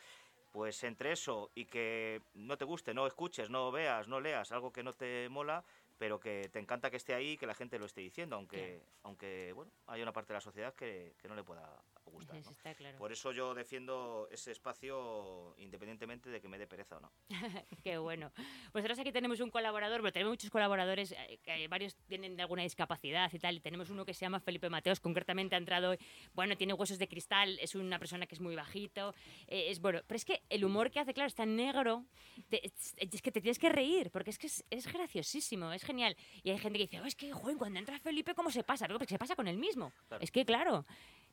Pues 0.53 0.83
entre 0.85 1.13
eso 1.13 1.51
y 1.55 1.67
que 1.67 2.23
no 2.35 2.57
te 2.57 2.65
guste, 2.65 2.95
no 2.95 3.07
escuches, 3.07 3.51
no 3.51 3.71
veas, 3.71 4.09
no 4.09 4.21
leas 4.21 4.53
algo 4.53 4.73
que 4.73 4.83
no 4.83 4.95
te 4.95 5.29
mola, 5.29 5.63
pero 5.99 6.19
que 6.19 6.49
te 6.51 6.59
encanta 6.59 6.91
que 6.91 6.97
esté 6.97 7.15
ahí 7.15 7.33
y 7.33 7.37
que 7.37 7.47
la 7.47 7.55
gente 7.55 7.79
lo 7.79 7.87
esté 7.87 8.01
diciendo, 8.01 8.37
aunque, 8.37 8.81
aunque 9.03 9.53
bueno, 9.53 9.71
hay 9.87 10.03
una 10.03 10.13
parte 10.13 10.33
de 10.33 10.37
la 10.39 10.41
sociedad 10.41 10.75
que, 10.75 11.15
que 11.21 11.29
no 11.29 11.35
le 11.35 11.43
pueda 11.43 11.83
gustar. 12.13 12.37
¿no? 12.45 12.51
está 12.51 12.75
claro. 12.75 12.99
Por 12.99 13.13
eso 13.13 13.33
yo 13.33 13.55
defiendo 13.55 14.29
ese 14.31 14.53
espacio 14.53 15.55
independientemente 15.59 16.31
de 16.31 16.41
que 16.41 16.49
me 16.49 16.59
dé 16.59 16.67
pereza 16.67 16.97
o 16.97 17.01
no. 17.01 17.13
Qué 17.83 17.99
bueno. 17.99 18.31
Pues 18.73 18.83
nosotros 18.83 18.99
aquí 19.01 19.13
tenemos 19.13 19.41
un 19.41 19.51
colaborador, 19.51 20.01
pero 20.01 20.13
tenemos 20.13 20.33
muchos 20.33 20.51
colaboradores, 20.51 21.13
eh, 21.13 21.67
varios 21.69 21.95
tienen 22.07 22.41
alguna 22.41 22.63
discapacidad 22.63 23.31
y 23.33 23.39
tal, 23.39 23.57
y 23.57 23.61
tenemos 23.61 23.91
uno 23.91 24.05
que 24.05 24.15
se 24.15 24.21
llama 24.21 24.41
Felipe 24.41 24.69
Mateos, 24.71 25.01
concretamente 25.01 25.55
ha 25.55 25.59
entrado, 25.59 25.97
bueno, 26.35 26.57
tiene 26.57 26.73
huesos 26.75 26.99
de 26.99 27.09
cristal, 27.09 27.59
es 27.61 27.75
una 27.75 27.99
persona 27.99 28.27
que 28.27 28.35
es 28.35 28.41
muy 28.41 28.55
bajito, 28.57 29.15
eh, 29.47 29.71
es 29.71 29.81
bueno, 29.81 30.01
pero 30.07 30.17
es 30.17 30.25
que 30.25 30.43
el 30.49 30.65
humor 30.65 30.91
que 30.91 31.01
hace, 31.01 31.15
claro, 31.15 31.29
es 31.29 31.35
tan 31.35 31.57
negro, 31.57 32.05
te- 32.49 32.65
es, 32.67 32.95
es 32.97 33.23
que 33.23 33.33
te 33.33 33.41
tienes 33.41 33.59
que 33.59 33.69
reír, 33.69 34.11
porque 34.11 34.31
es 34.31 34.39
que 34.39 34.47
es, 34.47 34.65
es 34.71 34.93
graciosísimo, 34.93 35.73
es 35.73 35.83
genial. 35.85 36.17
Y 36.43 36.51
hay 36.51 36.59
gente 36.59 36.79
que 36.79 36.85
dice, 36.85 37.01
oh, 37.01 37.05
es 37.07 37.15
que, 37.15 37.33
joder, 37.33 37.57
cuando 37.57 37.79
entra 37.79 37.99
Felipe, 37.99 38.35
¿cómo 38.35 38.51
se 38.51 38.63
pasa? 38.63 38.87
Pero 38.87 38.99
porque 38.99 39.15
se 39.15 39.19
pasa 39.19 39.35
con 39.37 39.49
él 39.49 39.57
mismo. 39.57 39.93
Claro. 40.09 40.23
Es 40.23 40.31
que, 40.31 40.45
claro. 40.45 40.85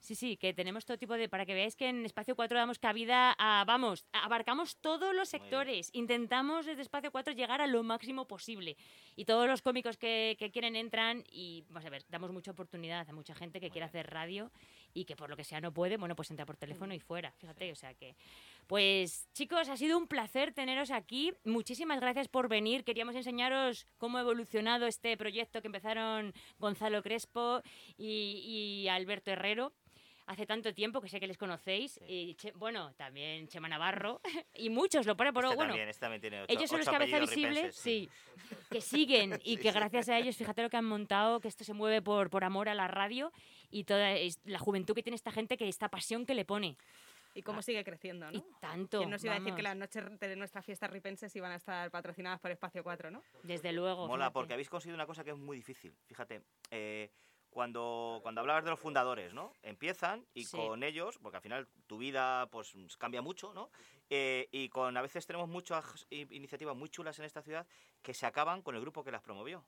Sí, 0.03 0.15
sí, 0.15 0.35
que 0.35 0.53
tenemos 0.53 0.84
todo 0.85 0.97
tipo 0.97 1.13
de... 1.13 1.30
Para 1.30 1.45
que 1.45 1.53
veáis 1.53 1.77
que 1.77 1.88
en 1.88 2.03
Espacio 2.03 2.35
4 2.35 2.57
damos 2.57 2.77
cabida 2.77 3.34
a... 3.39 3.63
Vamos, 3.63 4.05
abarcamos 4.11 4.75
todos 4.75 5.15
los 5.15 5.30
sectores. 5.30 5.89
Intentamos 5.93 6.65
desde 6.65 6.81
Espacio 6.81 7.09
4 7.09 7.34
llegar 7.34 7.61
a 7.61 7.67
lo 7.67 7.84
máximo 7.84 8.27
posible. 8.27 8.75
Y 9.15 9.23
todos 9.23 9.47
los 9.47 9.61
cómicos 9.61 9.95
que, 9.95 10.35
que 10.38 10.51
quieren 10.51 10.75
entran 10.75 11.23
y, 11.31 11.63
vamos 11.69 11.85
a 11.85 11.89
ver, 11.89 12.03
damos 12.09 12.34
mucha 12.34 12.51
oportunidad 12.51 13.09
a 13.09 13.13
mucha 13.13 13.34
gente 13.34 13.61
que 13.61 13.69
quiere 13.69 13.85
hacer 13.85 14.11
radio 14.11 14.51
y 14.93 15.05
que 15.05 15.15
por 15.15 15.30
lo 15.30 15.38
que 15.38 15.45
sea 15.45 15.61
no 15.61 15.73
puede, 15.73 15.95
bueno, 15.95 16.17
pues 16.17 16.30
entra 16.31 16.45
por 16.45 16.57
teléfono 16.57 16.93
y 16.93 16.99
fuera. 16.99 17.31
Fíjate, 17.38 17.71
o 17.71 17.75
sea 17.75 17.93
que... 17.93 18.13
Pues 18.67 19.30
chicos, 19.31 19.69
ha 19.69 19.77
sido 19.77 19.97
un 19.97 20.07
placer 20.07 20.53
teneros 20.53 20.91
aquí. 20.91 21.34
Muchísimas 21.45 22.01
gracias 22.01 22.27
por 22.27 22.49
venir. 22.49 22.84
Queríamos 22.84 23.15
enseñaros 23.15 23.88
cómo 23.99 24.17
ha 24.17 24.21
evolucionado 24.21 24.85
este 24.85 25.15
proyecto 25.15 25.61
que 25.61 25.67
empezaron 25.67 26.34
Gonzalo 26.59 27.01
Crespo 27.03 27.61
y, 27.97 28.84
y 28.84 28.88
Alberto 28.89 29.31
Herrero. 29.31 29.71
Hace 30.25 30.45
tanto 30.45 30.73
tiempo 30.73 31.01
que 31.01 31.09
sé 31.09 31.19
que 31.19 31.27
les 31.27 31.37
conocéis. 31.37 31.99
Y 32.07 32.35
Che- 32.35 32.53
bueno, 32.53 32.93
también 32.95 33.47
Chema 33.49 33.67
Navarro. 33.67 34.21
y 34.55 34.69
muchos, 34.69 35.05
lo 35.05 35.17
pone 35.17 35.33
por... 35.33 35.43
Este 35.43 35.55
bueno, 35.55 35.71
también, 35.71 35.89
este 35.89 35.99
también 35.99 36.21
tiene 36.21 36.41
ocho- 36.43 36.53
ellos 36.53 36.69
son 36.69 36.79
los 36.79 36.87
cabeza 36.89 37.17
apellidos 37.17 37.29
visible, 37.29 37.49
ripenses, 37.55 37.75
sí. 37.81 38.09
que 38.69 38.79
siguen 38.81 39.33
y 39.43 39.57
Sí, 39.57 39.61
que 39.61 39.71
sí. 39.71 39.77
gracias 39.77 40.09
a 40.09 40.17
ellos, 40.17 40.37
fíjate 40.37 40.61
lo 40.61 40.69
que 40.69 40.77
han 40.77 40.85
montado, 40.85 41.39
que 41.41 41.47
esto 41.49 41.63
se 41.65 41.73
mueve 41.73 42.01
por, 42.01 42.29
por 42.29 42.43
amor 42.45 42.69
a 42.69 42.73
la 42.73 42.87
radio 42.87 43.31
y 43.69 43.83
toda 43.83 44.13
la 44.45 44.59
juventud 44.59 44.93
que 44.95 45.03
tiene 45.03 45.15
esta 45.15 45.31
gente, 45.31 45.57
que 45.57 45.67
esta 45.67 45.89
pasión 45.89 46.25
que 46.25 46.35
le 46.35 46.45
pone. 46.45 46.77
Y 47.35 47.41
cómo 47.41 47.63
sigue 47.63 47.83
creciendo, 47.83 48.29
¿no? 48.31 48.37
Y 48.37 48.43
tanto. 48.61 48.99
¿Quién 48.99 49.09
nos 49.09 49.23
iba 49.23 49.33
a 49.33 49.37
decir 49.39 49.53
vamos. 49.53 49.57
que 49.57 49.63
las 49.63 49.75
noches 49.75 50.19
de 50.19 50.35
nuestras 50.35 50.63
fiestas 50.63 50.91
ripenses 50.91 51.35
iban 51.35 51.51
a 51.51 51.55
estar 51.55 51.89
patrocinadas 51.89 52.39
por 52.39 52.51
Espacio 52.51 52.83
4, 52.83 53.09
¿no? 53.09 53.23
Desde 53.41 53.73
luego. 53.73 54.07
Mola, 54.07 54.25
fíjate. 54.25 54.33
porque 54.35 54.53
habéis 54.53 54.69
conseguido 54.69 54.93
una 54.95 55.07
cosa 55.07 55.23
que 55.23 55.31
es 55.31 55.37
muy 55.37 55.57
difícil. 55.57 55.95
Fíjate, 56.05 56.43
eh, 56.69 57.09
cuando, 57.53 58.19
cuando 58.23 58.41
hablabas 58.41 58.63
de 58.63 58.71
los 58.71 58.80
fundadores, 58.80 59.34
¿no? 59.34 59.53
Empiezan 59.61 60.25
y 60.34 60.45
Sí. 60.45 60.57
con 60.57 60.84
ellos, 60.84 61.17
porque 61.21 61.38
al 61.38 61.43
final 61.43 61.67
tu 61.88 61.97
vida 61.97 62.47
pues 62.51 62.73
cambia 62.97 63.21
mucho, 63.21 63.53
¿no? 63.53 63.69
Eh, 64.09 64.49
y 64.51 64.69
con 64.69 64.97
a 64.97 65.01
veces 65.01 65.25
tenemos 65.25 65.47
muchas 65.47 66.05
iniciativas 66.09 66.75
muy 66.75 66.89
chulas 66.89 67.17
en 67.19 67.25
esta 67.25 67.41
ciudad 67.41 67.65
que 68.01 68.13
se 68.13 68.25
acaban 68.25 68.61
con 68.61 68.75
el 68.75 68.81
grupo 68.81 69.03
que 69.03 69.11
las 69.11 69.21
promovió. 69.21 69.63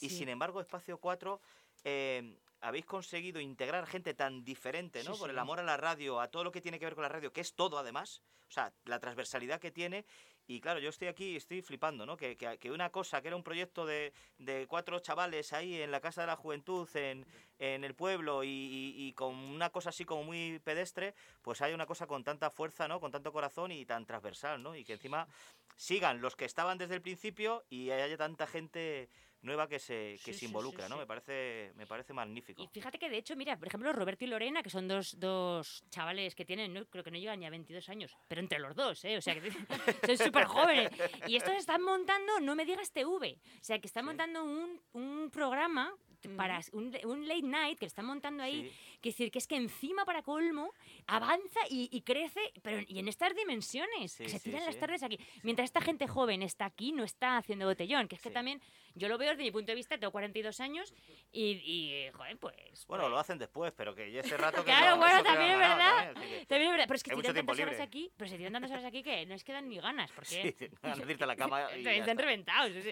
Y 0.00 0.10
sin 0.10 0.28
embargo, 0.28 0.60
Espacio 0.60 0.98
4 0.98 1.40
eh, 1.84 2.36
habéis 2.60 2.84
conseguido 2.84 3.40
integrar 3.40 3.86
gente 3.86 4.12
tan 4.14 4.44
diferente, 4.44 5.02
¿no? 5.04 5.14
Sí, 5.14 5.20
Por 5.20 5.30
el 5.30 5.38
amor 5.38 5.60
a 5.60 5.62
la 5.62 5.76
radio, 5.76 6.20
a 6.20 6.28
todo 6.28 6.44
lo 6.44 6.52
que 6.52 6.60
tiene 6.60 6.78
que 6.78 6.84
ver 6.84 6.94
con 6.94 7.02
la 7.02 7.08
radio, 7.08 7.32
que 7.32 7.40
es 7.40 7.54
todo 7.54 7.78
además, 7.78 8.20
o 8.48 8.50
sea, 8.50 8.72
la 8.84 8.98
transversalidad 8.98 9.60
que 9.60 9.70
tiene. 9.70 10.04
Y 10.50 10.60
claro, 10.60 10.80
yo 10.80 10.88
estoy 10.88 11.08
aquí, 11.08 11.36
estoy 11.36 11.60
flipando, 11.60 12.06
¿no? 12.06 12.16
Que, 12.16 12.34
que- 12.36 12.56
que 12.58 12.70
una 12.70 12.88
cosa 12.90 13.20
que 13.20 13.28
era 13.28 13.36
un 13.36 13.42
proyecto 13.42 13.84
de, 13.84 14.14
de 14.38 14.66
cuatro 14.66 14.98
chavales 14.98 15.52
ahí 15.52 15.80
en 15.82 15.90
la 15.90 16.00
Casa 16.00 16.22
de 16.22 16.26
la 16.26 16.36
Juventud, 16.36 16.88
en, 16.96 17.26
en 17.58 17.84
el 17.84 17.94
pueblo, 17.94 18.42
y, 18.42 18.48
y- 18.48 18.94
y 19.08 19.12
con 19.12 19.34
una 19.34 19.68
cosa 19.68 19.90
así 19.90 20.06
como 20.06 20.24
muy 20.24 20.58
pedestre, 20.64 21.14
pues 21.42 21.60
hay 21.60 21.74
una 21.74 21.84
cosa 21.84 22.06
con 22.06 22.24
tanta 22.24 22.50
fuerza, 22.50 22.88
¿no? 22.88 22.98
Con 22.98 23.12
tanto 23.12 23.30
corazón 23.30 23.72
y 23.72 23.84
tan 23.84 24.06
transversal, 24.06 24.62
¿no? 24.62 24.74
Y 24.74 24.84
que 24.84 24.94
encima 24.94 25.28
sigan 25.76 26.22
los 26.22 26.34
que 26.34 26.46
estaban 26.46 26.78
desde 26.78 26.94
el 26.94 27.02
principio 27.02 27.62
y 27.68 27.90
haya 27.90 28.16
tanta 28.16 28.46
gente 28.46 29.10
nueva 29.42 29.68
que 29.68 29.78
se, 29.78 30.18
que 30.24 30.32
Sí, 30.32 30.40
se 30.40 30.44
involucra, 30.46 30.84
sí, 30.86 30.90
¿no? 30.90 30.96
sí. 30.96 31.00
Me 31.00 31.06
parece, 31.06 31.72
me 31.76 31.86
parece 31.86 32.12
magnífico. 32.12 32.62
Y 32.62 32.68
fíjate 32.68 32.98
que 32.98 33.08
de 33.08 33.18
hecho, 33.18 33.36
mira, 33.36 33.56
por 33.58 33.68
ejemplo, 33.68 33.92
Roberto 33.92 34.24
y 34.24 34.28
Lorena, 34.28 34.62
que 34.62 34.70
son 34.70 34.88
dos, 34.88 35.18
dos 35.18 35.84
chavales 35.90 36.34
que 36.34 36.44
tienen, 36.44 36.72
no, 36.74 36.84
creo 36.86 37.04
que 37.04 37.10
no 37.10 37.18
llegan 37.18 37.40
ni 37.40 37.46
a 37.46 37.50
22 37.50 37.88
años, 37.88 38.16
pero 38.26 38.40
entre 38.40 38.58
los 38.58 38.74
dos, 38.74 39.04
¿eh? 39.04 39.16
O 39.16 39.20
sea, 39.20 39.34
que 39.40 39.50
son 40.06 40.18
súper 40.26 40.44
jóvenes. 40.44 40.90
Y 41.26 41.36
estos 41.36 41.54
están 41.54 41.82
montando, 41.82 42.40
no 42.40 42.54
me 42.54 42.64
digas 42.64 42.92
TV, 42.92 43.38
o 43.60 43.64
sea, 43.64 43.78
que 43.78 43.86
están 43.86 44.04
montando 44.04 44.44
un, 44.44 44.80
un 44.92 45.30
programa 45.30 45.94
para 46.36 46.60
un, 46.72 46.92
un 47.04 47.28
late 47.28 47.42
night 47.42 47.78
que 47.78 47.86
están 47.86 48.04
montando 48.04 48.42
ahí, 48.42 48.72
que 49.00 49.10
decir 49.10 49.30
que 49.30 49.38
es 49.38 49.46
que 49.46 49.56
encima 49.56 50.04
para 50.04 50.22
colmo 50.22 50.72
avanza 51.06 51.60
y, 51.70 51.88
y 51.92 52.02
crece, 52.02 52.40
pero 52.62 52.80
y 52.86 52.98
en 52.98 53.08
estas 53.08 53.34
dimensiones, 53.34 54.12
Sí, 54.12 54.24
que 54.24 54.30
se 54.30 54.38
sí, 54.38 54.50
tiran 54.50 54.64
las 54.66 54.74
sí. 54.74 54.80
tardes 54.80 55.02
aquí. 55.02 55.18
Mientras 55.42 55.66
esta 55.66 55.80
gente 55.80 56.06
joven 56.06 56.42
está 56.42 56.64
aquí, 56.66 56.92
no 56.92 57.04
está 57.04 57.36
haciendo 57.36 57.66
botellón, 57.66 58.08
que 58.08 58.16
es 58.16 58.22
que 58.22 58.30
también 58.30 58.60
yo 58.94 59.08
lo 59.08 59.18
veo 59.18 59.30
desde 59.30 59.42
mi 59.44 59.50
punto 59.50 59.70
de 59.72 59.76
vista, 59.76 59.98
tengo 59.98 60.10
42 60.10 60.60
años 60.60 60.92
y, 61.32 61.52
y 61.64 62.10
joder, 62.12 62.36
pues 62.38 62.86
Bueno, 62.86 63.08
lo 63.08 63.18
hacen 63.18 63.38
después, 63.38 63.72
pero 63.76 63.94
que 63.94 64.10
ya 64.10 64.20
ese 64.20 64.36
rato 64.36 64.58
que 64.64 64.70
Claro, 64.70 64.92
no- 64.92 64.96
bueno, 64.98 65.22
también 65.22 65.50
es 65.52 65.58
verdad. 65.58 66.12
también, 66.14 66.40
que- 66.40 66.46
También 66.46 66.70
es 66.70 66.72
verdad. 66.72 66.84
Pero 66.88 66.96
es 66.96 67.02
que 67.02 67.10
se 67.10 67.16
tiran 67.16 67.34
tantas 67.36 67.58
horas 67.60 67.80
aquí, 67.80 68.10
pero 68.16 68.28
se 68.30 68.36
tiran 68.36 68.52
tantas 68.52 68.70
horas 68.72 68.84
aquí 68.84 69.02
que 69.02 69.26
no 69.26 69.34
les 69.34 69.44
quedan 69.44 69.68
ni 69.68 69.78
ganas, 69.78 70.10
porque 70.12 70.26
Sí, 70.58 71.16
a 71.20 71.26
la 71.26 71.36
cama 71.36 71.68
y 71.76 71.78
están 71.80 71.94
está. 71.94 72.14
reventados. 72.14 72.72
sí, 72.72 72.82
sí. 72.82 72.90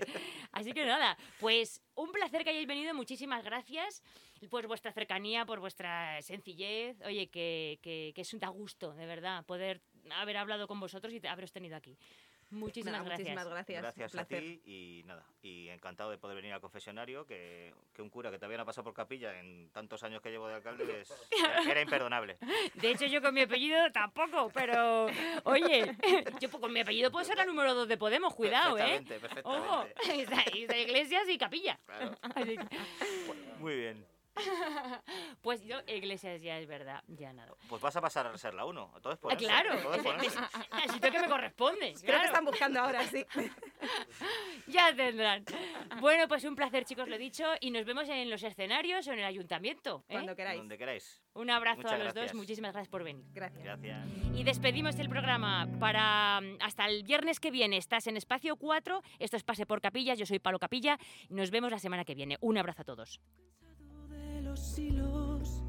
Así 0.53 0.73
que 0.73 0.85
nada, 0.87 1.17
pues 1.41 1.83
un 1.95 2.13
placer 2.13 2.45
que 2.45 2.51
hayáis 2.51 2.67
venido, 2.67 2.95
muchísimas 2.95 3.43
gracias 3.45 4.03
por 4.51 4.67
vuestra 4.67 4.93
cercanía, 4.93 5.45
por 5.47 5.61
vuestra 5.61 6.21
sencillez. 6.23 7.01
Oye, 7.05 7.29
que, 7.29 7.79
que, 7.83 8.13
que 8.15 8.21
es 8.23 8.33
un 8.35 8.41
da 8.41 8.49
gusto, 8.49 8.93
de 8.95 9.07
verdad, 9.07 9.45
poder 9.45 9.81
haber 10.11 10.37
hablado 10.37 10.67
con 10.69 10.79
vosotros 10.81 11.13
y 11.15 11.27
haberos 11.27 11.53
tenido 11.53 11.77
aquí. 11.77 11.97
Muchísimas 12.49 12.93
Nada, 12.93 13.05
gracias. 13.05 13.19
muchísimas 13.35 13.49
gracias. 13.49 13.83
Gracias 13.83 14.15
un 14.15 14.21
a 14.21 14.25
ti 14.25 14.63
y 14.65 15.03
nada, 15.05 15.27
y 15.43 15.69
encantado 15.69 16.13
de 16.13 16.19
poder 16.19 16.37
venir 16.37 16.53
al 16.53 16.61
confesionario, 16.61 17.27
que, 17.27 17.75
que 17.93 18.03
un 18.03 18.09
cura 18.09 18.31
que 18.31 18.37
todavía 18.39 18.59
no 18.59 18.63
ha 18.63 18.67
pasado 18.67 18.85
por 18.85 18.95
capilla 18.95 19.41
en 19.41 19.69
tantos 19.73 20.05
años 20.05 20.23
que 20.23 20.31
llevo 20.31 20.47
de 20.47 20.55
alcalde 20.55 21.01
es- 21.01 21.13
era 21.69 21.81
imperdonable. 21.81 22.39
De 22.75 22.91
hecho, 22.93 23.07
yo 23.07 23.21
con 23.21 23.35
mi 23.35 23.41
apellido 23.41 23.91
tampoco, 23.91 24.49
pero 24.55 25.07
oye, 25.43 25.97
yo 26.41 26.49
con 26.53 26.73
mi 26.73 26.79
apellido 26.81 27.11
puedo 27.11 27.25
ser 27.25 27.37
la 27.37 27.47
número 27.47 27.75
dos 27.75 27.89
de 27.89 27.97
Podemos, 27.97 28.33
cuidado, 28.33 28.79
¿eh? 28.79 29.03
Perfectamente, 29.05 29.43
Ojo, 29.43 29.83
perfectamente. 29.83 30.23
está, 30.23 30.43
está 30.43 30.79
Iglesias 30.79 31.29
y 31.29 31.39
Capilla. 31.39 31.81
Claro. 31.85 32.17
Muy 33.59 33.75
bien. 33.77 34.07
Pues 35.43 35.63
yo, 35.65 35.79
Iglesias 35.87 36.43
ya 36.43 36.59
es 36.59 36.67
verdad, 36.67 37.03
ya 37.09 37.33
nada. 37.33 37.55
Pues 37.69 37.81
vas 37.81 37.95
a 37.97 38.01
pasar 38.01 38.27
a 38.27 38.37
ser 38.37 38.55
la 38.55 38.65
uno. 38.65 38.93
Todo 39.01 39.13
es 39.13 39.19
Ah, 39.23 39.37
claro, 39.37 39.75
es 39.75 40.05
necesito 40.75 41.11
que 41.11 41.21
me 41.21 41.29
corresponde. 41.29 41.93
Creo 41.95 42.05
claro. 42.05 42.21
que 42.21 42.27
están 42.27 42.45
buscando 42.45 42.81
ahora, 42.81 43.05
sí. 43.07 43.25
Ya 44.67 44.95
tendrán. 44.95 45.45
Bueno, 46.01 46.27
pues 46.27 46.45
un 46.45 46.57
placer, 46.57 46.85
chicos, 46.85 47.09
lo 47.09 47.15
he 47.15 47.19
dicho, 47.19 47.45
y 47.61 47.71
nos 47.71 47.85
vemos 47.85 48.09
en 48.09 48.29
los 48.29 48.43
escenarios 48.43 49.07
o 49.07 49.13
en 49.13 49.21
el 49.21 49.25
ayuntamiento. 49.25 50.05
¿eh? 50.09 50.13
Cuando 50.15 50.35
queráis. 50.35 50.59
Donde 50.59 50.77
queráis. 50.77 51.23
Un 51.35 51.51
abrazo 51.51 51.83
Muchas 51.83 51.93
a 51.93 51.99
los 51.99 52.15
gracias. 52.15 52.33
dos, 52.33 52.35
muchísimas 52.41 52.73
gracias 52.73 52.89
por 52.89 53.05
venir. 53.05 53.25
Gracias. 53.33 53.63
Gracias. 53.63 54.07
Y 54.35 54.43
despedimos 54.43 54.99
el 54.99 55.09
programa 55.09 55.69
para 55.79 56.41
mm, 56.41 56.59
hasta 56.63 56.87
el 56.87 57.05
viernes 57.05 57.39
que 57.39 57.51
viene. 57.51 57.77
Estás 57.77 58.07
en 58.07 58.17
Espacio 58.17 58.57
4, 58.57 59.03
esto 59.19 59.37
es 59.37 59.45
Pase 59.45 59.67
por 59.67 59.81
Capillas, 59.81 60.19
yo 60.19 60.27
soy 60.27 60.39
Palo 60.41 60.59
Capilla, 60.59 60.99
y 61.29 61.35
nos 61.35 61.51
vemos 61.51 61.71
la 61.71 61.79
semana 61.79 62.05
que 62.05 62.15
viene. 62.15 62.37
Un 62.41 62.59
abrazo 62.59 62.83
a 62.83 62.85
todos. 62.85 63.21
Los 64.57 64.79
hilos 64.79 65.63